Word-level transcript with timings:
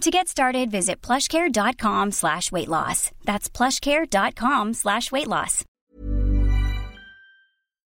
To 0.00 0.10
get 0.10 0.28
started, 0.28 0.70
visit 0.70 1.02
plushcare.com 1.02 2.12
slash 2.12 2.50
weight 2.50 2.68
loss. 2.68 3.10
That's 3.24 3.50
plushcare.com 3.50 4.72
slash 4.72 5.12
weight 5.12 5.26
loss. 5.26 5.62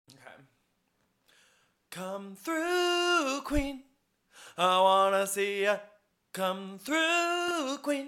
Okay. 0.10 0.20
Come 1.92 2.36
through, 2.36 3.42
Queen. 3.44 3.84
I 4.58 4.82
wanna 4.82 5.28
see 5.28 5.62
ya. 5.62 5.78
Come 6.34 6.80
through, 6.80 7.78
Queen. 7.84 8.08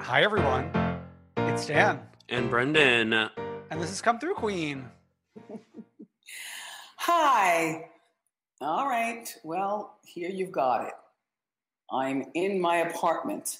Hi, 0.00 0.22
everyone. 0.22 0.70
It's 1.36 1.66
Dan, 1.66 1.98
And 2.28 2.48
Brendan, 2.48 3.30
and 3.70 3.80
this 3.80 3.90
is 3.90 4.00
Come 4.02 4.18
Through 4.18 4.34
Queen. 4.34 4.88
Hi. 6.96 7.88
All 8.60 8.88
right. 8.88 9.32
Well, 9.42 9.98
here 10.04 10.30
you've 10.30 10.52
got 10.52 10.86
it. 10.86 10.94
I'm 11.92 12.26
in 12.34 12.60
my 12.60 12.76
apartment. 12.76 13.58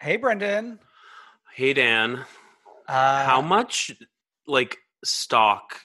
Hey, 0.00 0.16
Brendan. 0.16 0.78
hey 1.54 1.72
Dan, 1.72 2.24
Uh, 2.86 3.24
how 3.24 3.40
much 3.40 3.90
like 4.46 4.76
stock 5.04 5.80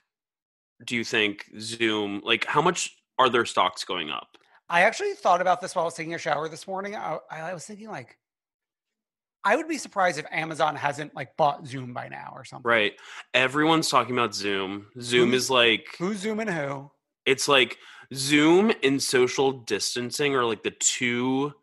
do 0.85 0.96
you 0.96 1.03
think 1.03 1.46
Zoom 1.59 2.22
like 2.25 2.46
how 2.46 2.61
much 2.61 2.97
are 3.17 3.29
their 3.29 3.46
stocks 3.46 3.84
going 3.85 4.09
up? 4.09 4.28
I 4.69 4.81
actually 4.81 5.13
thought 5.13 5.41
about 5.41 5.61
this 5.61 5.75
while 5.75 5.84
I 5.84 5.88
was 5.88 5.96
taking 5.96 6.13
a 6.13 6.17
shower 6.19 6.47
this 6.50 6.67
morning. 6.67 6.96
I, 6.96 7.17
I 7.31 7.53
was 7.56 7.66
thinking, 7.66 7.88
like, 7.90 8.19
I 9.44 9.55
would 9.55 9.67
be 9.67 9.77
surprised 9.77 10.19
if 10.19 10.25
Amazon 10.31 10.75
hasn't 10.75 11.16
like 11.16 11.35
bought 11.38 11.66
Zoom 11.66 11.94
by 11.94 12.07
now 12.09 12.33
or 12.35 12.44
something. 12.44 12.69
Right. 12.69 12.94
Everyone's 13.33 13.89
talking 13.89 14.13
about 14.16 14.35
Zoom. 14.35 14.88
Zoom 15.01 15.29
Who's- 15.31 15.44
is 15.45 15.50
like 15.50 15.88
Who's 15.97 16.17
zooming 16.17 16.47
who? 16.47 16.91
it's 17.25 17.47
like 17.47 17.78
Zoom 18.13 18.72
and 18.83 19.01
social 19.01 19.51
distancing 19.51 20.35
are 20.35 20.44
like 20.45 20.63
the 20.63 20.72
two 20.72 21.53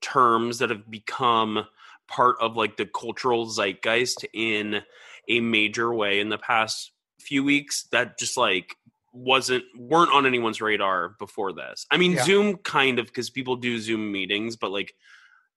terms 0.00 0.58
that 0.58 0.70
have 0.70 0.88
become 0.90 1.66
part 2.08 2.36
of 2.40 2.56
like 2.56 2.76
the 2.76 2.86
cultural 2.86 3.46
zeitgeist 3.46 4.24
in 4.32 4.82
a 5.28 5.40
major 5.40 5.92
way 5.92 6.20
in 6.20 6.28
the 6.28 6.38
past 6.38 6.92
few 7.20 7.42
weeks 7.42 7.84
that 7.90 8.18
just 8.18 8.36
like 8.36 8.76
wasn't 9.12 9.64
weren't 9.76 10.12
on 10.12 10.26
anyone's 10.26 10.60
radar 10.60 11.16
before 11.18 11.52
this. 11.52 11.86
I 11.90 11.96
mean 11.96 12.12
Yeah. 12.12 12.22
Zoom 12.24 12.56
kind 12.58 12.98
of 12.98 13.06
because 13.06 13.30
people 13.30 13.56
do 13.56 13.78
Zoom 13.80 14.12
meetings, 14.12 14.54
but 14.56 14.70
like 14.70 14.94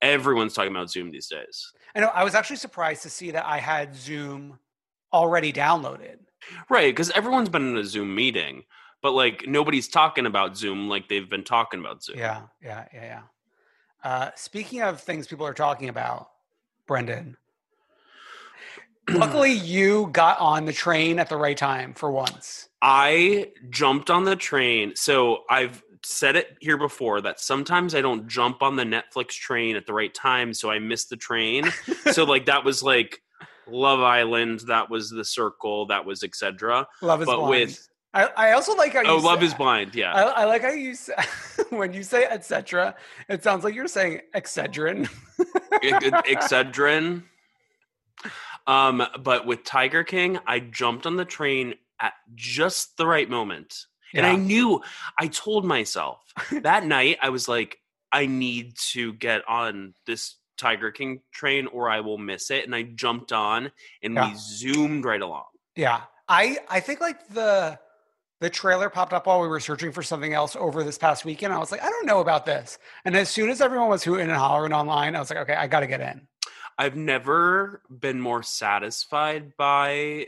everyone's 0.01 0.53
talking 0.53 0.71
about 0.71 0.89
Zoom 0.89 1.11
these 1.11 1.27
days. 1.27 1.71
I 1.95 1.99
know. 1.99 2.07
I 2.07 2.23
was 2.23 2.35
actually 2.35 2.57
surprised 2.57 3.03
to 3.03 3.09
see 3.09 3.31
that 3.31 3.45
I 3.45 3.57
had 3.57 3.95
Zoom 3.95 4.59
already 5.11 5.51
downloaded. 5.51 6.17
Right, 6.69 6.93
because 6.93 7.11
everyone's 7.11 7.49
been 7.49 7.69
in 7.69 7.77
a 7.77 7.83
Zoom 7.83 8.15
meeting, 8.15 8.63
but 9.01 9.11
like 9.11 9.45
nobody's 9.47 9.87
talking 9.87 10.25
about 10.25 10.57
Zoom 10.57 10.87
like 10.87 11.09
they've 11.09 11.29
been 11.29 11.43
talking 11.43 11.79
about 11.79 12.03
Zoom. 12.03 12.17
Yeah, 12.17 12.43
yeah, 12.63 12.85
yeah, 12.93 13.03
yeah. 13.03 13.21
Uh, 14.03 14.31
speaking 14.35 14.81
of 14.81 15.01
things 15.01 15.27
people 15.27 15.45
are 15.45 15.53
talking 15.53 15.89
about, 15.89 16.29
Brendan. 16.87 17.35
Luckily, 19.09 19.51
you 19.51 20.09
got 20.11 20.39
on 20.39 20.65
the 20.65 20.73
train 20.73 21.19
at 21.19 21.29
the 21.29 21.37
right 21.37 21.57
time 21.57 21.93
for 21.93 22.11
once. 22.11 22.69
I 22.81 23.51
jumped 23.69 24.09
on 24.09 24.23
the 24.23 24.35
train. 24.35 24.95
So 24.95 25.43
I've 25.49 25.83
said 26.03 26.35
it 26.35 26.57
here 26.59 26.77
before 26.77 27.21
that 27.21 27.39
sometimes 27.39 27.93
I 27.93 28.01
don't 28.01 28.27
jump 28.27 28.61
on 28.61 28.75
the 28.75 28.83
Netflix 28.83 29.29
train 29.29 29.75
at 29.75 29.85
the 29.85 29.93
right 29.93 30.13
time, 30.13 30.53
so 30.53 30.69
I 30.69 30.79
miss 30.79 31.05
the 31.05 31.17
train. 31.17 31.65
so 32.11 32.23
like 32.23 32.45
that 32.45 32.63
was 32.63 32.81
like 32.81 33.21
Love 33.67 33.99
Island, 33.99 34.61
that 34.67 34.89
was 34.89 35.09
The 35.09 35.25
Circle, 35.25 35.87
that 35.87 36.05
was 36.05 36.23
etc. 36.23 36.87
Love 37.01 37.21
is 37.21 37.25
But 37.25 37.37
blind. 37.37 37.49
with 37.49 37.89
I, 38.11 38.25
I 38.35 38.51
also 38.53 38.75
like 38.75 38.93
how 38.93 39.01
you 39.01 39.09
oh, 39.09 39.17
Love 39.17 39.39
say- 39.39 39.45
is 39.47 39.53
Blind, 39.53 39.93
yeah. 39.93 40.13
I, 40.13 40.41
I 40.41 40.45
like 40.45 40.63
how 40.63 40.71
you 40.71 40.95
say 40.95 41.13
when 41.69 41.93
you 41.93 42.03
say 42.03 42.25
etc. 42.25 42.95
It 43.27 43.43
sounds 43.43 43.63
like 43.63 43.75
you're 43.75 43.87
saying 43.87 44.21
excedrin. 44.35 45.09
Excedrin. 45.83 47.23
Um, 48.67 49.03
but 49.21 49.45
with 49.45 49.63
Tiger 49.63 50.03
King, 50.03 50.39
I 50.45 50.59
jumped 50.59 51.05
on 51.05 51.15
the 51.17 51.25
train 51.25 51.75
at 51.99 52.13
just 52.35 52.97
the 52.97 53.07
right 53.07 53.29
moment. 53.29 53.85
And 54.13 54.25
I 54.25 54.35
knew, 54.35 54.81
I 55.17 55.27
told 55.27 55.65
myself 55.65 56.19
that 56.51 56.85
night, 56.85 57.17
I 57.21 57.29
was 57.29 57.47
like, 57.47 57.77
I 58.11 58.25
need 58.25 58.75
to 58.91 59.13
get 59.13 59.47
on 59.47 59.93
this 60.07 60.35
Tiger 60.57 60.91
King 60.91 61.21
train 61.31 61.67
or 61.67 61.89
I 61.89 61.99
will 62.01 62.17
miss 62.17 62.51
it. 62.51 62.65
And 62.65 62.75
I 62.75 62.83
jumped 62.83 63.31
on 63.31 63.71
and 64.03 64.15
Yeah. 64.15 64.29
we 64.29 64.35
zoomed 64.37 65.05
right 65.05 65.21
along. 65.21 65.45
Yeah, 65.75 66.01
I 66.27 66.57
I 66.67 66.79
think 66.81 66.99
like 67.01 67.27
the 67.29 67.79
the 68.41 68.49
trailer 68.49 68.89
popped 68.89 69.13
up 69.13 69.27
while 69.27 69.41
we 69.41 69.47
were 69.47 69.59
searching 69.59 69.91
for 69.91 70.01
something 70.01 70.33
else 70.33 70.55
over 70.55 70.83
this 70.83 70.97
past 70.97 71.25
weekend. 71.25 71.53
I 71.53 71.57
was 71.59 71.71
like, 71.71 71.83
I 71.83 71.89
don't 71.89 72.05
know 72.05 72.19
about 72.21 72.45
this. 72.45 72.77
And 73.05 73.15
as 73.15 73.29
soon 73.29 73.49
as 73.49 73.59
everyone 73.61 73.89
was 73.89 74.03
hooting 74.03 74.27
and 74.29 74.37
hollering 74.37 74.73
online, 74.73 75.15
I 75.15 75.19
was 75.19 75.29
like, 75.29 75.39
okay, 75.39 75.53
I 75.55 75.67
got 75.67 75.81
to 75.81 75.87
get 75.87 75.99
in. 76.01 76.27
I've 76.77 76.95
never 76.95 77.81
been 77.89 78.21
more 78.21 78.41
satisfied 78.41 79.57
by 79.57 80.27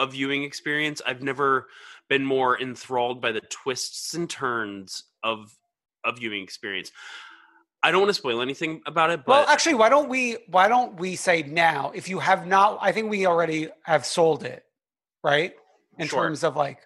a 0.00 0.06
viewing 0.06 0.42
experience. 0.42 1.00
I've 1.06 1.22
never 1.22 1.68
been 2.08 2.24
more 2.24 2.60
enthralled 2.60 3.20
by 3.20 3.30
the 3.30 3.40
twists 3.42 4.14
and 4.14 4.28
turns 4.28 5.04
of 5.22 5.54
a 6.04 6.12
viewing 6.12 6.42
experience. 6.42 6.90
I 7.82 7.90
don't 7.92 8.00
want 8.00 8.10
to 8.10 8.14
spoil 8.14 8.40
anything 8.42 8.82
about 8.86 9.10
it, 9.10 9.20
but 9.24 9.32
well, 9.32 9.46
actually, 9.48 9.74
why 9.76 9.88
don't 9.88 10.08
we 10.08 10.36
why 10.48 10.66
don't 10.68 10.96
we 10.98 11.14
say 11.16 11.42
now 11.42 11.92
if 11.94 12.08
you 12.08 12.18
have 12.18 12.46
not? 12.46 12.78
I 12.82 12.90
think 12.92 13.08
we 13.10 13.26
already 13.26 13.68
have 13.84 14.04
sold 14.04 14.42
it, 14.44 14.64
right? 15.22 15.54
In 15.98 16.06
Sure. 16.08 16.24
terms 16.24 16.42
of 16.44 16.56
like, 16.56 16.80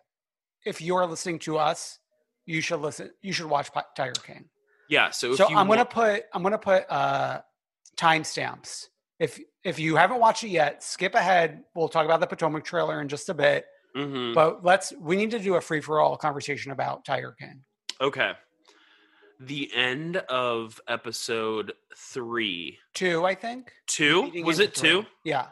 if 0.66 0.80
you're 0.80 1.06
listening 1.06 1.38
to 1.40 1.58
us, 1.58 1.98
you 2.46 2.60
should 2.60 2.80
listen. 2.80 3.10
You 3.22 3.32
should 3.32 3.46
watch 3.46 3.70
Tiger 3.96 4.12
King. 4.24 4.48
yeah. 4.88 5.10
So 5.10 5.32
if 5.32 5.38
so 5.38 5.46
I'm 5.48 5.66
gonna 5.66 5.84
put 5.84 6.24
I'm 6.32 6.42
gonna 6.44 6.58
put 6.58 6.84
uh 6.90 7.40
timestamps. 7.96 8.88
If 9.18 9.40
if 9.62 9.78
you 9.78 9.96
haven't 9.96 10.20
watched 10.20 10.44
it 10.44 10.48
yet, 10.48 10.82
skip 10.82 11.14
ahead. 11.14 11.62
We'll 11.74 11.88
talk 11.88 12.04
about 12.04 12.20
the 12.20 12.26
Potomac 12.26 12.64
trailer 12.64 13.00
in 13.00 13.08
just 13.08 13.28
a 13.28 13.34
bit. 13.34 13.64
Mhm. 13.96 14.34
But 14.34 14.64
let's 14.64 14.92
we 14.98 15.16
need 15.16 15.30
to 15.32 15.38
do 15.38 15.54
a 15.54 15.60
free 15.60 15.80
for 15.80 16.00
all 16.00 16.16
conversation 16.16 16.72
about 16.72 17.04
Tiger 17.04 17.34
King. 17.38 17.62
okay. 18.00 18.32
The 19.40 19.70
end 19.74 20.16
of 20.16 20.80
episode 20.88 21.72
three, 21.96 22.78
Two, 22.94 23.24
I 23.24 23.34
think. 23.34 23.72
two 23.86 24.22
Leading 24.22 24.46
was 24.46 24.58
it 24.60 24.74
three. 24.76 24.88
two? 24.90 25.06
Yeah. 25.24 25.48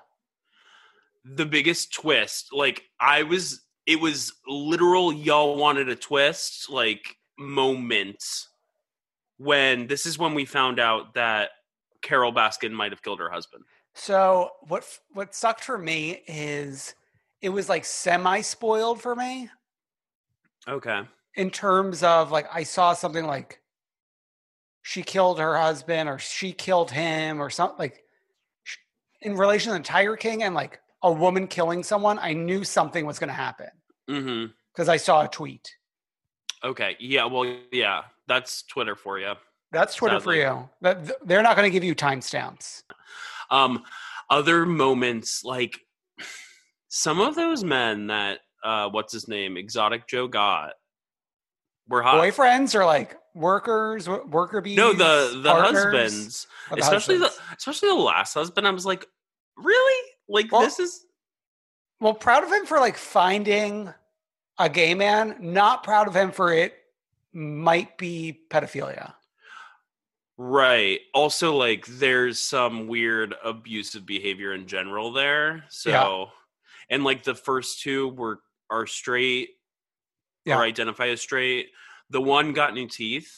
the 1.25 1.47
biggest 1.47 1.93
twist. 1.93 2.49
Like 2.53 2.85
I 3.01 3.23
was 3.23 3.63
it 3.87 4.01
was 4.01 4.33
literal 4.47 5.13
y'all 5.13 5.57
wanted 5.57 5.89
a 5.89 5.97
twist 5.97 6.69
like 6.71 7.17
moment 7.39 8.23
when 9.39 9.87
this 9.89 10.07
is 10.07 10.19
when 10.19 10.35
we 10.35 10.45
found 10.45 10.79
out 10.81 11.15
that 11.15 11.51
Carole 12.03 12.33
Baskin 12.33 12.73
might 12.73 12.93
have 12.93 13.03
killed 13.03 13.21
her 13.21 13.31
husband. 13.31 13.65
So 13.95 14.51
what 14.69 14.85
what 15.13 15.35
sucked 15.35 15.65
for 15.65 15.79
me 15.79 16.23
is 16.27 16.95
it 17.41 17.49
was 17.49 17.69
like 17.69 17.85
semi 17.85 18.41
spoiled 18.41 19.01
for 19.01 19.15
me 19.15 19.51
Okay. 20.69 21.03
in 21.37 21.51
terms 21.51 22.03
of 22.03 22.31
like 22.31 22.47
I 22.53 22.63
saw 22.63 22.95
something 22.95 23.27
like 23.27 23.61
she 24.83 25.03
killed 25.03 25.39
her 25.39 25.57
husband 25.57 26.09
or 26.09 26.19
she 26.19 26.53
killed 26.53 26.91
him 26.91 27.41
or 27.41 27.51
something 27.51 27.79
like 27.79 28.03
in 29.21 29.37
relation 29.37 29.73
to 29.73 29.79
the 29.79 29.85
Tiger 29.85 30.17
King 30.17 30.43
and 30.43 30.55
like 30.55 30.81
a 31.03 31.13
woman 31.13 31.47
killing 31.47 31.83
someone. 31.83 32.19
I 32.19 32.33
knew 32.33 32.65
something 32.65 33.07
was 33.07 33.19
going 33.19 33.29
to 33.29 33.35
happen 33.35 33.69
mm-hmm. 34.09 34.47
because 34.73 34.89
I 34.89 34.97
saw 34.97 35.25
a 35.25 35.29
tweet. 35.29 35.75
Okay. 36.65 36.97
Yeah. 37.01 37.27
Well. 37.27 37.57
Yeah. 37.73 38.03
That's 38.29 38.63
Twitter 38.63 38.95
for 38.95 39.19
you. 39.19 39.33
That's 39.73 39.95
Twitter 39.95 40.21
for 40.21 40.35
you. 40.35 40.69
That 40.83 41.27
they're 41.27 41.43
not 41.43 41.57
going 41.57 41.67
to 41.69 41.73
give 41.73 41.83
you 41.85 41.95
timestamps. 41.95 42.83
Um, 43.51 43.83
other 44.31 44.65
moments 44.67 45.43
like 45.45 45.81
some 46.89 47.21
of 47.21 47.35
those 47.35 47.65
men 47.65 48.07
that 48.09 48.41
uh, 48.63 48.89
what's 48.91 49.13
his 49.13 49.27
name, 49.29 49.57
Exotic 49.57 50.07
Joe 50.07 50.29
got 50.29 50.75
were 51.89 52.03
hot. 52.03 52.23
Boyfriends 52.23 52.75
or 52.75 52.85
like 52.85 53.17
workers, 53.35 54.09
worker 54.09 54.61
bees. 54.61 54.77
no, 54.77 54.93
the 54.93 55.41
the 55.43 55.51
partners, 55.51 55.85
husbands, 55.85 56.47
the 56.71 56.77
especially 56.81 57.19
husbands. 57.19 57.41
the 57.49 57.57
especially 57.57 57.89
the 57.89 57.95
last 57.95 58.35
husband. 58.35 58.67
I 58.67 58.71
was 58.71 58.87
like, 58.87 59.07
really? 59.57 60.09
Like 60.29 60.53
Well- 60.53 60.63
this 60.63 60.79
is 60.79 61.05
Well, 62.01 62.15
proud 62.15 62.45
of 62.45 62.53
him 62.53 62.67
for 62.67 62.79
like 62.79 62.97
finding 62.97 63.93
a 64.59 64.69
gay 64.69 64.95
man. 64.95 65.37
Not 65.41 65.83
proud 65.83 66.09
of 66.09 66.15
him 66.15 66.31
for 66.31 66.53
it 66.53 66.75
might 67.33 67.97
be 67.99 68.41
pedophilia. 68.51 69.15
Right. 70.43 71.01
Also, 71.15 71.55
like 71.55 71.87
there's 71.87 72.39
some 72.41 72.87
weird 72.89 73.35
abusive 73.45 74.05
behavior 74.07 74.55
in 74.55 74.67
general 74.67 75.13
there. 75.13 75.65
So, 75.69 76.29
and 76.91 77.05
like 77.05 77.23
the 77.23 77.35
first 77.35 77.81
two 77.83 78.09
were 78.11 78.41
are 78.71 78.87
straight 78.87 79.51
Yeah. 80.45 80.59
or 80.59 80.63
identify 80.63 81.09
as 81.09 81.21
straight. 81.21 81.69
The 82.11 82.21
one 82.21 82.53
got 82.53 82.75
new 82.75 82.89
teeth. 82.89 83.31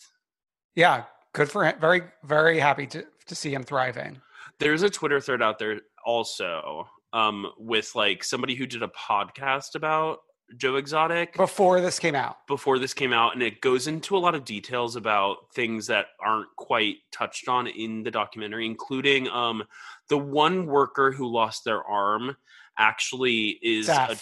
Yeah, 0.75 1.05
good 1.33 1.51
for 1.51 1.65
him. 1.65 1.79
Very, 1.81 2.03
very 2.25 2.59
happy 2.59 2.87
to 2.89 3.05
to 3.27 3.35
see 3.35 3.53
him 3.55 3.63
thriving. 3.65 4.21
There's 4.59 4.83
a 4.83 4.91
Twitter 4.91 5.21
thread 5.21 5.43
out 5.43 5.59
there 5.59 5.81
also 6.05 6.87
um, 7.13 7.51
with 7.59 7.93
like 7.95 8.23
somebody 8.25 8.55
who 8.55 8.67
did 8.67 8.83
a 8.83 8.89
podcast 8.89 9.75
about 9.75 10.19
Joe 10.57 10.77
Exotic 10.77 11.37
Before 11.37 11.81
this 11.81 11.99
came 11.99 12.15
out, 12.15 12.47
before 12.47 12.79
this 12.79 12.95
came 12.95 13.13
out, 13.13 13.35
and 13.35 13.43
it 13.43 13.61
goes 13.61 13.87
into 13.87 14.17
a 14.17 14.19
lot 14.19 14.35
of 14.35 14.45
details 14.45 14.97
about 14.97 15.37
things 15.55 15.87
that 15.89 16.07
aren't 16.25 16.55
quite 16.57 16.97
touched 17.13 17.49
on 17.49 17.67
in 17.67 18.03
the 18.03 18.11
documentary, 18.11 18.67
including 18.67 19.29
um, 19.29 19.65
the 20.09 20.19
one 20.19 20.67
worker 20.67 21.13
who 21.13 21.27
lost 21.27 21.65
their 21.65 21.83
arm 21.85 22.37
actually 22.79 23.59
is 23.63 23.89
a, 23.89 24.17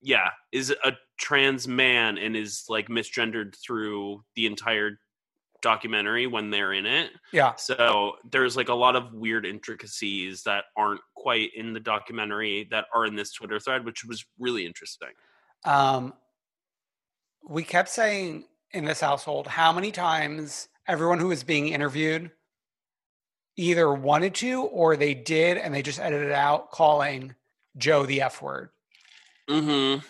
yeah 0.00 0.30
is 0.50 0.74
a 0.84 0.92
trans 1.18 1.68
man 1.68 2.18
and 2.18 2.36
is 2.36 2.64
like 2.68 2.88
misgendered 2.88 3.54
through 3.64 4.22
the 4.34 4.46
entire 4.46 4.98
documentary 5.62 6.26
when 6.26 6.50
they're 6.50 6.72
in 6.72 6.84
it. 6.84 7.10
Yeah, 7.32 7.54
So 7.54 8.14
there's 8.30 8.56
like 8.56 8.68
a 8.68 8.74
lot 8.74 8.96
of 8.96 9.14
weird 9.14 9.46
intricacies 9.46 10.42
that 10.42 10.64
aren't 10.76 11.00
quite 11.14 11.50
in 11.56 11.72
the 11.72 11.80
documentary 11.80 12.66
that 12.70 12.86
are 12.94 13.06
in 13.06 13.14
this 13.14 13.32
Twitter 13.32 13.60
thread, 13.60 13.84
which 13.84 14.04
was 14.04 14.24
really 14.38 14.66
interesting. 14.66 15.10
Um, 15.64 16.12
we 17.48 17.62
kept 17.64 17.88
saying 17.88 18.44
in 18.72 18.84
this 18.84 19.00
household 19.00 19.46
how 19.46 19.72
many 19.72 19.90
times 19.90 20.68
everyone 20.86 21.18
who 21.18 21.28
was 21.28 21.44
being 21.44 21.68
interviewed 21.68 22.30
either 23.56 23.92
wanted 23.92 24.34
to 24.36 24.62
or 24.62 24.96
they 24.96 25.14
did, 25.14 25.58
and 25.58 25.74
they 25.74 25.82
just 25.82 26.00
edited 26.00 26.28
it 26.28 26.34
out, 26.34 26.70
calling 26.70 27.34
Joe 27.76 28.06
the 28.06 28.22
F 28.22 28.40
word. 28.40 28.70
Mm-hmm. 29.48 30.00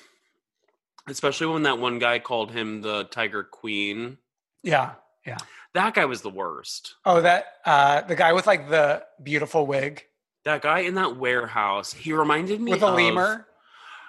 Especially 1.08 1.48
when 1.48 1.64
that 1.64 1.78
one 1.78 1.98
guy 1.98 2.20
called 2.20 2.52
him 2.52 2.82
the 2.82 3.04
Tiger 3.04 3.42
Queen. 3.42 4.18
Yeah. 4.62 4.92
Yeah. 5.26 5.38
That 5.74 5.94
guy 5.94 6.04
was 6.04 6.22
the 6.22 6.30
worst. 6.30 6.94
Oh, 7.04 7.20
that 7.22 7.46
uh, 7.64 8.02
the 8.02 8.14
guy 8.14 8.32
with 8.32 8.46
like 8.46 8.68
the 8.68 9.04
beautiful 9.22 9.66
wig 9.66 10.04
That 10.44 10.62
guy 10.62 10.80
in 10.80 10.94
that 10.94 11.16
warehouse, 11.16 11.92
he 11.92 12.12
reminded 12.12 12.60
me 12.60 12.70
with 12.72 12.82
a 12.82 12.86
of- 12.86 12.94
lemur. 12.94 13.46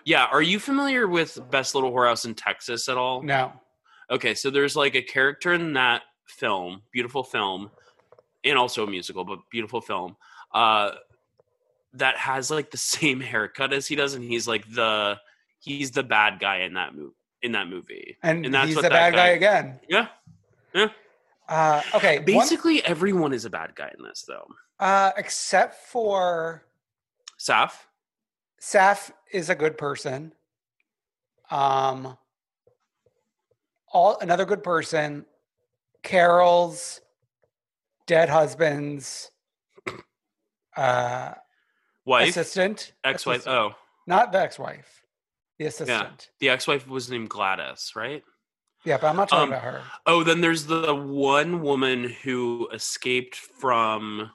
Yeah, 0.05 0.25
are 0.25 0.41
you 0.41 0.59
familiar 0.59 1.07
with 1.07 1.39
Best 1.49 1.75
Little 1.75 1.91
Whorehouse 1.91 2.25
in 2.25 2.35
Texas 2.35 2.89
at 2.89 2.97
all? 2.97 3.21
No. 3.21 3.53
Okay, 4.11 4.33
so 4.35 4.49
there's 4.49 4.75
like 4.75 4.95
a 4.95 5.01
character 5.01 5.53
in 5.53 5.73
that 5.73 6.01
film, 6.25 6.81
beautiful 6.91 7.23
film, 7.23 7.71
and 8.43 8.57
also 8.57 8.83
a 8.83 8.87
musical, 8.89 9.23
but 9.23 9.39
beautiful 9.49 9.79
film, 9.81 10.17
uh, 10.53 10.91
that 11.93 12.17
has 12.17 12.51
like 12.51 12.69
the 12.71 12.77
same 12.95 13.19
haircut 13.21 13.71
as 13.73 13.87
he 13.87 13.95
does, 13.95 14.13
and 14.13 14.23
he's 14.23 14.47
like 14.47 14.69
the 14.69 15.17
he's 15.59 15.91
the 15.91 16.03
bad 16.03 16.39
guy 16.39 16.57
in 16.61 16.73
that 16.73 16.93
movie. 16.95 17.13
In 17.41 17.51
that 17.53 17.67
movie, 17.67 18.17
And, 18.23 18.45
And 18.45 18.53
that's 18.53 18.67
he's 18.67 18.75
the 18.77 18.83
that 18.83 18.91
bad 18.91 19.13
guy, 19.13 19.17
guy- 19.37 19.59
again. 19.59 19.79
yeah. 19.89 20.87
Uh, 21.49 21.81
okay. 21.93 22.17
one- 22.19 22.25
Basically, 22.25 22.81
everyone 22.85 23.33
is 23.33 23.43
a 23.43 23.49
bad 23.49 23.75
guy 23.75 23.91
in 23.97 24.01
this, 24.03 24.23
though. 24.25 24.47
uh, 24.79 25.11
except 25.17 25.75
for 25.87 26.63
Saf, 27.37 27.71
Saf 28.63 29.11
is 29.31 29.49
a 29.49 29.55
good 29.55 29.77
person. 29.77 30.31
Um, 31.51 32.17
all 33.91 34.17
another 34.21 34.45
good 34.45 34.63
person. 34.63 35.25
Carole's 36.01 37.01
dead 38.07 38.29
husband's 38.29 39.29
uh, 40.77 41.33
wife, 42.05 42.29
assistant, 42.29 42.93
ex-wife. 43.03 43.37
assistant. 43.41 43.55
Oh, 43.55 43.75
not 44.07 44.31
the 44.31 44.39
ex-wife, 44.39 45.03
the 45.59 45.65
assistant. 45.65 45.89
Yeah. 45.89 46.25
the 46.39 46.49
ex-wife 46.49 46.87
was 46.87 47.09
named 47.11 47.29
Gladys, 47.29 47.91
right? 47.95 48.23
Yeah, 48.85 48.97
but 48.97 49.07
I'm 49.07 49.15
not 49.17 49.29
talking 49.29 49.43
Um, 49.43 49.49
about 49.49 49.63
her. 49.63 49.81
Oh, 50.05 50.23
then 50.23 50.41
there's 50.41 50.65
the 50.65 50.93
one 50.95 51.61
woman 51.61 52.09
who 52.23 52.67
escaped 52.73 53.35
from 53.35 54.31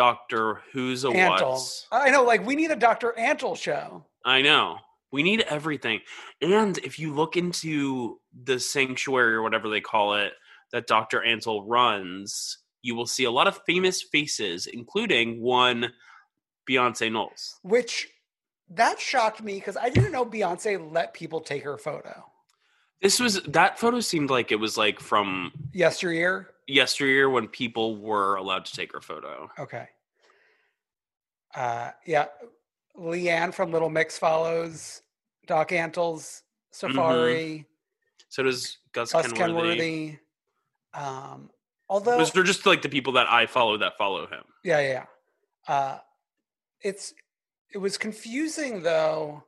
Doctor 0.00 0.62
Who's 0.72 1.04
a 1.04 1.08
Antle. 1.08 1.50
What's. 1.50 1.86
I 1.92 2.08
know, 2.08 2.24
like 2.24 2.46
we 2.46 2.56
need 2.56 2.70
a 2.70 2.76
Dr. 2.76 3.12
Antle 3.18 3.54
show. 3.54 4.02
I 4.24 4.40
know. 4.40 4.78
We 5.12 5.22
need 5.22 5.42
everything. 5.42 6.00
And 6.40 6.78
if 6.78 6.98
you 6.98 7.12
look 7.12 7.36
into 7.36 8.18
the 8.44 8.58
sanctuary 8.58 9.34
or 9.34 9.42
whatever 9.42 9.68
they 9.68 9.82
call 9.82 10.14
it 10.14 10.32
that 10.72 10.86
Dr. 10.86 11.20
Antle 11.20 11.64
runs, 11.66 12.56
you 12.80 12.94
will 12.94 13.06
see 13.06 13.24
a 13.24 13.30
lot 13.30 13.46
of 13.46 13.60
famous 13.66 14.00
faces, 14.00 14.66
including 14.66 15.42
one 15.42 15.92
Beyonce 16.66 17.12
Knowles. 17.12 17.60
Which 17.62 18.08
that 18.70 18.98
shocked 18.98 19.42
me 19.42 19.56
because 19.56 19.76
I 19.76 19.90
didn't 19.90 20.12
know 20.12 20.24
Beyonce 20.24 20.90
let 20.90 21.12
people 21.12 21.42
take 21.42 21.64
her 21.64 21.76
photo. 21.76 22.24
This 23.02 23.20
was 23.20 23.42
that 23.42 23.78
photo 23.78 24.00
seemed 24.00 24.30
like 24.30 24.50
it 24.50 24.56
was 24.56 24.78
like 24.78 24.98
from 24.98 25.52
Yesteryear. 25.74 26.48
Yesteryear 26.70 27.28
when 27.28 27.48
people 27.48 27.96
were 27.96 28.36
allowed 28.36 28.64
to 28.66 28.72
take 28.72 28.92
her 28.92 29.00
photo. 29.00 29.50
Okay. 29.58 29.88
Uh, 31.54 31.90
yeah. 32.06 32.26
Leigh-Anne 32.96 33.52
from 33.52 33.72
Little 33.72 33.90
Mix 33.90 34.18
follows 34.18 35.02
Doc 35.46 35.72
Antle's 35.72 36.42
Safari, 36.70 37.66
So 38.28 38.42
does 38.42 38.78
Gus, 38.92 39.12
Gus 39.12 39.32
Kenworthy. 39.32 39.76
Kenworthy. 39.76 40.18
Um, 40.94 41.50
although, 41.88 42.18
Those 42.18 42.36
are 42.36 42.44
just 42.44 42.66
like 42.66 42.82
the 42.82 42.88
people 42.88 43.12
that 43.14 43.28
I 43.28 43.46
follow 43.46 43.76
that 43.78 43.96
follow 43.96 44.26
him. 44.26 44.42
yeah, 44.64 44.80
yeah, 44.80 44.88
yeah. 44.88 45.04
Uh, 45.74 45.98
it's 46.82 47.14
it 47.72 47.78
was 47.78 47.96
confusing 47.98 48.82
though. 48.82 49.44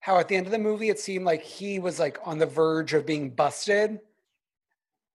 How 0.00 0.18
at 0.18 0.28
the 0.28 0.36
end 0.36 0.46
of 0.46 0.52
the 0.52 0.58
movie 0.58 0.88
it 0.90 0.98
seemed 0.98 1.24
like 1.24 1.42
he 1.42 1.78
was 1.78 1.98
like 1.98 2.18
on 2.24 2.38
the 2.38 2.46
verge 2.46 2.92
of 2.92 3.06
being 3.06 3.30
busted, 3.30 4.00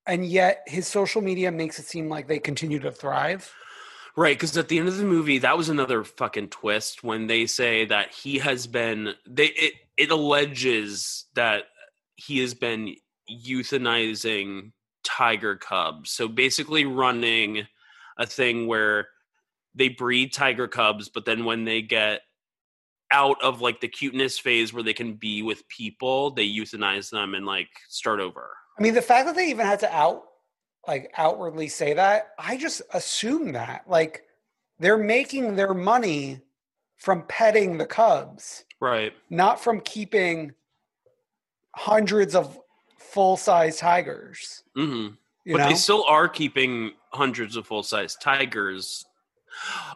and 0.09 0.25
yet 0.25 0.63
his 0.65 0.87
social 0.87 1.21
media 1.21 1.51
makes 1.51 1.77
it 1.79 1.85
seem 1.85 2.09
like 2.09 2.27
they 2.27 2.39
continue 2.39 2.79
to 2.79 2.91
thrive. 2.91 3.53
Right, 4.17 4.35
because 4.35 4.57
at 4.57 4.67
the 4.67 4.79
end 4.79 4.87
of 4.87 4.97
the 4.97 5.05
movie, 5.05 5.37
that 5.37 5.57
was 5.57 5.69
another 5.69 6.03
fucking 6.03 6.49
twist 6.49 7.03
when 7.03 7.27
they 7.27 7.45
say 7.45 7.85
that 7.85 8.11
he 8.11 8.39
has 8.39 8.67
been 8.67 9.13
they 9.25 9.45
it, 9.45 9.73
it 9.95 10.11
alleges 10.11 11.25
that 11.35 11.65
he 12.15 12.39
has 12.39 12.53
been 12.53 12.95
euthanizing 13.31 14.71
tiger 15.03 15.55
cubs. 15.55 16.09
So 16.09 16.27
basically 16.27 16.85
running 16.85 17.67
a 18.17 18.25
thing 18.25 18.67
where 18.67 19.07
they 19.75 19.89
breed 19.89 20.33
tiger 20.33 20.67
cubs, 20.67 21.07
but 21.07 21.25
then 21.25 21.45
when 21.45 21.63
they 21.63 21.81
get 21.81 22.21
out 23.11 23.41
of 23.41 23.61
like 23.61 23.79
the 23.79 23.87
cuteness 23.87 24.39
phase 24.39 24.73
where 24.73 24.83
they 24.83 24.93
can 24.93 25.13
be 25.13 25.43
with 25.43 25.67
people, 25.69 26.31
they 26.31 26.47
euthanize 26.47 27.09
them 27.11 27.35
and 27.35 27.45
like 27.45 27.69
start 27.87 28.19
over. 28.19 28.51
I 28.79 28.81
mean, 28.81 28.93
the 28.93 29.01
fact 29.01 29.25
that 29.27 29.35
they 29.35 29.49
even 29.49 29.65
had 29.65 29.79
to 29.81 29.93
out 29.93 30.23
like 30.87 31.11
outwardly 31.17 31.67
say 31.67 31.93
that, 31.93 32.29
I 32.39 32.55
just 32.57 32.81
assume 32.93 33.51
that 33.51 33.83
like 33.87 34.23
they're 34.79 34.97
making 34.97 35.55
their 35.55 35.73
money 35.73 36.41
from 36.97 37.23
petting 37.27 37.77
the 37.77 37.85
cubs, 37.85 38.63
Right. 38.79 39.13
not 39.29 39.61
from 39.61 39.81
keeping 39.81 40.53
hundreds 41.75 42.35
of 42.35 42.57
full-size 42.97 43.77
tigers. 43.77 44.63
hmm 44.75 45.09
but 45.45 45.57
know? 45.57 45.69
they 45.69 45.75
still 45.75 46.03
are 46.07 46.27
keeping 46.29 46.91
hundreds 47.11 47.55
of 47.55 47.65
full 47.65 47.81
size 47.81 48.15
tigers. 48.15 49.05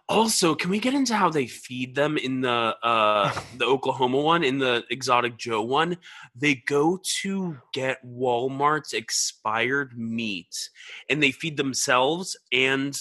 Also, 0.09 0.55
can 0.55 0.69
we 0.69 0.79
get 0.79 0.93
into 0.93 1.15
how 1.15 1.29
they 1.29 1.47
feed 1.47 1.95
them 1.95 2.17
in 2.17 2.41
the 2.41 2.75
uh 2.83 3.33
the 3.57 3.65
Oklahoma 3.65 4.19
one, 4.19 4.43
in 4.43 4.59
the 4.59 4.83
exotic 4.89 5.37
Joe 5.37 5.61
one? 5.61 5.97
They 6.35 6.55
go 6.55 6.99
to 7.21 7.57
get 7.73 8.05
Walmart's 8.05 8.93
expired 8.93 9.97
meat 9.97 10.69
and 11.09 11.21
they 11.21 11.31
feed 11.31 11.57
themselves 11.57 12.37
and 12.51 12.97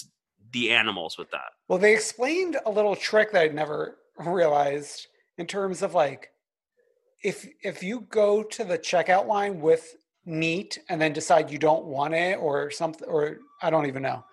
the 0.51 0.71
animals 0.71 1.17
with 1.17 1.31
that. 1.31 1.51
Well, 1.67 1.79
they 1.79 1.93
explained 1.93 2.57
a 2.65 2.71
little 2.71 2.95
trick 2.95 3.31
that 3.31 3.41
I'd 3.41 3.55
never 3.55 3.97
realized 4.17 5.07
in 5.37 5.47
terms 5.47 5.81
of 5.81 5.93
like 5.93 6.29
if 7.23 7.47
if 7.63 7.81
you 7.81 8.01
go 8.01 8.43
to 8.43 8.63
the 8.63 8.77
checkout 8.77 9.27
line 9.27 9.59
with 9.59 9.95
meat 10.25 10.79
and 10.89 11.01
then 11.01 11.13
decide 11.13 11.51
you 11.51 11.57
don't 11.57 11.85
want 11.85 12.13
it 12.13 12.37
or 12.39 12.71
something 12.71 13.07
or 13.07 13.39
I 13.61 13.69
don't 13.69 13.87
even 13.87 14.03
know, 14.03 14.23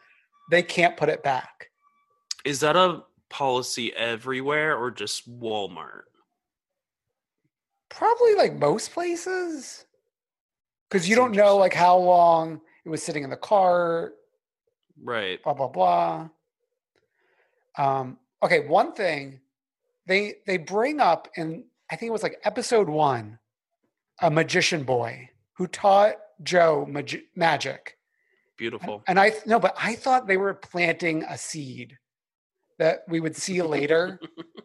they 0.50 0.62
can't 0.62 0.97
put 0.97 1.09
it 1.09 1.23
back. 1.23 1.70
Is 2.44 2.61
that 2.61 2.76
a 2.76 3.02
policy 3.28 3.94
everywhere 3.94 4.76
or 4.76 4.90
just 4.90 5.28
Walmart? 5.40 6.02
Probably 7.88 8.35
like 8.35 8.54
most 8.54 8.92
places. 8.92 9.85
Cuz 10.90 11.09
you 11.09 11.14
That's 11.16 11.25
don't 11.26 11.37
know 11.37 11.56
like 11.56 11.75
how 11.75 11.97
long 11.97 12.61
it 12.85 12.88
was 12.88 13.02
sitting 13.02 13.23
in 13.25 13.30
the 13.30 13.37
cart, 13.37 14.14
Right. 15.02 15.42
blah 15.42 15.54
blah 15.54 15.68
blah. 15.68 16.28
Um, 17.78 18.18
okay, 18.42 18.66
one 18.66 18.92
thing 18.92 19.40
they 20.06 20.37
they 20.47 20.56
bring 20.56 21.00
up 21.00 21.28
in 21.37 21.64
I 21.90 21.97
think 21.97 22.09
it 22.09 22.12
was 22.12 22.23
like 22.23 22.40
episode 22.44 22.88
one, 22.88 23.38
a 24.20 24.30
magician 24.30 24.85
boy 24.85 25.30
who 25.54 25.66
taught 25.66 26.16
Joe 26.42 26.87
magi- 26.88 27.26
magic, 27.35 27.99
Beautiful. 28.56 29.02
and 29.06 29.18
I 29.20 29.32
no, 29.47 29.59
but 29.61 29.75
I 29.76 29.94
thought 29.94 30.26
they 30.26 30.37
were 30.37 30.54
planting 30.54 31.23
a 31.25 31.37
seed 31.37 31.99
that 32.80 33.02
we 33.08 33.20
would 33.20 33.37
see 33.37 33.60
later, 33.62 34.18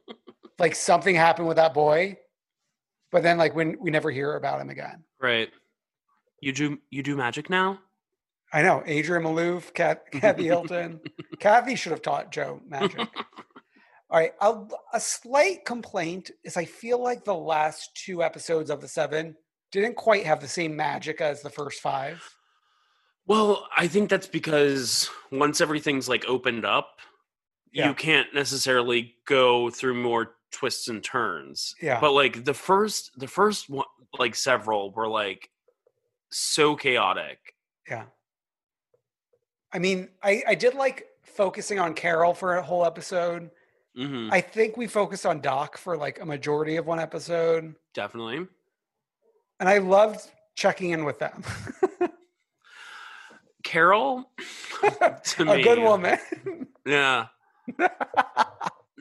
like 0.60 0.74
something 0.74 1.16
happened 1.16 1.48
with 1.48 1.58
that 1.58 1.74
boy, 1.74 2.18
but 3.12 3.22
then 3.24 3.38
like 3.38 3.54
when 3.54 3.78
we 3.80 3.92
never 3.92 4.10
hear 4.10 4.36
about 4.36 4.62
him 4.62 4.70
again. 4.70 5.04
Right. 5.22 5.50
You 6.42 6.54
do 6.54 6.80
you 6.90 7.04
do 7.04 7.16
magic 7.16 7.50
now? 7.50 7.80
I 8.54 8.62
know 8.62 8.84
Adrienne 8.88 9.24
Maloof, 9.24 9.74
Kath, 9.74 10.00
Kathy 10.12 10.46
Hilton. 10.46 11.02
Kathy 11.40 11.76
should 11.76 11.92
have 11.92 12.02
taught 12.02 12.32
Joe 12.32 12.62
magic. 12.68 13.00
All 14.10 14.20
right, 14.20 14.34
a, 14.40 14.62
a 14.94 15.00
slight 15.00 15.66
complaint 15.66 16.32
is 16.44 16.56
I 16.56 16.64
feel 16.64 17.02
like 17.02 17.26
the 17.26 17.36
last 17.36 17.90
two 17.96 18.24
episodes 18.24 18.70
of 18.70 18.80
the 18.80 18.88
seven 18.88 19.36
didn't 19.72 19.96
quite 19.96 20.26
have 20.26 20.40
the 20.40 20.48
same 20.48 20.76
magic 20.76 21.20
as 21.20 21.42
the 21.42 21.50
first 21.50 21.82
five. 21.82 22.24
Well, 23.28 23.68
I 23.76 23.88
think 23.88 24.10
that's 24.10 24.28
because 24.28 25.10
once 25.32 25.60
everything's 25.60 26.08
like 26.08 26.24
opened 26.28 26.64
up, 26.64 27.00
Yeah. 27.76 27.90
you 27.90 27.94
can't 27.94 28.34
necessarily 28.34 29.16
go 29.28 29.70
through 29.70 29.96
more 30.02 30.36
twists 30.52 30.88
and 30.88 31.04
turns. 31.04 31.76
Yeah. 31.82 32.00
But 32.00 32.14
like 32.14 32.46
the 32.46 32.54
first 32.54 33.12
the 33.18 33.28
first 33.28 33.70
one 33.70 33.86
like 34.18 34.36
several 34.36 34.92
were 34.92 35.10
like 35.10 35.50
so 36.32 36.76
chaotic. 36.76 37.38
Yeah. 37.90 38.06
I 39.74 39.80
mean, 39.80 40.08
I, 40.24 40.42
I 40.48 40.56
did 40.56 40.74
like 40.74 41.06
focusing 41.24 41.80
on 41.80 41.94
Carole 41.94 42.34
for 42.34 42.56
a 42.56 42.62
whole 42.64 42.86
episode. 42.86 43.52
hmm 43.96 44.30
I 44.32 44.40
think 44.40 44.78
we 44.78 44.88
focused 44.88 45.26
on 45.26 45.42
Doc 45.42 45.78
for 45.78 45.98
like 45.98 46.22
a 46.22 46.26
majority 46.26 46.78
of 46.78 46.86
one 46.86 47.00
episode. 47.02 47.76
Definitely. 47.94 48.48
And 49.60 49.68
I 49.70 49.80
loved 49.80 50.22
checking 50.56 50.92
in 50.92 51.04
with 51.04 51.20
them. 51.20 51.44
Carole 53.64 54.32
to 55.24 55.42
a 55.42 55.58
me, 55.58 55.64
good 55.64 55.80
woman. 55.80 56.18
Yeah. 56.86 57.28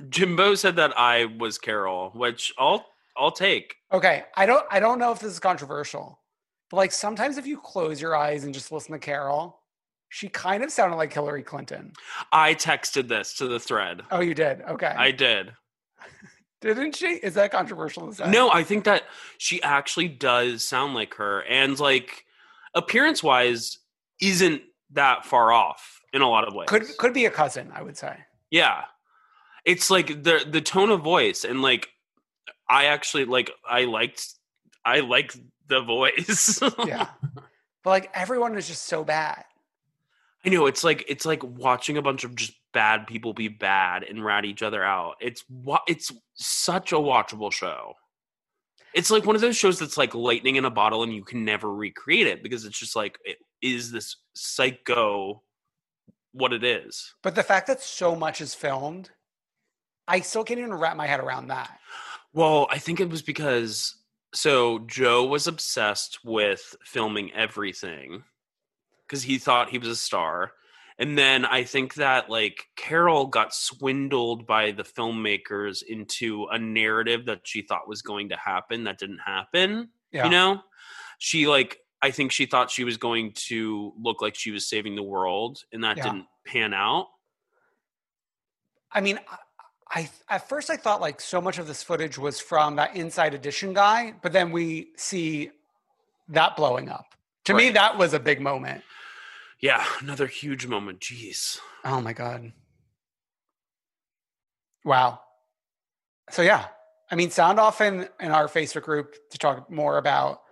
Jimbo 0.09 0.55
said 0.55 0.77
that 0.77 0.99
I 0.99 1.27
was 1.39 1.59
Carole, 1.59 2.11
which 2.15 2.53
I'll 2.59 2.87
I'll 3.17 3.33
take. 3.33 3.77
Okay, 3.93 4.25
I 4.37 4.47
don't 4.47 4.65
I 4.71 4.81
don't 4.81 4.99
know 4.99 5.13
if 5.13 5.21
this 5.21 5.33
is 5.33 5.41
controversial, 5.41 6.21
but 6.71 6.77
like 6.79 6.93
sometimes 6.93 7.39
if 7.39 7.47
you 7.47 7.59
close 7.59 8.01
your 8.01 8.17
eyes 8.17 8.45
and 8.45 8.53
just 8.53 8.73
listen 8.73 8.93
to 8.93 8.99
Carole, 8.99 9.61
she 10.09 10.29
kind 10.29 10.63
of 10.63 10.71
sounded 10.71 10.97
like 10.97 11.13
Hillary 11.13 11.43
Clinton. 11.43 11.93
I 12.33 12.55
texted 12.55 13.09
this 13.09 13.35
to 13.35 13.47
the 13.47 13.61
thread. 13.61 14.03
Oh, 14.11 14.21
you 14.21 14.35
did? 14.35 14.63
Okay. 14.63 14.87
I 14.87 15.11
did. 15.11 15.53
Didn't 16.61 16.97
she? 16.97 17.09
Is 17.09 17.35
that 17.35 17.51
controversial 17.51 18.09
to 18.09 18.15
say? 18.15 18.31
No, 18.31 18.51
I 18.51 18.65
think 18.65 18.85
that 18.85 19.05
she 19.39 19.63
actually 19.63 20.09
does 20.09 20.67
sound 20.67 20.95
like 20.95 21.15
her, 21.15 21.43
and 21.43 21.79
like 21.79 22.25
appearance 22.75 23.23
wise, 23.23 23.79
isn't 24.21 24.63
that 24.93 25.27
far 25.27 25.53
off 25.53 26.01
in 26.13 26.23
a 26.23 26.29
lot 26.29 26.47
of 26.47 26.55
ways. 26.55 26.69
Could 26.69 26.85
could 26.97 27.13
be 27.13 27.27
a 27.27 27.31
cousin, 27.31 27.71
I 27.75 27.83
would 27.83 27.97
say. 27.97 28.17
Yeah, 28.55 28.83
it's 29.65 29.91
like 29.91 30.23
the 30.23 30.47
the 30.49 30.61
tone 30.61 30.91
of 30.91 31.01
voice, 31.01 31.43
and 31.43 31.61
like 31.61 31.89
I 32.69 32.85
actually 32.85 33.25
like 33.25 33.51
I 33.69 33.83
liked 33.85 34.29
I 34.85 35.01
liked 35.01 35.37
the 35.67 35.81
voice. 35.81 36.61
Yeah. 36.87 37.09
but 37.83 37.91
like 37.91 38.11
everyone 38.15 38.57
is 38.57 38.69
just 38.69 38.85
so 38.85 39.03
bad. 39.03 39.43
I 40.47 40.51
know 40.51 40.67
it's 40.67 40.85
like 40.85 41.05
it's 41.09 41.27
like 41.27 41.43
watching 41.43 41.97
a 41.97 42.03
bunch 42.03 42.23
of 42.23 42.37
just 42.37 42.53
bad 42.73 43.09
people 43.09 43.35
be 43.35 43.49
bad 43.49 44.05
and 44.05 44.25
rat 44.25 44.45
each 44.45 44.63
other 44.63 44.85
out. 44.85 45.17
It's 45.21 45.45
it's 45.89 46.13
such 46.35 46.93
a 46.93 46.97
watchable 46.97 47.53
show. 47.53 47.95
It's 48.95 49.11
like 49.11 49.27
one 49.27 49.35
of 49.35 49.43
those 49.43 49.57
shows 49.57 49.81
that's 49.81 49.99
like 49.99 50.15
lightning 50.15 50.55
in 50.55 50.65
a 50.65 50.71
bottle 50.71 51.03
and 51.03 51.13
you 51.13 51.25
can 51.25 51.45
never 51.45 51.75
recreate 51.75 52.29
it 52.29 52.41
because 52.41 52.65
it's 52.65 52.79
just 52.79 52.95
like 52.95 53.19
it 53.25 53.39
is 53.61 53.91
this 53.91 54.15
psycho 54.35 55.43
what 56.35 56.53
it 56.53 56.65
is. 56.65 57.15
But 57.23 57.35
the 57.35 57.43
fact 57.43 57.69
that 57.69 57.81
so 57.81 58.15
much 58.15 58.41
is 58.41 58.55
filmed, 58.55 59.11
I 60.07 60.21
still 60.21 60.45
can't 60.45 60.61
even 60.61 60.75
wrap 60.75 60.97
my 60.97 61.07
head 61.07 61.21
around 61.21 61.49
that. 61.49 61.79
Well, 62.35 62.67
I 62.71 62.79
think 62.79 63.01
it 63.01 63.09
was 63.09 63.23
because 63.23 63.97
so 64.35 64.81
Joe 64.81 65.25
was 65.25 65.47
obsessed 65.47 66.19
with 66.25 66.77
filming 66.85 67.33
everything 67.33 68.25
because 69.07 69.23
he 69.23 69.39
thought 69.39 69.71
he 69.71 69.79
was 69.79 69.89
a 69.89 69.97
star. 69.97 70.53
And 70.99 71.17
then 71.17 71.45
I 71.45 71.65
think 71.65 71.95
that 71.95 72.29
like 72.29 72.67
Carole 72.77 73.27
got 73.27 73.55
swindled 73.55 74.47
by 74.47 74.73
the 74.73 74.83
filmmakers 74.83 75.83
into 75.83 76.47
a 76.51 76.59
narrative 76.59 77.27
that 77.27 77.41
she 77.45 77.63
thought 77.63 77.89
was 77.89 78.03
going 78.03 78.29
to 78.31 78.37
happen 78.37 78.85
that 78.85 78.99
didn't 78.99 79.21
happen. 79.25 79.91
Yeah. 80.13 80.25
You 80.25 80.31
know? 80.31 80.61
She 81.19 81.47
like 81.47 81.79
I 82.05 82.11
think 82.11 82.33
she 82.33 82.45
thought 82.45 82.71
she 82.71 82.85
was 82.85 82.99
going 82.99 83.33
to 83.49 83.95
look 83.99 84.21
like 84.21 84.35
she 84.35 84.51
was 84.51 84.67
saving 84.67 84.95
the 84.95 85.03
world 85.03 85.65
and 85.73 85.83
that 85.85 85.97
Yeah. 85.97 86.03
didn't 86.03 86.27
pan 86.47 86.75
out. 86.75 87.09
I 88.93 89.01
mean, 89.01 89.19
I, 89.27 89.39
I 89.91 90.11
at 90.29 90.47
first 90.47 90.69
I 90.69 90.77
thought 90.77 91.01
like 91.01 91.19
so 91.19 91.41
much 91.41 91.57
of 91.57 91.67
this 91.67 91.83
footage 91.83 92.19
was 92.19 92.41
from 92.41 92.77
that 92.77 92.95
Inside 92.95 93.33
Edition 93.33 93.73
guy, 93.73 94.15
but 94.21 94.33
then 94.35 94.53
we 94.53 94.89
see 94.97 95.51
that 96.29 96.57
blowing 96.57 96.91
up. 96.91 97.07
To 97.47 97.55
me, 97.55 97.71
that 97.71 97.97
was 97.97 98.13
a 98.13 98.21
big 98.21 98.39
moment. 98.39 98.85
Yeah, 99.61 99.83
another 100.01 100.27
huge 100.27 100.67
moment. 100.67 101.01
Jeez. 101.01 101.59
Oh 101.87 102.03
my 102.03 102.13
god! 102.13 102.53
Wow. 104.85 105.21
So 106.31 106.43
yeah, 106.43 106.67
I 107.11 107.15
mean, 107.15 107.31
sound 107.31 107.59
off 107.59 107.81
in 107.81 108.09
in 108.21 108.31
our 108.31 108.47
Facebook 108.47 108.83
group 108.83 109.15
to 109.31 109.39
talk 109.39 109.71
more 109.71 109.97
about 109.97 110.43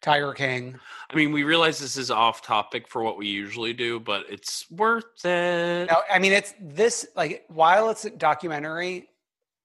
Tiger 0.00 0.32
King. 0.32 0.78
I 1.10 1.14
mean, 1.14 1.32
we 1.32 1.44
realize 1.44 1.78
this 1.78 1.96
is 1.96 2.10
off 2.10 2.42
topic 2.42 2.88
for 2.88 3.02
what 3.02 3.18
we 3.18 3.26
usually 3.26 3.72
do, 3.72 4.00
but 4.00 4.24
it's 4.28 4.70
worth 4.70 5.24
it. 5.24 5.90
No, 5.90 6.02
I 6.10 6.18
mean 6.18 6.32
it's 6.32 6.54
this 6.60 7.06
like 7.16 7.44
while 7.48 7.90
it's 7.90 8.04
a 8.04 8.10
documentary, 8.10 9.08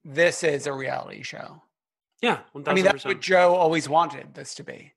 this 0.04 0.44
is 0.44 0.68
a 0.68 0.74
reality 0.74 1.24
show. 1.24 1.62
Yeah, 2.22 2.40
one 2.54 2.64
I 2.68 2.74
mean, 2.74 2.86
that's 2.86 3.06
what. 3.06 3.22
Joe 3.22 3.56
always 3.56 3.88
wanted 3.88 4.34
this 4.34 4.56
to 4.56 4.64
be. 4.64 4.94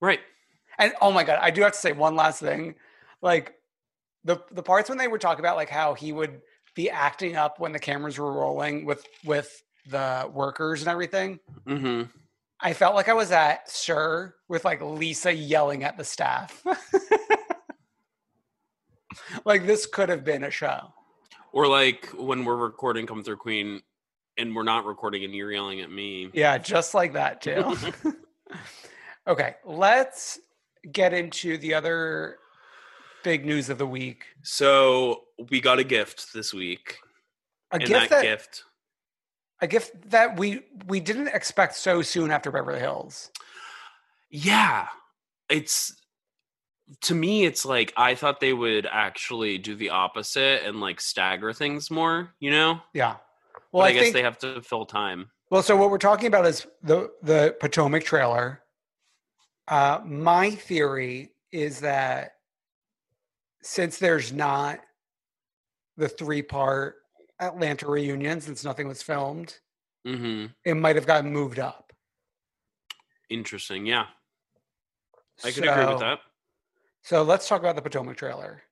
Right. 0.00 0.20
And 0.78 0.92
oh 1.00 1.10
my 1.10 1.24
god, 1.24 1.38
I 1.42 1.50
do 1.50 1.62
have 1.62 1.72
to 1.72 1.78
say 1.78 1.92
one 1.92 2.16
last 2.16 2.40
thing. 2.40 2.74
Like 3.20 3.54
the 4.24 4.42
the 4.52 4.62
parts 4.62 4.88
when 4.88 4.98
they 4.98 5.08
were 5.08 5.18
talking 5.18 5.40
about 5.40 5.56
like 5.56 5.70
how 5.70 5.94
he 5.94 6.12
would 6.12 6.40
be 6.74 6.88
acting 6.88 7.36
up 7.36 7.58
when 7.58 7.72
the 7.72 7.78
cameras 7.78 8.18
were 8.18 8.32
rolling 8.32 8.84
with 8.84 9.04
with 9.24 9.62
the 9.86 10.30
workers 10.32 10.80
and 10.80 10.88
everything. 10.88 11.40
hmm 11.66 12.02
I 12.60 12.72
felt 12.72 12.94
like 12.94 13.08
I 13.08 13.12
was 13.12 13.30
at 13.30 13.70
SUR 13.70 14.34
with 14.48 14.64
like 14.64 14.82
Lisa 14.82 15.32
yelling 15.32 15.84
at 15.84 15.96
the 15.96 16.04
staff. 16.04 16.64
like 19.44 19.66
this 19.66 19.86
could 19.86 20.08
have 20.08 20.24
been 20.24 20.44
a 20.44 20.50
show. 20.50 20.92
Or 21.52 21.66
like 21.66 22.06
when 22.16 22.44
we're 22.44 22.56
recording 22.56 23.06
"Come 23.06 23.22
Through 23.22 23.36
Queen" 23.36 23.82
and 24.36 24.54
we're 24.54 24.62
not 24.62 24.86
recording, 24.86 25.24
and 25.24 25.34
you're 25.34 25.52
yelling 25.52 25.80
at 25.80 25.90
me. 25.90 26.30
Yeah, 26.32 26.58
just 26.58 26.94
like 26.94 27.12
that 27.14 27.40
too. 27.40 27.76
okay, 29.26 29.56
let's 29.64 30.38
get 30.90 31.12
into 31.12 31.58
the 31.58 31.74
other 31.74 32.38
big 33.24 33.44
news 33.44 33.68
of 33.68 33.78
the 33.78 33.86
week. 33.86 34.24
So 34.42 35.24
we 35.50 35.60
got 35.60 35.78
a 35.78 35.84
gift 35.84 36.32
this 36.32 36.54
week, 36.54 36.98
A 37.72 37.76
and 37.76 37.84
gift 37.84 37.92
that, 37.92 38.10
that 38.10 38.22
gift, 38.22 38.64
a 39.60 39.66
gift 39.66 40.10
that 40.10 40.38
we 40.38 40.62
we 40.86 41.00
didn't 41.00 41.28
expect 41.28 41.76
so 41.76 42.02
soon 42.02 42.30
after 42.30 42.50
Beverly 42.50 42.80
Hills. 42.80 43.30
yeah, 44.30 44.88
it's 45.48 45.94
to 47.02 47.14
me 47.14 47.44
it's 47.44 47.64
like 47.64 47.92
I 47.96 48.14
thought 48.14 48.40
they 48.40 48.52
would 48.52 48.86
actually 48.90 49.58
do 49.58 49.74
the 49.74 49.90
opposite 49.90 50.62
and 50.64 50.80
like 50.80 51.00
stagger 51.00 51.52
things 51.52 51.90
more, 51.90 52.30
you 52.40 52.50
know? 52.50 52.80
Yeah. 52.94 53.16
Well, 53.72 53.84
I, 53.84 53.88
I, 53.88 53.92
guess 53.92 54.02
think 54.04 54.14
they 54.14 54.22
have 54.22 54.38
to 54.38 54.62
fill 54.62 54.86
time. 54.86 55.30
Well, 55.50 55.62
so 55.62 55.76
what 55.76 55.90
we're 55.90 55.98
talking 55.98 56.26
about 56.26 56.46
is 56.46 56.66
the 56.82 57.10
the 57.22 57.56
Potomac 57.60 58.04
trailer. 58.04 58.62
Uh, 59.66 60.00
my 60.04 60.50
theory 60.50 61.32
is 61.52 61.80
that 61.80 62.32
since 63.62 63.98
there's 63.98 64.32
not 64.32 64.80
the 65.96 66.08
three 66.08 66.42
part 66.42 66.96
Atlanta 67.40 67.88
reunion, 67.88 68.40
since 68.40 68.64
nothing 68.64 68.88
was 68.88 69.02
filmed, 69.02 69.58
hmm 70.04 70.46
it 70.64 70.74
might 70.74 70.96
have 70.96 71.06
gotten 71.06 71.32
moved 71.32 71.58
up. 71.58 71.92
Interesting. 73.30 73.86
Yeah. 73.86 74.06
I 75.44 75.50
could 75.50 75.68
agree 75.68 75.86
with 75.86 76.00
that. 76.00 76.18
So 77.02 77.22
let's 77.22 77.48
talk 77.48 77.60
about 77.60 77.76
the 77.76 77.82
Potomac 77.82 78.16
trailer. 78.16 78.62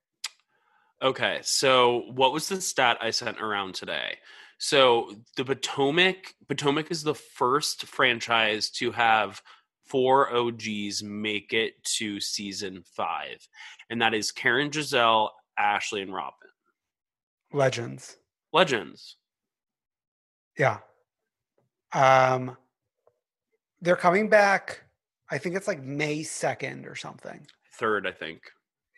Okay, 1.02 1.40
so 1.42 2.04
what 2.14 2.32
was 2.32 2.48
the 2.48 2.60
stat 2.60 2.98
I 3.00 3.10
sent 3.10 3.40
around 3.40 3.74
today? 3.74 4.16
So 4.58 5.12
the 5.36 5.44
Potomac 5.44 6.34
Potomac 6.48 6.90
is 6.90 7.02
the 7.02 7.14
first 7.14 7.86
franchise 7.86 8.70
to 8.70 8.92
have 8.92 9.42
four 9.86 10.34
OGs 10.34 11.02
make 11.02 11.52
it 11.52 11.82
to 11.84 12.18
season 12.20 12.82
five, 12.96 13.46
and 13.90 14.00
that 14.00 14.14
is 14.14 14.32
Karen, 14.32 14.70
Gizelle, 14.70 15.30
Ashley, 15.58 16.02
and 16.02 16.12
Robyn. 16.12 16.48
Legends. 17.52 18.16
Legends. 18.56 19.16
Yeah. 20.58 20.78
Um, 21.92 22.56
they're 23.82 23.96
coming 23.96 24.30
back. 24.30 24.82
I 25.30 25.36
think 25.36 25.56
it's 25.56 25.68
like 25.68 25.82
May 25.82 26.22
second 26.22 26.86
or 26.86 26.94
something. 26.96 27.46
Third, 27.74 28.06
I 28.06 28.12
think. 28.12 28.40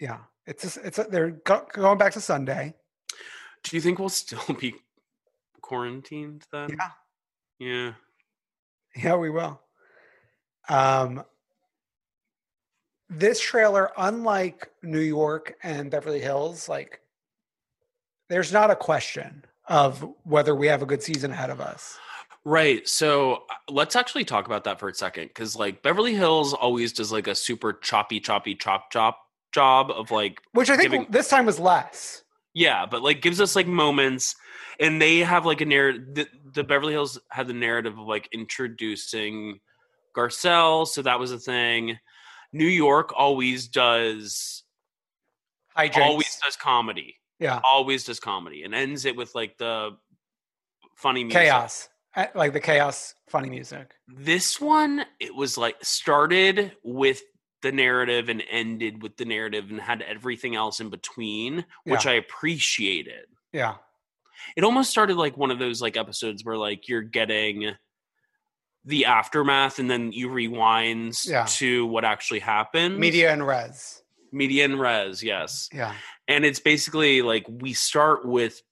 Yeah, 0.01 0.19
it's 0.47 0.63
just, 0.63 0.77
it's 0.85 1.01
a, 1.01 1.05
they're 1.11 1.33
go- 1.33 1.67
going 1.73 1.99
back 1.99 2.13
to 2.13 2.21
Sunday. 2.21 2.73
Do 3.65 3.77
you 3.77 3.81
think 3.81 3.99
we'll 3.99 4.11
still 4.11 4.55
be 4.61 4.77
quarantined 5.61 6.47
then? 6.53 6.71
Yeah. 6.79 6.91
Yeah. 7.59 7.93
Yeah, 8.95 9.17
we 9.17 9.31
will. 9.31 9.61
Um, 10.69 11.25
this 13.11 13.41
trailer, 13.41 13.91
unlike 13.97 14.71
New 14.85 15.01
York 15.01 15.57
and 15.65 15.91
Beverly 15.91 16.21
Hills, 16.21 16.69
like 16.69 17.01
there's 18.29 18.53
not 18.53 18.71
a 18.71 18.77
question 18.77 19.45
of 19.69 20.05
whether 20.25 20.55
we 20.55 20.67
have 20.67 20.83
a 20.83 20.87
good 20.87 21.03
season 21.03 21.31
ahead 21.33 21.51
of 21.51 21.61
us. 21.61 21.99
Right. 22.45 22.87
So 22.89 23.43
let's 23.69 23.95
actually 23.97 24.25
talk 24.25 24.47
about 24.47 24.65
that 24.65 24.81
for 24.81 24.89
a 24.89 24.95
second. 24.95 25.35
Cause 25.35 25.55
like 25.57 25.83
Beverly 25.83 26.15
Hills 26.15 26.55
always 26.55 26.93
does 26.93 27.13
like 27.13 27.27
a 27.27 27.35
super 27.35 27.73
choppy, 27.75 28.21
choppy, 28.21 28.55
chop, 28.55 28.91
chop 28.91 29.19
job 29.53 29.91
of 29.91 30.11
like, 30.11 30.41
Which 30.53 30.71
I 30.71 30.77
think 30.77 30.91
Giving- 30.93 31.07
this 31.11 31.29
time 31.29 31.45
was 31.47 31.59
less. 31.59 32.23
yeah, 32.55 32.87
but 32.87 33.03
like 33.03 33.21
gives 33.23 33.41
us 33.41 33.55
like 33.55 33.67
moments 33.67 34.35
and 34.81 35.03
they 35.03 35.19
have 35.19 35.45
like 35.45 35.61
a 35.61 35.67
narrative. 35.67 36.15
The, 36.15 36.29
the 36.55 36.65
Beverly 36.65 36.93
Hills 36.93 37.19
had 37.31 37.49
the 37.49 37.53
narrative 37.55 37.99
of 37.99 38.07
like 38.07 38.29
introducing 38.33 39.61
Garcelle. 40.17 40.87
So 40.87 41.03
that 41.03 41.19
was 41.21 41.33
a 41.33 41.39
thing. 41.39 41.99
New 42.53 42.67
York 42.67 43.13
always 43.15 43.69
does, 43.69 44.63
Hijinks. 45.77 45.99
always 45.99 46.39
does 46.43 46.57
comedy, 46.57 47.17
yeah, 47.39 47.61
always 47.65 48.05
does 48.05 48.21
comedy 48.21 48.63
and 48.65 48.75
ends 48.75 49.05
it 49.05 49.17
with 49.17 49.35
like 49.35 49.57
the 49.59 49.97
funny 50.97 51.25
music. 51.25 51.43
chaos, 51.43 51.89
Uh, 52.17 52.27
like 52.35 52.53
the 52.53 52.61
chaos, 52.61 53.15
funny 53.29 53.49
music. 53.51 53.93
this 54.09 54.61
one 54.61 55.05
it 55.21 55.35
was 55.35 55.57
like 55.59 55.77
started 55.83 56.73
with 56.85 57.21
the 57.63 57.73
narrative 57.73 58.29
and 58.29 58.43
ended 58.51 59.03
with 59.03 59.17
the 59.17 59.25
narrative 59.25 59.71
and 59.71 59.81
had 59.81 60.01
everything 60.03 60.55
else 60.55 60.79
in 60.81 60.91
between 60.91 61.65
which 61.85 62.05
Yeah. 62.05 62.13
i 62.13 62.15
appreciated 62.15 63.27
Yeah, 63.53 63.77
it 64.57 64.63
almost 64.65 64.91
started 64.91 65.17
like 65.17 65.37
one 65.37 65.51
of 65.51 65.59
those 65.59 65.83
like 65.83 65.97
episodes 65.97 66.45
where 66.45 66.57
like 66.57 66.89
you're 66.89 67.03
getting 67.03 67.73
the 68.85 69.05
aftermath 69.07 69.79
and 69.81 69.91
then 69.91 70.13
you 70.13 70.29
rewind 70.29 71.19
Yeah. 71.27 71.45
to 71.59 71.87
what 71.87 72.05
actually 72.05 72.39
happened 72.41 72.99
media 72.99 73.33
and 73.33 73.47
res. 73.47 74.03
Media 74.33 74.65
and 74.65 74.79
res 74.79 75.23
yes. 75.23 75.69
Yeah, 75.73 75.95
and 76.27 76.45
it's 76.45 76.61
basically 76.61 77.23
like 77.23 77.47
we 77.49 77.73
start 77.73 78.27
with 78.27 78.63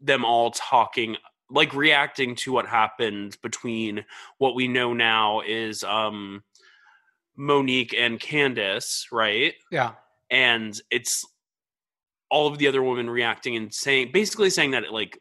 them 0.00 0.24
all 0.24 0.50
talking 0.50 1.16
like 1.48 1.74
reacting 1.74 2.34
to 2.34 2.52
what 2.52 2.66
happened 2.66 3.38
between 3.42 4.04
what 4.38 4.54
we 4.54 4.68
know 4.68 4.92
now 4.92 5.40
is 5.40 5.84
um 5.84 6.42
monique 7.36 7.94
and 7.96 8.20
Candiace 8.20 9.06
right? 9.12 9.54
Yeah, 9.70 9.92
and 10.30 10.78
it's 10.90 11.24
all 12.30 12.48
of 12.48 12.58
the 12.58 12.68
other 12.68 12.82
women 12.82 13.08
reacting 13.08 13.56
and 13.56 13.72
saying 13.72 14.10
basically 14.12 14.50
saying 14.50 14.72
that 14.72 14.84
it 14.84 14.92
like 14.92 15.18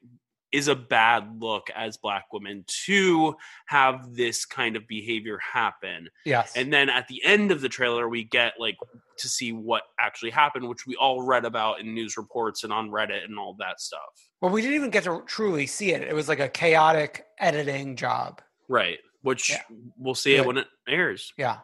is 0.56 0.68
a 0.70 0.76
bad 0.76 1.42
look 1.42 1.68
as 1.76 1.98
black 1.98 2.26
women 2.32 2.64
to 2.86 3.36
have 3.68 4.16
this 4.16 4.46
kind 4.46 4.76
of 4.76 4.88
behavior 4.88 5.38
happen 5.40 6.08
yes. 6.26 6.54
and 6.56 6.72
then 6.72 6.90
at 6.90 7.08
the 7.08 7.24
end 7.24 7.52
of 7.52 7.62
the 7.62 7.70
trailer, 7.70 8.08
we 8.08 8.24
get 8.24 8.54
like 8.60 8.78
to 9.18 9.30
see 9.30 9.52
what 9.52 9.84
actually 10.00 10.32
happened, 10.32 10.68
which 10.68 10.86
we 10.86 10.96
all 10.96 11.22
read 11.22 11.46
about 11.46 11.80
in 11.80 11.94
news 11.94 12.18
reports 12.18 12.64
and 12.64 12.74
on 12.74 12.90
Reddit 12.90 13.24
and 13.24 13.38
all 13.38 13.56
that 13.60 13.80
stuff. 13.80 14.02
well, 14.42 14.52
we 14.52 14.62
didn't 14.62 14.76
even 14.76 14.90
get 14.90 15.04
to 15.06 15.24
truly 15.26 15.66
see 15.68 15.92
it. 15.94 16.02
It 16.02 16.14
was 16.14 16.28
like 16.28 16.40
a 16.40 16.50
chaotic 16.50 17.26
editing 17.40 17.96
job. 17.96 18.42
Right. 18.68 19.00
Which 19.22 19.52
Yeah. 19.52 19.62
we'll 19.98 20.16
see 20.16 20.36
it 20.36 20.46
when 20.46 20.58
it 20.58 20.68
airs. 20.88 21.34
Yeah. 21.38 21.60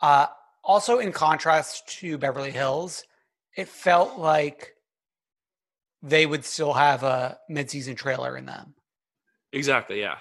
Uh, 0.00 0.26
also, 0.62 0.98
in 0.98 1.12
contrast 1.12 1.88
to 2.00 2.18
Beverly 2.18 2.50
Hills, 2.50 3.04
it 3.56 3.68
felt 3.68 4.18
like 4.18 4.74
they 6.02 6.26
would 6.26 6.44
still 6.44 6.72
have 6.72 7.02
a 7.02 7.38
mid-season 7.48 7.96
trailer 7.96 8.36
in 8.36 8.46
them. 8.46 8.74
Exactly. 9.52 10.00
Yeah. 10.00 10.16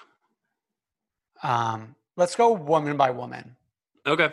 Um, 1.43 1.95
let's 2.15 2.35
go 2.35 2.53
woman 2.53 2.97
by 2.97 3.11
woman. 3.11 3.55
Okay. 4.05 4.29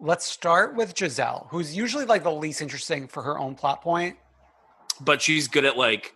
Let's 0.00 0.24
start 0.26 0.74
with 0.76 0.94
Gizelle, 0.94 1.48
who's 1.50 1.76
usually 1.76 2.04
like 2.04 2.22
the 2.22 2.32
least 2.32 2.60
interesting 2.62 3.08
for 3.08 3.22
her 3.22 3.38
own 3.38 3.54
plot 3.54 3.82
point. 3.82 4.16
But 5.00 5.22
she's 5.22 5.48
good 5.48 5.64
at 5.64 5.76
like, 5.76 6.14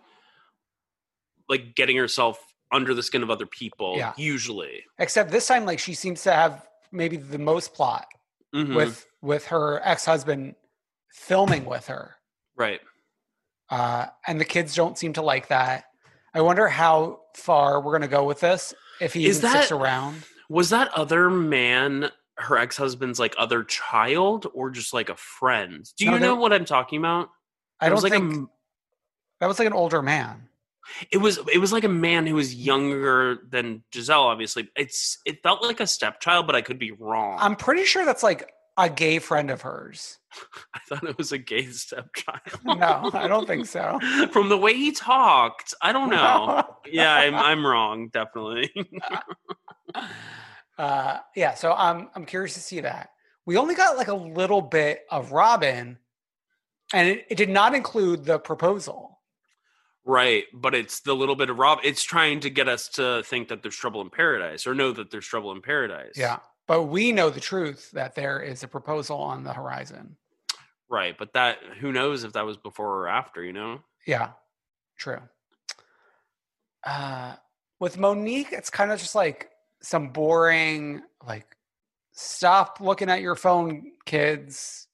like 1.47 1.75
getting 1.75 1.97
herself 1.97 2.39
under 2.71 2.93
the 2.93 3.03
skin 3.03 3.23
of 3.23 3.29
other 3.29 3.45
people. 3.45 3.95
Yeah. 3.97 4.13
Usually. 4.15 4.83
Except 4.99 5.31
this 5.31 5.47
time, 5.47 5.65
like 5.65 5.79
she 5.79 5.93
seems 5.93 6.21
to 6.23 6.31
have 6.31 6.67
maybe 6.91 7.17
the 7.17 7.39
most 7.39 7.73
plot 7.73 8.05
Mhm. 8.53 8.75
with 8.75 9.05
with 9.21 9.45
her 9.47 9.79
ex-husband 9.83 10.55
filming 11.11 11.65
with 11.65 11.87
her. 11.87 12.15
right. 12.55 12.79
Uh, 13.69 14.07
and 14.25 14.39
the 14.39 14.45
kids 14.45 14.75
don't 14.75 14.97
seem 14.97 15.13
to 15.13 15.21
like 15.21 15.49
that. 15.49 15.85
I 16.33 16.41
wonder 16.41 16.67
how 16.67 17.21
far 17.35 17.81
we're 17.81 17.91
going 17.91 18.01
to 18.01 18.07
go 18.07 18.23
with 18.23 18.39
this. 18.39 18.73
If 18.99 19.13
he 19.13 19.25
Is 19.25 19.39
even 19.39 19.49
sticks 19.51 19.71
around, 19.71 20.23
Was 20.49 20.69
that 20.69 20.93
other 20.93 21.29
man 21.29 22.11
her 22.37 22.57
ex 22.57 22.77
husband's 22.77 23.19
like 23.19 23.35
other 23.37 23.63
child 23.63 24.47
or 24.53 24.69
just 24.69 24.93
like 24.93 25.09
a 25.09 25.15
friend? 25.15 25.85
Do 25.97 26.05
you 26.05 26.19
know 26.19 26.35
what 26.35 26.53
I'm 26.53 26.65
talking 26.65 26.99
about? 26.99 27.29
I 27.79 27.87
don't 27.87 27.95
was 27.95 28.03
like 28.03 28.13
think 28.13 28.33
a 28.33 28.45
that 29.39 29.47
was 29.47 29.59
like 29.59 29.67
an 29.67 29.73
older 29.73 30.01
man. 30.01 30.49
it 31.11 31.17
was 31.17 31.39
it 31.51 31.59
was 31.59 31.71
like 31.71 31.83
a 31.83 31.89
man 31.89 32.27
who 32.27 32.35
was 32.35 32.53
younger 32.53 33.39
than 33.49 33.83
Gizelle. 33.91 34.25
Obviously, 34.25 34.69
it's 34.75 35.17
it 35.25 35.41
felt 35.43 35.61
like 35.61 35.79
a 35.79 35.87
stepchild, 35.87 36.45
but 36.45 36.55
I 36.55 36.61
could 36.61 36.79
be 36.79 36.91
wrong. 36.91 37.37
I'm 37.39 37.55
pretty 37.55 37.85
sure 37.85 38.05
that's 38.05 38.23
like 38.23 38.51
a 38.79 38.89
gay 38.89 39.19
friend 39.19 39.51
of 39.51 39.61
hers. 39.61 40.17
I 40.73 40.79
thought 40.87 41.03
it 41.03 41.17
was 41.17 41.31
a 41.31 41.37
gay 41.37 41.65
stepchild. 41.65 42.39
No, 42.63 43.09
I 43.13 43.27
don't 43.27 43.45
think 43.47 43.65
so. 43.65 43.99
From 44.31 44.49
the 44.49 44.57
way 44.57 44.73
he 44.73 44.91
talked, 44.91 45.73
I 45.81 45.91
don't 45.91 46.09
know. 46.09 46.63
yeah, 46.91 47.13
I'm 47.13 47.35
I'm 47.35 47.65
wrong. 47.65 48.09
Definitely. 48.09 48.71
uh, 50.77 51.17
yeah, 51.35 51.53
so 51.55 51.73
I'm 51.73 52.09
I'm 52.15 52.25
curious 52.25 52.53
to 52.53 52.61
see 52.61 52.79
that. 52.81 53.09
We 53.45 53.57
only 53.57 53.75
got 53.75 53.97
like 53.97 54.07
a 54.07 54.13
little 54.15 54.61
bit 54.61 55.01
of 55.09 55.31
Robyn, 55.31 55.97
and 56.93 57.07
it, 57.07 57.25
it 57.29 57.35
did 57.35 57.49
not 57.49 57.73
include 57.75 58.23
the 58.25 58.39
proposal. 58.39 59.19
right, 60.05 60.43
but 60.53 60.73
it's 60.75 61.01
the 61.01 61.15
little 61.15 61.35
bit 61.35 61.49
of 61.49 61.57
Rob. 61.57 61.79
It's 61.83 62.03
trying 62.03 62.39
to 62.41 62.49
get 62.49 62.69
us 62.69 62.87
to 62.89 63.23
think 63.25 63.47
that 63.49 63.61
there's 63.63 63.75
trouble 63.75 64.01
in 64.01 64.09
paradise, 64.09 64.65
or 64.67 64.73
know 64.75 64.91
that 64.91 65.11
there's 65.11 65.25
trouble 65.27 65.51
in 65.51 65.61
paradise. 65.61 66.13
Yeah, 66.15 66.39
but 66.69 66.83
we 66.83 67.11
know 67.11 67.31
the 67.31 67.39
truth 67.39 67.89
that 67.93 68.13
there 68.13 68.39
is 68.39 68.61
a 68.61 68.67
proposal 68.67 69.17
on 69.17 69.43
the 69.43 69.51
horizon. 69.51 70.15
Right, 70.87 71.17
but 71.17 71.33
that 71.33 71.57
who 71.79 71.91
knows 71.91 72.23
if 72.23 72.33
that 72.33 72.45
was 72.45 72.57
before 72.57 73.01
or 73.01 73.07
after? 73.07 73.43
You 73.43 73.53
know. 73.53 73.79
Yeah, 74.05 74.33
true. 74.95 75.17
Uh, 76.83 77.33
with 77.79 77.97
Monique, 77.97 78.51
it's 78.51 78.69
kind 78.69 78.91
of 78.91 78.99
just 78.99 79.15
like 79.15 79.49
some 79.81 80.09
boring, 80.09 81.01
like, 81.27 81.57
stop 82.11 82.79
looking 82.79 83.09
at 83.09 83.21
your 83.21 83.35
phone, 83.35 83.91
kids. 84.05 84.87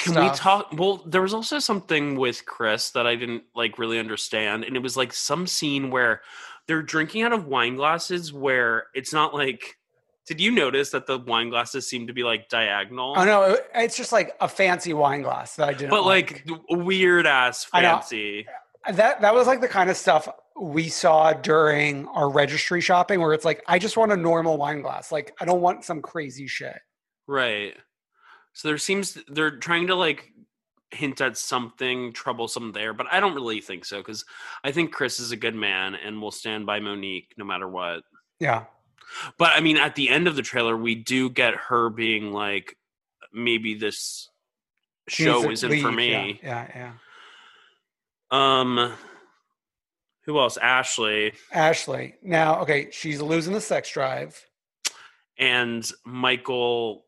Can 0.00 0.20
we 0.20 0.28
talk? 0.30 0.72
Well, 0.72 1.04
there 1.06 1.22
was 1.22 1.34
also 1.34 1.60
something 1.60 2.16
with 2.16 2.44
Chris 2.46 2.90
that 2.90 3.06
I 3.06 3.14
didn't 3.14 3.44
like 3.54 3.78
really 3.78 4.00
understand, 4.00 4.64
and 4.64 4.74
it 4.74 4.82
was 4.82 4.96
like 4.96 5.12
some 5.12 5.46
scene 5.46 5.90
where 5.90 6.22
they're 6.66 6.82
drinking 6.82 7.22
out 7.22 7.32
of 7.32 7.46
wine 7.46 7.76
glasses, 7.76 8.32
where 8.32 8.88
it's 8.92 9.12
not 9.12 9.34
like 9.34 9.76
Did 10.26 10.40
you 10.40 10.50
notice 10.50 10.90
that 10.90 11.06
the 11.06 11.18
wine 11.18 11.50
glasses 11.50 11.88
seem 11.88 12.08
to 12.08 12.12
be 12.12 12.24
like 12.24 12.48
diagonal? 12.48 13.14
Oh 13.16 13.24
no, 13.24 13.56
it's 13.74 13.96
just 13.96 14.12
like 14.12 14.34
a 14.40 14.48
fancy 14.48 14.92
wine 14.92 15.22
glass 15.22 15.56
that 15.56 15.68
I 15.68 15.72
didn't. 15.72 15.90
but 15.90 16.04
like 16.04 16.44
weird 16.68 17.26
ass 17.26 17.64
fancy. 17.64 18.46
that 18.92 19.20
that 19.20 19.34
was 19.34 19.46
like 19.46 19.60
the 19.60 19.68
kind 19.68 19.88
of 19.88 19.96
stuff 19.96 20.28
we 20.60 20.88
saw 20.88 21.32
during 21.32 22.08
our 22.08 22.30
registry 22.30 22.80
shopping 22.80 23.20
where 23.20 23.34
it's 23.34 23.44
like 23.44 23.62
I 23.68 23.78
just 23.78 23.96
want 23.96 24.10
a 24.10 24.16
normal 24.16 24.56
wine 24.56 24.82
glass. 24.82 25.12
Like 25.12 25.32
I 25.40 25.44
don't 25.44 25.60
want 25.60 25.84
some 25.84 26.02
crazy 26.02 26.48
shit. 26.48 26.78
Right. 27.28 27.74
So 28.52 28.68
there 28.68 28.78
seems 28.78 29.18
they're 29.28 29.58
trying 29.58 29.86
to 29.88 29.94
like 29.94 30.32
hint 30.90 31.20
at 31.20 31.36
something 31.36 32.12
troublesome 32.12 32.72
there, 32.72 32.94
but 32.94 33.06
I 33.12 33.20
don't 33.20 33.34
really 33.34 33.60
think 33.60 33.84
so 33.84 33.98
because 33.98 34.24
I 34.64 34.72
think 34.72 34.92
Chris 34.92 35.20
is 35.20 35.30
a 35.30 35.36
good 35.36 35.54
man 35.54 35.94
and 35.94 36.20
will 36.22 36.30
stand 36.30 36.64
by 36.66 36.80
Monique 36.80 37.34
no 37.36 37.44
matter 37.44 37.68
what. 37.68 38.02
Yeah. 38.40 38.64
But 39.38 39.52
I 39.54 39.60
mean, 39.60 39.76
at 39.76 39.94
the 39.94 40.08
end 40.08 40.28
of 40.28 40.36
the 40.36 40.42
trailer, 40.42 40.76
we 40.76 40.94
do 40.94 41.30
get 41.30 41.54
her 41.54 41.88
being 41.90 42.32
like, 42.32 42.76
maybe 43.32 43.74
this 43.74 44.28
show 45.08 45.50
isn't 45.50 45.80
for 45.80 45.92
me. 45.92 46.40
Yeah, 46.42 46.66
yeah, 46.74 46.92
Um, 48.30 48.92
who 50.24 50.38
else? 50.38 50.56
Ashley. 50.56 51.32
Ashley. 51.52 52.14
Now, 52.22 52.60
okay, 52.62 52.88
she's 52.90 53.20
losing 53.20 53.52
the 53.52 53.60
sex 53.60 53.90
drive. 53.90 54.44
and 55.38 55.90
Michael 56.04 57.04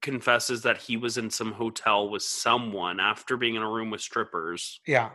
confesses 0.00 0.62
that 0.62 0.78
he 0.78 0.96
was 0.96 1.18
in 1.18 1.28
some 1.28 1.52
hotel 1.52 2.08
with 2.08 2.22
someone 2.22 2.98
after 3.00 3.36
being 3.36 3.56
in 3.56 3.62
a 3.62 3.68
room 3.68 3.90
with 3.90 4.00
strippers. 4.00 4.80
Yeah. 4.86 5.10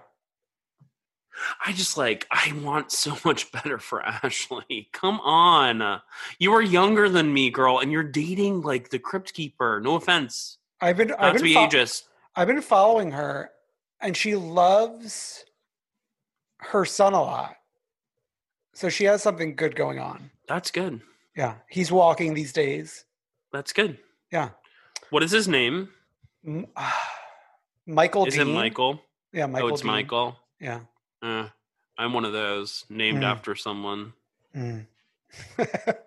I 1.66 1.72
just 1.74 1.98
like 1.98 2.28
I 2.32 2.54
want 2.64 2.92
so 2.92 3.18
much 3.26 3.52
better 3.52 3.78
for 3.78 4.02
Ashley. 4.04 4.90
Come 4.94 5.20
on. 5.22 6.02
You 6.40 6.54
are 6.54 6.62
younger 6.62 7.10
than 7.10 7.34
me, 7.34 7.50
girl, 7.50 7.80
and 7.80 7.92
you're 7.92 8.04
dating 8.04 8.62
like 8.62 8.90
the 8.90 9.00
crypt 9.00 9.34
keeper. 9.34 9.82
No 9.84 9.96
offense. 9.96 10.58
I've 10.82 10.98
been 10.98 11.10
Not 11.10 11.22
I've 11.22 11.34
been 11.36 11.44
be 11.44 11.54
fo- 11.54 11.68
ageist. 11.68 12.04
I've 12.36 12.48
been 12.48 12.62
following 12.62 13.12
her 13.12 13.52
and 14.02 14.16
she 14.18 14.36
loves 14.36 15.46
her 16.58 16.86
son 16.86 17.14
a 17.14 17.22
lot. 17.22 17.56
So 18.74 18.90
she 18.90 19.04
has 19.06 19.22
something 19.22 19.56
good 19.56 19.76
going 19.76 20.00
on. 20.00 20.32
That's 20.48 20.72
good. 20.72 21.02
Yeah. 21.38 21.56
He's 21.70 21.92
walking 21.92 22.34
these 22.34 22.52
days. 22.54 23.06
That's 23.52 23.72
good. 23.72 23.98
Yeah. 24.32 24.50
What 25.10 25.24
is 25.24 25.32
his 25.32 25.48
name? 25.48 25.90
Michael 27.86 28.26
Is 28.26 28.34
Dean. 28.36 28.50
it 28.50 28.54
Michael? 28.54 29.02
Yeah, 29.32 29.46
oh, 29.46 29.48
Michael. 29.48 29.70
oh, 29.70 29.74
it's 29.74 29.82
Dean. 29.82 29.92
Michael. 29.92 30.38
Yeah. 30.60 30.80
Uh, 31.24 31.48
I'm 31.98 32.14
one 32.14 32.26
of 32.26 32.34
those 32.34 32.84
named 32.90 33.24
Mm. 33.24 33.32
after 33.32 33.56
someone. 33.56 34.14
Mm. 34.56 34.86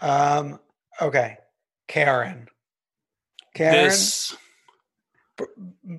um. 0.00 0.58
Okay. 1.00 1.38
Karen. 1.88 2.48
Karen. 3.54 3.84
This 3.84 4.34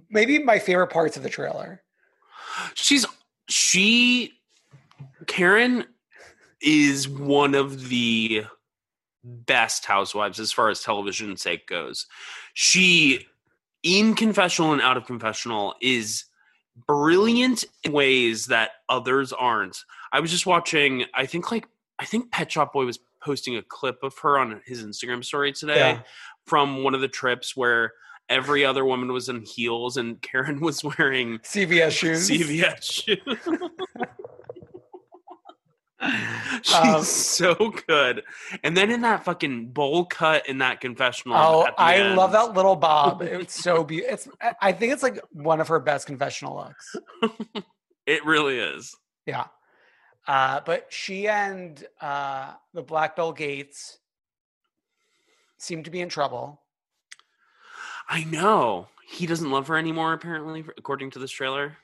Maybe 0.10 0.39
my 0.39 0.58
favorite 0.60 0.88
parts 0.88 1.15
of 1.15 1.24
the 1.24 1.30
trailer. 1.30 1.84
she's 2.74 3.06
she 3.48 4.34
Karen 5.28 5.86
is 6.60 7.08
one 7.08 7.54
of 7.54 7.89
the 7.89 8.46
best 9.24 9.86
housewives 9.86 10.39
as 10.39 10.52
far 10.52 10.70
as 10.70 10.82
television 10.82 11.38
sake 11.38 11.67
goes. 11.67 12.08
She 12.56 13.28
in 13.84 14.15
confessional 14.15 14.74
and 14.74 14.82
out 14.82 14.98
of 14.98 15.06
confessional 15.06 15.76
is 15.82 16.26
brilliant 16.85 17.63
in 17.83 17.91
ways 17.91 18.47
that 18.47 18.71
others 18.89 19.33
aren't. 19.33 19.83
I 20.11 20.19
was 20.19 20.31
just 20.31 20.45
watching 20.45 21.05
I 21.13 21.25
think 21.25 21.51
like 21.51 21.67
I 21.99 22.05
think 22.05 22.31
Pet 22.31 22.51
Shop 22.51 22.73
Boy 22.73 22.85
was 22.85 22.99
posting 23.23 23.55
a 23.57 23.61
clip 23.63 24.03
of 24.03 24.17
her 24.19 24.37
on 24.37 24.61
his 24.65 24.83
Instagram 24.83 25.23
story 25.25 25.51
today 25.51 25.77
Yeah. 25.77 26.01
from 26.45 26.83
one 26.83 26.93
of 26.93 27.01
the 27.01 27.07
trips 27.07 27.57
where 27.57 27.93
every 28.29 28.63
other 28.65 28.85
woman 28.85 29.11
was 29.11 29.29
in 29.29 29.41
heels 29.41 29.97
and 29.97 30.21
Karen 30.21 30.59
was 30.59 30.83
wearing 30.83 31.39
CVS 31.39 31.91
shoes. 31.91 32.29
CVS 32.29 32.83
shoes. 32.83 33.59
She's 36.63 36.76
Um, 36.76 37.04
so 37.04 37.74
good. 37.88 38.24
And 38.63 38.76
then 38.76 38.89
in 38.91 39.02
that 39.02 39.24
fucking 39.26 39.70
bowl 39.70 40.06
cut 40.06 40.48
in 40.48 40.60
that 40.60 40.82
confessional. 40.82 41.38
Oh, 41.38 41.65
at 41.67 41.76
the 41.76 41.82
I 41.82 41.96
end, 41.96 42.15
love 42.15 42.32
that 42.34 42.54
little 42.54 42.76
bob. 42.76 43.22
It's 43.24 43.62
so 43.62 43.84
beautiful. 43.84 44.13
It's. 44.13 44.28
I- 44.41 44.56
I 44.62 44.72
think 44.72 44.93
it's 44.93 45.04
like 45.04 45.20
one 45.32 45.60
of 45.62 45.67
her 45.70 45.80
best 45.80 46.08
confessional 46.08 46.56
looks. 46.56 47.63
It 48.06 48.26
really 48.26 48.58
is. 48.58 48.96
Yeah. 49.26 49.48
Uh, 50.26 50.62
but 50.65 50.86
she 50.89 51.28
and 51.28 51.86
uh, 52.00 52.54
the 52.74 52.82
Black 52.82 53.17
Bill 53.17 53.34
Gates 53.34 53.98
seem 55.58 55.84
to 55.84 55.89
be 55.91 56.00
in 56.00 56.08
trouble. 56.08 56.62
I 58.10 58.24
know. 58.24 58.88
He 59.10 59.26
doesn't 59.26 59.52
love 59.52 59.67
her 59.67 59.76
anymore, 59.78 60.13
apparently, 60.13 60.63
according 60.78 61.12
to 61.12 61.20
this 61.20 61.32
trailer. 61.32 61.76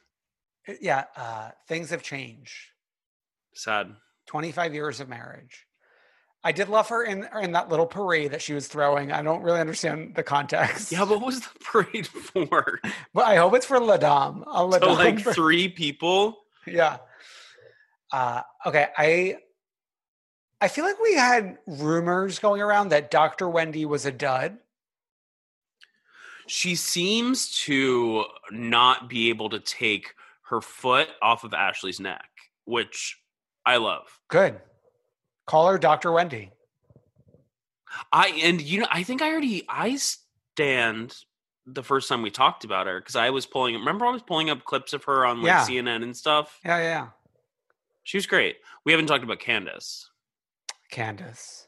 Uh, 0.67 0.73
Yeah, 0.79 1.05
uh, 1.17 1.51
things 1.67 1.89
have 1.89 2.03
changed. 2.03 2.55
Sad. 3.53 3.93
25 4.27 4.73
years 4.73 4.99
of 4.99 5.09
marriage. 5.09 5.65
I 6.43 6.51
did 6.51 6.67
love 6.67 6.89
her 6.89 7.03
in 7.03 7.25
in 7.41 7.53
that 7.53 7.69
little 7.69 7.85
parade 7.85 8.31
that 8.31 8.41
she 8.41 8.53
was 8.53 8.67
throwing. 8.67 9.11
I 9.11 9.21
don't 9.21 9.43
really 9.43 9.61
understand 9.61 10.15
the 10.15 10.23
context. 10.23 10.91
Yeah, 10.91 11.05
but 11.05 11.19
what 11.19 11.27
was 11.27 11.39
the 11.39 11.49
parade 11.63 12.07
for? 12.07 12.81
but 13.13 13.25
I 13.25 13.37
hope 13.37 13.55
it's 13.55 13.65
for 13.65 13.79
La 13.79 13.97
Dame. 13.97 14.43
A 14.47 14.63
La 14.63 14.79
to 14.79 14.85
Dame 14.87 14.95
like 14.95 15.23
parade. 15.23 15.35
three 15.35 15.69
people? 15.69 16.37
Yeah. 16.67 16.97
Uh, 18.11 18.41
okay. 18.65 18.89
I 18.97 19.37
I 20.59 20.67
feel 20.67 20.85
like 20.85 21.01
we 21.01 21.15
had 21.15 21.57
rumors 21.65 22.39
going 22.39 22.61
around 22.61 22.89
that 22.89 23.09
Dr. 23.09 23.49
Wendy 23.49 23.85
was 23.85 24.05
a 24.05 24.11
dud. 24.11 24.57
She 26.47 26.75
seems 26.75 27.51
to 27.63 28.25
not 28.51 29.09
be 29.09 29.29
able 29.29 29.49
to 29.49 29.59
take 29.59 30.13
her 30.49 30.59
foot 30.59 31.07
off 31.21 31.45
of 31.45 31.53
Ashley's 31.53 32.01
neck, 32.01 32.29
which 32.65 33.17
I 33.65 33.77
love. 33.77 34.19
Good. 34.29 34.59
Call 35.47 35.67
her 35.67 35.77
Dr. 35.77 36.11
Wendy. 36.11 36.51
I 38.11 38.29
and 38.43 38.61
you 38.61 38.79
know 38.81 38.87
I 38.89 39.03
think 39.03 39.21
I 39.21 39.29
already 39.31 39.63
I 39.69 39.97
stand 39.97 41.15
the 41.65 41.83
first 41.83 42.09
time 42.09 42.21
we 42.21 42.31
talked 42.31 42.63
about 42.63 42.87
her 42.87 42.99
because 42.99 43.15
I 43.15 43.29
was 43.29 43.45
pulling 43.45 43.75
remember 43.75 44.05
I 44.05 44.11
was 44.11 44.21
pulling 44.23 44.49
up 44.49 44.63
clips 44.65 44.93
of 44.93 45.03
her 45.05 45.25
on 45.25 45.37
like 45.41 45.47
Yeah. 45.47 45.65
CNN 45.65 46.03
and 46.03 46.15
stuff. 46.17 46.59
Yeah, 46.65 46.77
yeah. 46.79 47.07
She 48.03 48.17
was 48.17 48.25
great. 48.25 48.57
We 48.85 48.91
haven't 48.91 49.07
talked 49.07 49.23
about 49.23 49.39
Candiace. 49.39 50.05
Candiace. 50.91 51.67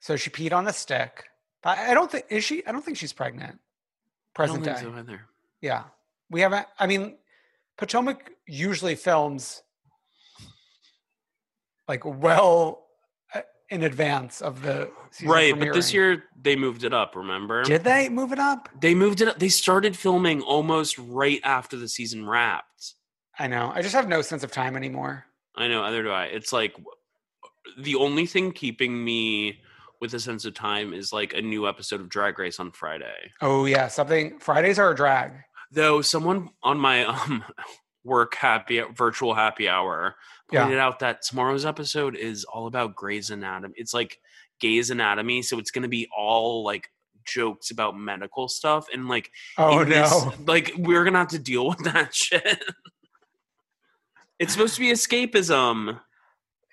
So 0.00 0.16
she 0.16 0.30
peed 0.30 0.52
on 0.52 0.66
a 0.68 0.72
stick. 0.72 1.24
But 1.62 1.78
I 1.78 1.94
don't 1.94 2.10
think 2.10 2.26
is 2.30 2.44
she 2.44 2.64
I 2.66 2.72
don't 2.72 2.82
think 2.84 2.96
she's 2.96 3.12
pregnant. 3.12 3.58
I 4.38 4.46
don't 4.46 4.62
Present 4.62 4.64
think 4.64 4.76
day. 4.76 4.82
so 4.82 4.94
either. 4.98 5.20
Yeah. 5.60 5.84
We 6.30 6.40
haven't 6.42 6.66
I 6.78 6.86
mean 6.86 7.16
Potomac 7.76 8.30
usually 8.46 8.94
films 8.94 9.62
like 11.90 12.04
well 12.04 12.86
uh, 13.34 13.40
in 13.68 13.82
advance 13.82 14.40
of 14.40 14.62
the 14.62 14.88
season 15.10 15.28
Right, 15.28 15.58
but 15.58 15.72
this 15.72 15.92
year 15.92 16.24
they 16.40 16.54
moved 16.54 16.84
it 16.84 16.94
up, 16.94 17.16
remember? 17.16 17.64
did 17.64 17.82
they 17.82 18.08
move 18.08 18.32
it 18.32 18.38
up? 18.38 18.68
They 18.80 18.94
moved 18.94 19.20
it 19.20 19.28
up. 19.28 19.38
They 19.40 19.48
started 19.48 19.96
filming 19.96 20.40
almost 20.40 20.96
right 20.98 21.40
after 21.42 21.76
the 21.76 21.88
season 21.88 22.28
wrapped. 22.28 22.94
I 23.38 23.48
know. 23.48 23.72
I 23.74 23.82
just 23.82 23.94
have 23.94 24.06
no 24.08 24.22
sense 24.22 24.44
of 24.44 24.52
time 24.52 24.76
anymore. 24.76 25.24
I 25.56 25.66
know, 25.66 25.82
either 25.82 26.02
do 26.02 26.10
I. 26.10 26.24
It's 26.26 26.52
like 26.52 26.74
the 27.78 27.96
only 27.96 28.26
thing 28.26 28.52
keeping 28.52 29.04
me 29.04 29.60
with 30.00 30.14
a 30.14 30.20
sense 30.20 30.44
of 30.44 30.54
time 30.54 30.94
is 30.94 31.12
like 31.12 31.34
a 31.34 31.42
new 31.42 31.68
episode 31.68 32.00
of 32.00 32.08
Drag 32.08 32.38
Race 32.38 32.60
on 32.60 32.70
Friday. 32.70 33.32
Oh 33.40 33.64
yeah, 33.66 33.88
something 33.88 34.38
Fridays 34.38 34.78
are 34.78 34.90
a 34.92 34.94
drag. 34.94 35.32
Though 35.72 36.02
someone 36.02 36.50
on 36.62 36.78
my 36.78 37.04
um 37.14 37.44
work 38.04 38.34
happy 38.34 38.80
virtual 38.94 39.34
happy 39.34 39.68
hour 39.68 40.16
Yeah. 40.50 40.62
pointed 40.64 40.78
out 40.78 40.98
that 41.00 41.22
tomorrow's 41.22 41.66
episode 41.66 42.16
is 42.16 42.44
all 42.44 42.66
about 42.66 42.94
Grey's 42.96 43.30
Anatomy. 43.30 43.74
It's 43.76 43.92
like 43.94 44.18
Gay's 44.60 44.90
Anatomy, 44.90 45.42
so 45.42 45.58
it's 45.58 45.70
going 45.70 45.82
to 45.82 45.88
be 45.88 46.08
all 46.16 46.64
like 46.64 46.88
jokes 47.26 47.70
about 47.70 47.96
medical 47.98 48.48
stuff 48.48 48.86
and 48.92 49.06
like 49.08 49.30
Oh 49.58 49.80
in 49.80 49.90
this- 49.90 50.10
no. 50.10 50.32
like 50.46 50.72
we're 50.78 51.04
gonna 51.04 51.18
have 51.18 51.28
to 51.28 51.38
deal 51.38 51.68
with 51.68 51.78
that 51.84 52.14
shit. 52.14 52.62
it's 54.38 54.52
supposed 54.52 54.74
to 54.76 54.80
be 54.80 54.90
escapism. 54.90 56.00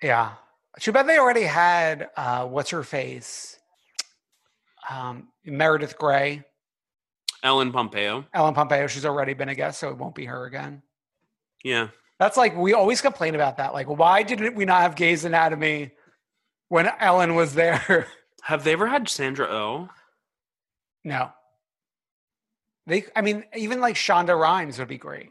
Yeah. 0.02 0.32
Too 0.80 0.92
bad 0.92 1.06
they 1.06 1.18
already 1.18 1.42
had 1.42 2.08
uh 2.16 2.46
what's 2.46 2.70
her 2.70 2.82
face? 2.82 3.58
Um 4.88 5.28
Meredith 5.44 5.98
Grey. 5.98 6.42
Ellen 7.42 7.70
Pompeo. 7.70 8.24
Ellen 8.34 8.54
Pompeo, 8.54 8.86
she's 8.88 9.04
already 9.04 9.32
been 9.34 9.48
a 9.48 9.54
guest, 9.54 9.78
so 9.78 9.90
it 9.90 9.96
won't 9.98 10.14
be 10.14 10.24
her 10.24 10.46
again. 10.46 10.82
Yeah. 11.64 11.88
That's 12.18 12.36
like 12.36 12.56
we 12.56 12.74
always 12.74 13.00
complain 13.00 13.34
about 13.34 13.56
that. 13.58 13.72
Like, 13.72 13.86
why 13.86 14.22
didn't 14.22 14.54
we 14.56 14.64
not 14.64 14.82
have 14.82 14.96
Gay's 14.96 15.24
Anatomy 15.24 15.92
when 16.68 16.90
Ellen 16.98 17.34
was 17.34 17.54
there? 17.54 18.06
Have 18.42 18.64
they 18.64 18.72
ever 18.72 18.86
had 18.86 19.08
Sandra 19.08 19.46
Oh? 19.46 19.88
no. 21.04 21.30
They 22.86 23.04
I 23.14 23.20
mean, 23.20 23.44
even 23.54 23.80
like 23.80 23.96
Shonda 23.96 24.38
Rhimes 24.38 24.78
would 24.78 24.88
be 24.88 24.96
great. 24.98 25.28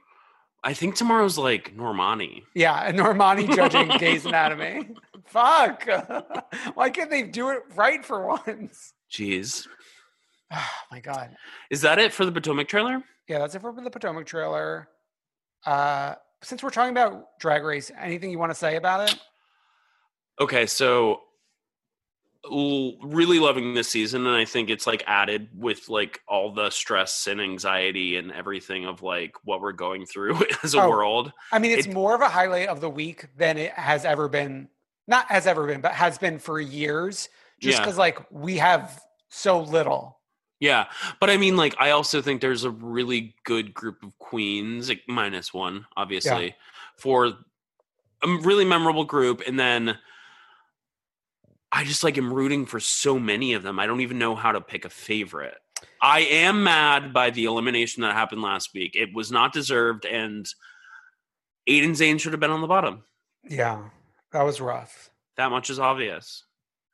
I 0.64 0.74
think 0.74 0.96
tomorrow's 0.96 1.38
like 1.38 1.76
Normani. 1.76 2.44
Yeah, 2.54 2.76
and 2.84 2.98
Normani 3.00 3.54
judging 3.56 3.88
Gay's 4.00 4.26
Anatomy. 4.26 4.90
Fuck. 5.26 5.88
Why 6.76 6.90
can't 6.90 7.10
they 7.10 7.24
do 7.24 7.50
it 7.50 7.64
right 7.76 8.06
for 8.06 8.28
once? 8.28 8.94
Jeez. 9.12 9.68
Oh 10.54 10.70
my 10.92 11.02
god. 11.02 11.36
Is 11.70 11.82
that 11.82 12.00
it 12.00 12.14
for 12.14 12.24
the 12.24 12.32
Potomac 12.32 12.70
trailer? 12.70 13.04
Yeah, 13.28 13.40
that's 13.40 13.56
it 13.56 13.62
for 13.62 13.74
the 13.74 13.90
Potomac 13.90 14.26
trailer. 14.26 14.88
Uh, 15.68 16.16
since 16.44 16.64
we're 16.64 16.70
talking 16.70 16.92
about 16.92 17.38
Drag 17.40 17.62
Race, 17.64 17.92
anything 18.00 18.32
you 18.32 18.40
want 18.40 18.52
to 18.52 18.56
say 18.56 18.78
about 18.78 19.10
it? 19.10 19.20
Okay, 20.40 20.66
so 20.66 21.22
really 22.50 23.40
loving 23.40 23.74
this 23.74 23.90
season 23.90 24.26
and 24.26 24.34
I 24.34 24.46
think 24.46 24.70
it's 24.70 24.88
like 24.88 25.04
added 25.06 25.50
with 25.54 25.90
like 25.90 26.22
all 26.30 26.54
the 26.54 26.70
stress 26.70 27.28
and 27.28 27.42
anxiety 27.42 28.16
and 28.16 28.32
everything 28.32 28.86
of 28.86 29.02
like 29.02 29.34
what 29.44 29.60
we're 29.60 29.74
going 29.74 30.06
through 30.06 30.40
as 30.64 30.74
a 30.74 30.82
Oh. 30.82 30.90
world. 30.90 31.34
I 31.52 31.60
mean, 31.60 31.72
it's 31.72 31.88
It- 31.88 31.94
more 31.94 32.16
of 32.16 32.22
a 32.22 32.30
highlight 32.30 32.70
of 32.70 32.80
the 32.80 32.90
week 32.90 33.26
than 33.36 33.58
it 33.58 33.74
has 33.74 34.06
ever 34.06 34.30
been. 34.30 34.70
Not 35.08 35.26
has 35.30 35.46
ever 35.48 35.68
been, 35.68 35.82
but 35.82 35.92
has 35.94 36.18
been 36.18 36.40
for 36.40 36.60
years. 36.62 37.28
Just 37.60 37.80
Yeah. 37.80 37.84
because, 37.84 37.98
like, 37.98 38.20
we 38.32 38.58
have 38.58 39.02
so 39.30 39.60
little. 39.60 40.17
Yeah, 40.60 40.86
but 41.20 41.30
I 41.30 41.38
mean, 41.38 41.56
like, 41.56 41.76
I 41.78 41.92
also 41.92 42.22
think 42.22 42.42
there's 42.42 42.64
a 42.64 42.72
really 42.72 43.36
good 43.44 43.74
group 43.74 44.02
of 44.02 44.18
queens, 44.18 44.90
like, 44.90 45.04
minus 45.08 45.54
one, 45.54 45.86
obviously, 45.96 46.56
for 46.98 47.28
a 47.28 48.38
really 48.42 48.66
memorable 48.66 49.06
group, 49.06 49.44
and 49.46 49.60
then 49.60 49.98
I 51.72 51.84
just 51.84 52.04
like 52.04 52.18
am 52.18 52.34
rooting 52.34 52.66
for 52.66 52.80
so 52.80 53.20
many 53.20 53.54
of 53.54 53.62
them. 53.62 53.78
I 53.78 53.86
don't 53.86 54.02
even 54.02 54.18
know 54.18 54.36
how 54.36 54.52
to 54.52 54.62
pick 54.62 54.86
a 54.86 54.90
favorite. 54.90 55.58
I 56.02 56.22
am 56.22 56.64
mad 56.64 57.14
by 57.14 57.30
the 57.30 57.46
elimination 57.46 58.02
that 58.02 58.16
happened 58.16 58.42
last 58.42 58.74
week. 58.74 58.96
It 58.96 59.14
was 59.14 59.32
not 59.32 59.54
deserved, 59.54 60.06
and 60.06 60.48
Aiden 61.70 61.92
Zhane 61.92 62.20
should 62.20 62.34
have 62.34 62.40
been 62.40 62.50
on 62.50 62.62
the 62.62 62.68
bottom. 62.68 63.04
Yeah, 63.44 63.90
that 64.32 64.42
was 64.42 64.60
rough. 64.60 65.12
That 65.36 65.52
much 65.52 65.70
is 65.70 65.78
obvious. 65.78 66.46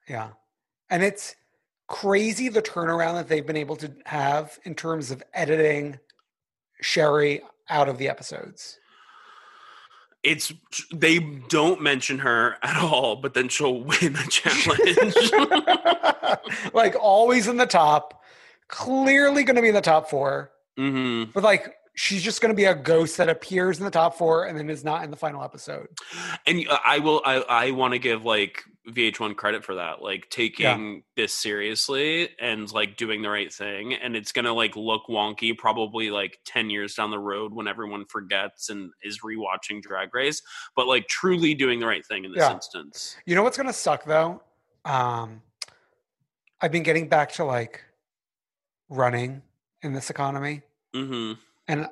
Yeah. 0.10 0.32
And 0.90 1.02
it's 1.02 1.36
crazy 1.88 2.50
the 2.50 2.62
turnaround 2.62 3.16
that 3.16 3.28
they've 3.28 3.46
been 3.46 3.58
able 3.58 3.76
to 3.78 3.92
have 4.06 4.58
in 4.64 4.76
terms 4.76 5.12
of 5.12 5.22
editing 5.34 6.00
Sherry 6.82 7.42
out 7.70 7.90
of 7.90 7.98
the 7.98 8.10
episodes. 8.10 8.80
It's 10.24 10.54
they 10.94 11.20
don't 11.20 11.82
mention 11.82 12.20
her 12.20 12.58
at 12.64 12.82
all, 12.82 13.18
but 13.18 13.34
then 13.34 13.50
she'll 13.50 13.82
win 13.82 14.14
the 14.14 14.28
challenge. 14.30 15.14
like 16.74 16.96
always 17.00 17.48
in 17.48 17.58
the 17.58 17.66
top, 17.66 18.24
clearly 18.70 19.44
going 19.44 19.58
to 19.58 19.62
be 19.62 19.68
in 19.68 19.76
the 19.76 19.82
top 19.82 20.10
four, 20.10 20.52
hmm 20.78 21.26
but 21.34 21.44
like 21.44 21.76
she's 21.96 22.24
just 22.24 22.42
going 22.42 22.52
to 22.52 22.56
be 22.56 22.66
a 22.66 22.76
ghost 22.76 23.18
that 23.18 23.30
appears 23.30 23.78
in 23.78 23.86
the 23.86 23.92
top 23.92 24.18
four 24.18 24.46
and 24.46 24.58
then 24.58 24.70
is 24.70 24.84
not 24.84 25.04
in 25.04 25.12
the 25.12 25.18
final 25.18 25.44
episode. 25.44 25.88
And 26.48 26.66
uh, 26.70 26.80
I 26.86 27.00
will. 27.00 27.22
I 27.26 27.36
I 27.42 27.72
want 27.72 27.94
to 27.94 28.00
give 28.00 28.24
like 28.24 28.64
VH1 28.88 29.36
credit 29.38 29.64
for 29.64 29.76
that, 29.76 30.02
like 30.02 30.30
taking 30.30 31.04
this 31.16 31.34
seriously 31.34 32.30
and 32.40 32.70
like 32.74 32.98
doing 32.98 33.22
the 33.22 33.30
right 33.30 33.52
thing. 33.54 33.94
And 33.94 34.16
it's 34.16 34.32
gonna 34.34 34.52
like 34.54 34.76
look 34.76 35.04
wonky, 35.08 35.58
probably 35.58 36.10
like 36.12 36.40
ten 36.46 36.70
years 36.70 36.94
down 36.96 37.10
the 37.12 37.20
road 37.20 37.54
when 37.54 37.68
everyone 37.68 38.06
forgets 38.06 38.70
and 38.70 38.92
is 39.02 39.22
rewatching 39.22 39.82
Drag 39.82 40.14
Race. 40.14 40.42
But 40.76 40.88
like 40.88 41.08
truly 41.08 41.54
doing 41.56 41.80
the 41.80 41.88
right 41.88 42.06
thing 42.06 42.26
in 42.26 42.32
this 42.34 42.42
Yeah. 42.42 42.54
instance. 42.54 43.16
You 43.26 43.36
know 43.36 43.44
what's 43.44 43.56
going 43.58 43.68
to 43.68 43.74
suck 43.74 44.04
though? 44.04 44.42
Um, 44.86 45.42
I've 46.60 46.72
been 46.72 46.84
getting 46.84 47.08
back 47.08 47.32
to 47.34 47.46
like 47.46 47.84
running 48.90 49.42
in 49.82 49.94
this 49.94 50.10
economy. 50.10 50.62
hmm 50.94 51.34
and 51.68 51.88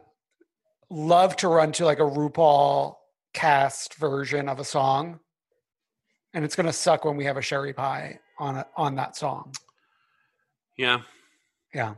love 0.90 1.38
to 1.38 1.48
run 1.48 1.72
to 1.72 1.86
like 1.86 2.00
a 2.00 2.04
RuPaul 2.04 2.96
cast 3.34 3.94
version 3.96 4.50
of 4.50 4.60
a 4.60 4.66
song. 4.66 5.22
And 6.34 6.46
it's 6.46 6.56
gonna 6.56 6.74
suck 6.74 7.06
when 7.06 7.18
we 7.18 7.26
have 7.26 7.38
a 7.38 7.42
sherry 7.42 7.74
pie 7.74 8.20
on 8.38 8.58
a, 8.58 8.68
on 8.76 8.96
that 8.96 9.16
song. 9.16 9.54
Yeah. 10.78 11.02
Yeah. 11.74 11.96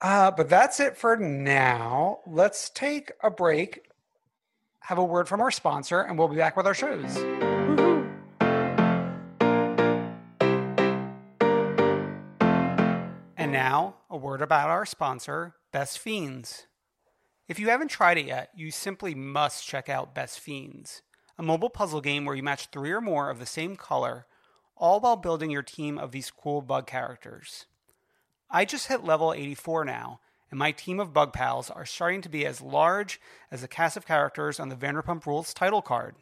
Uh, 0.00 0.30
but 0.30 0.48
that's 0.50 0.80
it 0.80 0.96
for 0.96 1.16
now. 1.16 2.18
Let's 2.26 2.68
take 2.68 3.12
a 3.22 3.30
break, 3.30 3.80
have 4.80 4.98
a 4.98 5.04
word 5.04 5.28
from 5.28 5.40
our 5.40 5.50
sponsor, 5.50 6.02
and 6.02 6.18
we'll 6.18 6.28
be 6.28 6.36
back 6.36 6.56
with 6.56 6.66
our 6.66 6.74
shows. 6.74 7.16
And 13.36 13.50
now, 13.50 13.96
a 14.10 14.16
word 14.16 14.42
about 14.42 14.68
our 14.68 14.84
sponsor, 14.84 15.54
Best 15.72 15.98
Fiends. 15.98 16.66
If 17.48 17.58
you 17.58 17.68
haven't 17.68 17.88
tried 17.88 18.18
it 18.18 18.26
yet, 18.26 18.50
you 18.54 18.70
simply 18.70 19.14
must 19.14 19.66
check 19.66 19.88
out 19.88 20.14
Best 20.14 20.40
Fiends, 20.40 21.00
a 21.38 21.42
mobile 21.42 21.70
puzzle 21.70 22.00
game 22.00 22.24
where 22.24 22.36
you 22.36 22.42
match 22.42 22.66
three 22.66 22.92
or 22.92 23.00
more 23.00 23.30
of 23.30 23.38
the 23.38 23.46
same 23.46 23.76
color, 23.76 24.26
all 24.76 25.00
while 25.00 25.16
building 25.16 25.50
your 25.50 25.62
team 25.62 25.98
of 25.98 26.12
these 26.12 26.30
cool 26.30 26.62
bug 26.62 26.86
characters. 26.86 27.66
I 28.50 28.64
just 28.64 28.88
hit 28.88 29.04
level 29.04 29.32
84 29.32 29.84
now, 29.84 30.20
and 30.50 30.58
my 30.58 30.72
team 30.72 31.00
of 31.00 31.12
bug 31.12 31.32
pals 31.32 31.70
are 31.70 31.86
starting 31.86 32.22
to 32.22 32.28
be 32.28 32.46
as 32.46 32.60
large 32.60 33.20
as 33.50 33.62
the 33.62 33.68
cast 33.68 33.96
of 33.96 34.06
characters 34.06 34.60
on 34.60 34.68
the 34.68 34.76
Vanderpump 34.76 35.26
Rules 35.26 35.52
title 35.52 35.82
card. 35.82 36.14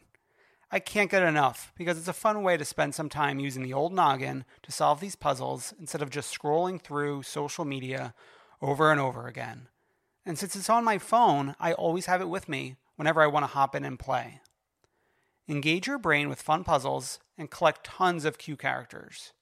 I 0.71 0.79
can't 0.79 1.11
get 1.11 1.21
enough 1.21 1.71
because 1.77 1.99
it's 1.99 2.07
a 2.07 2.13
fun 2.13 2.41
way 2.41 2.57
to 2.57 2.65
spend 2.65 2.95
some 2.95 3.09
time 3.09 3.37
using 3.37 3.61
the 3.61 3.73
old 3.73 3.93
noggin 3.93 4.43
to 4.63 4.71
solve 4.71 4.99
these 4.99 5.15
puzzles 5.15 5.71
instead 5.79 6.01
of 6.01 6.09
just 6.09 6.35
scrolling 6.35 6.81
through 6.81 7.21
social 7.21 7.63
media 7.63 8.15
over 8.59 8.91
and 8.91 8.99
over 8.99 9.27
again. 9.27 9.67
And 10.25 10.39
since 10.39 10.55
it's 10.55 10.71
on 10.71 10.83
my 10.83 10.97
phone, 10.97 11.55
I 11.59 11.73
always 11.73 12.07
have 12.07 12.21
it 12.21 12.29
with 12.29 12.49
me 12.49 12.77
whenever 12.95 13.21
I 13.21 13.27
want 13.27 13.43
to 13.43 13.47
hop 13.53 13.75
in 13.75 13.85
and 13.85 13.99
play. 13.99 14.39
Engage 15.49 15.87
your 15.87 15.97
brain 15.97 16.29
with 16.29 16.41
fun 16.41 16.63
puzzles 16.63 17.19
and 17.37 17.51
collect 17.51 17.85
tons 17.85 18.23
of 18.23 18.37
cute 18.37 18.59
characters. 18.59 19.33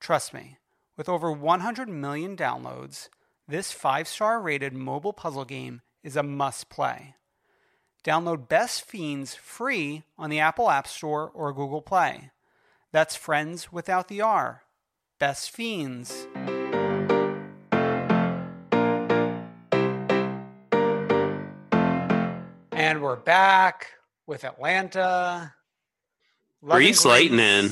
Trust 0.00 0.34
me, 0.34 0.58
with 0.96 1.08
over 1.08 1.30
100 1.30 1.88
million 1.88 2.36
downloads, 2.36 3.08
this 3.46 3.70
5 3.70 4.08
star 4.08 4.40
rated 4.40 4.72
mobile 4.72 5.12
puzzle 5.12 5.44
game 5.44 5.82
is 6.02 6.16
a 6.16 6.24
must 6.24 6.68
play. 6.68 7.14
Download 8.02 8.48
Best 8.48 8.82
Fiends 8.82 9.36
free 9.36 10.02
on 10.18 10.30
the 10.30 10.40
Apple 10.40 10.68
App 10.68 10.88
Store 10.88 11.30
or 11.32 11.52
Google 11.52 11.82
Play. 11.82 12.32
That's 12.90 13.14
friends 13.14 13.72
without 13.72 14.08
the 14.08 14.20
R. 14.20 14.62
Best 15.20 15.50
Fiends. 15.52 16.26
And 22.72 23.00
we're 23.00 23.16
back 23.16 23.92
with 24.26 24.44
Atlanta. 24.44 25.54
Grease 26.64 27.04
Lightning. 27.04 27.70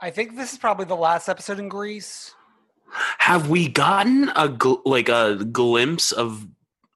I 0.00 0.10
think 0.10 0.36
this 0.36 0.52
is 0.52 0.58
probably 0.58 0.84
the 0.84 0.96
last 0.96 1.28
episode 1.28 1.58
in 1.58 1.68
Greece. 1.68 2.34
Have 3.18 3.48
we 3.48 3.68
gotten 3.68 4.28
a 4.30 4.48
gl- 4.48 4.82
like 4.84 5.08
a 5.08 5.44
glimpse 5.44 6.12
of 6.12 6.46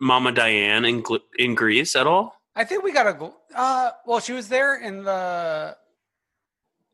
Mama 0.00 0.33
Diane 0.33 0.85
in 0.85 1.02
gl- 1.02 1.20
in 1.38 1.54
Greece 1.54 1.96
at 1.96 2.07
all? 2.07 2.35
I 2.54 2.64
think 2.64 2.83
we 2.85 2.92
got 2.92 3.07
a. 3.07 3.12
gl- 3.14 3.35
Uh, 3.54 3.90
well, 4.07 4.20
she 4.20 4.33
was 4.33 4.48
there 4.48 4.76
in 4.81 5.02
the 5.04 5.76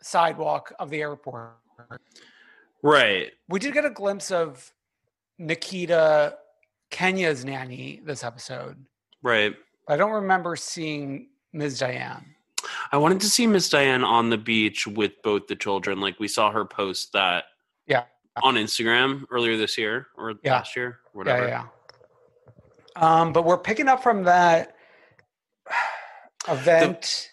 sidewalk 0.00 0.72
of 0.78 0.90
the 0.90 1.00
airport. 1.00 1.56
Right. 2.82 3.32
We 3.48 3.58
did 3.58 3.74
get 3.74 3.84
a 3.84 3.90
glimpse 3.90 4.30
of 4.30 4.72
Nikita, 5.38 6.36
Kenya's 6.90 7.44
nanny, 7.44 8.00
this 8.04 8.22
episode. 8.22 8.76
Right. 9.22 9.54
I 9.88 9.96
don't 9.96 10.12
remember 10.12 10.54
seeing 10.56 11.28
Ms. 11.54 11.78
Diane. 11.78 12.34
I 12.92 12.96
wanted 12.96 13.20
to 13.20 13.28
see 13.28 13.46
Miss 13.46 13.68
Diane 13.68 14.04
on 14.04 14.30
the 14.30 14.36
beach 14.38 14.86
with 14.86 15.12
both 15.22 15.46
the 15.46 15.56
children. 15.56 16.00
Like 16.00 16.18
we 16.18 16.28
saw 16.28 16.50
her 16.50 16.64
post 16.64 17.12
that 17.12 17.44
Yeah. 17.86 18.04
on 18.42 18.54
Instagram 18.56 19.24
earlier 19.30 19.56
this 19.56 19.78
year 19.78 20.08
or 20.16 20.34
Yeah. 20.42 20.54
last 20.56 20.74
year, 20.76 21.00
whatever. 21.12 21.46
Yeah, 21.48 21.64
yeah. 22.96 23.20
Um, 23.20 23.32
but 23.32 23.44
we're 23.44 23.58
picking 23.58 23.88
up 23.88 24.02
from 24.02 24.24
that 24.24 24.76
event. 26.48 27.30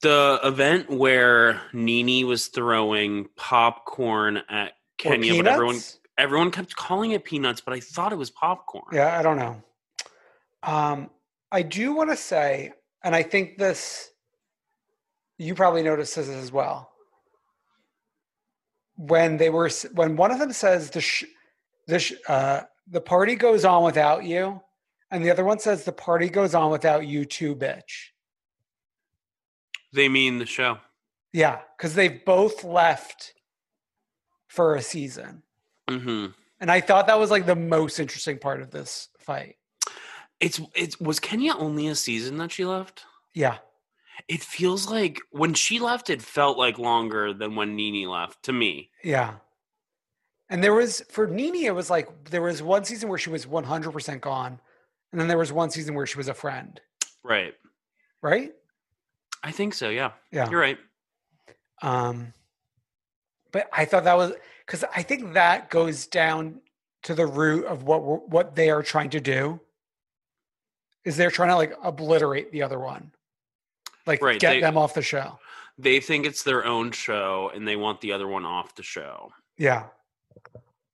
The 0.00 0.40
event 0.44 0.88
where 0.90 1.60
NeNe 1.72 2.26
was 2.26 2.46
throwing 2.48 3.28
popcorn 3.36 4.42
at 4.48 4.74
Kenya, 4.98 5.42
but 5.42 5.52
everyone 5.52 5.80
everyone 6.18 6.50
kept 6.50 6.74
calling 6.76 7.10
it 7.10 7.24
peanuts, 7.24 7.60
but 7.60 7.74
I 7.74 7.80
thought 7.80 8.12
it 8.12 8.16
was 8.16 8.30
popcorn. 8.30 8.84
Yeah, 8.92 9.18
I 9.18 9.22
don't 9.22 9.36
know. 9.36 9.62
Um, 10.62 11.10
I 11.52 11.60
do 11.62 11.94
want 11.94 12.08
to 12.10 12.16
say, 12.16 12.72
and 13.02 13.14
I 13.14 13.22
think 13.22 13.58
this, 13.58 14.10
you 15.38 15.54
probably 15.54 15.82
noticed 15.82 16.16
this 16.16 16.28
as 16.28 16.50
well. 16.50 16.90
When 18.96 19.36
they 19.36 19.50
were, 19.50 19.70
when 19.92 20.16
one 20.16 20.30
of 20.30 20.38
them 20.38 20.52
says 20.52 20.90
the, 20.90 21.00
sh- 21.00 21.24
the, 21.86 21.98
sh- 21.98 22.14
uh, 22.28 22.62
the 22.88 23.00
party 23.00 23.34
goes 23.34 23.64
on 23.64 23.84
without 23.84 24.24
you, 24.24 24.60
and 25.10 25.24
the 25.24 25.30
other 25.30 25.44
one 25.44 25.58
says 25.58 25.84
the 25.84 25.92
party 25.92 26.28
goes 26.28 26.54
on 26.54 26.70
without 26.70 27.06
you 27.06 27.24
too, 27.24 27.54
bitch. 27.54 28.08
They 29.92 30.08
mean 30.08 30.38
the 30.38 30.46
show. 30.46 30.78
Yeah, 31.32 31.60
because 31.76 31.94
they've 31.94 32.24
both 32.24 32.64
left 32.64 33.34
for 34.48 34.74
a 34.74 34.82
season, 34.82 35.42
hmm 35.88 36.26
and 36.58 36.70
I 36.70 36.80
thought 36.80 37.06
that 37.08 37.18
was 37.18 37.30
like 37.30 37.44
the 37.44 37.54
most 37.54 37.98
interesting 38.00 38.38
part 38.38 38.62
of 38.62 38.70
this 38.70 39.08
fight. 39.18 39.56
It's 40.40 40.60
it 40.74 41.00
was 41.00 41.18
Kenya 41.20 41.54
only 41.54 41.86
a 41.88 41.94
season 41.94 42.36
that 42.38 42.52
she 42.52 42.64
left? 42.64 43.04
Yeah, 43.34 43.58
It 44.28 44.42
feels 44.42 44.90
like 44.90 45.20
when 45.30 45.54
she 45.54 45.78
left, 45.78 46.08
it 46.10 46.22
felt 46.22 46.56
like 46.58 46.78
longer 46.78 47.32
than 47.34 47.54
when 47.54 47.76
NeNe 47.76 48.08
left 48.08 48.42
to 48.44 48.52
me. 48.52 48.90
Yeah. 49.04 49.34
And 50.48 50.62
there 50.64 50.72
was 50.74 51.02
for 51.10 51.26
NeNe, 51.26 51.64
it 51.66 51.74
was 51.74 51.90
like 51.90 52.08
there 52.30 52.42
was 52.42 52.62
one 52.62 52.84
season 52.84 53.08
where 53.08 53.18
she 53.18 53.30
was 53.30 53.46
100% 53.46 54.20
gone, 54.20 54.60
and 55.12 55.20
then 55.20 55.28
there 55.28 55.38
was 55.38 55.52
one 55.52 55.70
season 55.70 55.94
where 55.94 56.06
she 56.06 56.16
was 56.18 56.28
a 56.28 56.34
friend, 56.34 56.80
Right. 57.22 57.54
right? 58.22 58.52
I 59.42 59.52
think 59.52 59.74
so. 59.74 59.88
Yeah. 59.90 60.12
Yeah. 60.32 60.48
You're 60.50 60.60
right. 60.60 60.78
Um, 61.82 62.32
but 63.52 63.68
I 63.72 63.84
thought 63.84 64.04
that 64.04 64.16
was 64.16 64.32
because 64.64 64.84
I 64.94 65.02
think 65.02 65.34
that 65.34 65.68
goes 65.70 66.06
down 66.06 66.60
to 67.02 67.14
the 67.14 67.26
root 67.26 67.64
of 67.66 67.82
what 67.84 68.02
we're, 68.02 68.16
what 68.16 68.54
they 68.56 68.70
are 68.70 68.82
trying 68.82 69.10
to 69.10 69.20
do. 69.20 69.60
Is 71.06 71.16
they're 71.16 71.30
trying 71.30 71.48
to 71.48 71.56
like 71.56 71.72
obliterate 71.82 72.52
the 72.52 72.62
other 72.62 72.78
one, 72.78 73.12
like 74.06 74.20
Right, 74.20 74.38
get 74.38 74.54
they- 74.54 74.60
them 74.60 74.76
off 74.76 74.92
the 74.92 75.00
show. 75.02 75.38
They 75.78 76.00
think 76.00 76.26
it's 76.26 76.42
their 76.42 76.64
own 76.66 76.90
show 76.90 77.50
and 77.54 77.66
they 77.68 77.76
want 77.76 78.00
the 78.02 78.12
other 78.12 78.26
one 78.26 78.44
off 78.44 78.74
the 78.74 78.82
show. 78.82 79.32
Yeah. 79.56 79.88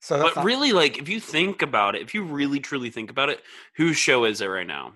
So 0.00 0.18
that's 0.18 0.30
But 0.30 0.36
not- 0.36 0.44
really, 0.44 0.72
like, 0.72 0.98
if 0.98 1.08
you 1.08 1.18
think 1.20 1.62
about 1.62 1.94
it, 1.94 2.02
if 2.02 2.14
you 2.14 2.24
really 2.24 2.58
truly 2.60 2.90
think 2.90 3.08
about 3.10 3.28
it, 3.28 3.42
whose 3.76 3.96
show 3.96 4.24
is 4.24 4.40
it 4.40 4.46
right 4.46 4.66
now? 4.66 4.94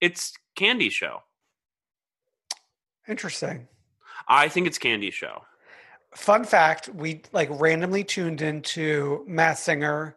It's 0.00 0.32
Kandi 0.56 0.90
show. 0.90 1.22
interesting. 3.08 3.68
I 4.28 4.48
think 4.48 4.66
it's 4.66 4.78
Kandi 4.78 5.12
show. 5.12 5.44
Fun 6.14 6.44
fact: 6.44 6.88
We 6.88 7.22
like 7.32 7.48
randomly 7.50 8.04
tuned 8.04 8.42
into 8.42 9.24
Masked 9.26 9.64
Singer 9.64 10.16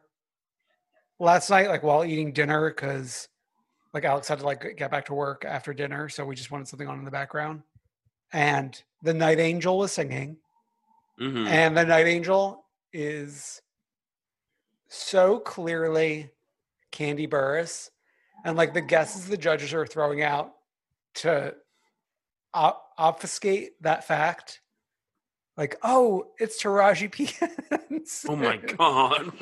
last 1.20 1.50
night, 1.50 1.70
like 1.70 1.84
while 1.84 2.04
eating 2.04 2.32
dinner, 2.34 2.70
because 2.70 3.28
like 3.96 4.04
Alex 4.04 4.28
had 4.28 4.40
to 4.40 4.46
like 4.46 4.76
get 4.76 4.92
back 4.92 5.06
to 5.06 5.14
work 5.14 5.46
after 5.48 5.74
dinner, 5.74 6.10
so 6.10 6.26
we 6.26 6.36
just 6.36 6.52
wanted 6.52 6.68
something 6.68 6.90
on 6.90 7.00
in 7.00 7.06
the 7.06 7.12
background. 7.12 7.64
And 8.34 8.80
the 9.02 9.14
Night 9.14 9.40
Angel 9.40 9.78
was 9.78 9.94
singing, 9.94 10.36
hmm 11.18 11.48
and 11.48 11.78
the 11.78 11.86
Night 11.86 12.06
Angel 12.06 12.66
is 12.92 13.62
so 14.90 15.40
clearly 15.40 16.30
Kandi 16.92 17.30
Burruss, 17.30 17.90
and 18.44 18.58
like 18.58 18.74
the 18.74 18.82
guesses 18.82 19.30
the 19.30 19.38
judges 19.38 19.74
are 19.74 19.88
throwing 19.88 20.22
out 20.22 20.52
to 21.16 21.56
op- 22.54 22.90
obfuscate 22.98 23.82
that 23.82 24.06
fact. 24.06 24.60
Like, 25.56 25.78
oh, 25.84 26.26
it's 26.38 26.62
Taraji 26.62 27.10
P. 27.10 27.32
Oh 28.28 28.36
my 28.36 28.58
god. 28.58 29.32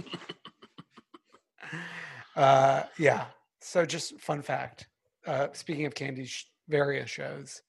Uh, 2.36 2.82
yeah. 2.98 3.26
So 3.64 3.86
just 3.86 4.20
fun 4.20 4.42
fact. 4.42 4.88
Uh, 5.26 5.48
speaking 5.54 5.86
of 5.86 5.94
Kandi's 5.96 6.30
sh- 6.30 6.44
various 6.68 7.10
shows, 7.10 7.62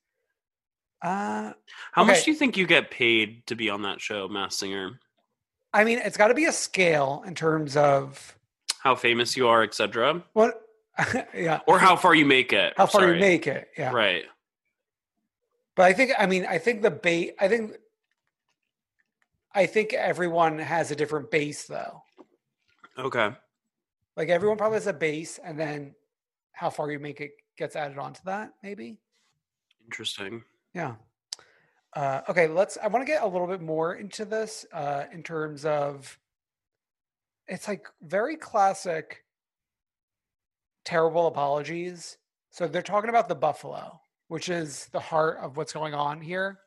uh, 1.03 1.53
How 1.93 2.03
Okay. 2.03 2.13
much 2.13 2.25
do 2.25 2.31
you 2.33 2.37
think 2.37 2.57
you 2.57 2.67
get 2.67 2.91
paid 2.91 3.47
to 3.47 3.55
be 3.55 3.71
on 3.71 3.83
that 3.83 4.01
show, 4.01 4.27
Masked 4.27 4.59
Singer? 4.61 4.99
I 5.73 5.85
mean, 5.85 5.99
it's 5.99 6.17
got 6.17 6.29
to 6.29 6.35
be 6.35 6.47
a 6.47 6.53
scale 6.53 7.23
in 7.27 7.35
terms 7.35 7.77
of 7.77 8.37
How 8.81 8.95
famous 8.97 9.37
you 9.37 9.47
are, 9.49 9.63
etc. 9.63 10.25
what, 10.33 10.61
yeah, 11.35 11.61
Or 11.67 11.79
how 11.79 11.95
far 11.97 12.15
you 12.15 12.27
make 12.27 12.53
it. 12.53 12.75
how 12.77 12.87
far 12.87 13.03
Sorry. 13.03 13.15
you 13.15 13.21
make 13.21 13.47
it. 13.47 13.69
Yeah. 13.79 13.93
Right. 13.93 14.25
But 15.77 15.85
I 15.85 15.93
think, 15.93 16.13
I 16.19 16.27
mean, 16.27 16.47
I 16.47 16.59
think 16.59 16.83
the 16.83 16.91
bait, 16.91 17.35
I 17.41 17.49
think, 17.49 17.73
I 19.55 19.67
think 19.67 19.93
everyone 19.93 20.59
has 20.59 20.91
a 20.91 20.97
different 20.97 21.31
base 21.31 21.67
though. 21.67 22.03
Okay. 22.99 23.31
Like 24.16 24.29
everyone 24.29 24.59
probably 24.59 24.77
has 24.77 24.87
a 24.87 24.92
base, 24.92 25.38
and 25.42 25.59
then 25.59 25.94
how 26.53 26.70
far 26.70 26.90
you 26.90 26.98
make 26.98 27.20
it 27.20 27.33
gets 27.59 27.77
added 27.77 27.98
onto 27.98 28.20
that, 28.24 28.53
maybe. 28.62 28.98
Interesting. 29.85 30.42
Yeah. 30.72 30.94
Uh, 31.94 32.22
okay, 32.29 32.48
let's. 32.48 32.77
I 32.83 32.88
want 32.88 33.07
to 33.07 33.12
get 33.12 33.22
a 33.22 33.27
little 33.27 33.46
bit 33.46 33.61
more 33.61 33.94
into 33.94 34.24
this 34.24 34.66
uh, 34.72 35.05
in 35.12 35.22
terms 35.22 35.64
of. 35.64 36.18
It's 37.46 37.68
like 37.68 37.87
very 38.03 38.37
classic. 38.37 39.24
Terrible 40.85 41.27
apologies. 41.27 42.18
So 42.50 42.68
they're 42.68 42.83
talking 42.83 43.11
about 43.11 43.29
the 43.29 43.35
buffalo, 43.35 44.00
which 44.29 44.48
is 44.48 44.87
the 44.92 45.00
heart 45.00 45.38
of 45.40 45.57
what's 45.57 45.72
going 45.72 45.94
on 45.94 46.20
here. 46.20 46.59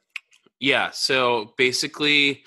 Yeah. 0.59 0.89
So 0.91 1.53
basically, 1.57 2.43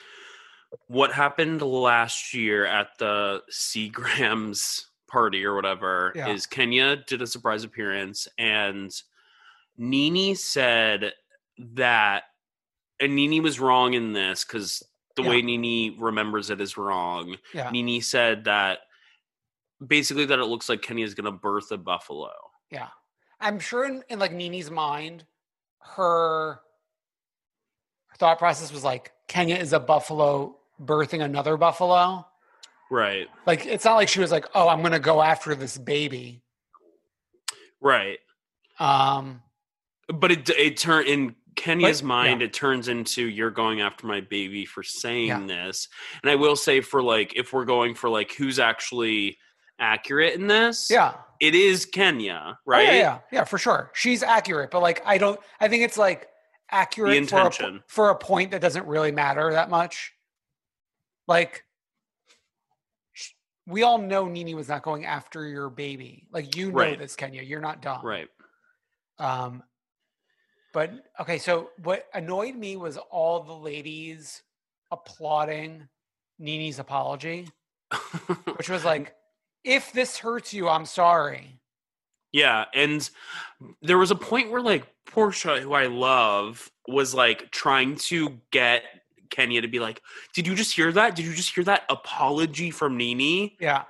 what 0.86 1.12
happened 1.12 1.62
last 1.62 2.34
year 2.34 2.66
at 2.66 2.98
the 2.98 3.42
Seagrams 3.50 4.84
party 5.10 5.44
or 5.44 5.54
whatever 5.54 6.12
Yeah. 6.14 6.28
is 6.28 6.46
Kenya 6.46 6.96
did 7.06 7.20
a 7.22 7.26
surprise 7.26 7.64
appearance 7.64 8.28
and 8.38 8.90
NeNe 9.76 10.34
said 10.36 11.12
that, 11.58 12.24
and 13.00 13.16
NeNe 13.16 13.42
was 13.42 13.58
wrong 13.60 13.94
in 13.94 14.12
this 14.12 14.44
because 14.44 14.82
the 15.16 15.22
way 15.22 15.42
NeNe 15.42 15.96
remembers 15.98 16.50
it 16.50 16.60
is 16.60 16.76
wrong. 16.76 17.36
Yeah. 17.54 17.70
NeNe 17.70 18.00
said 18.02 18.44
that 18.44 18.80
basically 19.86 20.26
that 20.26 20.38
it 20.38 20.44
looks 20.44 20.68
like 20.68 20.82
Kenya 20.82 21.04
is 21.04 21.14
going 21.14 21.24
to 21.24 21.30
birth 21.38 21.72
a 21.72 21.78
buffalo. 21.78 22.30
Yeah. 22.70 22.88
I'm 23.40 23.58
sure 23.58 23.84
in, 23.86 24.02
in 24.10 24.18
like 24.18 24.32
NeNe's 24.32 24.70
mind, 24.70 25.24
her 25.78 26.60
thought 28.18 28.38
process 28.38 28.70
was 28.72 28.84
like 28.84 29.12
Kenya 29.28 29.56
is 29.56 29.72
a 29.72 29.80
buffalo 29.80 30.56
birthing 30.82 31.22
another 31.24 31.56
buffalo. 31.56 32.26
Right. 32.90 33.28
Like 33.46 33.66
it's 33.66 33.84
not 33.84 33.94
like 33.94 34.08
she 34.08 34.20
was 34.20 34.32
like, 34.32 34.46
"Oh, 34.54 34.68
I'm 34.68 34.80
going 34.80 34.92
to 34.92 34.98
go 34.98 35.22
after 35.22 35.54
this 35.54 35.78
baby." 35.78 36.42
Right. 37.80 38.18
Um 38.78 39.42
But 40.08 40.32
it 40.32 40.50
it 40.50 40.76
turned 40.76 41.06
in 41.08 41.36
Kenya's 41.56 42.00
But- 42.02 42.08
mind, 42.08 42.40
yeah. 42.40 42.46
it 42.46 42.52
turns 42.52 42.88
into 42.88 43.26
you're 43.28 43.50
going 43.50 43.80
after 43.80 44.06
my 44.06 44.20
baby 44.20 44.64
for 44.64 44.82
saying 44.82 45.28
Yeah. 45.28 45.46
this. 45.46 45.88
And 46.22 46.30
I 46.30 46.34
will 46.36 46.56
say 46.56 46.80
for 46.80 47.02
like 47.02 47.34
if 47.36 47.52
we're 47.52 47.64
going 47.64 47.94
for 47.94 48.08
like 48.10 48.32
who's 48.34 48.58
actually 48.58 49.38
accurate 49.78 50.34
in 50.34 50.46
this, 50.46 50.88
yeah. 50.90 51.14
it 51.40 51.54
is 51.54 51.86
Kenya, 51.86 52.42
Oh, 52.58 52.62
right? 52.66 52.84
yeah, 52.86 52.92
yeah. 52.94 53.18
Yeah, 53.32 53.44
for 53.44 53.56
sure. 53.58 53.90
She's 53.94 54.22
accurate, 54.22 54.70
but 54.70 54.80
like 54.80 55.02
I 55.06 55.16
don't 55.18 55.40
I 55.60 55.68
think 55.68 55.82
it's 55.84 55.96
like 55.98 56.28
accurate 56.70 57.28
for 57.28 57.38
a, 57.48 57.80
for 57.88 58.10
a 58.10 58.14
point 58.14 58.50
that 58.52 58.60
doesn't 58.60 58.86
really 58.86 59.10
matter 59.12 59.50
that 59.52 59.70
much. 59.70 60.12
Like 61.26 61.64
we 63.66 63.82
all 63.82 63.98
know 63.98 64.26
NeNe 64.26 64.54
was 64.56 64.68
not 64.68 64.82
going 64.82 65.04
after 65.06 65.46
your 65.46 65.70
baby. 65.70 66.26
Like 66.32 66.56
you 66.56 66.66
know 66.70 66.78
Right. 66.78 66.98
this, 66.98 67.16
Kenya. 67.16 67.42
You're 67.42 67.60
not 67.60 67.82
dumb. 67.82 68.04
Right. 68.04 68.28
Um, 69.18 69.62
but 70.72 70.92
okay, 71.20 71.38
so 71.38 71.70
what 71.82 72.06
annoyed 72.14 72.54
me 72.54 72.76
was 72.76 72.96
all 72.96 73.40
the 73.42 73.52
ladies 73.52 74.42
applauding 74.90 75.88
NeNe's 76.38 76.78
apology, 76.78 77.48
which 78.56 78.68
was 78.70 78.84
like, 78.92 79.14
if 79.64 79.92
this 79.92 80.16
hurts 80.18 80.54
you, 80.54 80.68
I'm 80.68 80.86
sorry. 80.86 81.60
yeah, 82.32 82.64
and 82.74 83.08
there 83.82 83.98
was 83.98 84.10
a 84.10 84.16
point 84.16 84.50
where 84.50 84.62
like 84.62 84.86
Porsha, 85.06 85.60
who 85.60 85.72
I 85.74 85.86
love, 85.86 86.70
was 86.88 87.12
like 87.14 87.50
trying 87.50 87.96
to 87.96 88.38
get 88.52 88.84
Kenya 89.30 89.62
to 89.62 89.68
be 89.68 89.78
like, 89.78 90.02
"Did 90.34 90.46
you 90.46 90.54
just 90.54 90.74
hear 90.74 90.92
that? 90.92 91.16
Did 91.16 91.24
you 91.24 91.34
just 91.34 91.54
hear 91.54 91.64
that 91.64 91.84
apology 91.88 92.70
from 92.70 92.96
NeNe?" 92.96 93.56
Yeah. 93.60 93.84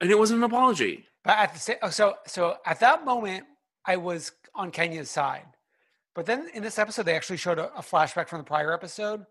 And 0.00 0.10
it 0.10 0.18
wasn't 0.18 0.38
an 0.38 0.44
apology. 0.44 1.06
But 1.24 1.38
at 1.38 1.54
the 1.54 1.60
same, 1.60 1.76
so 1.90 2.16
so 2.26 2.56
at 2.66 2.80
that 2.80 3.04
moment, 3.04 3.44
I 3.84 3.96
was 3.96 4.32
on 4.54 4.70
Kenya's 4.70 5.10
side. 5.10 5.46
But 6.14 6.26
then 6.26 6.48
in 6.54 6.62
this 6.62 6.78
episode, 6.78 7.02
they 7.02 7.14
actually 7.14 7.36
showed 7.36 7.58
a, 7.58 7.72
a 7.74 7.82
flashback 7.82 8.28
from 8.28 8.38
the 8.38 8.44
prior 8.44 8.72
episode 8.72 9.26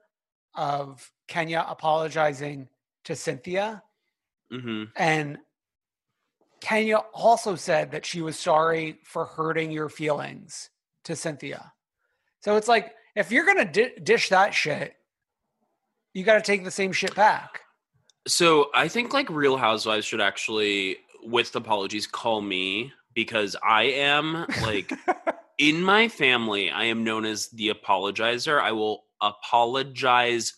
of 0.54 1.12
Kenya 1.28 1.66
apologizing 1.68 2.70
to 3.06 3.16
Cynthia. 3.16 3.84
hmm 4.52 4.84
And 4.96 5.40
Kenya 6.62 6.98
also 7.14 7.56
said 7.56 7.92
that 7.92 8.06
she 8.06 8.22
was 8.22 8.38
sorry 8.40 9.00
for 9.04 9.26
hurting 9.26 9.72
your 9.72 9.90
feelings 9.90 10.70
to 11.04 11.16
Cynthia. 11.16 11.74
So 12.42 12.56
it's 12.56 12.68
like, 12.68 12.94
if 13.16 13.32
you're 13.32 13.46
going 13.46 13.58
to 13.58 13.66
di- 13.66 14.00
dish 14.02 14.30
that 14.30 14.54
shit, 14.54 14.96
you 16.16 16.24
got 16.24 16.36
to 16.36 16.42
take 16.42 16.63
the 16.63 16.72
same 16.72 16.94
shit 16.94 17.13
back. 17.13 17.60
So 18.26 18.72
I 18.74 18.88
think 18.88 19.13
like 19.13 19.30
Real 19.30 19.58
Housewives 19.58 20.06
should 20.06 20.22
actually, 20.22 20.98
with 21.24 21.56
apologies, 21.56 22.08
call 22.08 22.42
me 22.42 22.92
because 23.13 23.56
I 23.62 23.84
am 23.84 24.48
like 24.63 24.92
in 25.60 25.84
my 25.84 26.08
family, 26.08 26.72
I 26.72 26.86
am 26.86 27.04
known 27.04 27.26
as 27.26 27.50
the 27.50 27.70
apologizer. 27.70 28.60
I 28.60 28.72
will 28.72 29.04
apologize 29.22 30.54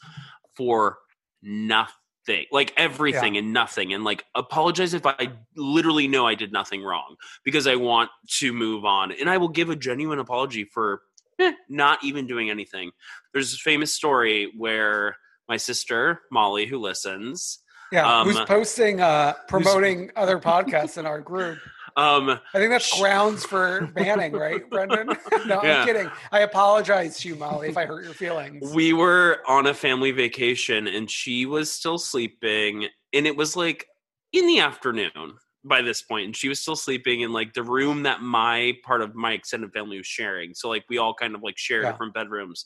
for 0.56 1.00
nothing, 1.42 2.46
like 2.52 2.72
everything 2.78 3.36
and 3.36 3.52
nothing, 3.52 3.94
and 3.94 4.04
like 4.04 4.26
apologize 4.36 4.94
if 4.94 5.08
I 5.08 5.32
literally 5.56 6.08
know 6.08 6.28
I 6.28 6.36
did 6.36 6.54
nothing 6.54 6.84
wrong 6.84 7.16
because 7.44 7.66
I 7.66 7.76
want 7.76 8.12
to 8.38 8.54
move 8.54 8.86
on, 8.86 9.12
and 9.12 9.28
I 9.28 9.38
will 9.38 9.50
give 9.50 9.72
a 9.72 9.76
genuine 9.76 10.20
apology 10.20 10.66
for 10.66 11.02
eh, 11.40 11.54
not 11.68 12.04
even 12.04 12.28
doing 12.28 12.52
anything. 12.52 12.92
There's 13.34 13.56
a 13.56 13.58
famous 13.58 13.94
story 13.94 14.54
where 14.56 15.18
my 15.48 15.58
sister 15.58 16.22
Molly, 16.32 16.66
who 16.66 16.78
listens, 16.80 17.60
Yeah. 17.92 18.20
Um, 18.20 18.28
who's 18.28 18.40
posting, 18.42 19.02
uh, 19.02 19.34
promoting 19.48 20.12
other 20.16 20.40
podcasts 20.40 20.98
in 20.98 21.06
our 21.06 21.22
group. 21.22 21.58
Um, 21.96 22.30
I 22.30 22.40
think 22.60 22.70
that's 22.70 23.00
grounds 23.00 23.44
for 23.44 23.88
banning, 23.96 24.34
right, 24.34 24.70
Brendan? 24.70 25.08
no, 25.48 25.64
Yeah. 25.64 25.80
I'm 25.80 25.88
kidding. 25.88 26.12
I 26.32 26.42
apologize 26.42 27.18
to 27.22 27.30
you, 27.30 27.36
Molly, 27.36 27.70
if 27.70 27.78
I 27.78 27.86
hurt 27.86 28.04
your 28.04 28.14
feelings. 28.14 28.72
we 28.74 28.94
were 28.94 29.40
on 29.48 29.66
a 29.66 29.74
family 29.74 30.12
vacation 30.12 30.86
and 30.88 31.10
she 31.10 31.46
was 31.48 31.72
still 31.72 31.98
sleeping 31.98 32.88
and 33.14 33.26
it 33.26 33.36
was 33.36 33.56
like 33.56 33.88
in 34.34 34.46
the 34.46 34.60
afternoon 34.60 35.38
by 35.68 35.82
this 35.82 36.02
point 36.02 36.26
and 36.26 36.36
she 36.36 36.50
was 36.50 36.60
still 36.60 36.76
sleeping 36.76 37.22
in 37.22 37.32
like 37.34 37.54
the 37.54 37.64
room 37.64 38.04
that 38.04 38.22
my 38.22 38.74
part 38.84 39.02
of 39.02 39.16
my 39.16 39.34
extended 39.34 39.72
family 39.74 39.98
was 39.98 40.08
sharing 40.08 40.54
so 40.54 40.70
like 40.70 40.84
we 40.90 40.98
all 40.98 41.14
kind 41.14 41.36
of 41.36 41.44
like 41.44 41.58
share 41.58 41.84
Yeah. 41.84 41.92
different 41.92 42.14
bedrooms 42.14 42.66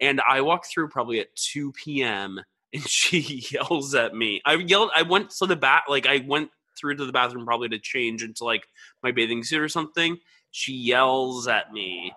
and 0.00 0.20
i 0.28 0.40
walked 0.40 0.66
through 0.66 0.88
probably 0.88 1.20
at 1.20 1.34
2 1.36 1.72
p.m 1.72 2.40
and 2.74 2.88
she 2.88 3.44
yells 3.50 3.94
at 3.94 4.14
me 4.14 4.40
i 4.44 4.54
yelled 4.54 4.90
i 4.96 5.02
went 5.02 5.30
to 5.30 5.46
the 5.46 5.56
bat 5.56 5.84
like 5.88 6.06
i 6.06 6.24
went 6.26 6.50
through 6.78 6.96
to 6.96 7.06
the 7.06 7.12
bathroom 7.12 7.44
probably 7.44 7.68
to 7.68 7.78
change 7.78 8.22
into 8.22 8.44
like 8.44 8.66
my 9.02 9.12
bathing 9.12 9.44
suit 9.44 9.60
or 9.60 9.68
something 9.68 10.18
she 10.50 10.72
yells 10.72 11.46
at 11.48 11.72
me 11.72 12.12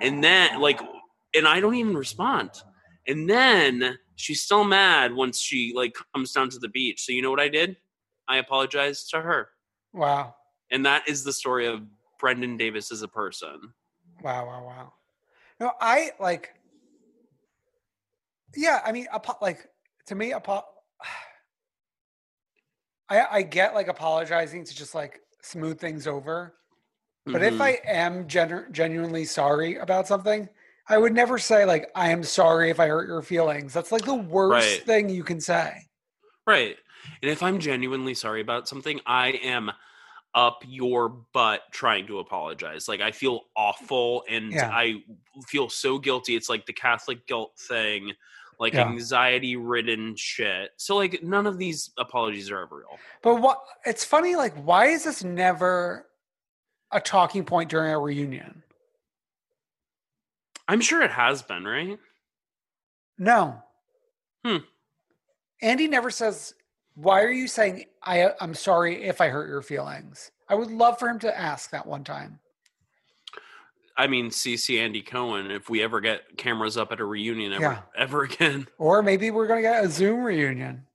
and 0.00 0.22
then 0.22 0.60
like 0.60 0.80
and 1.34 1.46
i 1.46 1.60
don't 1.60 1.74
even 1.74 1.96
respond 1.96 2.50
and 3.08 3.28
then 3.30 3.98
she's 4.16 4.42
still 4.42 4.64
mad 4.64 5.14
once 5.14 5.38
she 5.38 5.72
like 5.76 5.94
comes 6.14 6.32
down 6.32 6.50
to 6.50 6.58
the 6.58 6.68
beach. 6.68 7.04
So 7.04 7.12
you 7.12 7.22
know 7.22 7.30
what 7.30 7.38
I 7.38 7.48
did? 7.48 7.76
I 8.26 8.38
apologized 8.38 9.10
to 9.10 9.20
her. 9.20 9.50
Wow. 9.96 10.34
And 10.70 10.84
that 10.84 11.08
is 11.08 11.24
the 11.24 11.32
story 11.32 11.66
of 11.66 11.82
Brendan 12.20 12.58
Davis 12.58 12.92
as 12.92 13.00
a 13.02 13.08
person. 13.08 13.72
Wow, 14.22 14.46
wow, 14.46 14.64
wow. 14.64 14.92
No, 15.58 15.72
I 15.80 16.10
like 16.20 16.50
yeah, 18.54 18.80
I 18.84 18.92
mean 18.92 19.06
like 19.40 19.66
to 20.06 20.14
me 20.14 20.34
apo- 20.34 20.64
I 23.08 23.26
I 23.30 23.42
get 23.42 23.74
like 23.74 23.88
apologizing 23.88 24.64
to 24.64 24.74
just 24.74 24.94
like 24.94 25.20
smooth 25.42 25.80
things 25.80 26.06
over. 26.06 26.54
But 27.24 27.42
if 27.42 27.54
Mhm. 27.54 27.60
I 27.60 27.70
am 27.86 28.28
genu- 28.28 28.70
genuinely 28.70 29.24
sorry 29.24 29.76
about 29.76 30.06
something, 30.06 30.48
I 30.88 30.98
would 30.98 31.14
never 31.14 31.38
say 31.38 31.64
like 31.64 31.90
I 31.94 32.10
am 32.10 32.22
sorry 32.22 32.70
if 32.70 32.78
I 32.78 32.88
hurt 32.88 33.08
your 33.08 33.22
feelings. 33.22 33.72
That's 33.72 33.92
like 33.92 34.04
the 34.04 34.14
worst 34.14 34.78
Right. 34.78 34.86
thing 34.86 35.08
you 35.08 35.24
can 35.24 35.40
say. 35.40 35.88
Right. 36.46 36.76
And 37.22 37.30
if 37.30 37.42
I'm 37.42 37.58
genuinely 37.58 38.14
sorry 38.14 38.40
about 38.40 38.68
something, 38.68 39.00
I 39.06 39.30
am 39.42 39.70
up 40.34 40.62
your 40.66 41.08
butt 41.08 41.62
trying 41.70 42.06
to 42.08 42.18
apologize. 42.18 42.88
Like 42.88 43.00
I 43.00 43.10
feel 43.10 43.42
awful 43.56 44.24
and 44.28 44.52
Yeah. 44.52 44.70
I 44.70 45.02
feel 45.46 45.68
so 45.70 45.98
guilty. 45.98 46.36
It's 46.36 46.48
like 46.50 46.66
the 46.66 46.74
Catholic 46.74 47.26
guilt 47.26 47.58
thing, 47.58 48.12
like 48.58 48.74
Yeah. 48.74 48.82
anxiety 48.88 49.56
ridden 49.56 50.14
shit. 50.16 50.72
So 50.76 50.96
like 50.96 51.22
none 51.22 51.46
of 51.46 51.56
these 51.56 51.90
apologies 51.96 52.50
are 52.50 52.60
ever 52.60 52.76
real. 52.76 52.98
But 53.22 53.36
what 53.36 53.62
it's 53.86 54.04
funny, 54.04 54.36
like, 54.36 54.54
why 54.56 54.86
is 54.86 55.04
this 55.04 55.24
never 55.24 56.06
a 56.92 57.00
talking 57.00 57.44
point 57.44 57.70
during 57.70 57.92
a 57.92 57.98
reunion? 57.98 58.62
I'm 60.68 60.80
sure 60.80 61.00
it 61.02 61.10
has 61.12 61.42
been, 61.42 61.64
right? 61.64 61.98
No. 63.18 63.62
Hmm. 64.44 64.58
Andy 65.62 65.88
never 65.88 66.10
says, 66.10 66.54
Why 66.96 67.22
are 67.22 67.30
you 67.30 67.46
saying 67.46 67.84
I 68.02 68.30
I'm 68.40 68.54
sorry 68.54 69.04
if 69.04 69.20
I 69.20 69.28
hurt 69.28 69.48
your 69.48 69.60
feelings? 69.62 70.30
I 70.48 70.54
would 70.54 70.70
love 70.70 70.98
for 70.98 71.08
him 71.08 71.18
to 71.20 71.38
ask 71.38 71.70
that 71.70 71.86
one 71.86 72.02
time. 72.04 72.40
I 73.98 74.06
mean, 74.06 74.30
CC 74.30 74.78
Andy 74.80 75.02
Cohen, 75.02 75.50
if 75.50 75.68
we 75.70 75.82
ever 75.82 76.00
get 76.00 76.36
cameras 76.38 76.76
up 76.76 76.92
at 76.92 77.00
a 77.00 77.04
reunion 77.04 77.52
ever, 77.52 77.62
Yeah. 77.62 77.80
ever 77.96 78.22
again, 78.22 78.66
Or 78.78 79.02
maybe 79.02 79.30
we're 79.30 79.46
gonna 79.46 79.60
get 79.62 79.84
a 79.84 79.88
Zoom 79.90 80.22
reunion. 80.22 80.86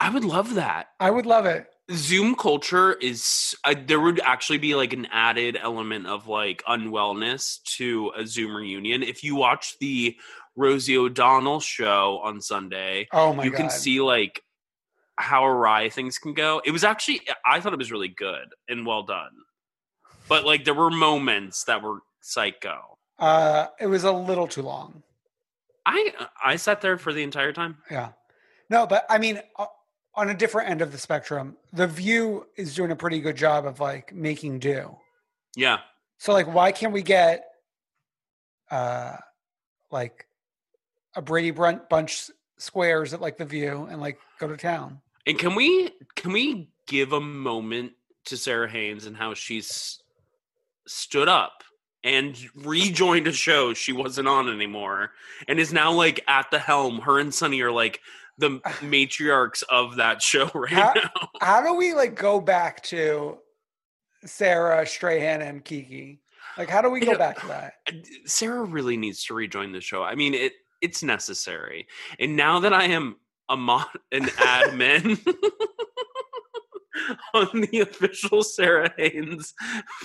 I 0.00 0.10
would 0.10 0.24
love 0.24 0.54
that. 0.54 0.88
I 1.00 1.10
would 1.10 1.24
love 1.26 1.46
it. 1.46 1.66
Zoom 1.92 2.34
culture 2.34 2.94
is, 2.94 3.54
uh, 3.64 3.74
there 3.86 4.00
would 4.00 4.20
actually 4.20 4.58
be 4.58 4.74
like 4.74 4.92
an 4.92 5.06
added 5.12 5.58
element 5.60 6.06
of 6.06 6.28
like 6.28 6.62
unwellness 6.68 7.62
to 7.76 8.12
a 8.16 8.26
Zoom 8.26 8.54
reunion. 8.54 9.02
If 9.02 9.22
you 9.24 9.34
watch 9.34 9.78
the 9.78 10.16
Rosie 10.56 10.96
O'Donnell 10.98 11.60
show 11.60 12.20
on 12.22 12.40
Sunday, 12.40 13.08
Oh 13.12 13.32
my 13.34 13.44
you 13.44 13.50
god. 13.50 13.56
can 13.58 13.70
see 13.70 14.00
like 14.00 14.42
how 15.16 15.44
awry 15.44 15.88
things 15.88 16.18
can 16.18 16.34
go. 16.34 16.60
It 16.64 16.70
was 16.70 16.84
actually, 16.84 17.20
I 17.46 17.60
thought 17.60 17.72
it 17.72 17.78
was 17.78 17.92
really 17.92 18.08
good 18.08 18.54
and 18.68 18.86
well 18.86 19.02
done. 19.02 19.30
But 20.28 20.44
like 20.44 20.64
there 20.64 20.74
were 20.74 20.90
moments 20.90 21.64
that 21.64 21.82
were 21.82 22.00
psycho. 22.20 22.98
uh 23.18 23.66
it 23.78 23.86
was 23.86 24.04
a 24.04 24.12
little 24.12 24.48
too 24.48 24.62
long. 24.62 25.02
I 25.86 26.12
I 26.42 26.56
sat 26.56 26.80
there 26.80 26.96
for 26.98 27.12
the 27.12 27.22
entire 27.22 27.52
time. 27.52 27.78
Yeah. 27.90 28.12
No, 28.70 28.86
but 28.86 29.04
I 29.10 29.18
mean, 29.18 29.40
on 30.14 30.30
a 30.30 30.34
different 30.34 30.70
end 30.70 30.80
of 30.80 30.92
the 30.92 30.98
spectrum, 30.98 31.56
The 31.72 31.86
View 31.86 32.46
is 32.56 32.74
doing 32.74 32.90
a 32.90 32.96
pretty 32.96 33.20
good 33.20 33.36
job 33.36 33.66
of 33.66 33.80
like 33.80 34.14
making 34.14 34.60
do. 34.60 34.96
Yeah. 35.56 35.78
So, 36.18 36.32
like, 36.32 36.46
why 36.46 36.72
can't 36.72 36.92
we 36.92 37.02
get, 37.02 37.44
uh, 38.70 39.16
like, 39.90 40.26
a 41.14 41.22
Brady 41.22 41.50
Bunch 41.50 42.30
squares 42.58 43.14
at 43.14 43.20
like 43.20 43.36
The 43.36 43.44
View 43.44 43.88
and 43.90 44.00
like 44.00 44.18
go 44.38 44.48
to 44.48 44.56
town? 44.56 45.00
And 45.26 45.38
can 45.38 45.54
we 45.54 45.90
can 46.16 46.32
we 46.32 46.68
give 46.86 47.12
a 47.12 47.20
moment 47.20 47.92
to 48.26 48.36
Sara 48.36 48.68
Haines 48.68 49.06
and 49.06 49.16
how 49.16 49.34
she's 49.34 50.00
stood 50.86 51.28
up 51.28 51.62
and 52.02 52.38
rejoined 52.54 53.26
a 53.26 53.32
show 53.32 53.72
she 53.72 53.92
wasn't 53.92 54.28
on 54.28 54.50
anymore 54.50 55.12
and 55.48 55.58
is 55.58 55.72
now 55.72 55.90
like 55.90 56.22
at 56.28 56.50
the 56.50 56.58
helm. 56.58 57.00
Her 57.00 57.18
and 57.18 57.32
Sunny 57.32 57.60
are 57.62 57.72
like 57.72 58.00
the 58.38 58.50
matriarchs 58.80 59.62
of 59.70 59.96
that 59.96 60.20
show 60.20 60.50
right 60.54 60.70
How- 60.70 60.92
now. 60.94 61.28
How 61.40 61.62
do 61.62 61.74
we 61.74 61.94
like 61.94 62.14
go 62.14 62.40
back 62.40 62.82
to 62.84 63.38
Sara 64.24 64.86
Strahan 64.86 65.42
and 65.42 65.64
Keke? 65.64 66.18
Like, 66.56 66.68
how 66.68 66.82
do 66.82 66.90
we 66.90 67.00
go 67.00 67.18
back 67.18 67.40
to 67.40 67.46
that? 67.48 67.74
Uh, 67.88 67.92
Sara 68.26 68.62
really 68.62 68.96
needs 68.96 69.24
to 69.24 69.34
rejoin 69.34 69.72
the 69.72 69.80
show. 69.80 70.04
I 70.04 70.14
mean, 70.14 70.34
it 70.34 70.52
it's 70.84 71.02
necessary. 71.02 71.88
And 72.20 72.36
now 72.36 72.60
that 72.60 72.74
I 72.74 72.84
am 72.84 73.16
a 73.48 73.56
mod, 73.56 73.86
an 74.12 74.24
admin 74.24 75.18
on 77.34 77.62
the 77.62 77.80
official 77.80 78.42
Sara 78.42 78.92
Haines 78.96 79.54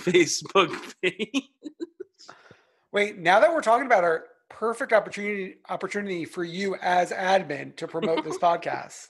Facebook 0.00 0.94
page, 1.02 1.50
Wait, 2.92 3.18
now 3.18 3.38
that 3.38 3.52
we're 3.52 3.62
talking 3.62 3.86
about 3.86 4.02
our 4.02 4.24
perfect 4.48 4.92
opportunity 4.92 5.54
opportunity 5.68 6.24
for 6.24 6.42
you 6.42 6.74
as 6.82 7.12
admin 7.12 7.76
to 7.76 7.86
promote 7.86 8.24
this 8.24 8.38
podcast. 8.38 9.08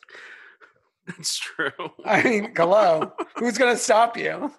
that's 1.06 1.38
true. 1.38 1.70
I 2.04 2.22
mean, 2.22 2.52
hello, 2.54 3.12
who's 3.36 3.56
going 3.56 3.74
to 3.74 3.80
stop 3.80 4.18
you? 4.18 4.52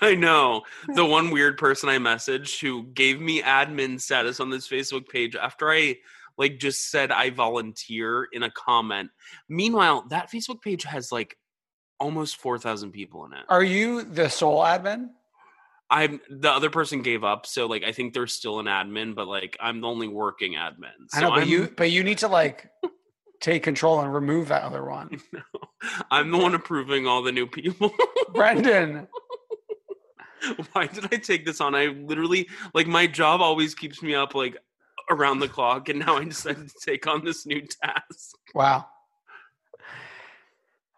I 0.00 0.14
know 0.14 0.62
the 0.94 1.04
one 1.04 1.30
weird 1.30 1.56
person 1.56 1.88
I 1.88 1.98
messaged 1.98 2.60
who 2.60 2.84
gave 2.84 3.20
me 3.20 3.42
admin 3.42 4.00
status 4.00 4.40
on 4.40 4.50
this 4.50 4.68
Facebook 4.68 5.08
page 5.08 5.36
after 5.36 5.70
I 5.70 5.96
like 6.38 6.58
just 6.58 6.90
said 6.90 7.10
I 7.10 7.30
volunteer 7.30 8.28
in 8.32 8.42
a 8.42 8.50
comment. 8.50 9.10
Meanwhile, 9.48 10.06
that 10.10 10.30
Facebook 10.30 10.62
page 10.62 10.84
has 10.84 11.12
like 11.12 11.36
almost 12.00 12.36
4,000 12.36 12.92
people 12.92 13.26
in 13.26 13.32
it. 13.32 13.44
Are 13.48 13.62
you 13.62 14.02
the 14.02 14.30
sole 14.30 14.60
admin? 14.60 15.08
I'm 15.90 16.20
the 16.28 16.50
other 16.50 16.68
person 16.68 17.00
gave 17.00 17.24
up, 17.24 17.46
so 17.46 17.66
like 17.66 17.82
I 17.82 17.92
think 17.92 18.12
they're 18.12 18.26
still 18.26 18.60
an 18.60 18.66
admin, 18.66 19.14
but 19.14 19.26
like 19.26 19.56
I'm 19.58 19.80
the 19.80 19.88
only 19.88 20.06
working 20.06 20.52
admin. 20.52 21.08
So 21.08 21.18
I 21.18 21.20
know, 21.22 21.30
but 21.30 21.42
I'm, 21.42 21.48
you 21.48 21.72
but 21.74 21.90
you 21.90 22.04
need 22.04 22.18
to 22.18 22.28
like 22.28 22.68
take 23.40 23.62
control 23.62 24.00
and 24.00 24.12
remove 24.12 24.48
that 24.48 24.64
other 24.64 24.84
one. 24.84 25.18
I'm 26.10 26.30
the 26.30 26.36
one 26.36 26.54
approving 26.54 27.06
all 27.06 27.22
the 27.22 27.32
new 27.32 27.46
people. 27.46 27.90
Brendan, 28.34 29.08
Why 30.72 30.86
did 30.86 31.06
I 31.12 31.16
take 31.16 31.44
this 31.44 31.60
on? 31.60 31.74
I 31.74 31.86
literally 31.86 32.48
like 32.74 32.86
my 32.86 33.06
job 33.06 33.40
always 33.40 33.74
keeps 33.74 34.02
me 34.02 34.14
up 34.14 34.34
like 34.34 34.56
around 35.10 35.40
the 35.40 35.48
clock, 35.48 35.88
and 35.88 36.00
now 36.00 36.16
I 36.16 36.24
decided 36.24 36.68
to 36.68 36.74
take 36.84 37.06
on 37.06 37.24
this 37.24 37.46
new 37.46 37.62
task. 37.62 38.36
wow. 38.54 38.86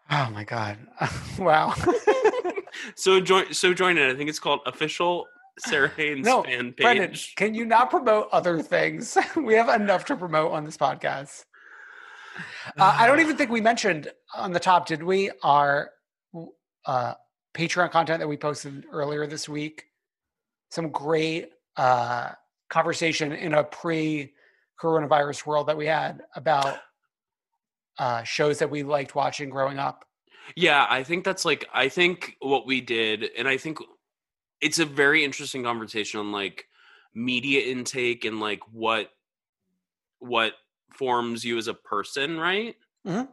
Oh 0.09 0.29
my 0.31 0.43
god. 0.43 0.77
wow. 1.39 1.73
So 2.95 3.19
join, 3.19 3.53
so 3.53 3.73
join 3.73 3.97
it. 3.97 4.09
I 4.09 4.15
think 4.15 4.29
it's 4.29 4.39
called 4.39 4.61
official 4.65 5.27
Sara 5.59 5.89
Haines 5.89 6.25
no, 6.25 6.43
fan 6.43 6.73
page. 6.73 6.75
Brendan, 6.77 7.15
can 7.35 7.53
you 7.53 7.65
not 7.65 7.89
promote 7.89 8.27
other 8.31 8.61
things? 8.61 9.17
we 9.35 9.53
have 9.55 9.69
enough 9.69 10.05
to 10.05 10.15
promote 10.15 10.51
on 10.51 10.63
this 10.63 10.77
podcast. 10.77 11.45
Uh, 12.77 12.95
I 12.97 13.07
don't 13.07 13.19
even 13.19 13.35
think 13.35 13.49
we 13.49 13.61
mentioned 13.61 14.09
on 14.33 14.53
the 14.53 14.59
top, 14.59 14.87
did 14.87 15.03
we? 15.03 15.31
Our 15.43 15.91
uh, 16.85 17.13
Patreon 17.53 17.91
content 17.91 18.19
that 18.19 18.27
we 18.27 18.37
posted 18.37 18.85
earlier 18.91 19.27
this 19.27 19.49
week. 19.49 19.85
Some 20.69 20.89
great 20.89 21.49
uh, 21.75 22.31
conversation 22.71 23.31
in 23.33 23.53
a 23.53 23.63
pre 23.63 24.33
coronavirus 24.81 25.45
world 25.45 25.67
that 25.67 25.77
we 25.77 25.85
had 25.85 26.23
about 26.35 26.79
uh, 27.99 28.23
shows 28.23 28.57
that 28.57 28.71
we 28.71 28.81
liked 28.81 29.13
watching 29.13 29.51
growing 29.51 29.77
up. 29.77 30.05
Yeah, 30.55 30.87
I 30.89 31.03
think 31.03 31.23
that's 31.23 31.45
like 31.45 31.67
I 31.71 31.87
think 31.89 32.35
what 32.39 32.65
we 32.65 32.81
did, 32.81 33.29
and 33.37 33.47
I 33.47 33.57
think 33.57 33.77
it's 34.59 34.79
a 34.79 34.85
very 34.85 35.23
interesting 35.23 35.63
conversation 35.63 36.19
on 36.19 36.31
like 36.31 36.65
media 37.13 37.61
intake 37.61 38.25
and 38.25 38.39
like 38.39 38.61
what 38.71 39.11
what 40.19 40.53
forms 40.93 41.43
you 41.43 41.57
as 41.57 41.67
a 41.67 41.73
person, 41.73 42.39
right? 42.39 42.75
Mhm. 43.05 43.27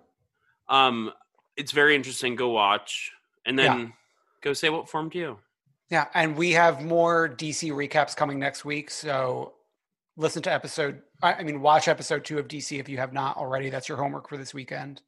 Um, 0.68 1.12
it's 1.56 1.72
very 1.72 1.94
interesting. 1.94 2.36
Go 2.36 2.50
watch, 2.50 3.12
and 3.46 3.58
then 3.58 3.94
Go 4.40 4.52
say 4.52 4.70
what 4.70 4.88
formed 4.88 5.14
you. 5.14 5.38
Yeah, 5.90 6.06
and 6.14 6.36
we 6.36 6.52
have 6.52 6.84
more 6.84 7.28
DC 7.28 7.72
recaps 7.72 8.14
coming 8.14 8.38
next 8.38 8.64
week. 8.64 8.90
So 8.90 9.54
listen 10.16 10.42
to 10.42 10.52
episode. 10.52 11.02
I 11.22 11.42
mean, 11.42 11.60
watch 11.60 11.88
episode 11.88 12.24
two 12.24 12.38
of 12.38 12.48
DC 12.48 12.78
if 12.78 12.88
you 12.88 12.98
have 12.98 13.12
not 13.12 13.36
already. 13.36 13.70
That's 13.70 13.88
your 13.88 13.98
homework 13.98 14.28
for 14.28 14.36
this 14.36 14.52
weekend. 14.52 15.02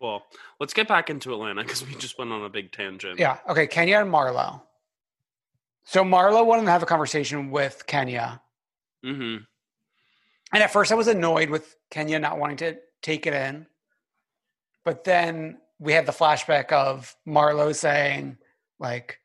Cool. 0.00 0.22
Let's 0.58 0.74
get 0.74 0.88
back 0.88 1.08
into 1.08 1.32
Atlanta 1.32 1.62
because 1.62 1.86
we 1.86 1.94
just 1.94 2.18
went 2.18 2.32
on 2.32 2.44
a 2.44 2.48
big 2.48 2.72
tangent. 2.72 3.18
Yeah. 3.18 3.38
Okay. 3.48 3.66
Kenya 3.66 4.00
and 4.00 4.12
Marlo. 4.12 4.60
So 5.84 6.02
Marlo 6.02 6.44
wanted 6.44 6.64
to 6.64 6.70
have 6.70 6.82
a 6.82 6.86
conversation 6.86 7.50
with 7.50 7.86
Kenya, 7.86 8.40
hmm 9.02 9.36
and 10.52 10.62
at 10.62 10.72
first 10.72 10.92
I 10.92 10.94
was 10.94 11.08
annoyed 11.08 11.50
with 11.50 11.76
Kenya 11.90 12.18
not 12.18 12.38
wanting 12.38 12.58
to 12.58 12.76
take 13.02 13.26
it 13.26 13.34
in, 13.34 13.66
but 14.84 15.04
then 15.04 15.58
we 15.80 15.92
had 15.92 16.06
the 16.06 16.12
flashback 16.12 16.70
of 16.72 17.14
Marlo 17.26 17.74
saying, 17.74 18.38
like, 18.78 19.18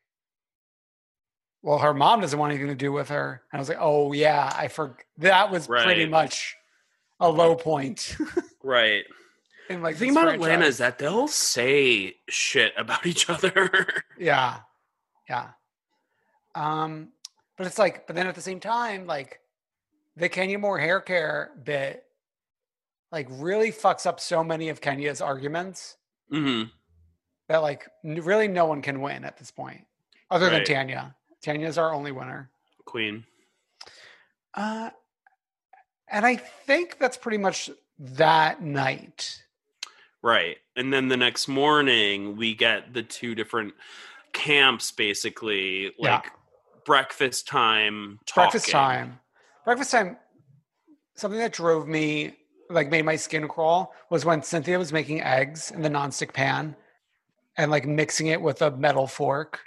"Well, 1.62 1.78
her 1.78 1.94
mom 1.94 2.20
doesn't 2.20 2.38
want 2.38 2.52
anything 2.52 2.68
to 2.68 2.74
do 2.74 2.92
with 2.92 3.08
her," 3.08 3.42
and 3.52 3.58
I 3.58 3.60
was 3.60 3.68
like, 3.68 3.78
"Oh 3.80 4.12
yeah, 4.12 4.52
I 4.56 4.68
forgot." 4.68 5.02
That 5.18 5.50
was 5.50 5.66
pretty 5.66 6.06
much 6.06 6.56
a 7.20 7.28
low 7.30 7.54
point. 7.54 8.16
Right. 8.62 9.04
And 9.70 9.82
like 9.82 9.94
The 9.94 10.00
thing 10.00 10.08
this 10.14 10.22
about 10.22 10.34
Atlanta 10.34 10.66
is 10.66 10.78
that 10.78 10.98
they'll 10.98 11.28
say 11.28 12.16
shit 12.28 12.74
about 12.76 13.06
each 13.06 13.30
other. 13.30 13.70
Yeah. 14.18 14.58
Yeah. 15.28 15.50
Um, 16.54 17.08
but 17.56 17.66
it's 17.66 17.78
like, 17.78 18.06
but 18.06 18.16
then 18.16 18.26
at 18.26 18.34
the 18.34 18.42
same 18.42 18.60
time, 18.60 19.06
like 19.06 19.40
the 20.16 20.28
Kenya 20.28 20.58
Moore 20.58 20.78
hair 20.78 21.00
care 21.00 21.52
bit, 21.64 22.04
like 23.12 23.28
really 23.30 23.72
fucks 23.72 24.04
up 24.04 24.20
so 24.20 24.44
many 24.44 24.68
of 24.68 24.80
Kenya's 24.80 25.20
arguments 25.20 25.96
hmm 26.30 26.64
that 27.48 27.58
like 27.58 27.88
n- 28.04 28.20
really 28.22 28.46
no 28.46 28.66
one 28.66 28.82
can 28.82 29.00
win 29.00 29.24
at 29.24 29.38
this 29.38 29.50
point, 29.50 29.86
other 30.30 30.50
than 30.50 30.64
Tanya. 30.64 31.14
Tanya's 31.42 31.78
our 31.78 31.92
only 31.92 32.12
winner. 32.12 32.50
Queen. 32.84 33.24
Uh, 34.54 34.90
and 36.10 36.26
I 36.26 36.36
think 36.36 36.98
that's 36.98 37.16
pretty 37.16 37.38
much 37.38 37.70
that 37.98 38.62
night. 38.62 39.42
Right. 40.22 40.58
And 40.76 40.92
then 40.92 41.08
the 41.08 41.16
next 41.16 41.48
morning, 41.48 42.36
we 42.36 42.54
get 42.54 42.92
the 42.92 43.02
two 43.02 43.34
different 43.34 43.74
camps 44.32 44.90
basically, 44.92 45.92
Yeah. 45.98 46.16
like 46.16 46.26
breakfast 46.84 47.46
time. 47.46 48.18
Talking. 48.26 48.42
breakfast 48.50 48.70
time 48.70 49.20
breakfast 49.64 49.90
time 49.90 50.16
something 51.14 51.38
that 51.38 51.52
drove 51.52 51.86
me 51.86 52.34
like 52.70 52.90
made 52.90 53.04
my 53.04 53.14
skin 53.14 53.46
crawl 53.46 53.92
was 54.08 54.24
when 54.24 54.42
cynthia 54.42 54.78
was 54.78 54.92
making 54.92 55.20
eggs 55.20 55.70
in 55.70 55.82
the 55.82 55.88
nonstick 55.88 56.32
pan 56.32 56.74
and 57.58 57.70
like 57.70 57.86
mixing 57.86 58.28
it 58.28 58.40
with 58.40 58.62
a 58.62 58.70
metal 58.72 59.06
fork 59.06 59.60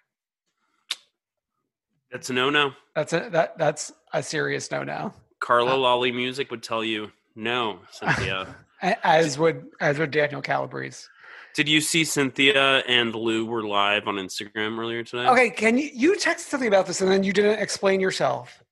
That's 2.13 2.29
a 2.29 2.33
no 2.33 2.49
no. 2.49 2.71
that's 2.95 3.11
a 3.11 3.27
that 3.31 3.57
that's 3.57 3.91
a 4.13 4.21
serious 4.23 4.69
no-no 4.71 5.11
Carla 5.41 5.73
Uh, 5.73 5.77
Lolly 5.77 6.11
Music 6.13 6.49
would 6.51 6.63
tell 6.63 6.83
you 6.83 7.11
no, 7.35 7.79
Cynthia. 7.91 8.55
As 9.03 9.37
would 9.39 9.65
as 9.81 9.97
would 9.97 10.11
daniel 10.11 10.41
calabrese 10.41 11.07
Did 11.55 11.67
you 11.67 11.81
see 11.81 12.03
Cynthia 12.05 12.79
and 12.87 13.15
Lou 13.15 13.45
were 13.45 13.63
live 13.63 14.07
on 14.07 14.15
Instagram 14.15 14.77
earlier 14.77 15.03
today? 15.03 15.27
okay 15.27 15.49
can 15.49 15.77
you 15.77 15.89
you 15.93 16.15
text 16.17 16.49
something 16.49 16.67
about 16.67 16.85
this 16.85 17.01
and 17.01 17.09
then 17.11 17.23
you 17.23 17.33
didn't 17.33 17.59
explain 17.59 17.99
yourself 17.99 18.63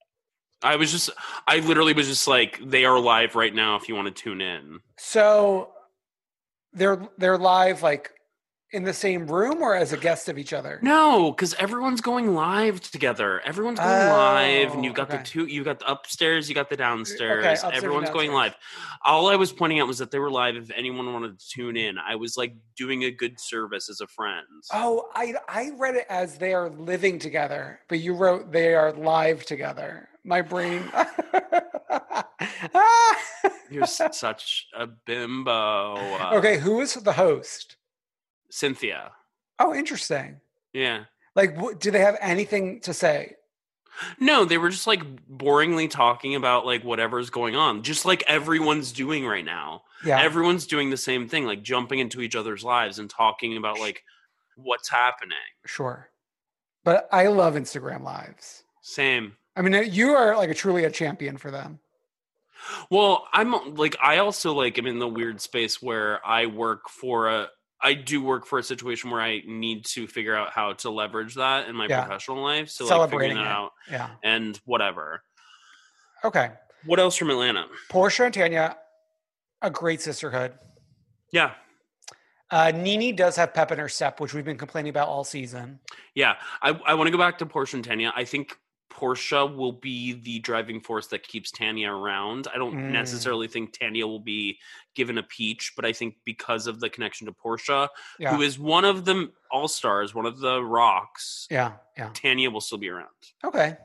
I 0.64 0.76
was 0.76 0.92
just, 0.92 1.10
I 1.48 1.58
literally 1.62 1.94
was 1.94 2.08
just 2.08 2.28
like, 2.28 2.60
they 2.64 2.86
are 2.86 3.00
live 3.00 3.34
right 3.34 3.52
now 3.56 3.78
if 3.78 3.90
you 3.90 3.96
want 3.96 4.16
to 4.16 4.24
tune 4.24 4.42
in. 4.42 4.80
so 5.00 5.72
they're 6.74 7.02
they're 7.18 7.38
live 7.40 7.82
like 7.82 8.12
in 8.74 8.84
the 8.84 8.94
same 8.94 9.28
room 9.28 9.62
or 9.62 9.76
as 9.76 9.92
a 9.94 9.98
guest 9.98 10.30
of 10.30 10.38
each 10.38 10.54
other 10.54 10.80
No, 10.82 11.32
because 11.32 11.54
everyone's 11.56 12.02
going 12.02 12.34
live 12.36 12.80
together. 12.82 13.42
Everyone's 13.46 13.80
going 13.80 13.90
Oh, 13.90 14.14
live, 14.14 14.72
and 14.72 14.80
oh, 14.80 14.84
you've 14.84 14.94
got 14.94 15.10
okay. 15.10 15.18
the 15.18 15.24
two. 15.24 15.46
You 15.46 15.64
got 15.64 15.80
the 15.80 15.92
upstairs, 15.92 16.48
you 16.48 16.56
got 16.56 16.70
the 16.70 16.78
downstairs. 16.78 17.46
upstairs 17.46 17.64
and 17.64 17.74
Everyone's 17.74 18.10
going 18.10 18.32
live. 18.32 18.56
All 19.04 19.28
I 19.28 19.36
was 19.36 19.52
pointing 19.52 19.80
out 19.80 19.88
was 19.88 19.98
that 19.98 20.12
they 20.12 20.20
were 20.20 20.32
live. 20.32 20.56
If 20.56 20.72
anyone 20.72 21.12
wanted 21.12 21.40
to 21.40 21.50
tune 21.50 21.76
in, 21.76 21.98
I 21.98 22.16
was 22.16 22.38
like 22.38 22.56
doing 22.78 23.04
a 23.04 23.12
good 23.12 23.40
service 23.40 23.90
as 23.90 24.02
a 24.02 24.08
friend. 24.08 24.46
Oh, 24.74 25.10
I 25.16 25.34
I 25.48 25.72
read 25.78 25.96
it 25.96 26.06
as 26.10 26.38
they 26.38 26.54
are 26.54 26.70
living 26.70 27.20
together, 27.20 27.80
but 27.90 28.00
you 28.00 28.14
wrote 28.14 28.52
they 28.52 28.74
are 28.74 28.92
live 28.94 29.46
together. 29.46 30.08
My 30.24 30.42
brain. 30.42 30.84
You're 33.70 33.86
such 34.12 34.68
a 34.78 34.88
bimbo. 34.88 35.96
Okay, 36.36 36.58
who 36.58 36.82
is 36.82 36.94
the 36.94 37.14
host? 37.14 37.78
Cynthia. 38.52 39.12
Oh, 39.60 39.74
interesting. 39.74 40.42
Yeah. 40.74 41.06
Like, 41.36 41.80
do 41.80 41.92
they 41.92 42.00
have 42.00 42.18
anything 42.22 42.82
to 42.82 42.94
say? 42.94 43.36
No, 44.20 44.46
they 44.46 44.58
were 44.58 44.70
just 44.70 44.88
like 44.88 45.02
boringly 45.30 45.90
talking 45.90 46.36
about 46.36 46.66
like 46.66 46.84
whatever's 46.84 47.30
going 47.30 47.56
on, 47.56 47.84
just 47.84 48.06
like 48.06 48.24
everyone's 48.28 48.92
doing 48.92 49.26
right 49.26 49.46
now. 49.46 49.84
Yeah, 50.06 50.20
Everyone's 50.22 50.66
doing 50.66 50.90
the 50.90 50.98
same 50.98 51.28
thing, 51.28 51.46
like 51.46 51.62
jumping 51.62 52.00
into 52.00 52.22
each 52.22 52.36
other's 52.36 52.64
lives 52.64 53.00
and 53.00 53.10
talking 53.10 53.58
about 53.58 53.80
like 53.80 54.04
what's 54.56 54.90
happening. 54.90 55.38
sure. 55.66 56.10
But 56.84 57.08
I 57.12 57.28
love 57.28 57.54
Instagram 57.54 58.04
lives. 58.04 58.64
Same. 58.82 59.34
I 59.56 59.62
mean, 59.62 59.76
uh, 59.76 59.82
you 59.82 60.12
are 60.12 60.36
like 60.36 60.50
a 60.50 60.56
truly 60.56 60.86
a 60.86 60.90
champion 60.90 61.38
for 61.38 61.52
them. 61.52 61.80
Well, 62.90 63.28
I'm 63.34 63.76
like 63.76 63.96
I 64.02 64.18
also 64.18 64.54
like 64.54 64.78
am 64.80 64.88
in 64.88 65.00
the 65.00 65.08
weird 65.08 65.42
space 65.42 65.82
where 65.82 66.26
I 66.26 66.48
work 66.48 66.90
for 66.90 67.28
a 67.28 67.50
I 67.84 67.94
do 67.94 68.22
work 68.24 68.46
for 68.46 68.60
a 68.60 68.64
situation 68.64 69.10
where 69.10 69.22
I 69.22 69.42
need 69.48 69.86
to 69.86 70.08
figure 70.08 70.36
out 70.36 70.52
how 70.52 70.74
to 70.74 70.90
leverage 70.92 71.36
that 71.36 71.68
in 71.68 71.76
my 71.76 71.88
Yeah. 71.88 72.04
professional 72.06 72.42
life. 72.44 72.70
So 72.70 72.84
like 72.86 72.90
Celebrating 72.90 73.38
figuring 73.38 73.44
that 73.46 73.52
it. 73.52 73.56
out 73.56 73.72
Yeah. 73.90 74.10
and 74.24 74.58
whatever. 74.66 75.24
Okay. 76.24 76.52
What 76.86 77.00
else 77.00 77.16
from 77.16 77.30
Atlanta? 77.30 77.66
Porsha 77.90 78.26
and 78.26 78.34
Tanya, 78.34 78.78
a 79.62 79.70
great 79.72 80.02
sisterhood. 80.02 80.58
Yeah. 81.32 81.54
Uh, 82.52 82.72
NeNe 82.76 83.16
does 83.16 83.36
have 83.38 83.54
pep 83.54 83.72
in 83.72 83.80
her 83.80 83.88
step, 83.90 84.20
which 84.20 84.34
we've 84.34 84.44
been 84.46 84.58
complaining 84.58 84.90
about 84.90 85.08
all 85.08 85.24
season. 85.24 85.80
Yeah. 86.14 86.36
I, 86.62 86.70
I 86.86 86.94
want 86.96 87.08
to 87.08 87.12
go 87.12 87.18
back 87.18 87.38
to 87.40 87.46
Porsha 87.46 87.76
and 87.76 87.84
Tanya. 87.84 88.12
I 88.16 88.26
think 88.26 88.58
Porsha 89.02 89.54
will 89.56 89.72
be 89.72 90.14
the 90.14 90.40
driving 90.40 90.80
force 90.80 91.08
that 91.08 91.24
keeps 91.28 91.50
Tanya 91.50 91.90
around. 91.92 92.48
I 92.54 92.58
don't 92.58 92.76
Mm. 92.76 92.92
necessarily 92.92 93.48
think 93.48 93.78
Tanya 93.78 94.06
will 94.06 94.20
be 94.20 94.60
given 94.94 95.18
a 95.18 95.24
peach, 95.24 95.74
but 95.76 95.86
I 95.86 95.92
think 95.92 96.18
because 96.24 96.68
of 96.68 96.80
the 96.80 96.90
connection 96.90 97.26
to 97.26 97.34
Porsha, 97.34 97.90
Yeah. 98.20 98.36
who 98.36 98.42
is 98.44 98.60
one 98.60 98.86
of 98.86 99.06
the 99.06 99.32
all 99.50 99.68
stars, 99.68 100.14
one 100.14 100.26
of 100.28 100.40
the 100.40 100.64
rocks, 100.64 101.48
Yeah. 101.50 101.78
Yeah. 101.98 102.12
Tanya 102.14 102.52
will 102.52 102.62
still 102.62 102.78
be 102.78 102.90
around. 102.90 103.10
Okay. 103.44 103.76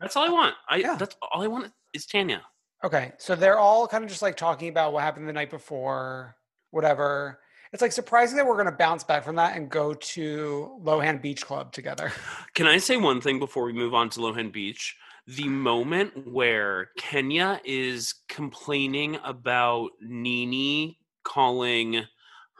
That's 0.00 0.14
all 0.16 0.24
I 0.24 0.28
want. 0.28 0.54
I 0.68 0.76
Yeah. 0.76 0.96
that's 0.96 1.16
all 1.22 1.42
I 1.42 1.46
want 1.46 1.72
is 1.94 2.04
Tanya. 2.06 2.44
Okay, 2.84 3.12
so 3.16 3.34
they're 3.34 3.58
all 3.58 3.88
kind 3.88 4.04
of 4.04 4.10
just 4.10 4.20
like 4.20 4.36
talking 4.36 4.68
about 4.68 4.92
what 4.92 5.02
happened 5.02 5.26
the 5.26 5.32
night 5.32 5.48
before, 5.50 6.36
whatever. 6.70 7.40
It's 7.72 7.82
like 7.82 7.92
surprising 7.92 8.36
that 8.36 8.46
we're 8.46 8.54
going 8.54 8.66
to 8.66 8.72
bounce 8.72 9.04
back 9.04 9.24
from 9.24 9.36
that 9.36 9.56
and 9.56 9.68
go 9.70 9.92
to 9.94 10.78
Lohan 10.82 11.20
Beach 11.20 11.44
Club 11.44 11.72
together. 11.72 12.12
Can 12.54 12.66
I 12.66 12.78
say 12.78 12.96
one 12.96 13.20
thing 13.20 13.38
before 13.38 13.64
we 13.64 13.72
move 13.72 13.94
on 13.94 14.08
to 14.10 14.20
Lohan 14.20 14.52
Beach? 14.52 14.96
The 15.26 15.48
moment 15.48 16.26
where 16.32 16.90
Kenya 16.96 17.60
is 17.64 18.14
complaining 18.28 19.18
about 19.24 19.90
NeNe 20.00 20.94
calling 21.24 22.04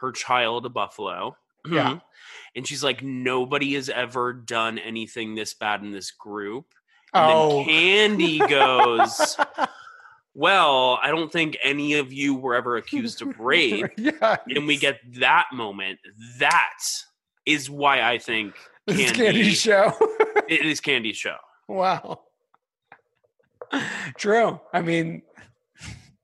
her 0.00 0.10
child 0.12 0.66
a 0.66 0.68
buffalo. 0.68 1.36
Yeah. 1.70 1.98
And 2.56 2.66
she's 2.66 2.82
like, 2.82 3.02
nobody 3.02 3.74
has 3.74 3.90
ever 3.90 4.32
done 4.32 4.78
anything 4.78 5.34
this 5.34 5.52
bad 5.52 5.82
in 5.82 5.92
this 5.92 6.10
group. 6.10 6.64
And 7.12 7.30
Oh. 7.30 7.64
then 7.66 8.18
Kandi 8.18 8.48
goes, 8.48 9.36
Well, 10.38 10.98
I 11.02 11.08
don't 11.10 11.32
think 11.32 11.56
any 11.62 11.94
of 11.94 12.12
you 12.12 12.34
were 12.34 12.54
ever 12.54 12.76
accused 12.76 13.22
of 13.22 13.38
rape. 13.40 13.86
yeah, 13.96 14.36
and 14.54 14.66
we 14.66 14.76
get 14.76 15.00
that 15.14 15.46
moment. 15.52 15.98
That 16.38 16.78
is 17.46 17.70
why 17.70 18.02
I 18.02 18.18
think 18.18 18.54
this 18.86 18.98
is 19.00 19.12
Kandi, 19.12 19.32
Kandi's 19.32 19.58
show. 19.60 19.92
it 20.48 20.66
is 20.66 20.80
Kandi's 20.82 21.16
show. 21.16 21.36
wow. 21.68 22.20
True. 24.16 24.60
I 24.72 24.80
mean, 24.82 25.22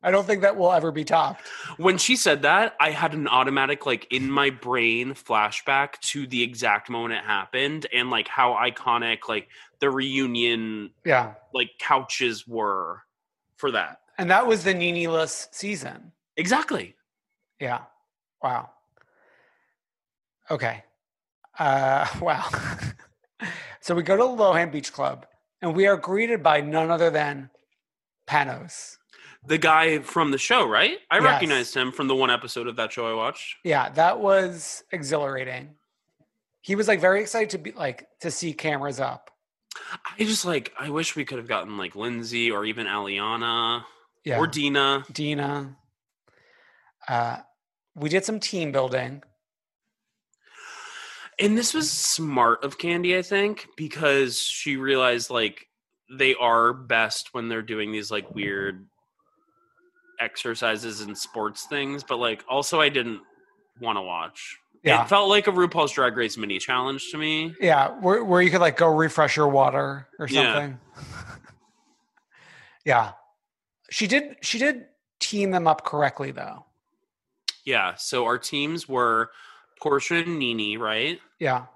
I 0.03 0.11
don't 0.11 0.27
think 0.27 0.43
that 0.43 0.57
will 0.57 0.73
ever 0.73 0.93
be 0.93 1.05
topped. 1.05 1.43
When 1.77 1.97
she 1.99 2.15
said 2.17 2.43
that, 2.43 2.75
I 2.81 2.91
had 2.91 3.15
an 3.15 3.27
automatic, 3.29 3.87
like, 3.87 4.07
in 4.11 4.31
my 4.31 4.51
brain 4.51 5.15
flashback 5.15 5.99
to 6.11 6.27
the 6.27 6.43
exact 6.43 6.91
moment 6.91 7.15
it 7.15 7.25
happened 7.25 7.87
and, 7.95 8.11
like, 8.11 8.29
how 8.29 8.53
iconic, 8.55 9.29
like, 9.29 9.49
the 9.81 9.91
reunion, 9.91 10.91
Yeah. 11.05 11.35
like, 11.53 11.71
couches 11.81 12.47
were 12.47 13.03
for 13.57 13.71
that. 13.73 13.99
And 14.23 14.31
that 14.31 14.47
was 14.47 14.63
the 14.63 14.73
NeNe-less 14.73 15.49
season. 15.51 16.13
Exactly. 16.37 16.95
Yeah. 17.59 17.81
Wow. 18.41 18.71
Okay. 20.49 20.85
Uh, 21.59 22.07
wow. 22.21 22.49
so 23.81 23.97
we 23.97 24.05
go 24.05 24.17
to 24.17 24.23
the 24.23 24.29
Lohan 24.45 24.71
Beach 24.71 24.93
Club 24.93 25.27
and 25.61 25.75
we 25.75 25.89
are 25.89 25.97
greeted 25.97 26.41
by 26.41 26.61
none 26.61 26.89
other 26.89 27.11
than 27.11 27.51
Panos. 28.31 28.97
The 29.45 29.59
guy 29.59 29.99
from 29.99 30.31
the 30.31 30.39
show, 30.39 30.69
right? 30.69 30.99
I 31.11 31.17
Yes. 31.17 31.25
recognized 31.25 31.75
him 31.75 31.91
from 31.91 32.07
the 32.07 32.15
one 32.15 32.31
episode 32.31 32.69
of 32.69 32.77
that 32.77 32.93
show 32.93 33.11
I 33.11 33.15
watched. 33.15 33.57
Yeah, 33.65 33.89
that 33.91 34.21
was 34.21 34.85
exhilarating. 34.93 35.71
he 36.61 36.77
was 36.77 36.87
like 36.87 37.01
very 37.01 37.21
excited 37.21 37.51
to 37.51 37.59
be 37.59 37.73
like 37.73 38.07
to 38.21 38.31
see 38.31 38.53
cameras 38.53 39.01
up. 39.01 39.33
I 40.17 40.23
just 40.23 40.45
like 40.45 40.73
I 40.79 40.91
wish 40.91 41.17
we 41.17 41.25
could 41.25 41.39
have 41.39 41.49
gotten 41.49 41.77
like 41.77 41.97
Lindsay 41.97 42.53
or 42.53 42.65
even 42.65 42.87
Aliana 42.87 43.83
Yeah. 44.25 44.39
or 44.39 44.47
Dina. 44.47 45.05
Dina. 45.13 45.77
Uh, 47.09 47.39
we 47.95 48.09
did 48.09 48.25
some 48.25 48.39
team 48.41 48.73
building. 48.73 49.23
And 51.39 51.57
this 51.59 51.75
was 51.75 51.91
smart 51.91 52.63
of 52.65 52.79
Kandi, 52.79 53.17
I 53.19 53.23
think, 53.23 53.67
because 53.77 54.39
she 54.39 54.77
realized 54.77 55.31
like 55.31 55.67
they 56.11 56.35
are 56.35 56.73
best 56.73 57.31
when 57.33 57.49
they're 57.49 57.63
doing 57.63 57.91
these 57.91 58.11
like 58.11 58.33
weird 58.35 58.87
exercises 60.21 61.01
and 61.01 61.17
sports 61.17 61.67
things, 61.67 62.05
but 62.05 62.19
like 62.19 62.45
also 62.49 62.81
I 62.81 62.91
didn't 62.91 63.21
want 63.81 63.97
to 63.97 64.03
watch. 64.03 64.57
Yeah. 64.85 65.03
It 65.03 65.09
felt 65.09 65.29
like 65.29 65.47
a 65.47 65.53
RuPaul's 65.53 65.93
Drag 65.93 66.17
Race 66.17 66.37
mini 66.37 66.59
challenge 66.59 67.11
to 67.13 67.19
me. 67.19 67.55
Yeah, 67.61 67.89
where 68.01 68.23
where 68.25 68.43
you 68.43 68.51
could 68.51 68.61
like 68.61 68.77
go 68.77 68.89
refresh 68.95 69.37
your 69.37 69.49
water 69.49 70.07
or 70.19 70.29
Yeah. 70.29 70.53
something. 70.55 70.79
Yeah. 72.85 73.13
She 73.93 74.07
did 74.07 74.37
she 74.41 74.59
did 74.59 74.87
team 75.21 75.51
them 75.51 75.67
up 75.67 75.85
correctly 75.85 76.31
though. 76.33 76.65
Yeah. 77.65 77.95
So 77.97 78.25
our 78.25 78.39
teams 78.39 78.89
were 78.89 79.31
Porsha 79.83 80.23
and 80.25 80.39
NeNe, 80.39 80.79
right? 80.81 81.21
Yeah. 81.39 81.67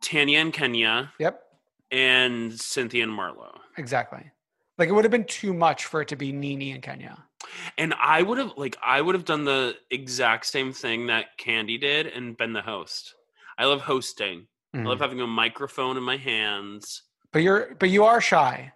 Tanya 0.00 0.38
and 0.38 0.52
Kenya, 0.52 1.12
Yep. 1.18 1.42
and 1.90 2.58
Cynthia 2.58 3.02
and 3.02 3.12
Marlo. 3.12 3.58
Exactly. 3.76 4.30
Like 4.78 4.88
it 4.88 4.92
would 4.92 5.04
have 5.04 5.10
been 5.10 5.24
too 5.24 5.52
much 5.52 5.86
for 5.86 6.00
it 6.02 6.08
to 6.08 6.16
be 6.16 6.30
NeNe 6.30 6.72
and 6.74 6.82
Kenya. 6.82 7.24
And 7.76 7.92
I 8.00 8.22
would 8.22 8.38
have 8.38 8.52
like 8.56 8.76
I 8.82 9.00
would 9.00 9.16
have 9.16 9.24
done 9.24 9.44
the 9.44 9.76
exact 9.90 10.46
same 10.46 10.72
thing 10.72 11.08
that 11.08 11.36
Kandi 11.38 11.80
did 11.80 12.06
and 12.06 12.36
been 12.36 12.52
the 12.52 12.62
host. 12.62 13.14
I 13.58 13.64
love 13.64 13.80
hosting. 13.80 14.46
I 14.74 14.76
Mm. 14.78 14.86
love 14.86 15.00
having 15.00 15.20
a 15.20 15.26
microphone 15.26 15.96
in 15.96 16.02
my 16.04 16.16
hands. 16.18 17.02
But 17.32 17.42
you're 17.42 17.74
but 17.80 17.90
you 17.90 18.04
are 18.04 18.20
shy. 18.20 18.72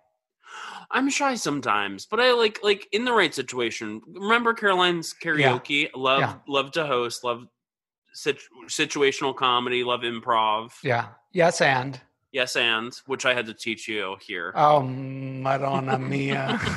I'm 0.93 1.09
shy 1.11 1.35
sometimes, 1.37 2.07
but 2.07 2.21
I 2.21 2.33
like 2.33 2.61
like 2.63 2.87
in 2.93 3.05
the 3.05 3.13
right 3.13 3.35
situation. 3.35 4.01
Remember 4.07 4.53
Caroline's 4.55 5.13
karaoke? 5.15 5.89
Love 5.97 6.21
Yeah. 6.21 6.35
love 6.47 6.71
to 6.73 6.87
host. 6.87 7.25
Love 7.25 7.47
sit- 8.13 8.39
situational 8.67 9.35
comedy. 9.35 9.83
Love 9.85 10.03
improv. 10.03 10.73
Yeah. 10.85 11.09
Yes, 11.33 11.61
and 11.61 12.01
Yes, 12.31 12.55
and 12.57 12.93
which 13.07 13.25
I 13.27 13.35
had 13.35 13.47
to 13.47 13.55
teach 13.55 13.89
you 13.89 14.17
here. 14.21 14.53
oh, 14.55 14.81
Madonna 14.83 15.99
mia. 15.99 16.61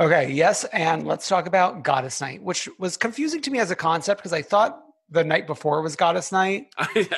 okay. 0.00 0.30
Yes, 0.30 0.64
and 0.64 1.06
let's 1.06 1.28
talk 1.28 1.46
about 1.46 1.82
Goddess 1.82 2.20
Night, 2.20 2.42
which 2.42 2.68
was 2.78 2.96
confusing 2.96 3.40
to 3.42 3.50
me 3.50 3.58
as 3.58 3.70
a 3.70 3.76
concept 3.76 4.20
because 4.20 4.32
I 4.32 4.42
thought 4.42 4.82
the 5.10 5.24
night 5.24 5.46
before 5.46 5.82
was 5.82 5.96
Goddess 5.96 6.32
Night. 6.32 6.66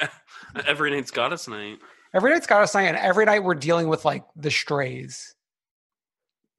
Every 0.67 0.91
night's 0.91 1.11
goddess 1.11 1.49
night. 1.49 1.79
Every 2.15 2.33
night's 2.33 2.47
Goddess 2.47 2.75
Night, 2.75 2.85
and 2.85 2.97
every 2.97 3.25
night 3.25 3.45
we're 3.45 3.55
dealing 3.55 3.89
with 3.89 4.05
like 4.05 4.25
the 4.35 4.51
strays. 4.51 5.35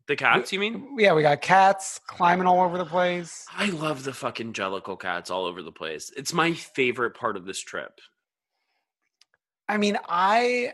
The 0.07 0.15
cats, 0.15 0.51
you 0.51 0.59
mean? 0.59 0.95
Yeah, 0.97 1.13
we 1.13 1.21
got 1.21 1.41
cats 1.41 1.99
climbing 2.07 2.47
all 2.47 2.61
over 2.61 2.79
the 2.79 2.85
place. 2.85 3.45
I 3.55 3.67
love 3.67 4.03
the 4.03 4.13
fucking 4.13 4.53
Jellicle 4.53 4.99
cats 4.99 5.29
all 5.29 5.45
over 5.45 5.61
the 5.61 5.71
place. 5.71 6.11
It's 6.17 6.33
my 6.33 6.53
favorite 6.53 7.15
part 7.15 7.37
of 7.37 7.45
this 7.45 7.59
trip. 7.59 7.99
I 9.67 9.77
mean, 9.77 9.99
I 10.07 10.73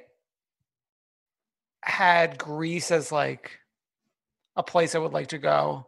had 1.82 2.38
Greece 2.38 2.92
as 2.92 3.12
like 3.12 3.60
a 4.56 4.64
place 4.64 4.96
I 4.96 5.00
would 5.00 5.12
like 5.12 5.28
to 5.28 5.38
go 5.38 5.88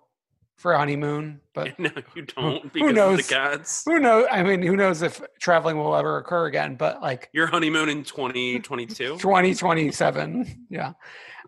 for 0.57 0.73
a 0.73 0.77
honeymoon, 0.79 1.39
but 1.53 1.77
No, 1.79 1.89
you 2.15 2.23
don't 2.23 2.63
who 2.63 2.69
because 2.69 2.89
of 2.89 2.95
knows? 2.95 3.27
the 3.27 3.33
cats. 3.33 3.83
who 3.85 3.99
knows? 3.99 4.25
I 4.31 4.43
mean, 4.43 4.61
who 4.63 4.75
knows 4.75 5.01
if 5.03 5.21
traveling 5.39 5.77
will 5.77 5.95
ever 5.95 6.17
occur 6.17 6.47
again? 6.47 6.75
But 6.75 7.01
like 7.01 7.29
Your 7.33 7.47
honeymoon 7.47 7.89
in 7.89 8.03
2022? 8.03 9.17
2027, 9.19 10.65
yeah. 10.69 10.93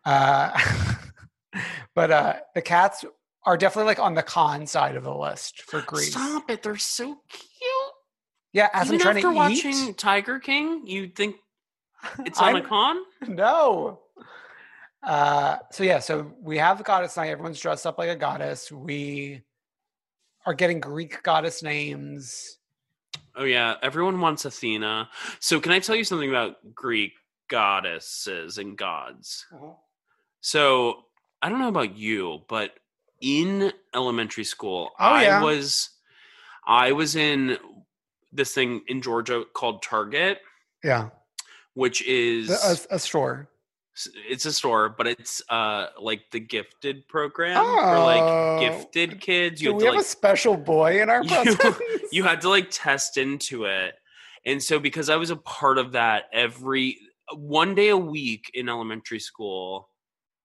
Uh, 0.05 0.51
but 1.95 2.11
uh, 2.11 2.33
the 2.55 2.61
cats 2.61 3.03
are 3.45 3.57
definitely 3.57 3.87
like 3.87 3.99
on 3.99 4.13
the 4.13 4.23
con 4.23 4.67
side 4.67 4.95
of 4.95 5.03
the 5.03 5.15
list 5.15 5.61
for 5.63 5.81
Greece. 5.81 6.11
Stop 6.11 6.49
it. 6.49 6.61
They're 6.63 6.77
so 6.77 7.17
cute. 7.29 7.93
Yeah, 8.53 8.69
as 8.73 8.87
Even 8.87 8.95
I'm 8.95 9.01
trying 9.01 9.17
after 9.17 9.29
to 9.29 9.35
watching 9.35 9.89
eat, 9.89 9.97
Tiger 9.97 10.39
King, 10.39 10.85
you'd 10.85 11.15
think 11.15 11.35
it's 12.25 12.39
on 12.39 12.55
a 12.55 12.59
I'm- 12.59 12.65
con? 12.67 12.97
No. 13.27 14.01
Uh, 15.01 15.57
so 15.71 15.83
yeah, 15.83 15.99
so 15.99 16.33
we 16.41 16.57
have 16.57 16.77
the 16.77 16.83
goddess 16.83 17.15
night. 17.17 17.29
Everyone's 17.29 17.59
dressed 17.59 17.85
up 17.85 17.97
like 17.97 18.09
a 18.09 18.15
goddess. 18.15 18.71
We 18.71 19.41
are 20.45 20.53
getting 20.53 20.79
Greek 20.79 21.23
goddess 21.23 21.63
names. 21.63 22.57
Oh, 23.35 23.45
yeah. 23.45 23.75
Everyone 23.81 24.19
wants 24.19 24.43
Athena. 24.45 25.09
So, 25.39 25.59
can 25.61 25.71
I 25.71 25.79
tell 25.79 25.95
you 25.95 26.03
something 26.03 26.29
about 26.29 26.57
Greek 26.75 27.13
goddesses 27.47 28.57
and 28.57 28.77
gods? 28.77 29.45
So, 30.41 31.05
I 31.41 31.47
don't 31.49 31.59
know 31.59 31.69
about 31.69 31.95
you, 31.97 32.41
but 32.49 32.71
in 33.21 33.71
elementary 33.95 34.43
school, 34.43 34.91
Oh, 34.99 35.19
yeah. 35.19 35.39
I 35.39 35.43
was 35.43 35.89
I 36.67 36.91
was 36.91 37.15
in 37.15 37.57
this 38.33 38.53
thing 38.53 38.81
in 38.87 39.01
Georgia 39.01 39.43
called 39.53 39.81
Target, 39.81 40.39
Yeah, 40.83 41.09
which 41.73 42.01
is 42.05 42.49
a, 42.49 42.95
a 42.95 42.99
store. 42.99 43.47
It's 44.29 44.45
a 44.45 44.53
store, 44.53 44.89
but 44.89 45.07
it's 45.07 45.41
uh 45.49 45.87
like 45.99 46.21
the 46.31 46.39
gifted 46.39 47.07
program 47.07 47.55
for 47.63 47.95
Oh. 47.95 48.05
like 48.05 48.59
gifted 48.61 49.19
kids. 49.21 49.61
Do 49.61 49.73
we 49.73 49.85
have 49.85 49.95
like, 49.95 50.01
a 50.01 50.07
special 50.07 50.55
boy 50.55 51.01
in 51.01 51.09
our 51.09 51.23
You- 51.25 51.57
you 52.11 52.23
had 52.23 52.41
to 52.41 52.49
like 52.49 52.67
test 52.71 53.17
into 53.17 53.65
it. 53.65 53.95
And 54.45 54.61
so 54.61 54.79
because 54.79 55.09
I 55.09 55.15
was 55.17 55.31
a 55.31 55.35
part 55.35 55.77
of 55.77 55.93
that 55.93 56.25
every 56.31 56.97
one 57.33 57.75
day 57.75 57.89
a 57.89 57.97
week 57.97 58.49
in 58.53 58.69
elementary 58.69 59.19
school 59.19 59.89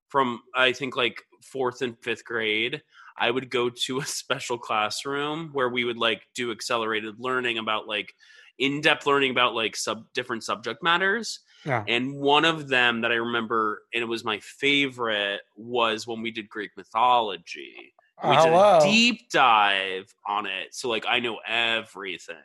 from 0.09 0.41
I 0.55 0.73
think 0.73 0.97
like 0.97 1.23
4th 1.55 1.83
and 1.83 2.01
5th 2.01 2.25
grade, 2.25 2.83
I 3.17 3.31
would 3.31 3.51
go 3.51 3.71
to 3.71 4.01
a 4.01 4.05
special 4.07 4.59
classroom 4.59 5.51
where 5.53 5.69
we 5.69 5.85
would 5.85 5.99
like 5.99 6.23
do 6.35 6.51
accelerated 6.51 7.15
learning 7.19 7.59
about 7.59 7.87
like 7.87 8.15
in-depth 8.59 9.07
learning 9.07 9.31
about 9.31 9.55
like 9.55 9.75
sub 9.77 10.05
different 10.15 10.45
subject 10.45 10.83
matters. 10.83 11.41
Yeah. 11.65 11.85
And 11.87 12.17
one 12.17 12.45
of 12.45 12.69
them 12.69 13.01
that 13.03 13.12
I 13.12 13.17
remember 13.17 13.83
and 13.93 14.03
it 14.03 14.07
was 14.07 14.25
my 14.25 14.39
favorite 14.41 15.41
was 15.57 16.07
when 16.07 16.23
we 16.23 16.31
did 16.31 16.49
Greek 16.49 16.71
mythology. 16.77 17.95
We 18.23 18.31
did 18.31 18.39
Hello. 18.39 18.79
a 18.79 18.81
deep 18.83 19.31
dive 19.31 20.15
on 20.27 20.47
it. 20.47 20.75
So 20.75 20.89
like 20.89 21.05
I 21.09 21.21
know 21.21 21.39
everything. 21.47 22.37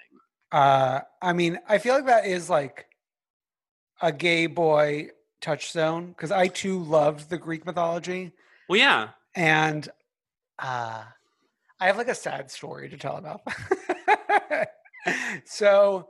Uh, 0.51 1.01
I 1.21 1.33
mean, 1.33 1.59
I 1.67 1.77
feel 1.77 1.93
like 1.93 2.07
that 2.07 2.25
is 2.25 2.49
like 2.49 2.87
a 4.01 4.11
gay 4.11 4.47
boy 4.47 5.09
touchstone 5.41 6.07
because 6.07 6.31
I 6.31 6.47
too 6.47 6.79
loved 6.79 7.29
the 7.29 7.37
Greek 7.37 7.65
mythology. 7.65 8.31
Well, 8.67 8.79
yeah. 8.79 9.09
and 9.35 9.87
uh 10.59 11.03
i 11.79 11.85
have 11.85 11.97
like 11.97 12.07
a 12.07 12.15
sad 12.15 12.51
story 12.51 12.89
to 12.89 12.97
tell 12.97 13.17
about 13.17 13.41
so 15.45 16.09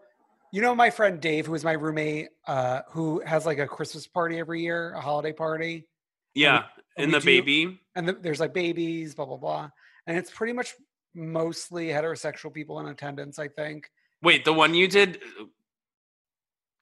you 0.52 0.62
know 0.62 0.74
my 0.76 0.90
friend 0.90 1.20
dave 1.22 1.46
who 1.46 1.54
is 1.54 1.64
my 1.64 1.74
roommate 1.74 2.30
uh 2.48 2.82
who 2.90 3.22
has 3.26 3.46
like 3.46 3.60
a 3.60 3.68
christmas 3.68 4.08
party 4.08 4.38
every 4.40 4.62
year 4.62 4.94
a 4.94 5.02
holiday 5.02 5.32
party 5.34 5.88
Yeah. 6.36 6.64
and 6.98 7.06
And 7.06 7.08
we 7.14 7.14
the 7.14 7.20
do- 7.20 7.26
baby. 7.26 7.80
and 7.96 8.08
th- 8.08 8.18
there's 8.22 8.40
like 8.40 8.54
babies 8.54 9.16
blah 9.16 9.26
blah 9.26 9.38
blah 9.38 9.70
and 10.08 10.18
it's 10.18 10.32
pretty 10.32 10.54
much 10.54 10.74
mostly 11.16 11.88
heterosexual 11.88 12.54
people 12.54 12.80
in 12.80 12.88
attendance 12.88 13.40
i 13.40 13.48
think 13.48 13.90
Wait, 14.22 14.44
the 14.44 14.54
one 14.54 14.74
you 14.74 14.88
did 14.88 15.18
uh, 15.40 15.46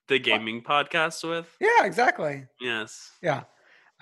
the 0.08 0.18
gaming 0.18 0.62
podcast 0.62 1.28
with? 1.28 1.46
yeah 1.60 1.84
exactly 1.84 2.46
Yes. 2.60 3.12
yeah 3.22 3.42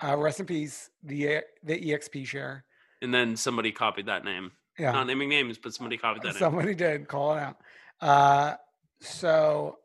uh 0.03 0.15
rest 0.17 0.39
in 0.39 0.45
peace 0.45 0.89
the 1.03 1.41
the 1.63 1.79
exp 1.91 2.25
share 2.25 2.65
And 3.01 3.13
then 3.13 3.35
somebody 3.35 3.71
copied 3.71 4.05
that 4.07 4.23
name. 4.23 4.51
yeah 4.79 4.91
Not 4.91 5.07
naming 5.07 5.29
names, 5.29 5.57
but 5.57 5.73
somebody 5.73 5.97
copied 5.97 6.23
that 6.23 6.33
name. 6.33 6.39
Somebody 6.39 6.73
did 6.75 7.07
call 7.07 7.35
it 7.35 7.39
out. 7.41 7.57
Uh, 8.01 8.55
so 9.01 9.77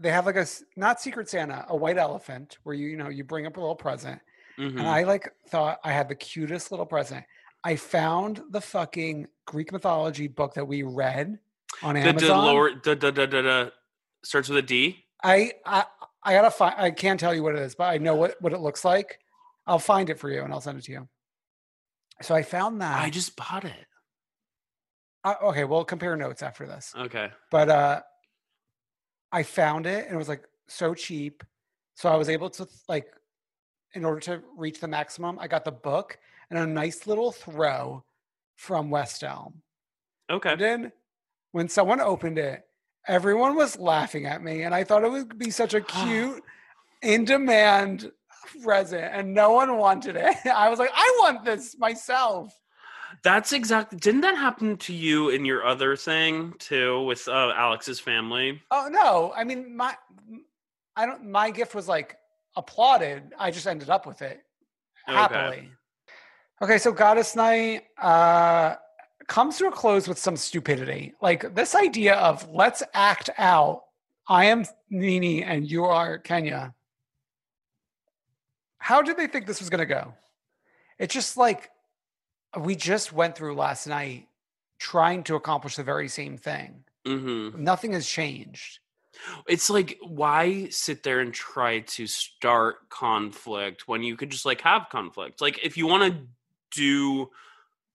they 0.00 0.10
have 0.10 0.26
like 0.26 0.36
a 0.36 0.46
not 0.76 1.00
Secret 1.00 1.28
Santa, 1.28 1.64
a 1.68 1.76
white 1.76 1.98
elephant 1.98 2.58
where 2.62 2.74
you 2.74 2.88
you 2.88 2.96
know 2.96 3.08
you 3.08 3.24
bring 3.24 3.46
up 3.46 3.56
a 3.56 3.60
little 3.60 3.74
present, 3.76 4.20
Mhm. 4.58 4.78
and 4.78 4.88
I 4.88 5.02
like 5.04 5.32
thought 5.48 5.78
I 5.84 5.92
had 5.92 6.08
the 6.08 6.14
cutest 6.14 6.70
little 6.70 6.86
present. 6.86 7.24
I 7.64 7.76
found 7.76 8.42
the 8.50 8.60
fucking 8.60 9.26
Greek 9.46 9.72
mythology 9.72 10.28
book 10.28 10.54
that 10.54 10.64
we 10.66 10.82
read 10.84 11.38
on 11.82 11.94
the, 11.94 12.00
the 12.02 12.08
Amazon. 12.08 12.44
lower 12.46 12.70
the, 12.74 12.94
the, 12.94 13.10
the, 13.12 13.26
the, 13.26 13.42
the 13.42 13.72
starts 14.24 14.48
with 14.48 14.58
a 14.58 14.62
D. 14.62 15.04
I 15.22 15.52
I 15.66 15.84
I 16.22 16.32
gotta 16.34 16.50
find. 16.50 16.74
I 16.78 16.90
can't 16.92 17.18
tell 17.18 17.34
you 17.34 17.42
what 17.42 17.56
it 17.56 17.62
is, 17.62 17.74
but 17.74 17.84
I 17.84 17.98
know 17.98 18.14
what 18.14 18.40
what 18.40 18.52
it 18.52 18.58
looks 18.60 18.84
like. 18.84 19.18
I'll 19.66 19.78
find 19.80 20.08
it 20.10 20.18
for 20.18 20.30
you 20.30 20.42
and 20.42 20.52
I'll 20.52 20.60
send 20.60 20.78
it 20.78 20.84
to 20.84 20.92
you. 20.92 21.08
So 22.22 22.34
I 22.34 22.42
found 22.42 22.80
that. 22.80 23.00
I 23.00 23.10
just 23.10 23.36
bought 23.36 23.64
it. 23.64 23.86
uh, 25.24 25.34
okay, 25.42 25.64
we'll 25.64 25.84
compare 25.84 26.16
notes 26.16 26.42
after 26.42 26.66
this. 26.66 26.92
Okay. 26.96 27.30
but 27.50 27.68
uh 27.68 28.00
i 29.32 29.42
found 29.42 29.86
it 29.86 30.06
and 30.06 30.14
it 30.14 30.18
was 30.18 30.28
like 30.28 30.44
so 30.66 30.94
cheap 30.94 31.42
so 31.94 32.08
i 32.08 32.16
was 32.16 32.28
able 32.28 32.50
to 32.50 32.66
like 32.88 33.06
in 33.94 34.04
order 34.04 34.20
to 34.20 34.42
reach 34.56 34.80
the 34.80 34.88
maximum 34.88 35.38
i 35.38 35.46
got 35.48 35.64
the 35.64 35.72
book 35.72 36.18
and 36.50 36.58
a 36.58 36.66
nice 36.66 37.06
little 37.06 37.32
throw 37.32 38.02
from 38.56 38.90
west 38.90 39.22
elm 39.24 39.54
Okay. 40.30 40.52
and 40.52 40.60
then 40.60 40.92
when 41.52 41.68
someone 41.68 42.00
opened 42.00 42.38
it 42.38 42.64
everyone 43.08 43.56
was 43.56 43.78
laughing 43.78 44.26
at 44.26 44.42
me, 44.42 44.62
and 44.62 44.74
I 44.74 44.84
thought 44.84 45.02
it 45.02 45.10
would 45.10 45.38
be 45.38 45.50
such 45.50 45.74
a 45.74 45.80
cute, 46.04 46.42
in 47.02 47.24
demand 47.24 48.12
present, 48.62 49.10
and 49.12 49.34
no 49.34 49.52
one 49.52 49.76
wanted 49.78 50.16
it. 50.16 50.36
I 50.46 50.68
was 50.68 50.78
like, 50.78 50.90
I 50.94 51.16
want 51.20 51.44
this 51.44 51.76
myself. 51.78 52.54
That's 53.22 53.52
exactly. 53.52 53.98
Didn't 53.98 54.20
that 54.22 54.36
happen 54.36 54.76
to 54.78 54.92
you 54.92 55.30
in 55.30 55.44
your 55.44 55.66
other 55.66 55.96
thing 55.96 56.54
too 56.58 57.02
with 57.02 57.26
uh, 57.28 57.52
Alex's 57.56 58.00
family? 58.00 58.60
Oh 58.70 58.88
no, 58.90 59.32
I 59.36 59.44
mean 59.44 59.76
my, 59.76 59.94
I 60.96 61.06
don't. 61.06 61.30
My 61.30 61.50
gift 61.50 61.74
was 61.74 61.88
like 61.88 62.16
applauded. 62.56 63.32
I 63.38 63.50
just 63.50 63.66
ended 63.66 63.90
up 63.90 64.06
with 64.06 64.22
it 64.22 64.42
Okay. 65.08 65.16
happily. 65.16 65.70
Okay, 66.60 66.78
so 66.78 66.90
Goddess 66.92 67.36
Night 67.36 67.84
uh, 68.02 68.74
comes 69.28 69.58
to 69.58 69.66
a 69.66 69.70
close 69.70 70.08
with 70.08 70.18
some 70.18 70.36
stupidity. 70.36 71.14
Like 71.22 71.54
this 71.54 71.74
idea 71.74 72.14
of 72.16 72.48
let's 72.50 72.82
act 72.94 73.30
out. 73.38 73.82
I 74.28 74.46
am 74.46 74.64
NeNe 74.90 75.42
and 75.44 75.68
you 75.70 75.84
are 75.84 76.18
Kenya. 76.18 76.74
How 78.78 79.02
did 79.02 79.16
they 79.16 79.26
think 79.26 79.46
this 79.46 79.60
was 79.60 79.70
going 79.70 79.80
to 79.80 79.86
go? 79.86 80.14
It's 80.98 81.14
just 81.14 81.36
like 81.36 81.70
we 82.64 82.76
just 82.76 83.12
went 83.12 83.36
through 83.36 83.54
last 83.54 83.86
night 83.86 84.28
trying 84.78 85.22
to 85.24 85.34
accomplish 85.34 85.76
the 85.76 85.82
very 85.82 86.08
same 86.08 86.36
thing. 86.36 86.84
Mm-hmm. 87.06 87.62
Nothing 87.62 87.92
has 87.92 88.06
changed. 88.08 88.80
It's 89.48 89.68
like 89.68 89.98
why 90.02 90.68
sit 90.68 91.02
there 91.02 91.20
and 91.20 91.34
try 91.34 91.80
to 91.80 92.06
start 92.06 92.88
conflict 92.88 93.88
when 93.88 94.02
you 94.02 94.16
could 94.16 94.30
just 94.30 94.46
like 94.46 94.60
have 94.60 94.88
conflict? 94.90 95.40
Like 95.40 95.58
if 95.64 95.76
you 95.76 95.86
want 95.86 96.12
to 96.12 96.20
do 96.70 97.30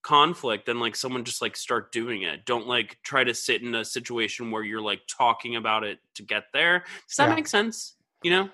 conflict 0.01 0.65
then 0.65 0.81
like 0.81 0.97
someone 0.97 1.23
just 1.23 1.41
like 1.41 1.55
start 1.55 1.93
doing 1.93 2.23
it 2.23 2.43
don't 2.45 2.67
like 2.67 2.97
try 3.03 3.23
to 3.23 3.33
sit 3.33 3.61
in 3.61 3.73
a 3.73 3.85
situation 3.85 4.51
where 4.51 4.61
you're 4.61 4.81
like 4.81 4.99
talking 5.07 5.55
about 5.55 5.85
it 5.85 5.97
to 6.13 6.23
get 6.23 6.43
there 6.51 6.79
does 7.07 7.15
that 7.15 7.29
Yeah. 7.29 7.35
make 7.35 7.47
sense 7.47 7.93
you 8.21 8.29
know 8.31 8.49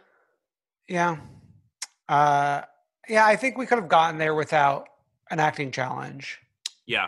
Yeah. 0.87 1.17
Uh 2.07 2.61
yeah, 3.07 3.25
I 3.25 3.35
think 3.35 3.57
we 3.57 3.65
could 3.65 3.79
have 3.79 3.87
gotten 3.87 4.19
there 4.19 4.35
without 4.35 4.88
an 5.31 5.39
acting 5.39 5.71
challenge. 5.71 6.39
yeah 6.85 7.07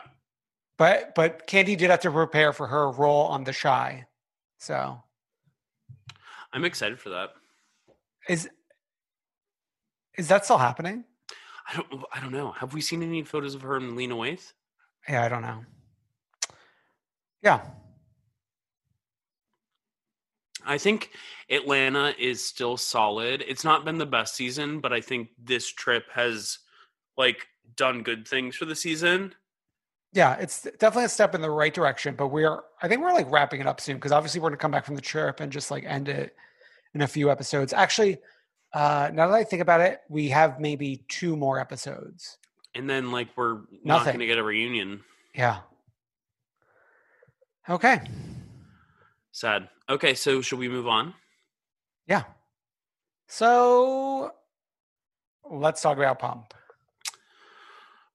But 0.78 1.14
but 1.16 1.48
Kandi 1.48 1.78
did 1.78 1.90
have 1.90 2.02
to 2.02 2.12
prepare 2.12 2.54
for 2.54 2.68
her 2.68 2.90
role 2.92 3.26
on 3.28 3.44
The 3.44 3.54
Chi. 3.54 4.06
So 4.58 5.02
i'm 6.54 6.66
excited 6.66 7.00
for 7.00 7.10
that 7.10 7.30
is 8.28 8.50
is 10.18 10.28
that 10.28 10.44
still 10.44 10.58
happening? 10.58 11.06
i 11.70 11.76
don't 11.76 12.04
i 12.14 12.20
don't 12.20 12.32
know 12.34 12.52
have 12.52 12.74
we 12.74 12.82
seen 12.82 13.02
any 13.02 13.24
photos 13.24 13.56
of 13.56 13.62
her 13.62 13.78
and 13.78 13.96
lena 13.96 14.16
waithe 14.16 14.52
Yeah, 15.10 15.24
I 15.26 15.30
don't 15.30 15.42
know. 15.42 15.66
Yeah. 17.42 17.62
I 20.64 20.78
think 20.78 21.10
Atlanta 21.50 22.14
is 22.20 22.44
still 22.46 22.78
solid. 22.78 23.44
It's 23.48 23.64
not 23.64 23.84
been 23.84 23.98
the 23.98 24.06
best 24.06 24.36
season, 24.36 24.80
but 24.80 24.94
I 24.94 25.02
think 25.02 25.30
this 25.44 25.68
trip 25.68 26.06
has 26.14 26.60
like 27.18 27.48
done 27.76 28.04
good 28.04 28.28
things 28.28 28.56
for 28.56 28.66
the 28.66 28.76
season. 28.76 29.36
Yeah, 30.14 30.36
it's 30.36 30.64
definitely 30.64 31.06
a 31.06 31.10
step 31.10 31.36
in 31.36 31.42
the 31.42 31.50
right 31.50 31.74
direction, 31.74 32.16
but 32.16 32.28
we're 32.28 32.60
I 32.82 32.88
think 32.88 33.02
we're 33.02 33.14
like 33.14 33.32
wrapping 33.32 33.62
it 33.62 33.68
up 33.68 33.80
soon 33.80 33.96
because 33.96 34.12
obviously 34.12 34.42
we're 34.42 34.50
gonna 34.50 34.58
come 34.58 34.72
back 34.72 34.86
from 34.86 34.96
the 34.96 35.02
trip 35.02 35.40
and 35.40 35.52
just 35.52 35.72
like 35.72 35.86
end 35.86 36.10
it 36.10 36.36
in 36.94 37.02
a 37.02 37.08
few 37.08 37.32
episodes. 37.32 37.72
Actually, 37.72 38.18
uh 38.74 39.10
now 39.14 39.28
that 39.28 39.36
I 39.36 39.44
think 39.44 39.62
about 39.62 39.80
it, 39.82 40.02
we 40.10 40.30
have 40.30 40.60
maybe 40.60 41.06
two 41.08 41.36
more 41.38 41.60
episodes. 41.60 42.38
And 42.76 42.90
then 42.90 43.12
like 43.12 43.30
we're 43.36 43.62
not 43.84 44.06
going 44.06 44.20
to 44.20 44.26
get 44.26 44.38
a 44.38 44.44
reunion. 44.44 45.02
Yeah. 45.36 45.60
Okay. 47.70 48.02
Sad. 49.32 49.70
Okay, 49.90 50.14
so 50.14 50.42
should 50.42 50.60
we 50.60 50.70
move 50.70 50.88
on? 50.88 51.14
Yeah. 52.08 52.24
So 53.28 54.32
let's 55.50 55.82
talk 55.82 55.98
about 55.98 56.20
Pump. 56.20 56.54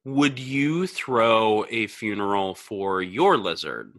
Would 0.07 0.39
you 0.39 0.87
throw 0.87 1.65
a 1.69 1.89
funeral 1.89 2.55
for 2.55 3.03
your 3.03 3.37
lizard? 3.37 3.93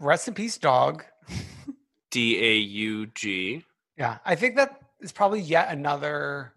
Rest 0.00 0.26
in 0.26 0.34
peace, 0.34 0.58
dog. 0.58 1.04
D 2.10 2.36
A 2.44 2.54
U 2.56 3.06
G. 3.06 3.64
Yeah, 3.96 4.18
I 4.24 4.34
think 4.34 4.56
that 4.56 4.80
is 5.00 5.12
probably 5.12 5.40
yet 5.40 5.68
another 5.70 6.52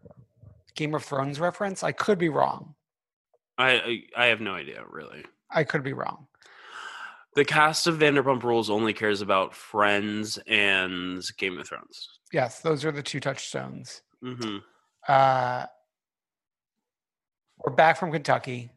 Game 0.74 0.96
of 0.96 1.04
Thrones 1.04 1.40
reference. 1.40 1.84
I 1.84 1.92
could 1.92 2.18
be 2.18 2.30
wrong. 2.30 2.74
I 3.60 4.06
I 4.18 4.26
have 4.26 4.42
no 4.42 4.56
idea 4.56 4.84
really. 4.90 5.24
I 5.52 5.64
could 5.64 5.84
be 5.84 5.94
wrong. 5.94 6.26
The 7.36 7.46
cast 7.46 7.86
of 7.86 8.00
Vanderpump 8.00 8.42
Rules 8.42 8.72
only 8.72 8.94
cares 8.94 9.22
about 9.22 9.54
Friends 9.54 10.40
and 10.48 11.24
Game 11.38 11.60
of 11.60 11.68
Thrones. 11.68 12.10
Yes, 12.32 12.62
those 12.62 12.84
are 12.86 12.92
the 12.92 13.04
two 13.04 13.20
touchstones. 13.20 14.02
hmm 14.24 14.58
Uh, 15.08 15.68
we're 17.64 17.74
back 17.74 17.98
from 17.98 18.12
Kentucky. 18.12 18.70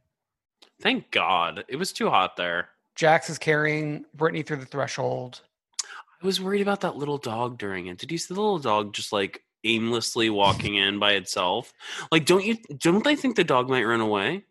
Thank 0.80 1.10
God. 1.10 1.64
It 1.68 1.76
was 1.76 1.92
too 1.92 2.10
hot 2.10 2.36
there. 2.36 2.68
Jax 2.94 3.28
is 3.28 3.38
carrying 3.38 4.04
Brittany 4.14 4.42
through 4.42 4.58
the 4.58 4.66
threshold. 4.66 5.40
I 5.82 6.26
was 6.26 6.40
worried 6.40 6.62
about 6.62 6.80
that 6.80 6.96
little 6.96 7.18
dog 7.18 7.58
during 7.58 7.88
it. 7.88 7.98
Did 7.98 8.10
you 8.10 8.18
see 8.18 8.32
the 8.32 8.40
little 8.40 8.58
dog 8.58 8.94
just 8.94 9.12
like 9.12 9.42
aimlessly 9.64 10.30
walking 10.30 10.76
in 10.76 10.98
by 10.98 11.12
itself? 11.12 11.72
Like, 12.10 12.24
don't 12.24 12.44
you 12.44 12.56
don't 12.78 13.04
they 13.04 13.16
think 13.16 13.36
the 13.36 13.44
dog 13.44 13.68
might 13.68 13.84
run 13.84 14.00
away? 14.00 14.44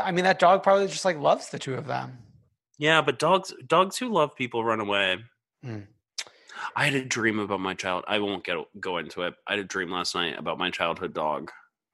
I 0.00 0.12
mean, 0.12 0.24
that 0.24 0.38
dog 0.38 0.62
probably 0.62 0.86
just 0.86 1.04
like 1.04 1.18
loves 1.18 1.50
the 1.50 1.58
two 1.58 1.74
of 1.74 1.86
them. 1.86 2.18
Yeah, 2.78 3.02
but 3.02 3.18
dogs 3.18 3.52
dogs 3.66 3.98
who 3.98 4.08
love 4.08 4.34
people 4.34 4.64
run 4.64 4.80
away. 4.80 5.18
Hmm. 5.62 5.80
I 6.74 6.86
had 6.86 6.94
a 6.94 7.04
dream 7.04 7.38
about 7.38 7.60
my 7.60 7.74
child. 7.74 8.04
I 8.08 8.18
won't 8.18 8.44
get 8.44 8.56
go 8.80 8.98
into 8.98 9.22
it. 9.22 9.34
I 9.46 9.52
had 9.52 9.60
a 9.60 9.64
dream 9.64 9.90
last 9.90 10.14
night 10.14 10.38
about 10.38 10.58
my 10.58 10.70
childhood 10.70 11.12
dog. 11.12 11.50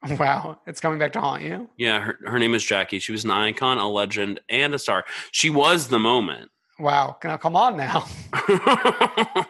Wow, 0.18 0.58
it's 0.66 0.80
coming 0.80 0.98
back 0.98 1.12
to 1.14 1.20
haunt 1.20 1.42
you. 1.42 1.68
Yeah, 1.76 2.00
her, 2.00 2.18
her 2.26 2.38
name 2.38 2.54
is 2.54 2.64
Jackie. 2.64 2.98
She 2.98 3.12
was 3.12 3.24
an 3.24 3.30
icon, 3.30 3.78
a 3.78 3.88
legend, 3.88 4.40
and 4.48 4.74
a 4.74 4.78
star. 4.78 5.04
She 5.32 5.50
was 5.50 5.88
the 5.88 5.98
moment. 5.98 6.50
Wow, 6.78 7.16
now 7.24 7.36
come 7.36 7.56
on 7.56 7.76
now. 7.76 8.06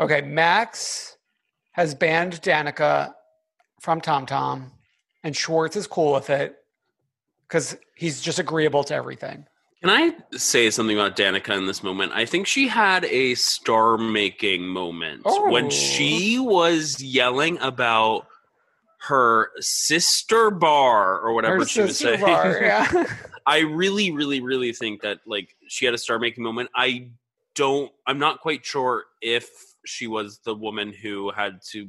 Okay, 0.00 0.22
Max 0.22 1.16
has 1.72 1.94
banned 1.94 2.42
Danica 2.42 3.12
from 3.80 4.00
TomTom, 4.00 4.70
and 5.22 5.36
Schwartz 5.36 5.76
is 5.76 5.86
cool 5.86 6.14
with 6.14 6.30
it 6.30 6.56
because 7.46 7.76
he's 7.94 8.20
just 8.20 8.40
agreeable 8.40 8.82
to 8.84 8.94
everything. 8.94 9.46
Can 9.80 9.90
I 9.90 10.16
say 10.36 10.70
something 10.70 10.96
about 10.98 11.14
Danica 11.14 11.56
in 11.56 11.66
this 11.66 11.82
moment? 11.84 12.10
I 12.12 12.24
think 12.24 12.46
she 12.48 12.66
had 12.66 13.04
a 13.04 13.34
star 13.36 13.96
making 13.96 14.66
moment 14.66 15.22
Oh. 15.26 15.48
when 15.50 15.70
she 15.70 16.38
was 16.40 17.00
yelling 17.00 17.58
about 17.60 18.26
her 19.08 19.50
sister 19.60 20.50
bar 20.50 21.18
or 21.20 21.34
whatever 21.34 21.58
Her 21.58 21.64
she 21.66 21.82
was 21.82 21.98
saying. 21.98 22.20
bar, 22.20 22.58
yeah. 22.62 23.06
I 23.46 23.58
really, 23.60 24.10
really, 24.12 24.40
really 24.40 24.72
think 24.72 25.02
that 25.02 25.20
like 25.26 25.54
she 25.68 25.84
had 25.84 25.94
a 25.94 25.98
star 25.98 26.18
making 26.18 26.42
moment. 26.44 26.70
I 26.74 27.10
don't 27.54 27.92
I'm 28.06 28.18
not 28.18 28.40
quite 28.40 28.64
sure 28.64 29.04
if 29.20 29.48
she 29.84 30.06
was 30.06 30.38
the 30.44 30.54
woman 30.54 30.92
who 30.92 31.30
had 31.30 31.60
to 31.72 31.88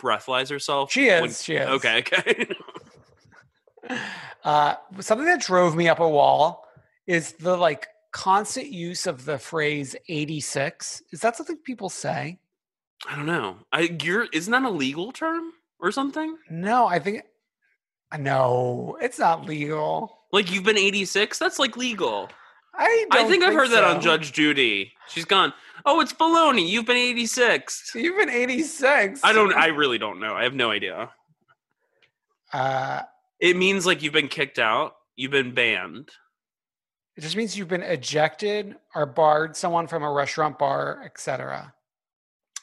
breathalyze 0.00 0.48
herself. 0.50 0.90
She 0.92 1.08
is, 1.08 1.20
when- 1.20 1.30
she 1.30 1.54
is. 1.56 1.68
Okay, 1.68 1.98
okay. 1.98 2.48
Uh, 4.44 4.74
something 5.00 5.24
that 5.26 5.40
drove 5.40 5.74
me 5.74 5.88
up 5.88 5.98
a 6.00 6.08
wall 6.08 6.66
is 7.06 7.32
the 7.34 7.56
like 7.56 7.86
constant 8.12 8.66
use 8.68 9.06
of 9.06 9.24
the 9.24 9.38
phrase 9.38 9.96
86. 10.08 11.02
Is 11.12 11.20
that 11.20 11.36
something 11.36 11.56
people 11.58 11.88
say? 11.88 12.38
I 13.08 13.16
don't 13.16 13.26
know. 13.26 13.56
I 13.72 13.96
you're 14.02 14.26
isn't 14.32 14.50
that 14.50 14.62
a 14.64 14.70
legal 14.70 15.12
term 15.12 15.52
or 15.80 15.92
something? 15.92 16.36
No, 16.50 16.86
I 16.86 16.98
think 16.98 17.22
no, 18.18 18.96
it's 19.00 19.18
not 19.18 19.44
legal. 19.46 20.18
Like 20.32 20.50
you've 20.52 20.64
been 20.64 20.78
86? 20.78 21.38
That's 21.38 21.58
like 21.58 21.76
legal. 21.76 22.28
I 22.74 23.06
I 23.10 23.16
don't 23.16 23.30
think, 23.30 23.42
I've 23.44 23.54
heard 23.54 23.70
that 23.70 23.84
on. 23.84 24.00
Judge 24.00 24.32
Judy. 24.32 24.92
She's 25.08 25.24
gone, 25.24 25.52
"Oh, 25.84 26.00
it's 26.00 26.12
baloney. 26.12 26.68
You've 26.68 26.86
been 26.86 26.96
86." 26.96 27.92
You've 27.94 28.16
been 28.16 28.30
86. 28.30 29.20
I 29.24 29.32
don't 29.32 29.52
I 29.54 29.66
really 29.68 29.98
don't 29.98 30.20
know. 30.20 30.34
I 30.34 30.44
have 30.44 30.54
no 30.54 30.70
idea. 30.70 31.10
Uh, 32.52 33.02
It 33.40 33.56
means 33.56 33.84
like 33.86 34.02
you've 34.02 34.12
been 34.12 34.28
kicked 34.28 34.58
out, 34.58 34.94
you've 35.16 35.30
been 35.32 35.54
banned. 35.54 36.10
it 37.16 37.20
just 37.22 37.36
means 37.36 37.58
you've 37.58 37.68
been 37.68 37.82
ejected 37.82 38.76
or 38.94 39.04
barred 39.06 39.56
someone 39.56 39.86
from 39.88 40.02
a 40.04 40.10
restaurant, 40.12 40.58
bar, 40.58 41.02
etc. 41.04 41.74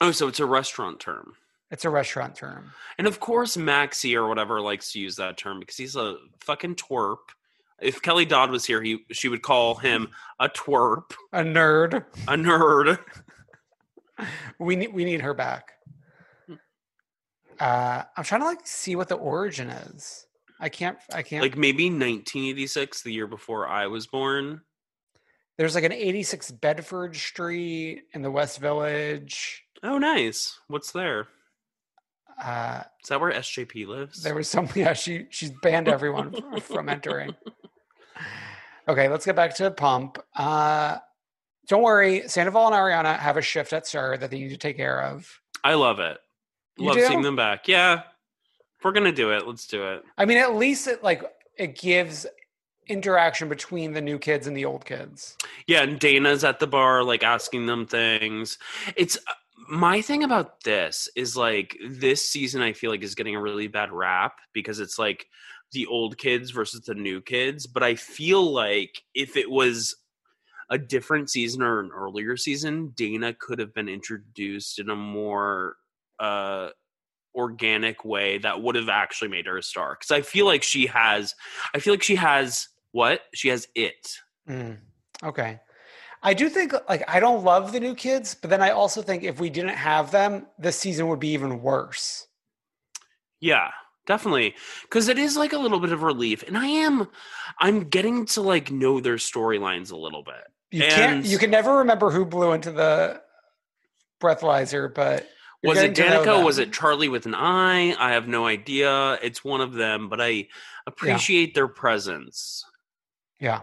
Oh, 0.01 0.11
so 0.11 0.28
it's 0.28 0.39
a 0.39 0.45
restaurant 0.45 0.99
term. 0.99 1.34
It's 1.72 1.86
a 1.86 1.89
restaurant 1.89 2.36
term. 2.36 2.72
And 2.97 3.07
of 3.07 3.20
course, 3.20 3.57
Maxie 3.57 4.16
or 4.16 4.28
whatever 4.28 4.61
likes 4.61 4.91
to 4.93 4.99
use 4.99 5.16
that 5.18 5.38
term 5.38 5.59
because 5.59 5.78
he's 5.78 5.95
a 5.95 6.18
fucking 6.41 6.76
twerp. 6.76 7.18
If 7.82 8.01
Kelly 8.01 8.26
Dodd 8.26 8.51
was 8.51 8.66
here, 8.66 8.82
he 8.82 8.99
she 9.11 9.28
would 9.28 9.41
call 9.41 9.76
him 9.76 10.09
a 10.39 10.47
twerp, 10.47 11.11
A 11.34 11.41
nerd. 11.43 12.05
a 12.28 12.36
nerd. 12.36 12.99
We 14.59 14.78
need 14.78 14.93
we 14.93 15.03
need 15.03 15.20
her 15.22 15.34
back. 15.34 15.74
Uh, 17.59 18.03
I'm 18.16 18.24
trying 18.24 18.41
to 18.41 18.47
like 18.47 18.66
see 18.66 18.95
what 18.95 19.09
the 19.09 19.16
origin 19.16 19.70
is. 19.70 20.26
I 20.59 20.70
can't. 20.70 20.97
I 21.13 21.22
can't. 21.22 21.41
Like 21.41 21.57
maybe 21.57 21.86
1986, 21.86 23.03
the 23.03 23.11
year 23.11 23.28
before 23.28 23.68
I 23.68 23.88
was 23.88 24.07
born. 24.07 24.61
There's 25.57 25.76
like 25.76 25.84
an 25.84 25.91
86 25.91 26.51
Bedford 26.51 27.16
Street 27.16 28.03
in 28.13 28.22
the 28.22 28.32
West 28.32 28.59
Village. 28.59 29.63
Oh, 29.84 29.97
nice. 29.97 30.57
What's 30.68 30.91
there? 30.91 31.28
Uh, 32.42 32.84
Is 33.02 33.10
that 33.10 33.20
where 33.22 33.32
SJP 33.32 33.88
lives? 33.88 34.24
there 34.24 34.36
was 34.36 34.48
some, 34.48 34.68
yeah, 34.76 34.94
she 34.94 35.28
she's 35.30 35.52
banned 35.62 35.88
everyone 35.88 36.32
from, 36.32 36.60
from 36.62 36.90
entering. 36.90 37.36
Okay, 38.88 39.10
let's 39.10 39.26
get 39.26 39.36
back 39.36 39.56
to 39.56 39.64
the 39.64 39.72
Pump. 39.72 40.20
Uh, 40.36 41.00
don't 41.68 41.82
worry, 41.82 42.28
Sandoval 42.28 42.68
and 42.68 42.76
Ariana 42.76 43.18
have 43.18 43.36
a 43.36 43.42
shift 43.42 43.74
at 43.74 43.88
SUR 43.88 44.16
that 44.18 44.30
they 44.30 44.38
need 44.38 44.50
to 44.50 44.58
take 44.58 44.78
care 44.78 45.02
of. 45.02 45.42
I 45.64 45.74
love 45.74 46.00
it. 46.00 46.20
You 46.78 46.86
love 46.88 46.96
do? 46.96 47.08
seeing 47.08 47.24
them 47.24 47.36
back. 47.36 47.68
Yeah. 47.68 48.04
If 48.78 48.84
we're 48.86 48.92
gonna 48.92 49.12
do 49.12 49.32
it, 49.32 49.48
let's 49.48 49.66
do 49.66 49.84
it. 49.88 50.04
I 50.18 50.26
mean, 50.26 50.38
at 50.38 50.56
least 50.56 50.88
it 50.88 51.04
like 51.04 51.24
it 51.58 51.80
gives 51.80 52.28
interaction 52.88 53.50
between 53.50 53.94
the 53.94 54.02
new 54.02 54.20
kids 54.20 54.46
and 54.46 54.56
the 54.56 54.66
old 54.66 54.86
kids. 54.86 55.36
Yeah, 55.66 55.82
and 55.82 56.00
Dana's 56.00 56.44
at 56.44 56.60
the 56.60 56.68
bar, 56.68 57.04
like 57.04 57.24
asking 57.24 57.66
them 57.66 57.88
things. 57.88 58.60
It's 58.96 59.18
my 59.68 60.01
thing 60.01 60.24
about 60.24 60.63
this 60.63 61.09
is 61.16 61.36
like 61.36 61.78
this 61.89 62.28
season. 62.28 62.61
I 62.61 62.74
feel 62.74 62.91
like 62.91 63.03
is 63.03 63.16
getting 63.16 63.36
a 63.36 63.41
really 63.41 63.68
bad 63.68 63.91
rap 63.91 64.38
because 64.53 64.80
it's 64.80 64.99
like 64.99 65.28
the 65.72 65.86
old 65.88 66.18
kids 66.18 66.51
versus 66.51 66.82
the 66.82 66.95
new 66.95 67.22
kids. 67.22 67.68
But 67.68 67.84
I 67.84 67.95
feel 67.95 68.51
like 68.51 69.01
if 69.13 69.38
it 69.38 69.49
was 69.49 69.95
a 70.70 70.78
different 70.78 71.30
season 71.30 71.61
or 71.61 71.80
an 71.80 71.91
earlier 71.93 72.38
season, 72.38 72.93
Dana 72.95 73.34
could 73.34 73.59
have 73.59 73.74
been 73.74 73.89
introduced 73.89 74.80
in 74.80 74.89
a 74.89 74.95
more 74.95 75.76
uh 76.20 76.70
organic 77.36 78.05
way 78.05 78.38
that 78.38 78.61
would 78.61 78.76
have 78.76 78.89
actually 78.89 79.28
made 79.28 79.45
her 79.45 79.57
a 79.57 79.63
star. 79.63 79.97
Because 79.99 80.11
I 80.11 80.22
feel 80.22 80.45
like 80.45 80.63
she 80.63 80.88
has, 80.88 81.36
I 81.74 81.80
feel 81.80 81.93
like 81.93 82.03
she 82.03 82.16
has 82.16 82.70
what 82.91 83.22
she 83.34 83.49
has 83.49 83.68
it. 83.76 84.16
Mm, 84.49 84.78
okay. 85.24 85.59
I 86.26 86.34
do 86.34 86.50
think 86.50 86.74
like 86.90 87.04
I 87.08 87.20
don't 87.20 87.44
love 87.44 87.72
the 87.72 87.80
new 87.80 87.94
kids, 87.94 88.34
but 88.34 88.50
then 88.50 88.60
I 88.60 88.72
also 88.72 89.04
think 89.04 89.24
if 89.24 89.40
we 89.40 89.52
didn't 89.52 89.76
have 89.76 90.10
them, 90.10 90.48
this 90.58 90.76
season 90.76 91.08
would 91.08 91.20
be 91.20 91.30
even 91.30 91.62
worse. 91.62 92.26
Yeah, 93.40 93.70
definitely. 94.08 94.56
Because 94.82 95.08
it 95.08 95.20
is 95.20 95.38
like 95.38 95.54
a 95.54 95.60
little 95.60 95.80
bit 95.80 95.92
of 95.92 96.02
relief. 96.02 96.42
And 96.42 96.58
I 96.58 96.66
am, 96.66 97.08
I'm 97.60 97.90
getting 97.90 98.26
to 98.28 98.42
like 98.42 98.72
know 98.72 99.00
their 99.00 99.18
storylines 99.18 99.92
a 99.92 99.96
little 99.96 100.24
bit. 100.24 100.48
You 100.72 100.82
can't 100.82 101.24
you 101.24 101.38
can 101.38 101.52
never 101.52 101.78
remember 101.78 102.10
who 102.10 102.26
blew 102.26 102.54
into 102.54 102.72
the 102.72 103.22
breathalyzer, 104.20 104.92
but 104.92 105.28
Was 105.64 105.78
it 105.80 105.94
getting 105.94 106.20
to 106.20 106.26
know 106.26 106.40
Danica? 106.40 106.46
Was 106.46 106.58
it 106.58 106.74
Charlie 106.74 107.10
with 107.10 107.26
an 107.26 107.36
I? 107.36 107.96
I 108.00 108.14
have 108.14 108.28
no 108.28 108.46
idea. 108.46 109.20
It's 109.22 109.44
one 109.44 109.62
of 109.62 109.74
them, 109.74 110.10
but 110.10 110.22
I 110.22 110.48
appreciate 110.88 111.54
their 111.54 111.68
presence. 111.68 112.64
Yeah. 113.40 113.62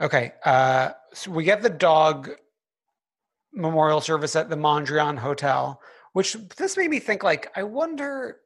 Okay. 0.00 0.32
Uh, 0.44 0.90
so 1.12 1.30
we 1.30 1.44
get 1.44 1.62
the 1.62 1.70
dog 1.70 2.30
memorial 3.52 4.00
service 4.00 4.34
at 4.36 4.50
the 4.50 4.56
Mondrian 4.56 5.16
Hotel, 5.18 5.80
which 6.12 6.34
this 6.56 6.76
made 6.76 6.90
me 6.90 6.98
think 6.98 7.22
like, 7.22 7.50
I 7.56 7.62
wonder, 7.62 8.38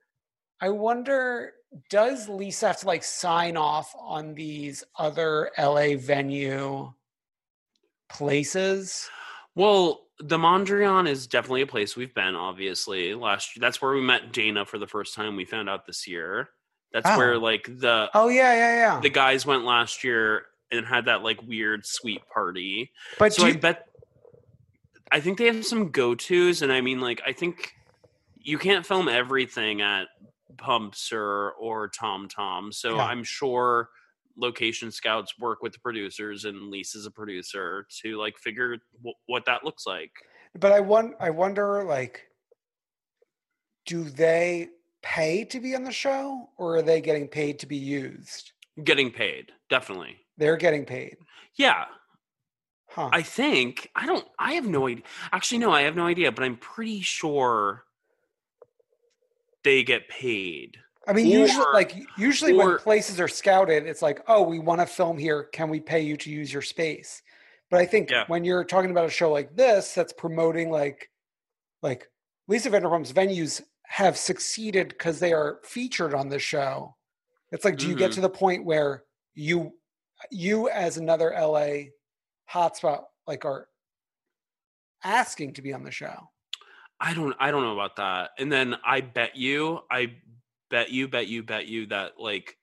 I 0.61 0.69
wonder, 0.69 1.53
does 1.91 2.29
Lisa 2.29 2.69
have 2.69 2.81
to 2.81 2.87
like 2.87 3.03
sign 3.05 3.57
off 3.57 3.95
on 3.99 4.35
these 4.35 4.85
other 4.99 5.51
LA 5.59 5.97
venue 5.97 6.93
places? 8.09 9.09
Well, 9.55 10.01
the 10.21 10.39
Mondrian 10.39 11.09
is 11.09 11.27
definitely 11.27 11.63
a 11.63 11.67
place 11.67 11.97
we've 11.97 12.15
been. 12.15 12.35
Obviously, 12.35 13.15
last 13.15 13.51
that's 13.61 13.81
where 13.81 13.93
we 13.93 14.01
met 14.01 14.33
Dana 14.33 14.65
for 14.65 14.79
the 14.79 14.87
first 14.87 15.15
time. 15.15 15.37
We 15.37 15.45
found 15.45 15.69
out 15.69 15.87
this 15.87 16.07
year. 16.09 16.49
That's 16.93 17.09
Oh. 17.09 17.17
where 17.19 17.39
like 17.39 17.65
the 17.65 18.11
Oh 18.15 18.29
yeah, 18.29 18.53
yeah, 18.55 18.77
yeah. 18.77 19.01
the 19.01 19.11
guys 19.11 19.47
went 19.47 19.65
last 19.65 20.03
year 20.05 20.47
and 20.71 20.87
had 20.87 21.07
that 21.07 21.23
like 21.23 21.43
weird 21.43 21.85
sweet 21.87 22.23
party. 22.33 22.91
but 23.19 23.33
so 23.33 23.45
do 23.45 23.49
I 23.51 23.57
bet 23.57 23.87
I 25.11 25.21
think 25.21 25.39
they 25.39 25.47
have 25.47 25.65
some 25.65 25.91
go 25.91 26.15
tos, 26.15 26.61
and 26.63 26.71
I 26.73 26.81
mean, 26.83 27.01
like 27.01 27.21
I 27.27 27.33
think 27.33 27.73
you 28.41 28.59
can't 28.59 28.85
film 28.87 29.09
everything 29.09 29.81
at 29.81 30.09
Pumps 30.59 31.13
or 31.13 31.53
or 31.53 31.89
Tom 31.89 32.29
Tom. 32.29 32.73
So 32.73 32.97
Yeah. 32.97 33.05
I'm 33.05 33.25
sure 33.25 33.89
location 34.37 34.91
scouts 34.93 35.39
work 35.39 35.63
with 35.63 35.73
the 35.73 35.79
producers 35.81 36.45
and 36.45 36.71
Lisa's 36.71 37.07
a 37.07 37.11
producer 37.11 37.87
to 38.03 38.17
like 38.19 38.39
figure 38.39 38.77
w- 38.99 39.15
what 39.27 39.45
that 39.47 39.65
looks 39.65 39.85
like. 39.87 40.13
but 40.59 40.71
I 40.73 40.79
want, 40.81 41.15
I 41.21 41.31
wonder, 41.31 41.83
like, 41.85 42.23
do 43.87 44.05
they 44.05 44.69
pay 45.03 45.45
to 45.45 45.59
be 45.61 45.75
on 45.75 45.83
the 45.85 45.93
show, 45.93 46.51
or 46.57 46.77
are 46.77 46.83
they 46.83 47.01
getting 47.01 47.27
paid 47.29 47.59
to 47.61 47.67
be 47.67 47.77
used? 47.77 48.53
Getting 48.85 49.11
paid, 49.11 49.51
definitely. 49.71 50.17
They're 50.39 50.57
getting 50.57 50.85
paid. 50.87 51.17
Yeah, 51.57 51.85
Huh. 52.91 53.11
I 53.13 53.21
think 53.23 53.91
I 53.95 54.07
don't. 54.07 54.27
I 54.39 54.55
have 54.55 54.67
no 54.67 54.87
idea. 54.89 55.05
Actually, 55.31 55.59
no, 55.59 55.71
I 55.71 55.83
have 55.83 55.95
no 55.95 56.07
idea. 56.07 56.33
But 56.33 56.45
I'm 56.45 56.57
pretty 56.57 57.03
sure 57.03 57.85
they 59.63 59.83
get 59.83 60.09
paid. 60.09 60.79
I 61.07 61.13
mean, 61.13 61.27
usually, 61.27 61.67
like 61.73 61.95
usually 62.17 62.55
when 62.55 62.79
places 62.79 63.21
are 63.21 63.29
scouted, 63.29 63.87
it's 63.87 64.03
like, 64.03 64.23
oh, 64.29 64.43
we 64.43 64.59
want 64.59 64.81
to 64.81 64.87
film 64.87 65.19
here. 65.19 65.45
Can 65.53 65.69
we 65.69 65.81
pay 65.81 66.01
you 66.01 66.17
to 66.19 66.31
use 66.31 66.53
your 66.53 66.63
space? 66.63 67.23
But 67.71 67.81
I 67.81 67.87
think 67.87 68.11
Yeah. 68.11 68.25
when 68.29 68.45
you're 68.45 68.65
talking 68.65 68.91
about 68.91 69.07
a 69.07 69.11
show 69.11 69.31
like 69.31 69.55
this, 69.55 69.95
that's 69.95 70.13
promoting 70.13 70.71
like, 70.71 71.11
like 71.83 72.09
Lisa 72.47 72.71
Vanderpump's 72.71 73.13
venues 73.13 73.63
have 73.85 74.17
succeeded 74.17 74.89
because 74.89 75.19
they 75.19 75.33
are 75.33 75.61
featured 75.65 76.15
on 76.15 76.29
the 76.29 76.39
show. 76.39 76.97
It's 77.53 77.65
like, 77.65 77.77
do 77.77 77.89
you 77.89 77.95
get 77.95 78.11
Mhm. 78.11 78.15
to 78.15 78.21
the 78.23 78.31
point 78.31 78.65
where 78.65 79.05
you, 79.35 79.78
you 80.31 80.69
as 80.69 80.97
another 80.97 81.35
LA 81.39 81.91
hotspot, 82.51 83.05
like 83.27 83.45
are 83.45 83.69
asking 85.05 85.55
to 85.55 85.63
be 85.63 85.73
on 85.73 85.83
the 85.83 85.91
show? 85.91 86.29
I 87.01 87.15
don't. 87.15 87.35
I 87.39 87.51
don't 87.51 87.63
know 87.63 87.75
about 87.75 87.97
that. 87.97 88.31
And 88.39 88.51
then 88.51 88.75
I 88.85 89.01
bet 89.01 89.37
you. 89.37 89.81
I 89.91 90.15
bet 90.71 90.91
you. 90.91 91.09
Bet 91.09 91.29
you. 91.29 91.43
Bet 91.43 91.67
you 91.67 91.87
that 91.87 92.13
like 92.19 92.57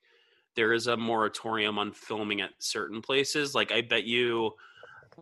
there 0.55 0.73
is 0.73 0.87
a 0.87 0.97
moratorium 0.97 1.77
on 1.77 1.93
filming 1.93 2.41
at 2.41 2.51
certain 2.59 3.01
places. 3.01 3.55
Like 3.55 3.71
I 3.71 3.81
bet 3.81 4.03
you. 4.03 4.51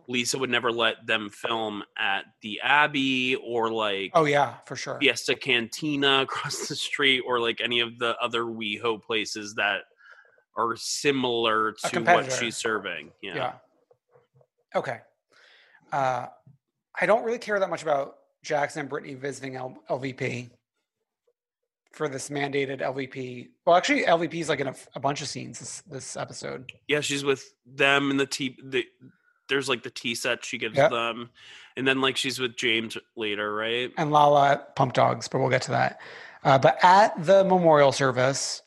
Lisa 0.08 0.36
would 0.36 0.50
never 0.50 0.72
let 0.72 1.06
them 1.06 1.30
film 1.30 1.84
at 1.96 2.24
the 2.42 2.60
Abbey 2.64 3.36
or 3.36 3.70
like 3.70 4.10
Oh 4.14 4.24
yeah, 4.24 4.54
for 4.66 4.74
sure. 4.74 4.98
Fiesta 4.98 5.36
Cantina 5.36 6.22
across 6.22 6.66
the 6.66 6.74
street 6.74 7.22
or 7.24 7.38
like 7.38 7.60
any 7.60 7.78
of 7.78 8.00
the 8.00 8.16
other 8.20 8.42
WeHo 8.42 9.00
places 9.00 9.54
that 9.54 9.82
are 10.56 10.76
similar 10.76 11.72
to 11.72 12.00
what 12.00 12.30
she's 12.32 12.56
serving. 12.56 13.10
Yeah. 13.22 13.34
Yeah. 13.34 13.52
Okay. 14.74 14.98
Uh, 15.92 16.26
I 17.00 17.06
don't 17.06 17.24
really 17.24 17.38
care 17.38 17.58
that 17.58 17.70
much 17.70 17.82
about 17.82 18.16
Jackson 18.42 18.80
and 18.80 18.88
Brittany 18.88 19.14
visiting 19.14 19.56
L- 19.56 19.78
LVP 19.90 20.50
for 21.92 22.08
this 22.08 22.28
mandated 22.28 22.80
LVP. 22.80 23.48
Well, 23.64 23.76
actually, 23.76 24.02
LVP 24.04 24.34
is 24.34 24.48
like 24.48 24.60
in 24.60 24.66
a, 24.68 24.74
a 24.94 25.00
bunch 25.00 25.22
of 25.22 25.28
scenes 25.28 25.58
this, 25.60 25.80
this 25.82 26.16
episode. 26.16 26.72
Yeah, 26.88 27.00
she's 27.00 27.24
with 27.24 27.54
them 27.66 28.10
and 28.10 28.18
the 28.18 28.26
tea. 28.26 28.58
The, 28.62 28.84
there's 29.48 29.68
like 29.68 29.82
the 29.82 29.90
tea 29.90 30.14
set 30.14 30.44
she 30.44 30.58
gives 30.58 30.76
Yep. 30.76 30.90
them, 30.90 31.30
and 31.76 31.86
then 31.86 32.00
like 32.00 32.16
she's 32.16 32.38
with 32.40 32.56
James 32.56 32.96
later, 33.16 33.54
right? 33.54 33.92
And 33.96 34.10
Lala 34.10 34.62
Pump 34.74 34.92
Dogs, 34.94 35.28
but 35.28 35.38
we'll 35.38 35.50
get 35.50 35.62
to 35.62 35.70
that. 35.72 36.00
Uh, 36.42 36.58
but 36.58 36.78
at 36.82 37.24
the 37.24 37.44
memorial 37.44 37.92
service, 37.92 38.62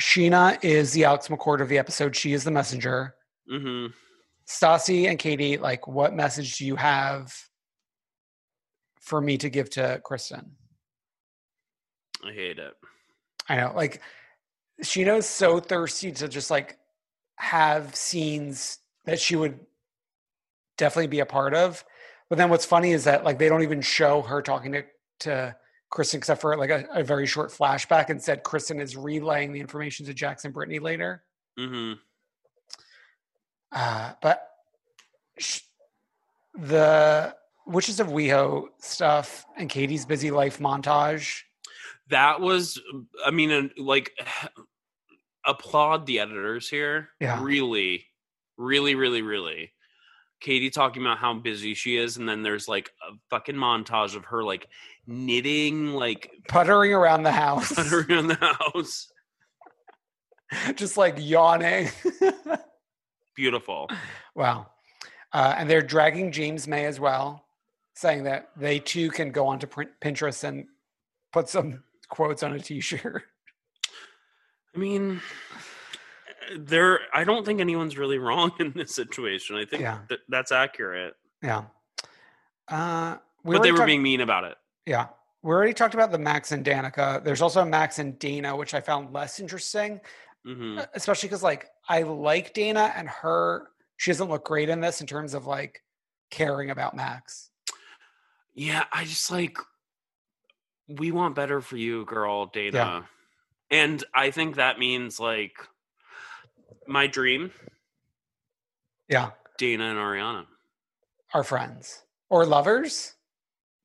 Scheana 0.00 0.62
is 0.64 0.92
the 0.92 1.04
Alex 1.04 1.28
McCord 1.28 1.60
of 1.60 1.68
the 1.68 1.78
episode. 1.78 2.16
She 2.16 2.32
is 2.32 2.44
the 2.44 2.50
messenger. 2.50 3.14
hmm 3.48 3.86
Stassi 4.46 5.08
and 5.08 5.18
Katie, 5.18 5.56
like, 5.56 5.86
what 5.86 6.14
message 6.14 6.58
do 6.58 6.66
you 6.66 6.76
have 6.76 7.32
for 9.00 9.20
me 9.20 9.38
to 9.38 9.48
give 9.48 9.70
to 9.70 10.00
Kristen? 10.04 10.56
I 12.24 12.32
hate 12.32 12.58
it. 12.58 12.74
I 13.48 13.56
know, 13.56 13.72
like 13.74 14.00
Scheana's 14.82 15.26
so 15.26 15.60
thirsty 15.60 16.12
to 16.12 16.28
just 16.28 16.50
like 16.50 16.78
have 17.36 17.94
scenes 17.94 18.78
that 19.04 19.20
she 19.20 19.36
would 19.36 19.58
definitely 20.78 21.08
be 21.08 21.20
a 21.20 21.26
part 21.26 21.54
of. 21.54 21.84
But 22.28 22.38
then 22.38 22.50
what's 22.50 22.64
funny 22.64 22.92
is 22.92 23.04
that 23.04 23.24
like 23.24 23.38
they 23.38 23.48
don't 23.48 23.62
even 23.62 23.80
show 23.80 24.22
her 24.22 24.42
talking 24.42 24.72
to 24.72 24.84
to 25.20 25.56
Kristen 25.92 26.18
except 26.18 26.40
for 26.40 26.56
like 26.56 26.70
a, 26.70 26.86
a 26.94 27.04
very 27.04 27.26
short 27.26 27.50
flashback. 27.52 28.08
and 28.08 28.20
said 28.20 28.42
Kristen 28.42 28.80
is 28.80 28.96
relaying 28.96 29.52
the 29.52 29.60
information 29.60 30.06
to 30.06 30.14
Jackson 30.14 30.50
Brittany 30.50 30.78
later. 30.78 31.22
hmm 31.58 31.92
Uh, 33.70 34.12
but 34.22 34.48
sh- 35.38 35.60
the 36.54 37.36
Witches 37.66 38.00
of 38.00 38.08
WeHo 38.08 38.68
stuff 38.80 39.44
and 39.56 39.68
Katie's 39.68 40.04
busy 40.06 40.30
life 40.30 40.58
montage. 40.58 41.42
That 42.08 42.40
was, 42.40 42.80
I 43.24 43.30
mean, 43.30 43.70
like, 43.76 44.10
applaud 45.46 46.06
the 46.06 46.20
editors 46.20 46.68
here. 46.68 47.10
Yeah. 47.20 47.42
Really, 47.42 48.06
really, 48.56 48.94
really, 48.94 49.22
really. 49.22 49.72
Katie 50.42 50.70
talking 50.70 51.02
about 51.02 51.18
how 51.18 51.34
busy 51.34 51.72
she 51.72 51.96
is, 51.96 52.16
and 52.16 52.28
then 52.28 52.42
there's 52.42 52.68
like 52.68 52.90
a 53.08 53.14
fucking 53.30 53.54
montage 53.54 54.16
of 54.16 54.24
her 54.26 54.42
like 54.42 54.68
knitting, 55.06 55.92
like 55.92 56.30
Puttering 56.48 56.92
around 56.92 57.22
the 57.22 57.32
house, 57.46 57.72
puttering 57.72 58.10
around 58.10 58.26
the 58.26 58.34
house. 58.34 59.10
just 60.74 60.96
like 60.96 61.14
yawning. 61.18 61.88
Beautiful. 63.36 63.88
Wow. 64.34 64.66
Uh, 65.32 65.54
and 65.56 65.70
they're 65.70 65.80
dragging 65.80 66.32
James 66.32 66.68
May 66.68 66.84
as 66.84 67.00
well, 67.00 67.44
saying 67.94 68.24
that 68.24 68.50
they 68.56 68.78
too 68.78 69.10
can 69.10 69.30
go 69.30 69.46
onto 69.46 69.66
Pinterest 69.66 70.44
and 70.44 70.66
put 71.32 71.48
some 71.48 71.82
quotes 72.10 72.42
on 72.42 72.52
a 72.52 72.58
t-shirt. 72.58 73.22
I 74.74 74.78
mean, 74.78 75.20
there. 76.58 77.00
I 77.12 77.24
don't 77.24 77.44
think 77.44 77.60
anyone's 77.60 77.96
really 77.98 78.18
wrong 78.26 78.52
in 78.58 78.72
this 78.72 78.94
situation. 78.94 79.56
I 79.56 79.64
think 79.64 79.82
Yeah. 79.82 79.98
that 80.08 80.20
that's 80.28 80.52
accurate. 80.52 81.14
Yeah. 81.42 81.64
Uh, 82.68 83.16
we 83.44 83.56
but 83.56 83.62
they 83.62 83.72
were 83.72 83.78
talked- 83.78 83.86
being 83.86 84.02
mean 84.02 84.20
about 84.20 84.44
it. 84.44 84.56
Yeah. 84.86 85.08
We 85.42 85.50
already 85.52 85.72
talked 85.74 85.94
about 85.94 86.12
the 86.12 86.18
Max 86.18 86.52
and 86.52 86.64
Danica. 86.64 87.22
There's 87.24 87.42
also 87.42 87.64
Max 87.64 87.98
and 87.98 88.16
Dana, 88.18 88.54
which 88.56 88.74
I 88.74 88.80
found 88.80 89.12
less 89.12 89.40
interesting, 89.40 90.00
hmm 90.44 90.78
uh, 90.78 90.86
especially 90.94 91.28
because 91.28 91.42
like 91.42 91.68
I 91.88 92.02
like 92.02 92.54
Dana 92.54 92.92
and 92.96 93.08
her. 93.08 93.68
She 93.96 94.10
doesn't 94.12 94.28
look 94.28 94.44
great 94.44 94.68
in 94.68 94.80
this 94.80 95.00
in 95.00 95.06
terms 95.06 95.34
of 95.34 95.46
like 95.46 95.82
caring 96.30 96.70
about 96.70 96.94
Max. 96.94 97.50
Yeah, 98.54 98.84
I 98.92 99.04
just 99.04 99.30
like 99.30 99.58
we 100.88 101.10
want 101.10 101.34
better 101.34 101.60
for 101.60 101.76
you, 101.76 102.04
girl, 102.04 102.46
Dana. 102.46 103.08
And 103.70 104.04
I 104.14 104.30
think 104.30 104.56
that 104.56 104.78
means 104.78 105.18
like 105.18 105.54
my 106.86 107.06
dream, 107.06 107.50
Yeah. 109.08 109.30
Dana 109.58 109.84
and 109.84 109.98
Ariana. 109.98 110.46
Are 111.34 111.44
friends 111.44 112.02
or 112.28 112.44
lovers? 112.44 113.14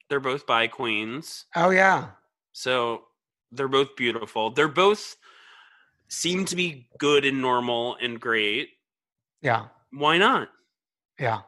They're 0.09 0.19
both 0.19 0.45
bi 0.47 0.67
queens. 0.67 1.45
Oh 1.55 1.69
yeah. 1.69 2.09
So 2.53 3.03
they're 3.51 3.67
both 3.67 3.95
beautiful. 3.95 4.51
They're 4.51 4.67
both 4.67 5.15
seem 6.07 6.45
to 6.45 6.55
be 6.55 6.87
good 6.97 7.25
and 7.25 7.41
normal 7.41 7.95
and 8.01 8.19
great. 8.19 8.69
Yeah. 9.41 9.67
Why 9.91 10.17
not? 10.17 10.49
Yeah. 11.19 11.41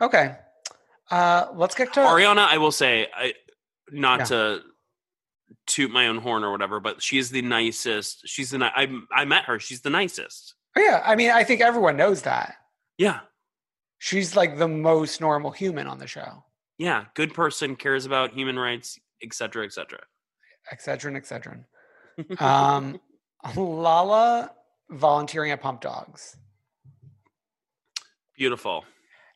Okay. 0.00 0.36
Uh 1.10 1.46
let's 1.54 1.74
get 1.74 1.92
to 1.94 2.00
Ariana, 2.00 2.46
I 2.48 2.58
will 2.58 2.72
say, 2.72 3.08
I 3.14 3.34
not 3.90 4.20
Yeah. 4.20 4.24
to 4.26 4.62
toot 5.66 5.90
my 5.90 6.06
own 6.06 6.18
horn 6.18 6.44
or 6.44 6.50
whatever, 6.50 6.80
but 6.80 7.02
she 7.02 7.18
is 7.18 7.30
the 7.30 7.42
nicest. 7.42 8.22
She's 8.26 8.50
the 8.50 8.58
ni- 8.58 8.70
I 8.74 8.88
I 9.12 9.24
met 9.24 9.44
her. 9.44 9.58
She's 9.58 9.80
the 9.80 9.90
nicest. 9.90 10.54
Oh, 10.76 10.80
yeah, 10.80 11.02
I 11.04 11.16
mean 11.16 11.30
I 11.30 11.44
think 11.44 11.60
everyone 11.60 11.96
knows 11.96 12.22
that. 12.22 12.54
Yeah. 12.98 13.20
She's 13.98 14.36
like 14.36 14.58
the 14.58 14.68
most 14.68 15.20
normal 15.20 15.50
human 15.50 15.86
on 15.86 15.98
the 15.98 16.06
show. 16.06 16.44
Yeah, 16.78 17.06
good 17.14 17.32
person, 17.32 17.76
cares 17.76 18.04
about 18.04 18.32
human 18.32 18.58
rights, 18.58 18.98
etc., 19.22 19.64
etc. 19.64 20.00
Excedrin, 20.72 21.16
Excedrin. 21.16 22.40
Um 22.40 23.00
Lala 23.56 24.50
volunteering 24.90 25.52
at 25.52 25.60
Pump 25.60 25.80
Dogs. 25.80 26.36
Beautiful. 28.36 28.84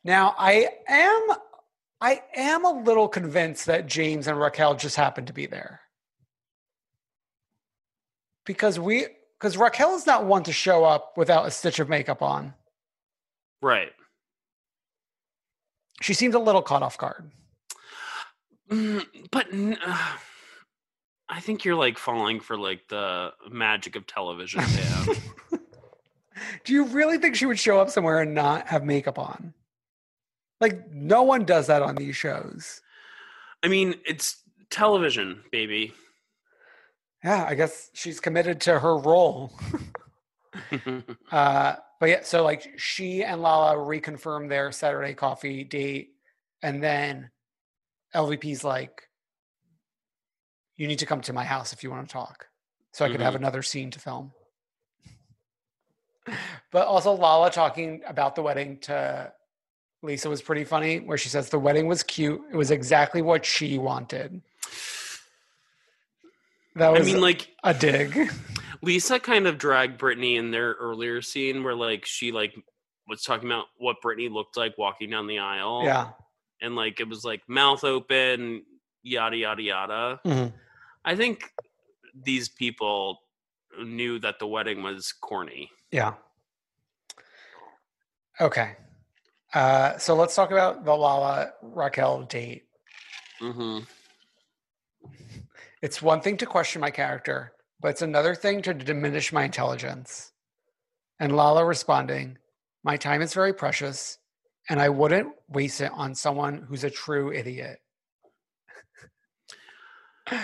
Now 0.03 0.35
I 0.37 0.67
am 0.87 1.27
I 1.99 2.21
am 2.35 2.65
a 2.65 2.81
little 2.81 3.07
convinced 3.07 3.67
that 3.67 3.85
James 3.87 4.27
and 4.27 4.39
Raquel 4.39 4.75
just 4.75 4.95
happened 4.95 5.27
to 5.27 5.33
be 5.33 5.45
there. 5.45 5.80
Because 8.45 8.79
we 8.79 9.07
because 9.39 9.57
Raquel 9.57 9.95
is 9.95 10.05
not 10.05 10.25
one 10.25 10.43
to 10.43 10.53
show 10.53 10.83
up 10.83 11.17
without 11.17 11.47
a 11.47 11.51
stitch 11.51 11.79
of 11.79 11.89
makeup 11.89 12.21
on. 12.21 12.53
Right. 13.61 13.91
She 16.01 16.13
seemed 16.13 16.33
a 16.33 16.39
little 16.39 16.61
caught 16.61 16.83
off 16.83 16.97
guard. 16.97 17.31
Mm, 18.69 19.05
but 19.31 19.47
uh, 19.51 20.15
I 21.29 21.39
think 21.39 21.65
you're 21.65 21.75
like 21.75 21.97
falling 21.97 22.39
for 22.39 22.57
like 22.57 22.87
the 22.87 23.33
magic 23.49 23.95
of 23.95 24.07
television. 24.07 24.63
Do 26.63 26.73
you 26.73 26.85
really 26.85 27.17
think 27.17 27.35
she 27.35 27.45
would 27.45 27.59
show 27.59 27.79
up 27.79 27.89
somewhere 27.89 28.21
and 28.21 28.33
not 28.33 28.67
have 28.67 28.83
makeup 28.83 29.19
on? 29.19 29.53
Like 30.59 30.91
no 30.91 31.23
one 31.23 31.45
does 31.45 31.67
that 31.67 31.81
on 31.81 31.95
these 31.95 32.15
shows. 32.15 32.81
I 33.63 33.67
mean, 33.67 33.95
it's 34.05 34.37
television, 34.69 35.43
baby. 35.51 35.93
Yeah, 37.23 37.45
I 37.47 37.55
guess 37.55 37.89
she's 37.93 38.19
committed 38.19 38.61
to 38.61 38.79
her 38.79 38.97
role. 38.97 39.53
Uh, 41.31 41.75
but 41.99 42.09
yeah, 42.09 42.19
so 42.23 42.43
like 42.43 42.73
she 42.77 43.23
and 43.23 43.41
Lala 43.41 43.75
reconfirm 43.77 44.49
their 44.49 44.71
Saturday 44.73 45.13
coffee 45.13 45.63
date, 45.63 46.09
and 46.61 46.83
then 46.83 47.29
LVP's 48.13 48.63
like, 48.65 49.03
"You 50.75 50.87
need 50.89 50.99
to 50.99 51.05
come 51.05 51.21
to 51.21 51.31
my 51.31 51.45
house 51.45 51.71
if 51.71 51.83
you 51.83 51.89
want 51.89 52.05
to 52.05 52.11
talk, 52.11 52.47
so 52.91 53.05
I 53.05 53.09
could 53.09 53.21
have 53.21 53.33
Mhm. 53.33 53.37
another 53.37 53.61
scene 53.61 53.91
to 53.91 53.99
film." 53.99 54.33
But 56.71 56.85
also 56.87 57.13
Lala 57.13 57.49
talking 57.49 58.01
about 58.05 58.35
the 58.35 58.41
wedding 58.41 58.77
to 58.81 59.31
Lisa 60.01 60.29
was 60.29 60.41
pretty 60.41 60.65
funny, 60.65 60.99
where 60.99 61.17
she 61.17 61.29
says 61.29 61.49
the 61.49 61.59
wedding 61.59 61.87
was 61.87 62.03
cute. 62.03 62.41
It 62.51 62.55
was 62.57 62.71
exactly 62.71 63.21
what 63.21 63.45
she 63.45 63.77
wanted. 63.77 64.41
That 66.75 66.91
was 66.91 67.01
I 67.01 67.13
mean, 67.13 67.21
like 67.21 67.49
a 67.63 67.73
dig. 67.73 68.31
Lisa 68.81 69.19
kind 69.19 69.47
of 69.47 69.57
dragged 69.57 69.97
Brittany 69.97 70.37
in 70.37 70.51
their 70.51 70.73
earlier 70.73 71.21
scene 71.21 71.63
where 71.63 71.75
like 71.75 72.05
she 72.05 72.31
like 72.31 72.55
was 73.07 73.23
talking 73.23 73.47
about 73.49 73.65
what 73.77 74.01
Brittany 74.01 74.29
looked 74.29 74.57
like 74.57 74.77
walking 74.77 75.09
down 75.09 75.27
the 75.27 75.39
aisle. 75.39 75.81
Yeah. 75.83 76.09
And 76.61 76.75
like 76.75 76.99
it 76.99 77.07
was 77.07 77.23
like 77.23 77.41
mouth 77.47 77.83
open, 77.83 78.63
yada 79.03 79.37
yada 79.37 79.61
yada. 79.61 80.19
Mhm. 80.25 80.53
I 81.03 81.15
think 81.15 81.51
these 82.15 82.49
people 82.49 83.19
knew 83.83 84.19
that 84.19 84.39
the 84.39 84.47
wedding 84.47 84.83
was 84.83 85.11
corny. 85.11 85.69
Yeah. 85.91 86.13
Okay. 88.39 88.75
Uh, 89.53 89.97
so 89.97 90.15
let's 90.15 90.35
talk 90.35 90.51
about 90.51 90.85
the 90.85 90.93
Lala 90.95 91.51
Raquel 91.61 92.23
date. 92.23 92.63
Mm-hmm. 93.41 93.79
It's 95.81 96.01
one 96.01 96.21
thing 96.21 96.37
to 96.37 96.45
question 96.45 96.79
my 96.79 96.91
character, 96.91 97.53
but 97.79 97.89
it's 97.89 98.03
another 98.03 98.35
thing 98.35 98.61
to 98.63 98.73
diminish 98.73 99.33
my 99.33 99.45
intelligence. 99.45 100.31
And 101.19 101.35
Lala 101.35 101.65
responding, 101.65 102.37
My 102.83 102.97
time 102.97 103.21
is 103.21 103.33
very 103.33 103.53
precious, 103.53 104.19
and 104.69 104.79
I 104.79 104.89
wouldn't 104.89 105.33
waste 105.47 105.81
it 105.81 105.91
on 105.93 106.13
someone 106.13 106.65
who's 106.67 106.83
a 106.83 106.89
true 106.89 107.33
idiot. 107.33 107.79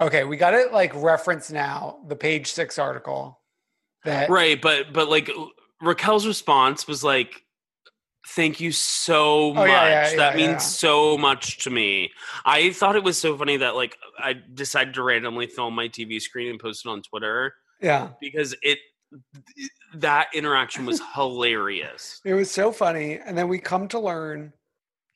okay, 0.00 0.24
we 0.24 0.36
got 0.36 0.54
it 0.54 0.72
like 0.72 0.92
reference 0.94 1.52
now, 1.52 2.00
the 2.08 2.16
page 2.16 2.50
six 2.52 2.78
article. 2.78 3.40
That 4.04 4.28
Right, 4.28 4.60
but 4.60 4.92
but 4.92 5.08
like 5.08 5.30
Raquel's 5.80 6.26
response 6.26 6.88
was 6.88 7.04
like, 7.04 7.44
"Thank 8.28 8.60
you 8.60 8.72
so 8.72 9.52
much. 9.52 9.62
Oh, 9.62 9.72
yeah, 9.72 10.10
yeah, 10.10 10.16
that 10.16 10.38
yeah, 10.38 10.46
means 10.46 10.52
yeah. 10.52 10.58
so 10.58 11.18
much 11.18 11.58
to 11.64 11.70
me." 11.70 12.10
I 12.44 12.72
thought 12.72 12.96
it 12.96 13.04
was 13.04 13.18
so 13.18 13.36
funny 13.36 13.56
that 13.58 13.74
like 13.74 13.96
I 14.18 14.34
decided 14.54 14.94
to 14.94 15.02
randomly 15.02 15.46
film 15.46 15.74
my 15.74 15.88
TV 15.88 16.20
screen 16.20 16.50
and 16.50 16.60
post 16.60 16.86
it 16.86 16.88
on 16.88 17.02
Twitter 17.02 17.54
yeah. 17.80 18.10
because 18.20 18.54
it 18.62 18.78
that 19.94 20.28
interaction 20.34 20.86
was 20.86 21.02
hilarious. 21.14 22.20
It 22.24 22.34
was 22.34 22.50
so 22.50 22.72
funny. 22.72 23.18
And 23.18 23.36
then 23.36 23.48
we 23.48 23.58
come 23.58 23.88
to 23.88 23.98
learn 23.98 24.52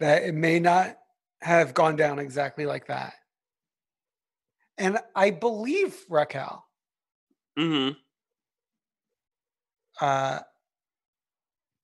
that 0.00 0.24
it 0.24 0.34
may 0.34 0.58
not 0.58 0.98
have 1.40 1.74
gone 1.74 1.96
down 1.96 2.18
exactly 2.18 2.66
like 2.66 2.86
that. 2.88 3.14
And 4.78 4.98
I 5.14 5.30
believe 5.30 5.96
Raquel. 6.10 6.64
Hmm 7.56 7.90
Uh, 10.00 10.40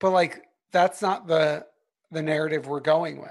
but 0.01 0.11
like 0.11 0.43
that's 0.73 1.03
not 1.03 1.27
the 1.27 1.66
the 2.11 2.23
narrative 2.23 2.66
we're 2.66 2.81
going 2.81 3.20
with. 3.20 3.31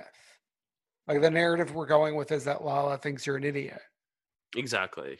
Like 1.07 1.21
the 1.21 1.29
narrative 1.29 1.73
we're 1.75 1.85
going 1.87 2.15
with 2.15 2.31
is 2.31 2.45
that 2.45 2.63
Lala 2.63 2.97
thinks 2.97 3.25
you're 3.25 3.37
an 3.37 3.43
idiot. 3.43 3.81
Exactly. 4.55 5.17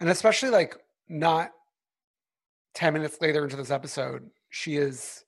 And 0.00 0.08
especially 0.08 0.50
like 0.50 0.76
not 1.08 1.50
10 2.74 2.92
minutes 2.94 3.18
later 3.20 3.44
into 3.44 3.56
this 3.56 3.70
episode, 3.70 4.30
she 4.50 4.76
is 4.76 5.24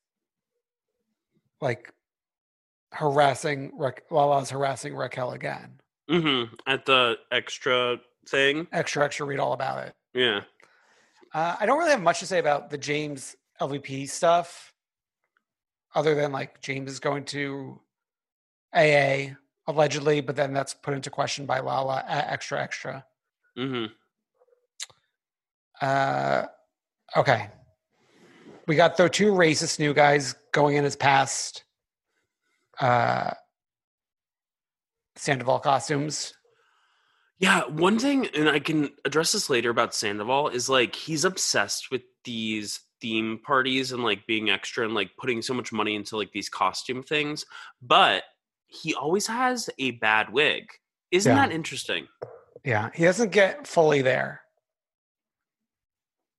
like 1.61 1.93
harassing 2.93 3.73
Ra- 3.77 3.91
Lala's 4.11 4.51
harassing 4.51 4.95
Raquel 4.95 5.33
again. 5.33 5.81
hmm 6.09 6.45
At 6.67 6.87
the 6.87 7.17
extra 7.31 7.99
thing. 8.29 8.67
Extra, 8.73 9.05
extra, 9.05 9.27
read 9.27 9.39
all 9.39 9.53
about 9.53 9.87
it. 9.87 9.95
Yeah. 10.15 10.41
Uh, 11.35 11.57
I 11.61 11.67
don't 11.67 11.79
really 11.79 11.91
have 11.91 12.03
much 12.03 12.21
to 12.21 12.27
say 12.27 12.39
about 12.39 12.71
the 12.71 12.79
James 12.79 13.37
LVP 13.61 14.09
stuff, 14.09 14.73
other 15.97 16.15
than 16.15 16.31
like 16.31 16.61
James 16.61 16.93
is 16.93 17.01
going 17.01 17.25
to 17.25 17.81
AA 18.73 19.31
allegedly, 19.67 20.21
but 20.21 20.37
then 20.37 20.53
that's 20.53 20.75
put 20.75 20.95
into 20.95 21.11
question 21.11 21.47
by 21.47 21.59
Lala 21.59 22.05
at 22.07 22.29
extra, 22.29 22.63
extra. 22.63 23.05
hmm 23.57 23.87
Uh, 25.81 26.45
okay. 27.17 27.49
We 28.67 28.77
got 28.77 28.97
the 28.97 29.09
two 29.09 29.33
racist 29.33 29.79
new 29.79 29.95
guys 29.95 30.35
going 30.53 30.77
in 30.77 30.85
his 30.85 30.97
past 30.97 31.65
uh, 32.79 33.31
Sandoval 35.17 35.61
costumes. 35.61 36.35
Yeah, 37.39 37.65
one 37.69 37.99
thing, 37.99 38.27
and 38.29 38.49
I 38.49 38.59
can 38.59 38.91
address 39.05 39.33
this 39.33 39.51
later 39.51 39.71
about 39.71 39.95
Sandoval, 39.95 40.49
is 40.49 40.69
like 40.69 40.95
he's 40.95 41.25
obsessed 41.25 41.91
with 41.91 42.03
these 42.25 42.81
theme 43.01 43.39
parties 43.45 43.93
and 43.93 44.03
like 44.03 44.27
being 44.27 44.51
extra 44.51 44.85
and 44.85 44.95
like 44.95 45.11
putting 45.19 45.43
so 45.43 45.55
much 45.55 45.73
money 45.73 45.95
into 45.95 46.17
like 46.17 46.33
these 46.33 46.49
costume 46.49 47.03
things, 47.03 47.45
but 47.83 48.25
he 48.67 48.95
always 48.95 49.27
has 49.27 49.71
a 49.79 49.93
bad 49.93 50.33
wig. 50.33 50.65
Isn't 51.11 51.35
Yeah. 51.37 51.47
that 51.47 51.55
interesting? 51.55 52.09
Yeah, 52.65 52.91
he 52.95 53.05
doesn't 53.05 53.31
get 53.33 53.67
fully 53.67 54.03
there. 54.03 54.41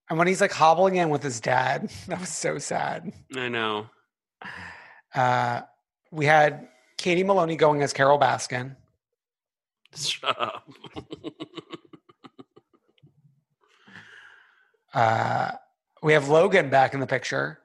And 0.10 0.18
when 0.18 0.28
he's 0.28 0.42
like 0.42 0.52
hobbling 0.52 0.96
in 0.96 1.10
with 1.10 1.24
his 1.24 1.40
dad, 1.40 1.90
that 2.08 2.20
was 2.20 2.30
so 2.30 2.58
sad. 2.58 3.12
I 3.36 3.50
know. 3.50 3.88
Uh, 5.14 5.62
we 6.12 6.26
had 6.26 6.68
Katie 6.98 7.24
Maloney 7.24 7.56
going 7.56 7.82
as 7.82 7.94
Carole 7.94 8.20
Baskin. 8.20 8.76
Shut 9.96 10.40
up. 10.40 10.68
Uh, 14.94 15.52
we 16.02 16.14
have 16.14 16.30
Logan 16.30 16.70
back 16.70 16.94
in 16.94 17.00
the 17.00 17.08
picture. 17.08 17.60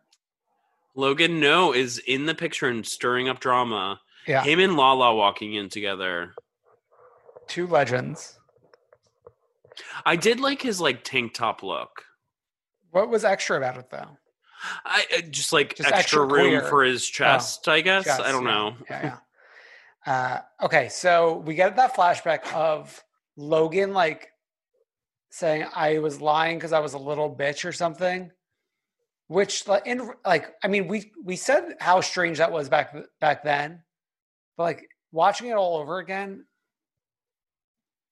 Logan 0.94 1.40
Noh 1.40 1.72
is 1.72 1.98
in 1.98 2.26
the 2.26 2.34
picture 2.34 2.68
and 2.68 2.86
stirring 2.86 3.28
up 3.28 3.40
drama. 3.40 4.00
Yeah, 4.26 4.42
Him 4.44 4.60
and 4.60 4.76
Lala 4.76 5.14
walking 5.14 5.54
in 5.54 5.68
together. 5.68 6.34
two 7.48 7.66
legends. 7.66 8.38
I 10.04 10.16
did 10.16 10.38
like 10.38 10.60
his 10.62 10.80
like 10.80 11.02
tank 11.02 11.34
top 11.34 11.62
look. 11.62 12.04
What 12.90 13.08
was 13.08 13.24
extra 13.24 13.56
about 13.56 13.78
it 13.78 13.90
though? 13.90 14.18
I 14.84 15.24
just 15.30 15.52
like 15.52 15.74
Just 15.76 15.88
extra, 15.88 16.22
extra 16.22 16.24
room. 16.26 16.62
Oh, 16.62 16.68
for 16.68 16.84
his 16.84 17.06
chest, 17.06 17.66
I 17.68 17.80
guess. 17.80 18.06
Yes, 18.06 18.20
I 18.20 18.30
don't 18.30 18.44
yeah, 18.44 18.50
know. 18.50 18.76
Yeah, 18.88 19.18
yeah. 20.06 20.42
Uh, 20.60 20.64
okay, 20.66 20.88
so 20.88 21.38
we 21.38 21.54
get 21.54 21.76
that 21.76 21.94
flashback 21.96 22.52
of 22.52 23.02
Logan 23.36 23.92
like 23.92 24.28
saying 25.32 25.64
I 25.74 25.98
was 25.98 26.20
lying 26.20 26.58
because 26.58 26.72
I 26.72 26.78
was 26.80 26.92
a 26.92 26.98
little 26.98 27.34
bitch 27.34 27.64
or 27.64 27.72
something. 27.72 28.30
Which 29.28 29.66
like 29.66 29.86
in 29.86 30.10
like 30.26 30.54
I 30.62 30.68
mean 30.68 30.86
we 30.88 31.10
we 31.24 31.36
said 31.36 31.76
how 31.80 32.02
strange 32.02 32.38
that 32.38 32.52
was 32.52 32.68
back 32.68 32.94
back 33.18 33.42
then, 33.42 33.82
but 34.56 34.64
like 34.64 34.88
watching 35.10 35.48
it 35.48 35.54
all 35.54 35.78
over 35.78 35.98
again, 35.98 36.44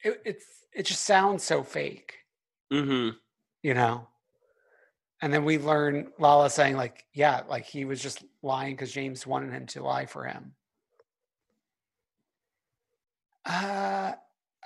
it 0.03 0.23
it's 0.25 0.47
it 0.73 0.87
just 0.87 1.05
sounds 1.05 1.43
so 1.45 1.62
fake 1.62 2.14
Mm-hmm. 2.73 3.16
you 3.64 3.75
know 3.75 4.07
and 5.21 5.35
then 5.35 5.45
we 5.45 5.59
learn 5.59 6.12
lala 6.21 6.49
saying 6.49 6.77
like 6.77 7.05
yeah 7.12 7.41
like 7.49 7.64
he 7.64 7.85
was 7.85 8.01
just 8.01 8.23
lying 8.45 8.75
because 8.75 8.93
james 8.93 9.27
wanted 9.27 9.53
him 9.53 9.66
to 9.66 9.83
lie 9.83 10.07
for 10.07 10.25
him 10.25 10.53
uh 13.45 14.12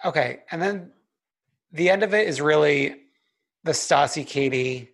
okay 0.05 0.41
and 0.51 0.61
then 0.61 0.93
the 1.75 1.91
end 1.91 2.03
of 2.03 2.14
it 2.14 2.27
is 2.27 2.41
really 2.41 2.97
the 3.64 3.72
Stassi, 3.72 4.27
katie 4.27 4.91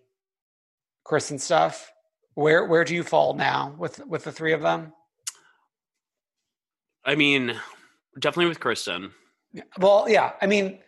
kristen 1.05 1.39
stuff 1.39 1.91
where 2.35 2.65
where 2.65 2.83
do 2.83 2.93
you 2.95 3.03
fall 3.03 3.33
now 3.33 3.73
with 3.77 4.05
with 4.07 4.23
the 4.23 4.31
three 4.31 4.53
of 4.53 4.61
them 4.61 4.91
I 7.03 7.15
mean, 7.15 7.59
definitely 8.19 8.49
with 8.49 8.59
Kristen. 8.59 9.11
well 9.79 10.05
yeah 10.07 10.33
i 10.41 10.45
mean 10.45 10.79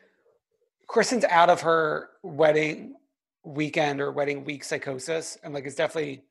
kristen's 0.87 1.25
out 1.25 1.49
of 1.49 1.61
her 1.61 2.09
wedding 2.21 2.95
weekend 3.43 3.99
or 4.01 4.11
wedding 4.11 4.45
week 4.45 4.63
psychosis 4.63 5.37
and 5.43 5.53
like 5.53 5.65
it's 5.65 5.75
definitely 5.75 6.23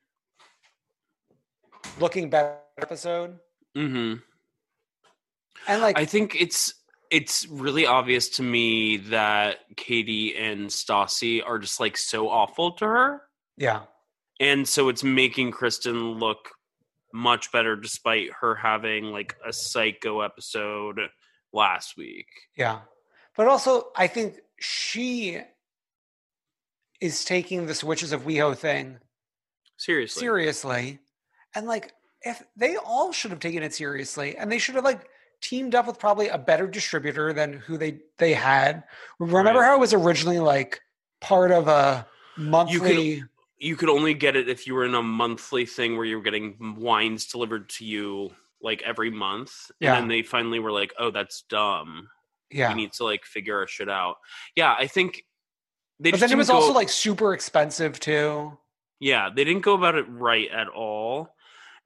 looking 2.00 2.30
better 2.30 2.56
episode 2.78 3.38
Mm-hmm. 3.76 4.18
and 5.66 5.80
like 5.82 5.98
I 5.98 6.04
think 6.04 6.36
it's 6.38 6.74
it's 7.12 7.46
really 7.48 7.84
obvious 7.86 8.28
to 8.30 8.42
me 8.42 8.96
that 8.96 9.58
Katie 9.76 10.34
and 10.34 10.68
Stassi 10.70 11.42
are 11.46 11.58
just 11.58 11.78
like 11.78 11.96
so 11.98 12.28
awful 12.30 12.72
to 12.72 12.86
her. 12.86 13.22
yeah 13.56 13.82
And 14.40 14.66
so 14.66 14.88
it's 14.88 15.04
making 15.04 15.50
Kristen 15.52 16.12
look 16.18 16.48
much 17.12 17.52
better 17.52 17.76
despite 17.76 18.30
her 18.40 18.54
having 18.54 19.04
like 19.12 19.36
a 19.46 19.52
psycho 19.52 20.22
episode 20.22 20.98
last 21.52 21.94
week. 21.98 22.26
yeah 22.56 22.80
but 23.36 23.46
also 23.46 23.88
i 23.96 24.06
think 24.06 24.40
she 24.58 25.38
is 27.00 27.24
taking 27.26 27.66
this 27.66 27.84
witches 27.84 28.12
of 28.12 28.22
weho 28.24 28.56
thing 28.56 28.98
Seriously. 29.76 30.20
seriously 30.20 30.98
and 31.54 31.66
like 31.66 31.92
if 32.22 32.42
they 32.56 32.76
all 32.76 33.12
should 33.12 33.30
have 33.32 33.40
taken 33.40 33.62
it 33.62 33.74
seriously 33.74 34.36
and 34.38 34.50
they 34.50 34.58
should 34.58 34.76
have 34.76 34.84
like 34.84 35.06
teamed 35.43 35.74
up 35.74 35.86
with 35.86 35.99
probably 35.99 36.28
a 36.28 36.38
better 36.38 36.66
distributor 36.66 37.32
than 37.32 37.53
who 37.53 37.76
they 37.76 37.99
they 38.18 38.32
had 38.32 38.84
remember 39.18 39.61
Right. 39.61 39.66
how 39.66 39.76
it 39.76 39.80
was 39.80 39.93
originally 39.93 40.38
like 40.38 40.80
part 41.20 41.51
of 41.51 41.68
a 41.68 42.07
monthly 42.38 42.74
you 42.74 43.20
could 43.20 43.28
you 43.59 43.76
could 43.76 43.88
only 43.90 44.14
get 44.14 44.34
it 44.36 44.49
if 44.49 44.66
you 44.66 44.74
were 44.74 44.84
in 44.84 44.95
a 44.95 45.03
monthly 45.03 45.66
thing 45.66 45.97
where 45.97 46.05
you 46.07 46.16
were 46.16 46.22
getting 46.22 46.76
wines 46.80 47.26
delivered 47.26 47.68
to 47.68 47.84
you 47.84 48.30
like 48.61 48.82
every 48.82 49.11
month. 49.11 49.53
And 49.80 49.86
Yeah. 49.88 49.95
then 50.01 50.09
they 50.09 50.22
finally 50.22 50.59
were 50.59 50.72
like, 50.72 50.93
oh, 50.99 51.11
that's 51.12 51.43
dumb. 51.43 52.09
yeah 52.51 52.68
We 52.70 52.74
need 52.74 52.93
to 52.95 53.05
like 53.05 53.24
figure 53.24 53.59
our 53.59 53.66
shit 53.68 53.88
out. 53.88 54.16
Yeah, 54.57 54.74
I 54.76 54.86
think 54.88 55.24
they 56.01 56.11
but 56.11 56.18
then 56.20 56.32
it 56.32 56.36
was 56.36 56.49
go- 56.49 56.55
also 56.55 56.72
like 56.72 56.88
super 56.88 57.34
expensive 57.34 58.01
too 58.01 58.57
Yeah, 58.99 59.30
they 59.34 59.45
didn't 59.45 59.62
go 59.62 59.74
about 59.74 59.95
it 59.95 60.07
right 60.09 60.49
at 60.51 60.68
all. 60.68 61.34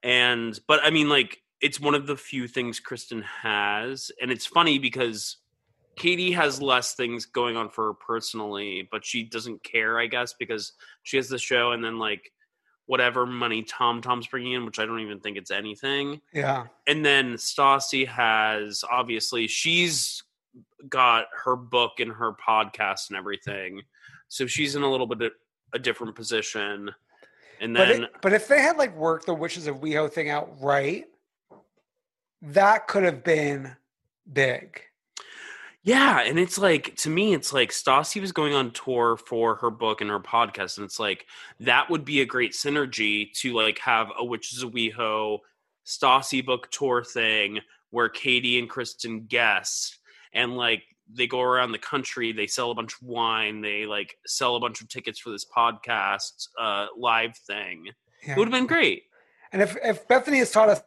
And 0.02 0.58
but 0.66 0.80
I 0.82 0.90
mean 0.90 1.08
like 1.10 1.42
it's 1.60 1.80
one 1.80 1.94
of 1.94 2.06
the 2.06 2.16
few 2.16 2.46
things 2.48 2.80
Kristen 2.80 3.22
has 3.22 4.10
and 4.20 4.30
it's 4.30 4.46
funny 4.46 4.78
because 4.78 5.38
Katie 5.96 6.32
has 6.32 6.60
less 6.60 6.94
things 6.94 7.24
going 7.24 7.56
on 7.56 7.70
for 7.70 7.86
her 7.86 7.94
personally, 7.94 8.86
but 8.90 9.04
she 9.04 9.24
doesn't 9.24 9.64
care, 9.64 9.98
I 9.98 10.06
guess, 10.06 10.34
because 10.38 10.74
she 11.02 11.16
has 11.16 11.28
the 11.28 11.38
show 11.38 11.72
and 11.72 11.82
then 11.82 11.98
like 11.98 12.30
whatever 12.84 13.26
money 13.26 13.62
Tom 13.62 14.02
Tom's 14.02 14.26
bringing 14.26 14.52
in, 14.52 14.66
which 14.66 14.78
I 14.78 14.84
don't 14.84 15.00
even 15.00 15.20
think 15.20 15.38
it's 15.38 15.50
anything. 15.50 16.20
yeah 16.32 16.66
And 16.86 17.04
then 17.04 17.34
Stassi 17.34 18.06
has 18.06 18.84
obviously 18.90 19.48
she's 19.48 20.22
got 20.88 21.26
her 21.44 21.56
book 21.56 21.92
and 21.98 22.12
her 22.12 22.32
podcast 22.46 23.08
and 23.08 23.16
everything, 23.16 23.82
so 24.28 24.46
she's 24.46 24.76
in 24.76 24.82
a 24.82 24.90
little 24.90 25.06
bit 25.06 25.22
of 25.22 25.32
a 25.72 25.78
different 25.78 26.14
position. 26.14 26.90
And 27.58 27.74
but 27.74 27.88
then 27.88 28.04
it, 28.04 28.10
but 28.20 28.34
if 28.34 28.48
they 28.48 28.60
had 28.60 28.76
like 28.76 28.94
worked 28.94 29.24
the 29.24 29.34
witches 29.34 29.66
of 29.66 29.76
weho 29.80 30.12
thing 30.12 30.28
out 30.28 30.60
right 30.60 31.06
that 32.46 32.86
could 32.86 33.02
have 33.02 33.24
been 33.24 33.76
big 34.32 34.80
Yeah, 35.82 36.20
and 36.20 36.38
it's 36.38 36.58
like 36.58 36.96
to 36.96 37.10
me, 37.10 37.34
it's 37.34 37.52
like 37.52 37.70
Stassi 37.70 38.20
was 38.20 38.32
going 38.32 38.54
on 38.54 38.72
tour 38.72 39.16
for 39.16 39.56
her 39.56 39.70
book 39.70 40.00
and 40.00 40.10
her 40.10 40.20
podcast, 40.20 40.78
and 40.78 40.84
it's 40.84 40.98
like 40.98 41.26
that 41.60 41.88
would 41.90 42.04
be 42.04 42.20
a 42.20 42.26
great 42.26 42.52
synergy 42.52 43.32
to 43.34 43.54
like 43.54 43.78
have 43.78 44.08
a 44.18 44.24
Witches 44.24 44.62
of 44.62 44.72
WeHo 44.72 45.38
Stassi 45.86 46.44
book 46.44 46.68
tour 46.70 47.04
thing 47.04 47.60
where 47.90 48.08
Katie 48.08 48.58
and 48.58 48.68
Kristen 48.68 49.26
guest, 49.26 49.98
and 50.32 50.56
like 50.56 50.82
they 51.12 51.28
go 51.28 51.40
around 51.40 51.70
the 51.70 51.78
country, 51.78 52.32
they 52.32 52.48
sell 52.48 52.72
a 52.72 52.74
bunch 52.74 52.94
of 52.94 53.02
wine, 53.02 53.60
they 53.60 53.86
like 53.86 54.16
sell 54.26 54.56
a 54.56 54.60
bunch 54.60 54.80
of 54.80 54.88
tickets 54.88 55.20
for 55.20 55.30
this 55.30 55.44
podcast 55.44 56.48
uh, 56.60 56.86
live 56.98 57.36
thing. 57.36 57.86
yeah. 58.26 58.32
It 58.32 58.38
would 58.38 58.48
have 58.48 58.52
been 58.52 58.66
great. 58.66 59.04
And 59.52 59.62
if 59.62 59.76
if 59.84 60.08
Bethany 60.08 60.38
has 60.38 60.50
taught 60.50 60.68
us, 60.68 60.82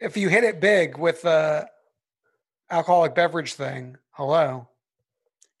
if 0.00 0.16
you 0.16 0.28
hit 0.28 0.44
it 0.44 0.60
big 0.60 0.96
with 0.98 1.22
the 1.22 1.68
alcoholic 2.70 3.14
beverage 3.14 3.54
thing, 3.54 3.96
hello. 4.12 4.68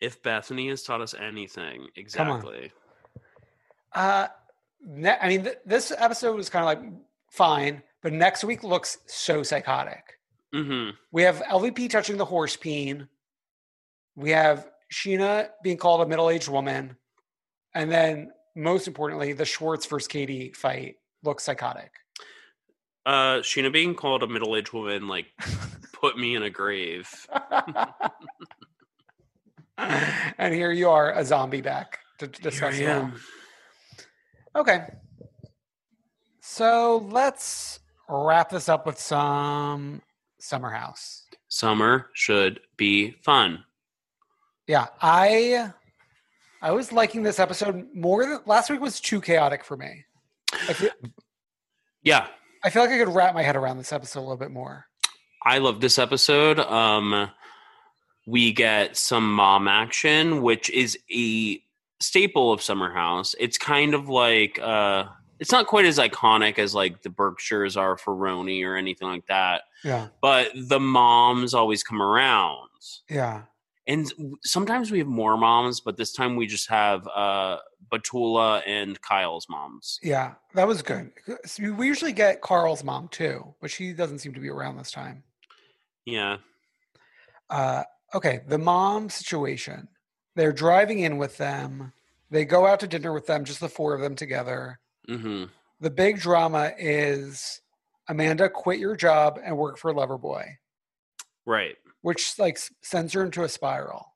If 0.00 0.22
Bethany 0.22 0.68
has 0.68 0.82
taught 0.82 1.00
us 1.00 1.14
anything, 1.14 1.88
exactly. 1.96 2.72
Uh, 3.92 4.28
ne- 4.84 5.18
I 5.20 5.28
mean, 5.28 5.44
th- 5.44 5.58
this 5.66 5.92
episode 5.96 6.36
was 6.36 6.48
kind 6.48 6.62
of 6.62 6.66
like 6.84 6.92
fine, 7.30 7.82
but 8.02 8.12
next 8.12 8.44
week 8.44 8.62
looks 8.64 8.98
so 9.06 9.42
psychotic. 9.42 10.18
hmm 10.52 10.90
We 11.12 11.22
have 11.22 11.42
LVP 11.50 11.90
touching 11.90 12.16
the 12.16 12.24
horse 12.24 12.56
peen. 12.56 13.08
We 14.16 14.30
have 14.30 14.70
Scheana 14.92 15.50
being 15.62 15.76
called 15.76 16.00
a 16.00 16.06
middle-aged 16.06 16.48
woman, 16.48 16.96
and 17.74 17.90
then 17.90 18.30
most 18.56 18.88
importantly, 18.88 19.32
the 19.32 19.44
Schwartz 19.44 19.86
versus 19.86 20.08
Katie 20.08 20.52
fight 20.52 20.96
looks 21.22 21.44
psychotic. 21.44 21.92
Uh, 23.06 23.38
Scheana 23.40 23.72
being 23.72 23.94
called 23.94 24.22
a 24.22 24.26
middle-aged 24.26 24.72
woman 24.72 25.08
like 25.08 25.26
put 25.92 26.18
me 26.18 26.34
in 26.34 26.42
a 26.42 26.50
grave. 26.50 27.08
and 29.78 30.54
here 30.54 30.72
you 30.72 30.88
are, 30.88 31.12
a 31.12 31.24
zombie 31.24 31.62
back 31.62 31.98
to, 32.18 32.28
to 32.28 32.42
discuss 32.42 32.76
Here 32.76 32.90
I 32.90 32.94
am. 32.94 33.14
Okay. 34.54 34.86
So 36.40 37.06
let's 37.10 37.80
wrap 38.08 38.50
this 38.50 38.68
up 38.68 38.86
with 38.86 38.98
some 38.98 40.02
Summer 40.38 40.70
House. 40.70 41.26
Summer 41.48 42.10
should 42.14 42.60
be 42.76 43.12
fun. 43.22 43.64
Yeah, 44.66 44.86
I 45.00 45.72
I 46.62 46.70
was 46.72 46.92
liking 46.92 47.22
this 47.22 47.38
episode 47.38 47.88
more 47.94 48.24
than 48.24 48.40
last 48.46 48.70
week 48.70 48.80
was 48.80 49.00
too 49.00 49.20
chaotic 49.20 49.64
for 49.64 49.76
me. 49.76 50.04
I 50.52 50.72
feel, 50.72 50.90
Yeah, 52.02 52.26
I 52.62 52.70
feel 52.70 52.82
like 52.82 52.90
I 52.92 52.98
could 52.98 53.14
wrap 53.14 53.34
my 53.34 53.42
head 53.42 53.56
around 53.56 53.78
this 53.78 53.92
episode 53.92 54.20
a 54.20 54.22
little 54.22 54.36
bit 54.36 54.50
more. 54.50 54.86
I 55.44 55.58
love 55.58 55.80
this 55.80 55.98
episode. 55.98 56.58
Um, 56.60 57.30
we 58.26 58.52
get 58.52 58.96
some 58.96 59.32
mom 59.32 59.66
action, 59.68 60.42
which 60.42 60.68
is 60.70 60.98
a 61.14 61.62
staple 62.00 62.52
of 62.52 62.62
Summer 62.62 62.92
House. 62.92 63.34
It's 63.38 63.58
kind 63.58 63.94
of 63.94 64.08
like 64.08 64.58
uh 64.58 65.04
it's 65.38 65.52
not 65.52 65.66
quite 65.66 65.86
as 65.86 65.98
iconic 65.98 66.58
as 66.58 66.74
like 66.74 67.02
the 67.02 67.08
Berkshires 67.08 67.74
are 67.76 67.96
for 67.96 68.14
RHONY 68.14 68.62
or 68.66 68.76
anything 68.76 69.08
like 69.08 69.26
that, 69.28 69.62
Yeah. 69.84 70.08
but 70.20 70.50
the 70.54 70.78
moms 70.80 71.54
always 71.54 71.82
come 71.82 72.02
around. 72.02 72.68
Yeah. 73.08 73.42
And 73.86 74.12
sometimes 74.44 74.90
we 74.90 74.98
have 74.98 75.06
more 75.06 75.36
moms, 75.36 75.80
but 75.80 75.96
this 75.96 76.12
time 76.12 76.36
we 76.36 76.46
just 76.46 76.68
have 76.68 77.06
uh 77.08 77.58
Batula 77.90 78.62
and 78.66 79.00
Kyle's 79.00 79.46
moms. 79.48 79.98
Yeah. 80.02 80.34
That 80.54 80.68
was 80.68 80.82
good. 80.82 81.10
So 81.44 81.72
We 81.72 81.86
usually 81.86 82.12
get 82.12 82.40
Carl's 82.40 82.84
mom 82.84 83.08
too, 83.08 83.54
but 83.60 83.70
she 83.70 83.92
doesn't 83.92 84.20
seem 84.20 84.34
to 84.34 84.40
be 84.40 84.48
around 84.48 84.76
this 84.76 84.90
time. 84.92 85.24
Yeah. 86.04 86.36
Uh, 87.48 87.82
okay, 88.14 88.40
the 88.46 88.58
mom 88.58 89.08
situation. 89.10 89.88
They're 90.36 90.52
driving 90.52 91.00
in 91.00 91.18
with 91.18 91.36
them. 91.36 91.92
They 92.30 92.44
go 92.44 92.64
out 92.66 92.78
to 92.80 92.86
dinner 92.86 93.12
with 93.12 93.26
them, 93.26 93.44
just 93.44 93.58
the 93.60 93.68
four 93.68 93.94
of 93.94 94.00
them 94.00 94.14
together. 94.14 94.78
hmm 95.08 95.44
The 95.80 95.90
big 95.90 96.20
drama 96.20 96.72
is 96.78 97.60
Amanda 98.08 98.48
quit 98.48 98.78
your 98.78 98.94
job 98.94 99.40
and 99.42 99.56
work 99.56 99.78
for 99.78 99.92
Loverboy, 99.92 100.46
Right. 101.46 101.76
Which 102.02 102.38
like 102.38 102.58
sends 102.82 103.12
her 103.12 103.24
into 103.24 103.42
a 103.42 103.48
spiral. 103.48 104.14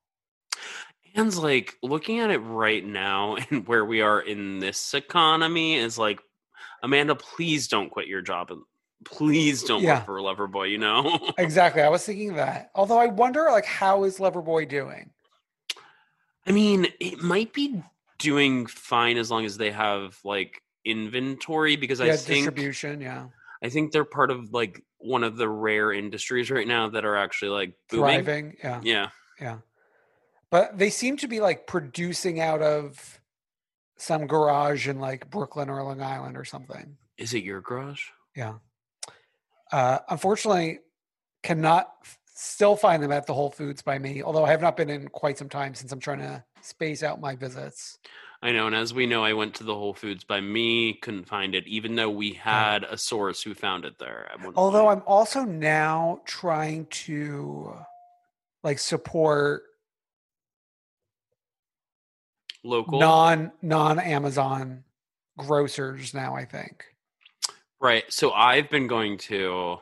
And 1.15 1.35
like 1.37 1.75
looking 1.83 2.19
at 2.21 2.31
it 2.31 2.39
right 2.39 2.85
now 2.85 3.37
and 3.51 3.67
where 3.69 3.85
we 3.85 4.01
are 4.01 4.21
in 4.21 4.59
this 4.59 4.95
economy 4.95 5.77
is 5.77 5.99
like, 5.99 6.21
Amanda, 6.83 7.15
please 7.15 7.69
don't 7.69 7.91
quit 7.91 8.09
your 8.09 8.21
job 8.23 8.51
and 8.51 8.63
please 9.05 9.63
don't 9.63 9.83
Yeah. 9.83 9.99
work 9.99 10.07
for 10.07 10.19
Loverboy, 10.19 10.71
you 10.71 10.79
know? 10.79 11.19
Exactly. 11.39 11.83
I 11.83 11.89
was 11.89 12.05
thinking 12.05 12.35
that. 12.35 12.71
Although 12.75 12.99
I 12.99 13.07
wonder, 13.07 13.49
like, 13.51 13.65
how 13.65 14.05
is 14.05 14.19
Loverboy 14.19 14.69
doing? 14.69 15.11
I 16.47 16.53
mean, 16.53 16.89
it 17.01 17.23
might 17.23 17.53
be 17.55 17.83
doing 18.19 18.67
fine 18.67 19.17
as 19.17 19.31
long 19.31 19.45
as 19.45 19.57
they 19.57 19.71
have 19.71 20.19
like 20.25 20.63
inventory 20.85 21.77
because 21.77 22.01
I 22.01 22.17
think 22.17 22.45
distribution. 22.45 23.01
Yeah, 23.01 23.27
I 23.63 23.69
think 23.71 23.93
they're 23.93 24.05
part 24.05 24.31
of 24.31 24.53
like 24.53 24.83
one 25.05 25.23
of 25.23 25.37
the 25.37 25.49
rare 25.49 25.93
industries 25.93 26.51
right 26.51 26.67
now 26.67 26.89
that 26.89 27.05
are 27.05 27.17
actually 27.17 27.51
like 27.51 27.75
booming. 27.91 28.05
thriving. 28.25 28.57
Yeah, 28.63 28.81
Yeah. 28.83 29.09
yeah. 29.41 29.59
But 30.51 30.79
they 30.79 30.89
seem 30.91 31.17
to 31.19 31.29
be 31.29 31.41
like 31.41 31.67
producing 31.67 32.41
out 32.41 32.63
of 32.63 33.21
some 33.97 34.27
garage 34.27 34.89
in 34.89 34.99
like 35.01 35.31
Brooklyn 35.31 35.69
or 35.69 35.83
Long 35.83 36.01
Island 36.01 36.37
or 36.37 36.45
something. 36.45 36.97
Is 37.19 37.35
it 37.35 37.45
your 37.45 37.61
garage? 37.61 38.03
Yeah. 38.35 38.55
Uh, 39.71 39.99
unfortunately, 40.09 40.79
cannot 41.43 41.93
f- 42.03 42.19
still 42.35 42.77
find 42.77 43.03
them 43.03 43.13
at 43.13 43.27
the 43.27 43.35
Whole 43.35 43.51
Foods 43.51 43.83
by 43.83 43.99
me. 43.99 44.23
Although 44.23 44.45
I 44.45 44.51
have 44.51 44.63
not 44.63 44.77
been 44.77 44.91
in 44.91 45.09
quite 45.09 45.37
some 45.39 45.49
time 45.49 45.75
since 45.75 45.93
I'm 45.93 46.01
trying 46.01 46.21
to 46.21 46.43
space 46.63 47.03
out 47.03 47.21
my 47.21 47.35
visits. 47.37 47.99
I 48.45 48.53
know, 48.53 48.67
and 48.67 48.77
as 48.77 48.93
we 48.93 49.07
know, 49.07 49.25
I 49.25 49.33
went 49.33 49.55
to 49.55 49.65
the 49.65 49.75
Whole 49.75 49.95
Foods 49.95 50.23
by 50.23 50.39
me, 50.43 50.93
couldn't 50.93 51.27
find 51.27 51.55
it, 51.55 51.67
even 51.67 51.95
though 51.95 52.11
we 52.11 52.35
had 52.35 52.85
a 52.85 52.99
source 52.99 53.43
who 53.43 53.55
found 53.55 53.87
it 53.87 53.99
there. 53.99 54.31
Although. 54.55 54.89
I'm 54.89 55.03
also 55.07 55.45
now 55.45 56.21
trying 56.27 56.85
to 57.07 57.75
like 58.63 58.79
support 58.79 59.63
local, 62.63 63.01
non 63.01 63.51
non 63.63 63.99
Amazon 63.99 64.85
grocers 65.39 66.13
now. 66.13 66.37
I 66.37 66.45
think. 66.45 66.85
right? 67.81 68.05
So 68.11 68.33
I've 68.33 68.69
been 68.69 68.87
going 68.87 69.17
to, 69.19 69.79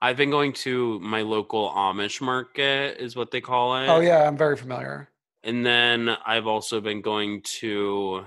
I've 0.00 0.16
been 0.16 0.30
going 0.30 0.54
to 0.54 0.98
my 1.00 1.20
local 1.20 1.68
Amish 1.68 2.22
market, 2.22 2.96
is 2.98 3.14
what 3.14 3.30
they 3.30 3.42
call 3.42 3.76
it. 3.76 3.88
Oh 3.88 4.00
yeah, 4.00 4.26
I'm 4.26 4.38
very 4.38 4.56
familiar. 4.56 5.10
And 5.42 5.64
then 5.64 6.10
I've 6.26 6.46
also 6.46 6.80
been 6.80 7.00
going 7.00 7.40
to 7.60 8.26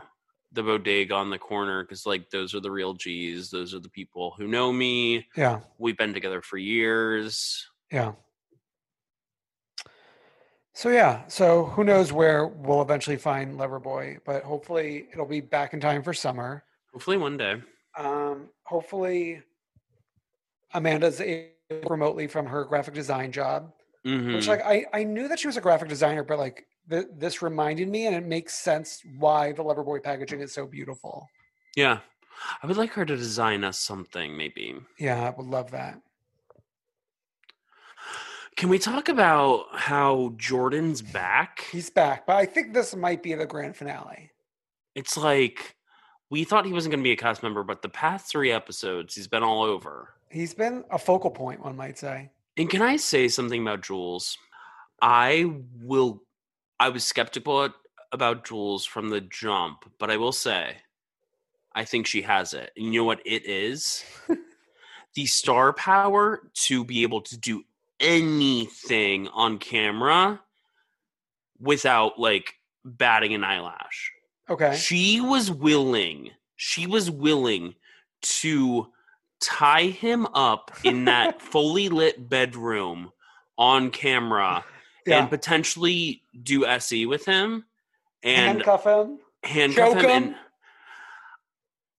the 0.52 0.64
bodega 0.64 1.14
on 1.16 1.30
the 1.30 1.38
corner 1.40 1.84
because, 1.84 2.06
like, 2.06 2.30
those 2.30 2.54
are 2.56 2.60
the 2.60 2.72
real 2.72 2.94
G's. 2.94 3.50
Those 3.50 3.74
are 3.74 3.80
the 3.80 3.90
people 3.90 4.34
who 4.38 4.48
know 4.48 4.72
me. 4.72 5.28
Yeah, 5.36 5.60
We've 5.78 5.98
been 5.98 6.14
together 6.14 6.42
for 6.42 6.58
years. 6.58 7.68
yeah. 7.92 8.14
So 10.76 10.90
yeah, 10.90 11.28
so 11.28 11.66
who 11.66 11.84
knows 11.84 12.12
where 12.12 12.48
we'll 12.48 12.82
eventually 12.82 13.18
find 13.18 13.60
Loverboy, 13.60 14.18
but 14.26 14.42
hopefully 14.44 15.08
it'll 15.14 15.28
be 15.28 15.40
back 15.40 15.74
in 15.76 15.80
time 15.80 16.02
for 16.02 16.16
summer. 16.16 16.64
Hopefully, 16.92 17.18
one 17.18 17.38
day. 17.38 17.62
Um, 17.96 18.50
hopefully 18.64 19.44
Amanda's 20.74 21.22
able 21.22 21.52
remotely 21.88 22.26
from 22.26 22.48
her 22.48 22.64
graphic 22.66 22.96
design 22.96 23.32
job. 23.32 23.72
hmm 24.04 24.34
Which 24.34 24.48
like 24.48 24.62
I, 24.66 24.86
I 24.92 25.04
knew 25.04 25.28
that 25.28 25.40
she 25.40 25.46
was 25.46 25.58
a 25.58 25.62
graphic 25.62 25.90
designer, 25.90 26.24
but 26.24 26.40
like 26.40 26.66
th- 26.90 27.08
this 27.18 27.42
reminded 27.42 27.88
me 27.88 28.08
and 28.08 28.16
it 28.16 28.26
makes 28.26 28.54
sense 28.56 29.02
why 29.18 29.52
the 29.52 29.64
Loverboy 29.64 30.04
packaging 30.04 30.42
is 30.42 30.54
so 30.54 30.66
beautiful. 30.66 31.30
yeah, 31.76 32.00
I 32.62 32.68
would 32.68 32.78
like 32.78 32.92
her 32.94 33.06
to 33.06 33.16
design 33.16 33.64
us 33.64 33.80
something, 33.80 34.36
maybe. 34.36 34.76
Yeah, 35.00 35.24
I 35.24 35.30
would 35.30 35.48
love 35.48 35.72
that. 35.72 36.02
Can 38.56 38.70
we 38.70 38.78
talk 38.78 39.10
about 39.10 39.66
how 39.74 40.34
Jordan's 40.38 41.02
back? 41.02 41.66
He's 41.72 41.90
back, 41.90 42.28
but 42.28 42.36
I 42.36 42.46
think 42.46 42.74
this 42.74 42.96
might 42.96 43.24
be 43.24 43.34
the 43.34 43.46
grand 43.46 43.76
finale. 43.76 44.32
It's 44.94 45.18
like 45.18 45.76
we 46.30 46.44
thought 46.44 46.66
he 46.66 46.74
wasn't 46.74 46.92
going 46.92 47.04
to 47.04 47.08
be 47.08 47.14
a 47.14 47.18
cast 47.18 47.42
member, 47.42 47.64
but 47.64 47.82
the 47.82 47.90
past 47.90 48.28
three 48.30 48.52
episodes, 48.52 49.16
he's 49.16 49.28
been 49.28 49.44
all 49.44 49.64
over. 49.64 50.10
He's 50.30 50.54
been 50.54 50.84
a 50.92 51.00
focal 51.00 51.32
point, 51.32 51.64
one 51.64 51.76
might 51.76 51.98
say. 51.98 52.30
And 52.58 52.70
can 52.70 52.82
I 52.84 52.98
say 52.98 53.28
something 53.28 53.62
about 53.62 53.82
Jules? 53.82 54.38
I 55.02 55.52
will. 55.82 56.22
I 56.80 56.90
was 56.90 57.04
skeptical 57.04 57.70
about 58.12 58.46
Jules 58.46 58.86
from 58.86 59.10
the 59.10 59.22
jump, 59.22 59.92
but 60.00 60.12
I 60.12 60.18
will 60.18 60.32
say, 60.32 60.78
I 61.74 61.86
think 61.86 62.08
she 62.08 62.22
has 62.22 62.54
it. 62.54 62.72
And 62.78 62.94
you 62.94 63.02
know 63.02 63.06
what 63.06 63.22
it 63.26 63.46
is? 63.46 64.04
the 65.16 65.26
star 65.26 65.74
power 65.74 66.42
to 66.54 66.84
be 66.86 67.04
able 67.04 67.22
to 67.22 67.38
do 67.38 67.64
anything 68.00 69.28
on 69.30 69.58
camera 69.58 70.42
without 71.60 72.20
like 72.20 72.56
batting 72.84 73.34
an 73.34 73.44
eyelash. 73.44 74.12
Okay. 74.50 74.76
She 74.76 75.22
was 75.22 75.50
willing. 75.50 76.32
She 76.56 76.86
was 76.86 77.10
willing 77.10 77.76
to 78.22 78.88
tie 79.40 79.88
him 79.88 80.28
up 80.34 80.72
in 80.84 81.06
that 81.06 81.42
fully 81.52 81.90
lit 81.90 82.30
bedroom 82.30 83.12
on 83.58 83.92
camera 83.92 84.64
Yeah. 85.06 85.20
and 85.20 85.30
potentially 85.30 86.24
do 86.44 86.66
SE 86.66 87.06
with 87.06 87.26
him 87.26 87.66
and 88.24 88.58
Handcuff 88.64 88.86
him. 88.86 89.20
handcuff 89.44 89.94
choke 89.94 90.04
him. 90.04 90.10
him. 90.10 90.24
And 90.24 90.36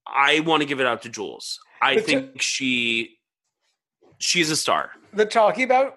I 0.06 0.40
want 0.40 0.62
to 0.62 0.66
give 0.66 0.80
it 0.80 0.86
out 0.86 1.02
to 1.02 1.08
Jules. 1.08 1.58
I 1.82 1.94
But 1.96 2.00
to- 2.00 2.06
think 2.06 2.42
she 2.42 3.18
she's 4.18 4.50
a 4.50 4.56
star. 4.56 4.90
The 5.12 5.26
talking 5.26 5.64
about 5.64 5.96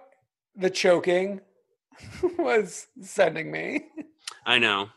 the 0.55 0.69
choking 0.69 1.41
was 2.37 2.87
sending 3.01 3.51
me. 3.51 3.85
I 4.45 4.59
know. 4.59 4.89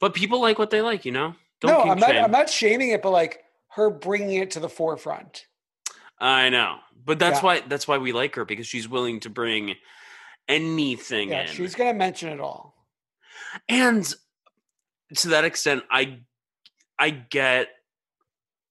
But 0.00 0.14
people 0.14 0.40
like 0.40 0.58
what 0.58 0.70
they 0.70 0.82
like, 0.82 1.04
you 1.04 1.12
know? 1.12 1.34
Don't 1.60 1.70
no, 1.72 1.90
I'm 1.92 1.98
not. 1.98 2.10
shame. 2.10 2.24
I'm 2.24 2.30
not 2.30 2.50
shaming 2.50 2.90
it, 2.90 3.02
but 3.02 3.10
like 3.10 3.42
her 3.68 3.90
bringing 3.90 4.36
it 4.42 4.50
to 4.52 4.60
the 4.60 4.68
forefront. 4.68 5.46
I 6.18 6.48
know. 6.50 6.78
But 7.04 7.18
that's 7.18 7.38
Yeah. 7.38 7.44
why 7.44 7.60
that's 7.60 7.86
why 7.88 7.98
we 7.98 8.12
like 8.12 8.34
her 8.34 8.44
because 8.44 8.66
she's 8.66 8.88
willing 8.88 9.20
to 9.20 9.30
bring 9.30 9.74
anything 10.48 11.30
Yeah, 11.30 11.42
in. 11.42 11.48
she's 11.48 11.74
gonna 11.74 11.94
mention 11.94 12.28
it 12.30 12.40
all. 12.40 12.74
and 13.68 14.12
to 15.16 15.28
that 15.28 15.44
extent 15.44 15.82
I 15.90 16.20
I 16.98 17.10
get 17.10 17.68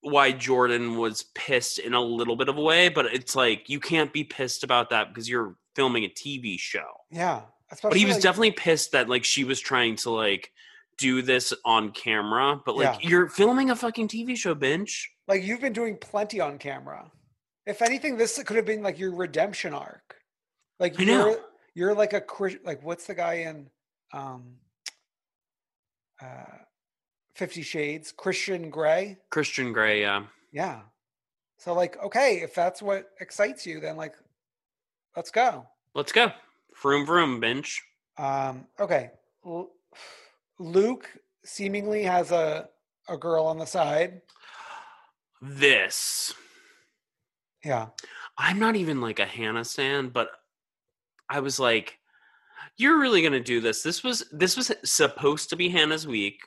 why 0.01 0.31
Jordan 0.31 0.97
was 0.97 1.23
pissed 1.33 1.79
in 1.79 1.93
a 1.93 2.01
little 2.01 2.35
bit 2.35 2.47
of 2.49 2.57
a 2.57 2.61
way, 2.61 2.89
but 2.89 3.05
it's 3.07 3.35
like 3.35 3.69
you 3.69 3.79
can't 3.79 4.13
be 4.13 4.23
pissed 4.23 4.63
about 4.63 4.89
that 4.91 5.09
because 5.09 5.27
you're 5.27 5.55
filming 5.75 6.03
a 6.05 6.09
TV 6.09 6.59
show. 6.59 6.85
Yeah, 7.09 7.41
But 7.81 7.95
he 7.95 8.05
was 8.05 8.15
like- 8.15 8.23
definitely 8.23 8.51
pissed 8.51 8.91
that 8.91 9.09
like 9.09 9.23
she 9.25 9.43
was 9.43 9.59
trying 9.59 9.95
to 9.97 10.11
like 10.11 10.51
do 10.97 11.21
this 11.21 11.53
on 11.65 11.91
camera, 11.91 12.61
but 12.65 12.75
like 12.77 13.01
Yeah. 13.03 13.09
you're 13.09 13.29
filming 13.29 13.69
a 13.71 13.75
fucking 13.75 14.07
TV 14.07 14.35
show, 14.37 14.53
bench. 14.55 15.11
like 15.27 15.43
you've 15.43 15.59
been 15.61 15.73
doing 15.73 15.97
plenty 15.97 16.39
on 16.39 16.57
camera. 16.59 17.11
If 17.65 17.81
anything, 17.81 18.15
this 18.17 18.41
could 18.43 18.57
have 18.57 18.65
been 18.65 18.83
like 18.83 18.99
your 18.99 19.11
redemption 19.13 19.73
arc. 19.73 20.15
Like 20.79 20.99
you're 20.99 21.07
know. 21.07 21.39
You're 21.75 21.93
like 21.93 22.13
a 22.13 22.23
like 22.63 22.81
what's 22.83 23.05
the 23.05 23.13
guy 23.13 23.33
in 23.35 23.69
um 24.11 24.55
uh 26.21 26.57
Fifty 27.35 27.61
Shades? 27.61 28.13
Christian 28.13 28.69
Grey? 28.69 29.17
Christian 29.29 29.73
Grey, 29.73 29.99
yeah. 30.01 30.23
Yeah. 30.53 30.79
So 31.57 31.73
like, 31.73 32.01
okay, 32.01 32.37
if 32.41 32.55
that's 32.55 32.81
what 32.81 33.09
excites 33.19 33.65
you, 33.65 33.81
then 33.81 33.97
like 33.97 34.15
let's 35.15 35.31
go. 35.31 35.67
Let's 35.93 36.13
go. 36.13 36.31
Vroom 36.81 37.05
vroom, 37.05 37.39
bench. 37.39 37.81
Um, 38.17 38.65
okay. 38.79 39.11
L- 39.45 39.69
Luke 40.59 41.09
seemingly 41.43 42.03
has 42.03 42.31
a 42.31 42.69
a 43.09 43.17
girl 43.17 43.45
on 43.45 43.57
the 43.57 43.65
side. 43.65 44.21
This. 45.41 46.33
Yeah. 47.63 47.87
I'm 48.37 48.59
not 48.59 48.75
even 48.75 49.01
like 49.01 49.19
a 49.19 49.25
Hannah 49.25 49.65
stan, 49.65 50.09
but 50.09 50.29
I 51.29 51.39
was 51.39 51.59
like, 51.59 51.97
You're 52.77 52.99
really 52.99 53.21
gonna 53.21 53.39
do 53.39 53.61
this. 53.61 53.81
This 53.81 54.03
was 54.03 54.25
this 54.31 54.57
was 54.57 54.71
supposed 54.83 55.49
to 55.49 55.55
be 55.55 55.69
Hannah's 55.69 56.07
week 56.07 56.39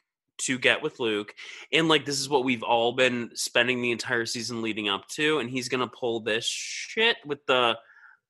to 0.42 0.58
get 0.58 0.82
with 0.82 1.00
Luke, 1.00 1.34
and 1.72 1.88
like 1.88 2.04
this 2.04 2.20
is 2.20 2.28
what 2.28 2.44
we've 2.44 2.62
all 2.62 2.92
been 2.92 3.30
spending 3.34 3.82
the 3.82 3.90
entire 3.90 4.26
season 4.26 4.62
leading 4.62 4.88
up 4.88 5.08
to, 5.08 5.38
and 5.38 5.50
he's 5.50 5.68
gonna 5.68 5.88
pull 5.88 6.20
this 6.20 6.44
shit 6.44 7.16
with 7.26 7.44
the 7.46 7.76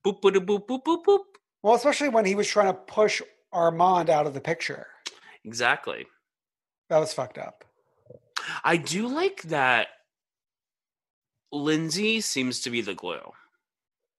boop 0.06 0.20
boop 0.20 0.36
boop 0.36 0.66
boop 0.66 0.82
boop 0.84 1.04
boop. 1.04 1.20
Well, 1.62 1.74
especially 1.74 2.08
when 2.08 2.24
he 2.24 2.34
was 2.34 2.48
trying 2.48 2.72
to 2.72 2.74
push 2.74 3.20
Armand 3.52 4.10
out 4.10 4.26
of 4.26 4.34
the 4.34 4.40
picture. 4.40 4.86
Exactly. 5.44 6.06
That 6.88 6.98
was 6.98 7.12
fucked 7.12 7.38
up. 7.38 7.64
I 8.64 8.76
do 8.76 9.08
like 9.08 9.42
that 9.42 9.88
Lindsay 11.52 12.20
seems 12.20 12.60
to 12.60 12.70
be 12.70 12.80
the 12.80 12.94
glue 12.94 13.32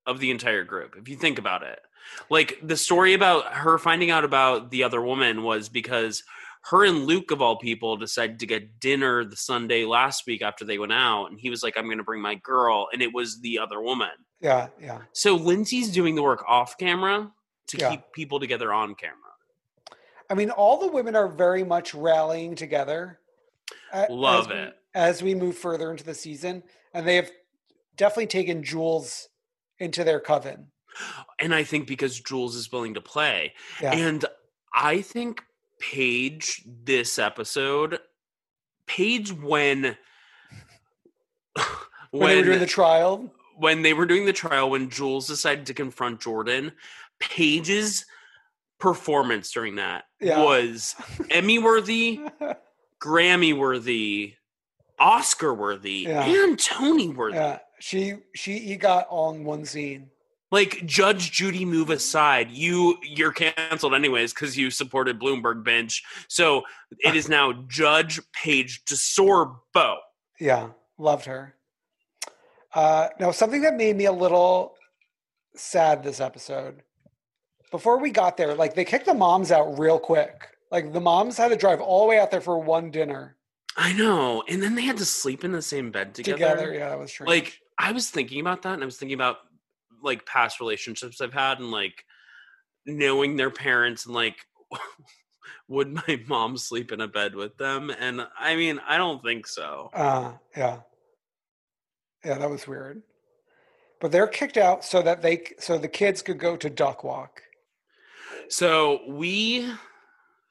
of 0.05 0.19
the 0.19 0.31
entire 0.31 0.63
group, 0.63 0.95
if 0.97 1.07
you 1.07 1.15
think 1.15 1.39
about 1.39 1.63
it. 1.63 1.79
Like 2.29 2.59
the 2.63 2.77
story 2.77 3.13
about 3.13 3.45
her 3.53 3.77
finding 3.77 4.11
out 4.11 4.23
about 4.23 4.71
the 4.71 4.83
other 4.83 5.01
woman 5.01 5.43
was 5.43 5.69
because 5.69 6.23
her 6.63 6.83
and 6.85 7.05
Luke, 7.05 7.31
of 7.31 7.41
all 7.41 7.57
people, 7.57 7.95
decided 7.97 8.39
to 8.39 8.45
get 8.45 8.79
dinner 8.79 9.23
the 9.23 9.37
Sunday 9.37 9.85
last 9.85 10.27
week 10.27 10.41
after 10.41 10.65
they 10.65 10.77
went 10.77 10.91
out. 10.91 11.27
And 11.27 11.39
he 11.39 11.49
was 11.49 11.63
like, 11.63 11.77
I'm 11.77 11.85
going 11.85 11.97
to 11.99 12.03
bring 12.03 12.21
my 12.21 12.35
girl. 12.35 12.87
And 12.91 13.01
it 13.01 13.13
was 13.13 13.39
the 13.41 13.59
other 13.59 13.81
woman. 13.81 14.09
Yeah, 14.41 14.67
yeah. 14.81 14.99
So 15.13 15.35
Lindsay's 15.35 15.89
doing 15.89 16.15
the 16.15 16.23
work 16.23 16.43
off 16.47 16.77
camera 16.77 17.31
to 17.67 17.77
Yeah. 17.77 17.91
keep 17.91 18.01
people 18.13 18.39
together 18.39 18.73
on 18.73 18.95
camera. 18.95 19.15
I 20.29 20.33
mean, 20.35 20.51
all 20.51 20.77
the 20.79 20.91
women 20.91 21.15
are 21.15 21.27
very 21.27 21.63
much 21.63 21.93
rallying 21.93 22.55
together. 22.55 23.19
Love 24.09 24.45
as 24.45 24.47
we- 24.49 24.53
it. 24.61 24.73
as 24.93 25.23
we 25.23 25.35
move 25.35 25.57
further 25.57 25.91
into 25.91 26.03
the 26.03 26.13
season, 26.13 26.63
and 26.93 27.07
they 27.07 27.15
have 27.15 27.31
definitely 27.95 28.27
taken 28.27 28.63
Jules 28.63 29.29
into 29.79 30.03
their 30.03 30.19
coven. 30.19 30.71
And 31.39 31.53
I 31.55 31.63
think 31.63 31.87
because 31.87 32.19
Jules 32.19 32.55
is 32.55 32.71
willing 32.71 32.93
to 32.95 33.01
play. 33.01 33.53
Yeah, 33.81 33.93
And 33.93 34.25
I 34.73 35.01
think 35.01 35.41
Paige 35.79 36.63
this 36.83 37.17
episode, 37.19 37.99
Paige 38.87 39.31
when 39.33 39.95
when, 42.11 42.29
they 42.29 42.35
were 42.37 42.43
doing 42.43 42.59
the 42.59 42.65
trial. 42.65 43.31
when 43.57 43.81
they 43.81 43.93
were 43.93 44.05
doing 44.05 44.25
the 44.25 44.33
trial, 44.33 44.69
when 44.69 44.89
Jules 44.89 45.27
decided 45.27 45.65
to 45.67 45.73
confront 45.73 46.21
Jordan, 46.21 46.71
Paige's 47.19 48.05
performance 48.79 49.51
during 49.51 49.75
that 49.75 50.05
Yeah. 50.21 50.43
was 50.43 50.95
Emmy 51.29 51.59
worthy, 51.59 52.19
Grammy 53.01 53.55
worthy, 53.57 54.35
Oscar 54.97 55.53
worthy, 55.53 56.05
Yeah. 56.07 56.23
and 56.25 56.57
Tony 56.59 57.09
worthy. 57.09 57.35
yeah, 57.37 57.59
she 57.79 58.15
she 58.35 58.75
got 58.75 59.07
on 59.09 59.43
one 59.43 59.65
scene. 59.65 60.09
Like 60.51 60.85
Judge 60.85 61.31
Judy 61.31 61.65
move 61.65 61.89
aside, 61.89 62.49
you 62.51 62.97
you're 63.03 63.31
canceled 63.31 63.93
anyways 63.93 64.33
because 64.33 64.57
you 64.57 64.71
supported 64.71 65.19
Bloomberg 65.19 65.63
bench. 65.63 66.03
So 66.27 66.63
it 66.99 67.15
is 67.15 67.29
now 67.29 67.53
Judge 67.67 68.19
Paige 68.33 68.83
DeSorbo. 68.85 69.97
Yeah, 70.39 70.69
loved 70.97 71.25
her. 71.25 71.55
Uh, 72.73 73.09
now, 73.19 73.31
something 73.31 73.61
that 73.61 73.75
made 73.75 73.95
me 73.95 74.05
a 74.05 74.11
little 74.11 74.75
sad 75.55 76.03
this 76.03 76.19
episode. 76.19 76.81
Before 77.71 77.99
we 77.99 78.09
got 78.09 78.37
there, 78.37 78.55
like 78.55 78.73
they 78.73 78.85
kicked 78.85 79.05
the 79.05 79.13
moms 79.13 79.51
out 79.51 79.77
real 79.77 79.99
quick. 79.99 80.47
Like 80.71 80.93
the 80.93 81.01
moms 81.01 81.37
had 81.37 81.49
to 81.49 81.55
drive 81.55 81.81
all 81.81 82.05
the 82.05 82.09
way 82.09 82.19
out 82.19 82.31
there 82.31 82.41
for 82.41 82.59
one 82.59 82.89
dinner 82.91 83.37
I 83.79 83.93
know, 83.93 84.43
and 84.47 84.61
then 84.61 84.75
they 84.75 84.81
had 84.81 84.97
to 84.97 85.05
sleep 85.05 85.45
in 85.45 85.53
the 85.53 85.61
same 85.61 85.89
bed 85.89 86.13
together. 86.13 86.37
together. 86.37 86.73
Yeah, 86.73 86.89
that 86.89 86.99
was 86.99 87.11
strange. 87.11 87.29
Like 87.29 87.59
I 87.77 87.93
was 87.93 88.09
thinking 88.09 88.41
about 88.41 88.61
that, 88.63 88.73
and 88.73 88.83
I 88.83 88.85
was 88.85 88.97
thinking 88.97 89.15
about 89.15 89.37
like 90.01 90.25
past 90.25 90.59
relationships 90.59 91.21
I've 91.21 91.33
had, 91.33 91.59
and 91.59 91.71
like 91.71 92.05
knowing 92.85 93.35
their 93.35 93.51
parents, 93.51 94.05
and 94.05 94.15
like 94.15 94.37
would 95.67 95.93
my 95.93 96.21
mom 96.27 96.57
sleep 96.57 96.91
in 96.91 97.01
a 97.01 97.07
bed 97.07 97.35
with 97.35 97.57
them? 97.57 97.89
And 97.89 98.27
I 98.37 98.55
mean, 98.55 98.79
I 98.87 98.97
don't 98.97 99.23
think 99.23 99.47
so. 99.47 99.89
Uh, 99.93 100.33
yeah. 100.55 100.79
Yeah, 102.25 102.37
that 102.37 102.49
was 102.49 102.67
weird. 102.67 103.01
But 104.01 104.11
they're 104.11 104.27
kicked 104.27 104.57
out 104.57 104.83
so 104.83 105.01
that 105.01 105.21
they 105.21 105.43
so 105.59 105.77
the 105.77 105.87
kids 105.87 106.21
could 106.21 106.39
go 106.39 106.55
to 106.57 106.69
duck 106.69 107.03
walk. 107.03 107.41
So 108.49 109.01
we 109.07 109.69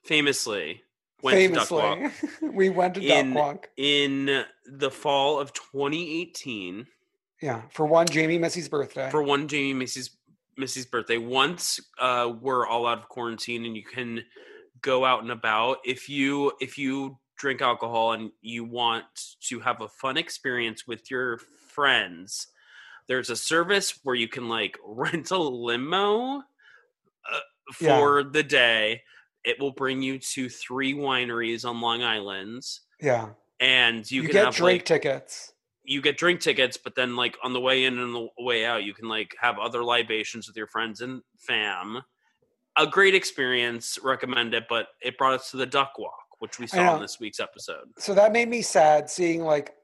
famously 0.04 0.82
went 1.22 1.36
to 1.36 1.54
duck 1.54 1.70
walk 1.70 2.12
we 2.42 2.68
went 2.68 2.94
to 2.94 3.00
duck 3.00 3.18
in 3.18 3.34
walk. 3.34 3.68
in 3.76 4.44
the 4.66 4.90
fall 4.90 5.38
of 5.38 5.52
2018 5.52 6.86
Yeah, 7.40 7.62
for 7.70 7.86
one 7.86 8.06
Jamie 8.06 8.38
Missy's 8.38 8.68
birthday. 8.68 9.10
for 9.10 9.22
one 9.22 9.48
Jamie 9.48 9.74
Missy's 9.74 10.10
Missy's 10.56 10.86
birthday. 10.86 11.18
Once 11.18 11.80
uh, 12.00 12.32
we're 12.40 12.66
all 12.66 12.86
out 12.86 12.98
of 12.98 13.08
quarantine 13.08 13.64
and 13.64 13.76
you 13.76 13.84
can 13.84 14.24
go 14.82 15.04
out 15.04 15.22
and 15.22 15.30
about. 15.30 15.78
If 15.84 16.08
you 16.08 16.52
if 16.60 16.78
you 16.78 17.18
drink 17.36 17.62
alcohol 17.62 18.12
and 18.12 18.30
you 18.40 18.64
want 18.64 19.04
to 19.48 19.60
have 19.60 19.80
a 19.80 19.88
fun 19.88 20.16
experience 20.16 20.86
with 20.86 21.10
your 21.10 21.38
friends, 21.68 22.48
there's 23.06 23.30
a 23.30 23.36
service 23.36 24.00
where 24.02 24.16
you 24.16 24.28
can 24.28 24.48
like 24.48 24.76
rent 24.84 25.30
a 25.30 25.38
limo 25.38 26.38
uh, 26.38 27.40
Yeah. 27.80 27.98
for 27.98 28.24
the 28.24 28.42
day. 28.42 29.02
It 29.44 29.60
will 29.60 29.72
bring 29.72 30.02
you 30.02 30.18
to 30.18 30.48
three 30.48 30.92
wineries 30.94 31.64
on 31.64 31.80
Long 31.80 32.02
Island, 32.02 32.62
yeah, 33.00 33.28
and 33.60 34.08
you, 34.10 34.22
you, 34.22 34.28
can 34.28 34.32
get 34.32 34.44
have 34.46 34.54
drink 34.56 34.80
like, 34.80 34.84
tickets. 34.84 35.52
You 35.88 36.02
get 36.02 36.18
drink 36.18 36.40
tickets, 36.40 36.76
but 36.76 36.94
then 36.94 37.16
like 37.16 37.36
on 37.42 37.52
the 37.54 37.60
way 37.60 37.84
in 37.84 37.98
and 37.98 38.14
the 38.14 38.28
way 38.38 38.66
out, 38.66 38.84
you 38.84 38.92
can 38.92 39.08
like 39.08 39.34
have 39.40 39.58
other 39.58 39.82
libations 39.82 40.46
with 40.46 40.56
your 40.56 40.66
friends 40.66 41.00
and 41.00 41.22
fam. 41.38 42.02
A 42.76 42.86
great 42.86 43.14
experience, 43.14 43.98
recommend 44.02 44.52
it. 44.54 44.64
But 44.68 44.88
it 45.00 45.16
brought 45.16 45.32
us 45.40 45.50
to 45.50 45.56
the 45.56 45.66
duck 45.66 45.98
walk, 45.98 46.12
which 46.40 46.58
we 46.58 46.66
saw 46.66 46.94
in 46.96 47.00
this 47.02 47.18
week's 47.18 47.40
episode. 47.40 47.86
So 47.98 48.14
that 48.14 48.32
made 48.32 48.48
me 48.48 48.60
sad 48.62 49.08
seeing 49.08 49.42
like 49.42 49.74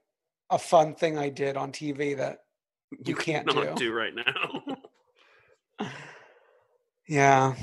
a 0.50 0.58
fun 0.58 0.94
thing 0.94 1.16
I 1.18 1.30
did 1.30 1.56
on 1.56 1.72
TV 1.72 2.16
that 2.18 2.40
You 3.04 3.14
can't 3.16 3.48
do. 3.48 3.72
do 3.74 3.92
right 3.92 4.12
now. 4.14 5.88
yeah. 7.08 7.54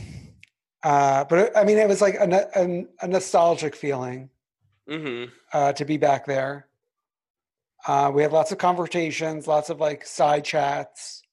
Uh, 0.84 1.24
but 1.26 1.40
it- 1.40 1.52
I 1.56 1.64
mean, 1.64 1.78
it 1.78 1.88
was 1.88 2.02
like 2.02 2.16
a, 2.16 2.50
a, 2.56 2.86
a 3.02 3.08
nostalgic 3.08 3.76
feeling 3.76 4.30
hmm 4.90 5.26
uh, 5.54 5.72
to 5.74 5.86
be 5.86 5.98
back 5.98 6.26
there. 6.26 6.68
Uh, 7.88 8.12
we 8.14 8.22
had 8.22 8.32
lots 8.32 8.52
of 8.52 8.58
conversations, 8.58 9.48
lots 9.48 9.70
of 9.70 9.80
like 9.80 10.06
side 10.06 10.46
chats. 10.46 11.24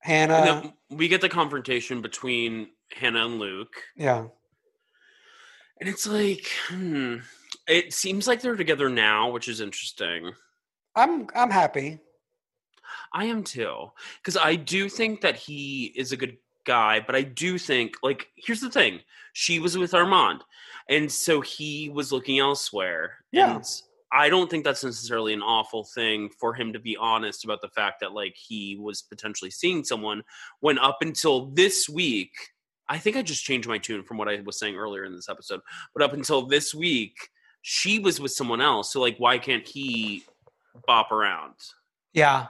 Hannah, 0.00 0.74
we 0.90 1.08
get 1.08 1.20
the 1.20 1.28
confrontation 1.28 2.02
between 2.02 2.68
Hannah 2.92 3.24
and 3.24 3.38
Luke, 3.38 3.74
yeah, 3.96 4.26
and 5.80 5.88
it's 5.88 6.06
like, 6.06 6.48
hmm, 6.68 7.16
it 7.68 7.92
seems 7.92 8.26
like 8.26 8.40
they're 8.40 8.56
together 8.56 8.88
now, 8.88 9.30
which 9.30 9.48
is 9.48 9.60
interesting. 9.60 10.32
I'm 10.94 11.28
I'm 11.34 11.50
happy. 11.50 12.00
I 13.12 13.26
am 13.26 13.44
too. 13.44 13.90
Because 14.18 14.36
I 14.36 14.56
do 14.56 14.88
think 14.88 15.20
that 15.20 15.36
he 15.36 15.92
is 15.96 16.12
a 16.12 16.16
good 16.16 16.36
guy, 16.64 17.00
but 17.00 17.14
I 17.14 17.22
do 17.22 17.58
think, 17.58 17.96
like, 18.02 18.28
here's 18.36 18.60
the 18.60 18.70
thing 18.70 19.00
she 19.32 19.58
was 19.58 19.76
with 19.76 19.94
Armand, 19.94 20.42
and 20.88 21.10
so 21.10 21.40
he 21.40 21.88
was 21.88 22.12
looking 22.12 22.38
elsewhere. 22.38 23.18
Yeah. 23.30 23.56
And 23.56 23.64
I 24.14 24.28
don't 24.28 24.50
think 24.50 24.64
that's 24.64 24.84
necessarily 24.84 25.32
an 25.32 25.42
awful 25.42 25.84
thing 25.84 26.28
for 26.38 26.52
him 26.52 26.74
to 26.74 26.78
be 26.78 26.96
honest 26.96 27.44
about 27.44 27.62
the 27.62 27.68
fact 27.68 28.00
that, 28.00 28.12
like, 28.12 28.34
he 28.36 28.76
was 28.76 29.00
potentially 29.02 29.50
seeing 29.50 29.84
someone 29.84 30.22
when 30.60 30.78
up 30.78 30.98
until 31.00 31.46
this 31.46 31.88
week, 31.88 32.30
I 32.88 32.98
think 32.98 33.16
I 33.16 33.22
just 33.22 33.44
changed 33.44 33.68
my 33.68 33.78
tune 33.78 34.02
from 34.02 34.18
what 34.18 34.28
I 34.28 34.40
was 34.44 34.58
saying 34.58 34.76
earlier 34.76 35.04
in 35.04 35.14
this 35.14 35.30
episode, 35.30 35.60
but 35.94 36.02
up 36.02 36.12
until 36.12 36.46
this 36.46 36.74
week, 36.74 37.14
she 37.62 37.98
was 37.98 38.20
with 38.20 38.32
someone 38.32 38.60
else. 38.60 38.92
So, 38.92 39.00
like, 39.00 39.16
why 39.16 39.38
can't 39.38 39.66
he 39.66 40.24
bop 40.86 41.10
around? 41.10 41.54
Yeah, 42.12 42.48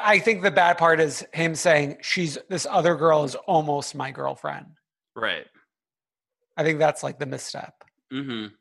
I 0.00 0.18
think 0.20 0.42
the 0.42 0.50
bad 0.50 0.78
part 0.78 1.00
is 1.00 1.24
him 1.32 1.54
saying 1.54 1.98
she's 2.02 2.38
this 2.48 2.66
other 2.70 2.94
girl 2.94 3.24
is 3.24 3.34
almost 3.34 3.94
my 3.94 4.10
girlfriend. 4.10 4.66
Right. 5.16 5.46
I 6.56 6.64
think 6.64 6.78
that's 6.78 7.02
like 7.02 7.18
the 7.18 7.26
misstep. 7.26 7.74
Mm-hmm. 8.12 8.54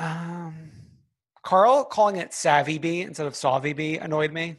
Um, 0.00 0.72
Carl 1.42 1.84
calling 1.84 2.16
it 2.16 2.34
Savvy 2.34 2.78
Bee 2.78 3.02
instead 3.02 3.26
of 3.26 3.36
Savvy 3.36 3.72
Bee 3.72 3.98
annoyed 3.98 4.32
me. 4.32 4.56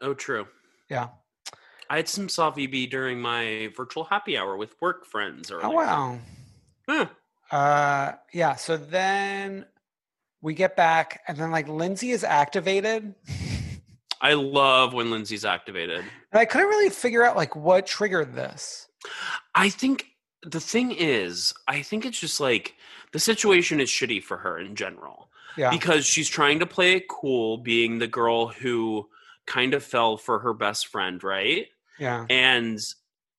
Oh, 0.00 0.14
true. 0.14 0.46
Yeah. 0.88 1.08
I 1.90 1.96
had 1.96 2.08
some 2.08 2.28
Savi 2.28 2.70
B 2.70 2.86
during 2.86 3.20
my 3.20 3.72
virtual 3.76 4.04
happy 4.04 4.36
hour 4.36 4.56
with 4.56 4.74
work 4.80 5.06
friends 5.06 5.50
earlier. 5.50 5.66
Oh 5.66 5.70
wow. 5.70 6.18
Huh. 6.86 7.06
Uh, 7.50 8.12
yeah. 8.32 8.56
So 8.56 8.76
then 8.76 9.64
we 10.42 10.52
get 10.52 10.76
back, 10.76 11.22
and 11.26 11.38
then 11.38 11.50
like 11.50 11.66
Lindsay 11.66 12.10
is 12.10 12.24
activated, 12.24 13.14
I 14.20 14.34
love 14.34 14.92
when 14.94 15.10
Lindsay's 15.10 15.44
activated. 15.44 16.00
And 16.32 16.40
I 16.40 16.44
couldn't 16.44 16.68
really 16.68 16.90
figure 16.90 17.24
out 17.24 17.36
like 17.36 17.54
what 17.54 17.86
triggered 17.86 18.34
this. 18.34 18.88
I 19.54 19.68
think 19.68 20.06
the 20.42 20.60
thing 20.60 20.92
is, 20.92 21.54
I 21.66 21.82
think 21.82 22.04
it's 22.04 22.18
just 22.18 22.40
like 22.40 22.74
the 23.12 23.18
situation 23.18 23.80
is 23.80 23.88
shitty 23.88 24.22
for 24.22 24.36
her 24.38 24.58
in 24.58 24.74
general 24.76 25.30
Yeah. 25.56 25.70
because 25.70 26.04
she's 26.06 26.28
trying 26.28 26.58
to 26.60 26.66
play 26.66 26.94
it 26.96 27.08
cool, 27.08 27.58
being 27.58 27.98
the 27.98 28.06
girl 28.06 28.48
who 28.48 29.08
kind 29.46 29.74
of 29.74 29.82
fell 29.82 30.16
for 30.16 30.38
her 30.40 30.52
best 30.52 30.88
friend, 30.88 31.22
right? 31.24 31.66
Yeah. 31.98 32.26
And 32.28 32.78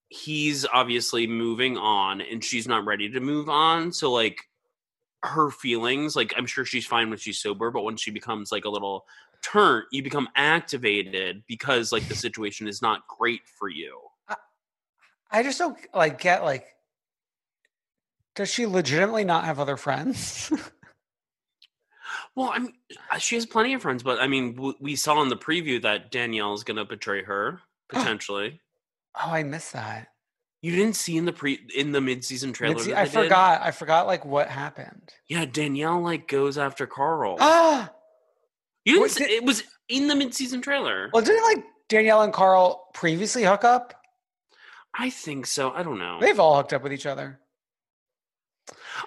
he's 0.09 0.65
obviously 0.73 1.27
moving 1.27 1.77
on 1.77 2.19
and 2.21 2.43
she's 2.43 2.67
not 2.67 2.85
ready 2.85 3.09
to 3.09 3.19
move 3.19 3.47
on. 3.47 3.91
So 3.93 4.11
like 4.11 4.39
her 5.23 5.51
feelings, 5.51 6.15
like 6.15 6.33
I'm 6.35 6.45
sure 6.47 6.65
she's 6.65 6.85
fine 6.85 7.09
when 7.09 7.19
she's 7.19 7.39
sober, 7.39 7.69
but 7.71 7.83
when 7.83 7.95
she 7.97 8.09
becomes 8.11 8.51
like 8.51 8.65
a 8.65 8.69
little 8.69 9.05
turn, 9.43 9.83
you 9.91 10.01
become 10.01 10.27
activated 10.35 11.43
because 11.47 11.91
like 11.91 12.07
the 12.07 12.15
situation 12.15 12.67
is 12.67 12.81
not 12.81 13.07
great 13.07 13.41
for 13.47 13.69
you. 13.69 13.99
I 15.31 15.43
just 15.43 15.59
don't 15.59 15.77
like 15.93 16.19
get 16.19 16.43
like. 16.43 16.65
Does 18.39 18.47
she 18.49 18.65
legitimately 18.65 19.25
not 19.25 19.43
have 19.43 19.59
other 19.59 19.75
friends? 19.75 20.49
Well, 22.35 22.51
I 22.53 22.59
mean, 22.59 22.73
uh, 23.11 23.17
she 23.17 23.35
has 23.35 23.45
plenty 23.45 23.73
of 23.73 23.81
friends, 23.81 24.01
but 24.01 24.19
I 24.19 24.27
mean, 24.27 24.55
w- 24.55 24.75
we 24.79 24.95
saw 24.95 25.21
in 25.21 25.27
the 25.29 25.35
preview 25.35 25.81
that 25.81 26.09
Danielle 26.09 26.53
is 26.53 26.63
going 26.63 26.77
to 26.77 26.85
betray 26.85 27.21
her 27.23 27.59
potentially. 27.89 28.61
oh, 29.21 29.29
I 29.29 29.43
missed 29.43 29.73
that. 29.73 30.07
you 30.61 30.71
didn't 30.73 30.95
see 30.95 31.17
in 31.17 31.25
the 31.25 31.33
pre 31.33 31.59
in 31.75 31.91
the 31.91 31.99
mid 31.99 32.23
season 32.23 32.53
trailer. 32.53 32.81
That 32.81 32.97
I 32.97 33.03
did? 33.05 33.11
forgot. 33.13 33.61
I 33.61 33.71
forgot 33.71 34.07
like 34.07 34.23
what 34.23 34.47
happened. 34.47 35.11
Yeah, 35.27 35.43
Danielle 35.45 35.99
like 36.01 36.27
goes 36.29 36.57
after 36.57 36.87
Carl. 36.87 37.35
Ah, 37.41 37.91
you 38.85 38.93
didn't. 38.93 39.01
what 39.01 39.11
see, 39.11 39.25
did- 39.25 39.31
it 39.33 39.43
was 39.43 39.63
in 39.89 40.07
the 40.07 40.15
mid 40.15 40.33
season 40.33 40.61
trailer. 40.61 41.09
well, 41.13 41.23
didn't 41.23 41.43
like 41.43 41.65
Danielle 41.89 42.21
and 42.21 42.31
Carl 42.31 42.87
previously 42.93 43.43
hook 43.43 43.65
up? 43.65 43.93
I 44.97 45.09
think 45.09 45.45
so. 45.45 45.71
I 45.71 45.83
don't 45.83 45.99
know. 45.99 46.19
They've 46.21 46.39
all 46.39 46.55
hooked 46.55 46.71
up 46.73 46.83
with 46.83 46.93
each 46.93 47.05
other. 47.05 47.39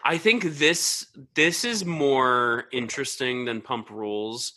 I 0.05 0.19
think 0.19 0.43
this 0.45 1.07
this 1.35 1.65
is 1.65 1.85
more 1.85 2.65
interesting 2.73 3.45
than 3.45 3.61
Pump 3.61 3.91
Rules 3.91 4.53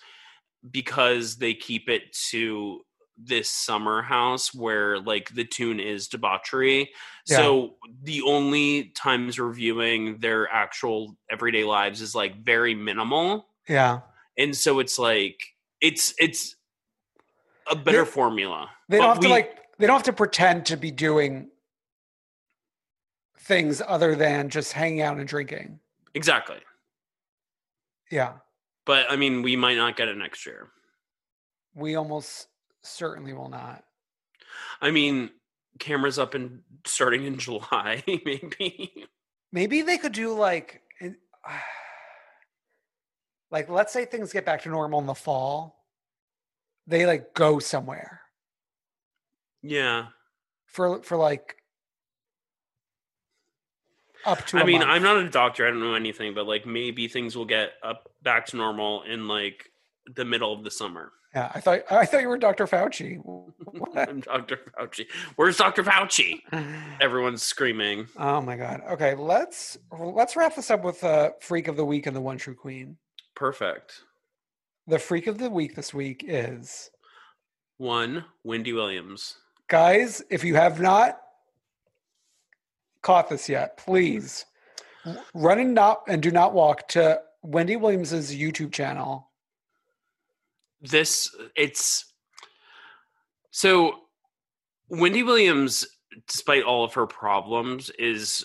because 0.70 1.38
they 1.38 1.54
keep 1.54 1.90
it 1.90 2.14
to 2.32 2.82
this 3.18 3.48
summer 3.50 4.02
house 4.02 4.54
where 4.54 5.00
like 5.00 5.34
the 5.34 5.46
tune 5.46 5.80
is 5.80 6.08
debauchery. 6.08 6.90
So 7.26 7.76
the 8.04 8.22
only 8.24 8.92
times 8.96 9.40
reviewing 9.40 10.18
their 10.20 10.52
actual 10.52 11.16
everyday 11.32 11.64
lives 11.64 12.02
is 12.02 12.14
like 12.14 12.44
very 12.44 12.76
minimal. 12.76 13.48
Yeah, 13.70 14.02
And 14.38 14.56
so 14.56 14.80
it's 14.80 15.00
like 15.00 15.38
it's 15.82 16.14
it's 16.20 16.56
a 17.70 17.76
better 17.76 18.04
They- 18.04 18.10
formula. 18.12 18.70
they 18.90 18.98
don't 18.98 19.08
But 19.08 19.14
have 19.16 19.24
to 19.24 19.30
like. 19.30 19.58
They 19.78 19.88
don't 19.88 19.96
have 19.96 20.04
to 20.04 20.14
pretend 20.14 20.66
to 20.68 20.78
be 20.78 20.92
doing 20.92 21.50
things 23.46 23.82
other 23.86 24.16
than 24.16 24.50
just 24.50 24.74
hanging 24.74 25.02
out 25.02 25.18
and 25.18 25.28
drinking. 25.28 25.80
Exactly. 26.14 26.58
Yeah, 28.12 28.34
But 28.86 29.08
I 29.10 29.16
mean 29.16 29.42
we 29.42 29.56
might 29.56 29.78
not 29.78 29.96
get 29.98 30.08
it 30.08 30.18
next 30.18 30.46
year. 30.46 30.70
we 31.74 31.96
almost 31.96 32.48
certainly 32.84 33.34
will 33.34 33.50
not. 33.50 33.84
I 34.82 34.92
mean, 34.92 35.32
cameras 35.80 36.18
up 36.20 36.34
and 36.36 36.62
starting 36.86 37.24
in 37.26 37.38
July, 37.46 38.04
maybe. 38.08 39.06
Maybe 39.52 39.82
they 39.82 39.98
could 39.98 40.12
do 40.14 40.34
like, 40.34 40.82
like 43.52 43.70
let's 43.70 43.92
say 43.94 44.06
things 44.06 44.32
get 44.34 44.46
back 44.46 44.62
to 44.64 44.70
normal 44.70 45.00
in 45.00 45.06
the 45.06 45.16
fall. 45.16 45.84
They 46.88 47.06
like 47.06 47.34
go 47.34 47.60
somewhere 47.60 48.22
Yeah. 49.64 50.08
for 50.68 51.02
for 51.02 51.18
like 51.18 51.56
up 54.26 54.46
to. 54.48 54.58
I 54.58 54.64
mean, 54.64 54.82
I'm 54.84 55.04
not 55.04 55.18
a 55.18 55.30
doctor. 55.30 55.66
I 55.68 55.70
don't 55.72 55.80
know 55.80 55.94
anything, 55.96 56.34
but 56.34 56.46
like 56.48 56.66
maybe 56.66 57.08
things 57.08 57.36
will 57.36 57.46
get 57.46 57.74
up 57.84 58.10
back 58.24 58.46
to 58.48 58.58
normal 58.58 59.04
in 59.04 59.28
like 59.28 59.70
the 60.16 60.26
middle 60.26 60.54
of 60.54 60.64
the 60.64 60.72
summer. 60.72 61.12
Yeah, 61.34 61.52
I 61.54 61.60
thought 61.60 61.82
I 61.92 62.06
thought 62.06 62.22
you 62.22 62.30
were 62.30 62.38
Dr. 62.38 62.66
Fauci. 62.66 63.20
I'm 63.98 64.22
Dr. 64.22 64.58
Fauci. 64.80 65.06
Where's 65.36 65.58
Dr. 65.58 65.84
Fauci? 65.84 66.40
Everyone's 67.02 67.44
screaming. 67.44 68.08
oh 68.18 68.40
my 68.42 68.56
god. 68.56 68.82
Okay, 68.92 69.16
let's 69.16 69.78
let's 70.00 70.36
wrap 70.38 70.56
this 70.56 70.72
up 70.72 70.84
with 70.84 71.04
a 71.04 71.34
freak 71.42 71.68
of 71.68 71.76
the 71.76 71.86
week 71.86 72.08
and 72.08 72.16
the 72.16 72.22
one 72.22 72.38
true 72.38 72.56
queen. 72.56 72.98
Perfect. 73.36 74.02
The 74.88 75.00
freak 75.00 75.28
of 75.28 75.38
the 75.40 75.50
week 75.50 75.76
this 75.76 75.94
week 75.94 76.24
is 76.28 76.90
One, 77.78 78.24
Wendy 78.44 78.72
Williams. 78.72 79.36
guys. 79.68 80.22
If 80.30 80.44
you 80.46 80.56
have 80.56 80.80
not 80.80 81.20
caught 83.06 83.30
this 83.30 83.48
yet, 83.48 83.78
please 83.78 84.46
run 85.36 85.60
and 85.60 85.76
not 85.76 86.02
and 86.08 86.24
do 86.24 86.32
not 86.32 86.54
walk 86.54 86.88
to 86.90 87.22
Wendy 87.44 87.76
Williams's 87.76 88.36
YouTube 88.36 88.74
channel. 88.74 89.30
This, 90.82 91.34
it's 91.56 92.12
so 93.52 93.94
Wendy 94.90 95.22
Williams, 95.22 95.86
despite 96.28 96.64
all 96.64 96.84
of 96.84 96.96
her 96.96 97.06
problems, 97.06 97.92
is 98.00 98.44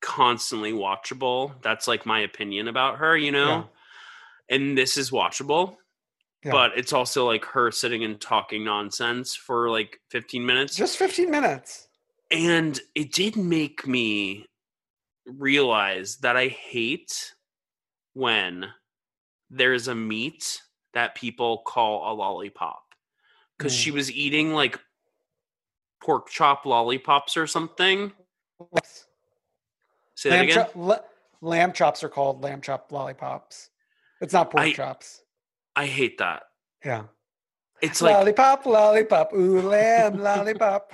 constantly 0.00 0.72
watchable. 0.72 1.52
That's 1.62 1.86
like 1.86 2.04
my 2.04 2.20
opinion 2.20 2.66
about 2.66 2.98
her, 2.98 3.16
you 3.16 3.30
know? 3.30 3.46
Yeah. 3.46 4.56
And 4.56 4.76
this 4.76 4.96
is 4.96 5.10
watchable. 5.10 5.76
Yeah. 6.44 6.52
but 6.52 6.72
it's 6.76 6.92
also 6.92 7.26
like 7.26 7.44
her 7.46 7.72
sitting 7.72 8.04
and 8.04 8.20
talking 8.20 8.62
nonsense 8.64 9.34
for 9.34 9.68
like 9.68 9.98
15 10.10 10.46
minutes 10.46 10.76
Just 10.76 10.96
15 10.96 11.28
minutes. 11.28 11.85
And 12.30 12.80
it 12.94 13.12
did 13.12 13.36
make 13.36 13.86
me 13.86 14.46
realize 15.26 16.16
that 16.18 16.36
i 16.36 16.48
hate 16.48 17.34
when 18.14 18.66
there's 19.50 19.88
a 19.88 19.94
meat 19.94 20.60
that 20.94 21.14
people 21.14 21.58
call 21.66 22.12
a 22.12 22.14
lollipop 22.14 22.82
because 23.58 23.72
Mm. 23.74 23.78
she 23.82 23.90
was 23.90 24.10
eating 24.10 24.52
like 24.52 24.78
pork 26.02 26.28
chop 26.30 26.64
lollipops 26.66 27.36
or 27.36 27.46
something 27.46 28.12
say 30.14 30.30
that 30.30 30.36
Lamb, 30.36 30.44
again 30.44 30.54
chop, 30.54 30.72
la- 30.76 30.98
lamb 31.42 31.72
chops 31.72 32.02
are 32.04 32.08
called 32.08 32.42
lamb 32.42 32.60
chop 32.60 32.90
lollipops. 32.92 33.70
It's 34.20 34.32
not 34.32 34.50
pork 34.50 34.62
I- 34.64 34.72
chops. 34.72 35.22
i 35.74 35.86
hate 35.86 36.18
that 36.18 36.44
Yeah. 36.84 37.04
It's 37.82 38.02
like 38.02 38.14
lollipop, 38.14 38.66
lollipop, 38.66 39.32
ooh, 39.32 39.60
lamb, 39.60 40.18
lollipop. 40.22 40.92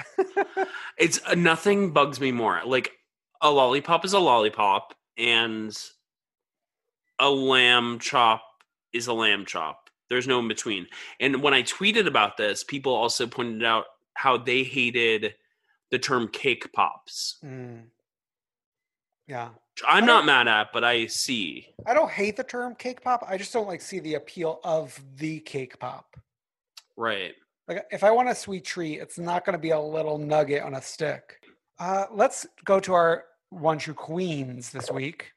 It's 0.99 1.21
uh, 1.27 1.35
nothing 1.35 1.93
bugs 1.93 2.21
me 2.21 2.33
more. 2.33 2.61
Like 2.65 2.93
a 3.41 3.51
lollipop 3.51 4.05
is 4.05 4.13
a 4.13 4.19
lollipop, 4.19 4.95
and 5.17 5.77
a 7.19 7.31
lamb 7.31 7.99
chop 7.99 8.43
is 8.93 9.07
a 9.07 9.13
lamb 9.13 9.47
chop. 9.47 9.91
There's 10.09 10.27
no 10.27 10.41
in 10.41 10.49
between. 10.49 10.87
And 11.21 11.43
when 11.43 11.55
I 11.55 11.63
tweeted 11.63 12.07
about 12.07 12.37
this, 12.37 12.65
people 12.65 12.95
also 12.95 13.27
pointed 13.27 13.65
out 13.65 13.87
how 14.15 14.37
they 14.37 14.63
hated 14.63 15.35
the 15.91 15.99
term 15.99 16.29
cake 16.29 16.73
pops. 16.73 17.39
Mm. 17.45 17.85
Yeah. 19.27 19.51
I'm 19.89 20.05
not 20.05 20.27
mad 20.27 20.49
at, 20.49 20.73
but 20.73 20.85
I 20.85 21.07
see. 21.07 21.69
I 21.87 21.95
don't 21.95 22.11
hate 22.11 22.37
the 22.37 22.45
term 22.45 22.75
cake 22.75 23.03
pop. 23.03 23.25
I 23.27 23.39
just 23.39 23.53
don't 23.53 23.67
like 23.67 23.81
see 23.81 24.01
the 24.01 24.15
appeal 24.15 24.61
of 24.65 25.01
the 25.17 25.41
cake 25.41 25.79
pop. 25.79 26.17
Right. 26.97 27.35
Like 27.69 27.85
if 27.91 28.05
I 28.05 28.11
want 28.11 28.29
a 28.29 28.35
sweet 28.35 28.65
treat, 28.65 29.01
it's 29.01 29.19
not 29.19 29.45
going 29.45 29.55
to 29.55 29.59
be 29.59 29.71
a 29.71 29.81
little 29.81 30.19
nugget 30.19 30.63
on 30.63 30.75
a 30.75 30.83
stick. 30.83 31.41
Uh, 31.79 32.07
let's 32.13 32.47
go 32.65 32.81
to 32.81 32.93
our 32.95 33.25
one 33.51 33.79
true 33.79 33.95
queens 33.95 34.71
this 34.71 34.91
week. 34.91 35.33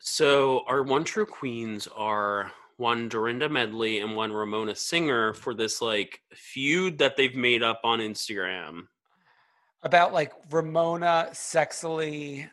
So 0.00 0.62
our 0.66 0.82
one 0.82 1.04
true 1.04 1.26
queens 1.26 1.88
are 1.96 2.52
one 2.76 3.08
Dorinda 3.08 3.48
Medley 3.48 4.00
and 4.00 4.16
one 4.16 4.32
Ramona 4.32 4.74
Singer 4.74 5.32
for 5.32 5.54
this 5.54 5.80
like 5.80 6.20
feud 6.34 6.98
that 6.98 7.16
they've 7.16 7.34
made 7.34 7.62
up 7.62 7.80
on 7.84 8.00
Instagram. 8.00 8.82
About 9.82 10.12
like 10.12 10.32
Ramona 10.50 11.28
sexily 11.32 12.48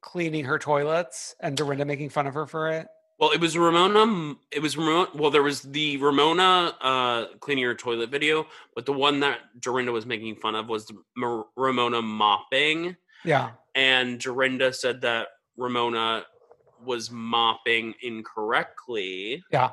cleaning 0.00 0.44
her 0.44 0.58
toilets 0.58 1.34
and 1.40 1.56
Dorinda 1.56 1.84
making 1.84 2.10
fun 2.10 2.26
of 2.26 2.34
her 2.34 2.46
for 2.46 2.68
it. 2.70 2.86
Well, 3.18 3.30
it 3.30 3.40
was 3.40 3.56
Ramona. 3.56 4.34
It 4.50 4.60
was 4.60 4.76
Ramona. 4.76 5.08
Well, 5.14 5.30
there 5.30 5.42
was 5.42 5.62
the 5.62 5.96
Ramona 5.96 6.74
uh, 6.82 7.26
cleaning 7.40 7.64
her 7.64 7.74
toilet 7.74 8.10
video, 8.10 8.46
but 8.74 8.84
the 8.84 8.92
one 8.92 9.20
that 9.20 9.38
Dorinda 9.60 9.90
was 9.90 10.04
making 10.04 10.36
fun 10.36 10.54
of 10.54 10.68
was 10.68 10.92
Mar- 11.16 11.46
Ramona 11.56 12.02
mopping, 12.02 12.94
Yeah. 13.24 13.52
and 13.74 14.20
Dorinda 14.20 14.70
said 14.72 15.00
that 15.00 15.28
Ramona 15.56 16.26
was 16.84 17.10
mopping 17.10 17.94
incorrectly. 18.02 19.42
Yeah. 19.50 19.70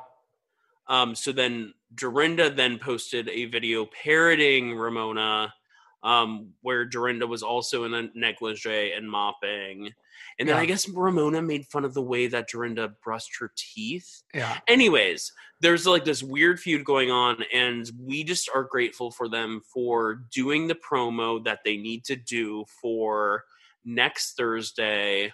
Um, 0.88 1.14
so 1.14 1.34
then 1.34 1.74
Dorinda 1.96 2.50
then 2.50 2.80
posted 2.80 3.28
a 3.30 3.46
video 3.46 3.86
parroting 4.04 4.74
Ramona, 4.76 5.54
um, 6.02 6.54
where 6.62 6.86
Dorinda 6.86 7.28
was 7.28 7.44
also 7.44 7.84
in 7.84 7.94
a 7.94 8.10
negligee 8.16 8.94
and 8.94 9.10
mopping. 9.10 9.92
And 10.40 10.48
then 10.48 10.56
Yeah. 10.56 10.62
I 10.62 10.66
guess 10.66 10.88
Ramona 10.90 11.42
made 11.42 11.66
fun 11.68 11.86
of 11.86 11.94
the 11.94 12.02
way 12.02 12.28
that 12.28 12.50
Dorinda 12.50 12.90
brushed 13.04 13.38
her 13.40 13.52
teeth. 13.56 14.24
Yeah. 14.34 14.60
Anyways, 14.68 15.32
there's 15.62 15.86
like 15.86 16.06
this 16.06 16.24
weird 16.24 16.60
feud 16.60 16.84
going 16.86 17.12
on, 17.12 17.44
and 17.54 17.90
we 18.00 18.24
just 18.24 18.50
are 18.54 18.64
grateful 18.64 19.12
for 19.12 19.30
them 19.30 19.62
for 19.74 20.24
doing 20.34 20.68
the 20.68 20.76
promo 20.76 21.44
that 21.46 21.60
they 21.64 21.78
need 21.78 22.04
to 22.06 22.16
do 22.16 22.66
for 22.82 23.44
next 23.86 24.36
Thursday, 24.36 25.32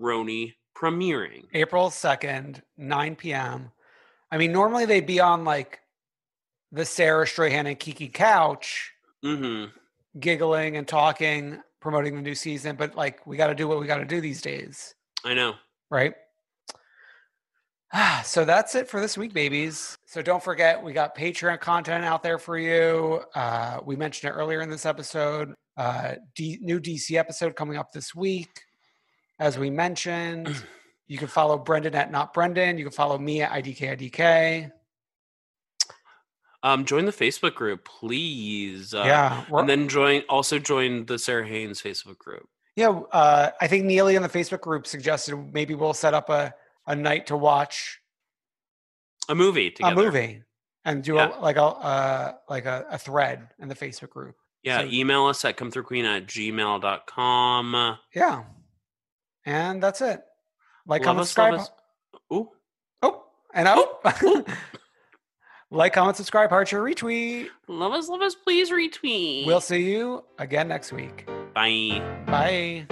RHONY 0.00 0.54
premiering. 0.76 1.44
April 1.54 1.90
2nd, 1.90 2.62
9 2.76 3.16
p.m. 3.16 3.72
I 4.30 4.38
mean, 4.38 4.52
normally 4.52 4.84
they'd 4.84 5.06
be 5.06 5.20
on 5.20 5.44
like 5.44 5.80
the 6.70 6.84
Sara 6.84 7.26
Strahan 7.26 7.66
and 7.66 7.78
Keke 7.78 8.12
couch, 8.12 8.92
hmm 9.22 9.64
giggling 10.18 10.76
and 10.76 10.88
talking, 10.88 11.60
promoting 11.80 12.16
the 12.16 12.22
new 12.22 12.34
season, 12.34 12.76
but 12.76 12.94
like 12.94 13.26
we 13.26 13.36
got 13.36 13.48
to 13.48 13.54
do 13.54 13.68
what 13.68 13.78
we 13.80 13.86
got 13.86 13.98
to 13.98 14.04
do 14.04 14.20
these 14.20 14.40
days, 14.42 14.94
I 15.24 15.34
know. 15.34 15.54
right? 15.90 16.14
So 18.24 18.44
that's 18.44 18.74
it 18.74 18.88
for 18.88 19.00
this 19.00 19.16
week, 19.16 19.32
babies. 19.32 19.96
So 20.06 20.20
don't 20.20 20.42
forget, 20.42 20.82
we 20.82 20.92
got 20.92 21.16
Patreon 21.16 21.60
content 21.60 22.04
out 22.04 22.22
there 22.22 22.38
for 22.38 22.58
you. 22.58 23.22
Uh, 23.34 23.80
we 23.84 23.96
mentioned 23.96 24.30
it 24.30 24.34
earlier 24.34 24.60
in 24.60 24.68
this 24.68 24.84
episode. 24.84 25.54
Uh, 25.76 26.16
D- 26.34 26.58
new 26.60 26.80
DC 26.80 27.12
episode 27.16 27.56
coming 27.56 27.78
up 27.78 27.90
this 27.92 28.14
week. 28.14 28.50
As 29.38 29.56
we 29.58 29.70
mentioned, 29.70 30.54
you 31.06 31.16
can 31.16 31.28
follow 31.28 31.56
Brendan 31.56 31.94
at 31.94 32.10
Not 32.10 32.34
Brendan. 32.34 32.76
You 32.76 32.84
can 32.84 32.92
follow 32.92 33.16
me 33.16 33.40
at 33.40 33.52
IDK 33.52 34.70
Um, 36.62 36.84
join 36.84 37.04
the 37.04 37.12
Facebook 37.12 37.54
group, 37.54 37.84
please. 37.84 38.92
Uh, 38.94 39.04
yeah, 39.06 39.44
and 39.52 39.68
then 39.68 39.88
join. 39.88 40.22
Also 40.28 40.58
join 40.58 41.06
the 41.06 41.18
Sara 41.18 41.46
Haines 41.46 41.80
Facebook 41.80 42.18
group. 42.18 42.48
Yeah, 42.74 42.88
uh, 43.12 43.50
I 43.60 43.66
think 43.68 43.84
Neely 43.84 44.14
in 44.16 44.22
the 44.22 44.28
Facebook 44.28 44.60
group 44.60 44.86
suggested 44.86 45.36
maybe 45.52 45.74
we'll 45.74 45.94
set 45.94 46.14
up 46.14 46.28
a, 46.30 46.52
a 46.86 46.94
night 46.96 47.26
to 47.28 47.36
watch 47.36 48.00
A 49.28 49.34
movie 49.34 49.70
together. 49.70 49.92
a 50.00 50.04
movie 50.04 50.42
and 50.84 51.02
do 51.02 51.14
Yeah. 51.14 51.36
a, 51.36 51.40
like 51.40 51.56
a 51.56 51.62
uh, 51.64 52.32
like 52.48 52.66
a, 52.66 52.86
a 52.90 52.98
thread 52.98 53.48
in 53.58 53.68
the 53.68 53.74
Facebook 53.74 54.10
group. 54.10 54.36
Yeah, 54.62 54.80
So- 54.80 54.86
email 54.86 55.26
us 55.26 55.44
at 55.44 55.56
come 55.56 55.70
through 55.70 55.84
queen 55.84 56.04
at 56.04 56.26
gmail.com. 56.26 57.98
Yeah, 58.14 58.44
and 59.44 59.82
that's 59.82 60.00
it. 60.00 60.22
Like, 60.86 61.00
Love 61.02 61.06
comment, 61.06 61.20
us, 61.22 61.30
subscribe. 61.30 61.60
Ooh, 62.32 62.50
Oh, 63.02 63.24
and 63.54 63.68
oh, 63.68 63.98
like, 65.70 65.92
comment, 65.92 66.16
subscribe, 66.16 66.50
heart 66.50 66.72
your 66.72 66.82
retweet. 66.82 67.48
love 67.66 67.92
us, 67.92 68.08
love 68.08 68.22
us, 68.22 68.34
please 68.34 68.70
retweet. 68.70 69.46
We'll 69.46 69.60
see 69.60 69.82
you 69.90 70.24
again 70.38 70.68
next 70.68 70.92
week. 70.92 71.26
Bye. 71.54 72.02
Bye. 72.26 72.86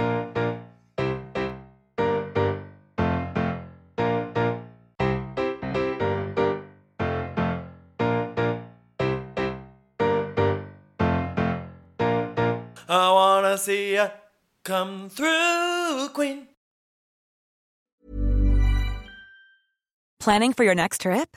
I 12.89 13.11
wanna 13.11 13.59
see 13.59 13.95
ya 13.95 14.11
come 14.65 15.09
through, 15.09 16.09
Queen. 16.13 16.49
Planning 20.21 20.53
for 20.53 20.65
your 20.65 20.75
next 20.75 21.03
trip? 21.03 21.37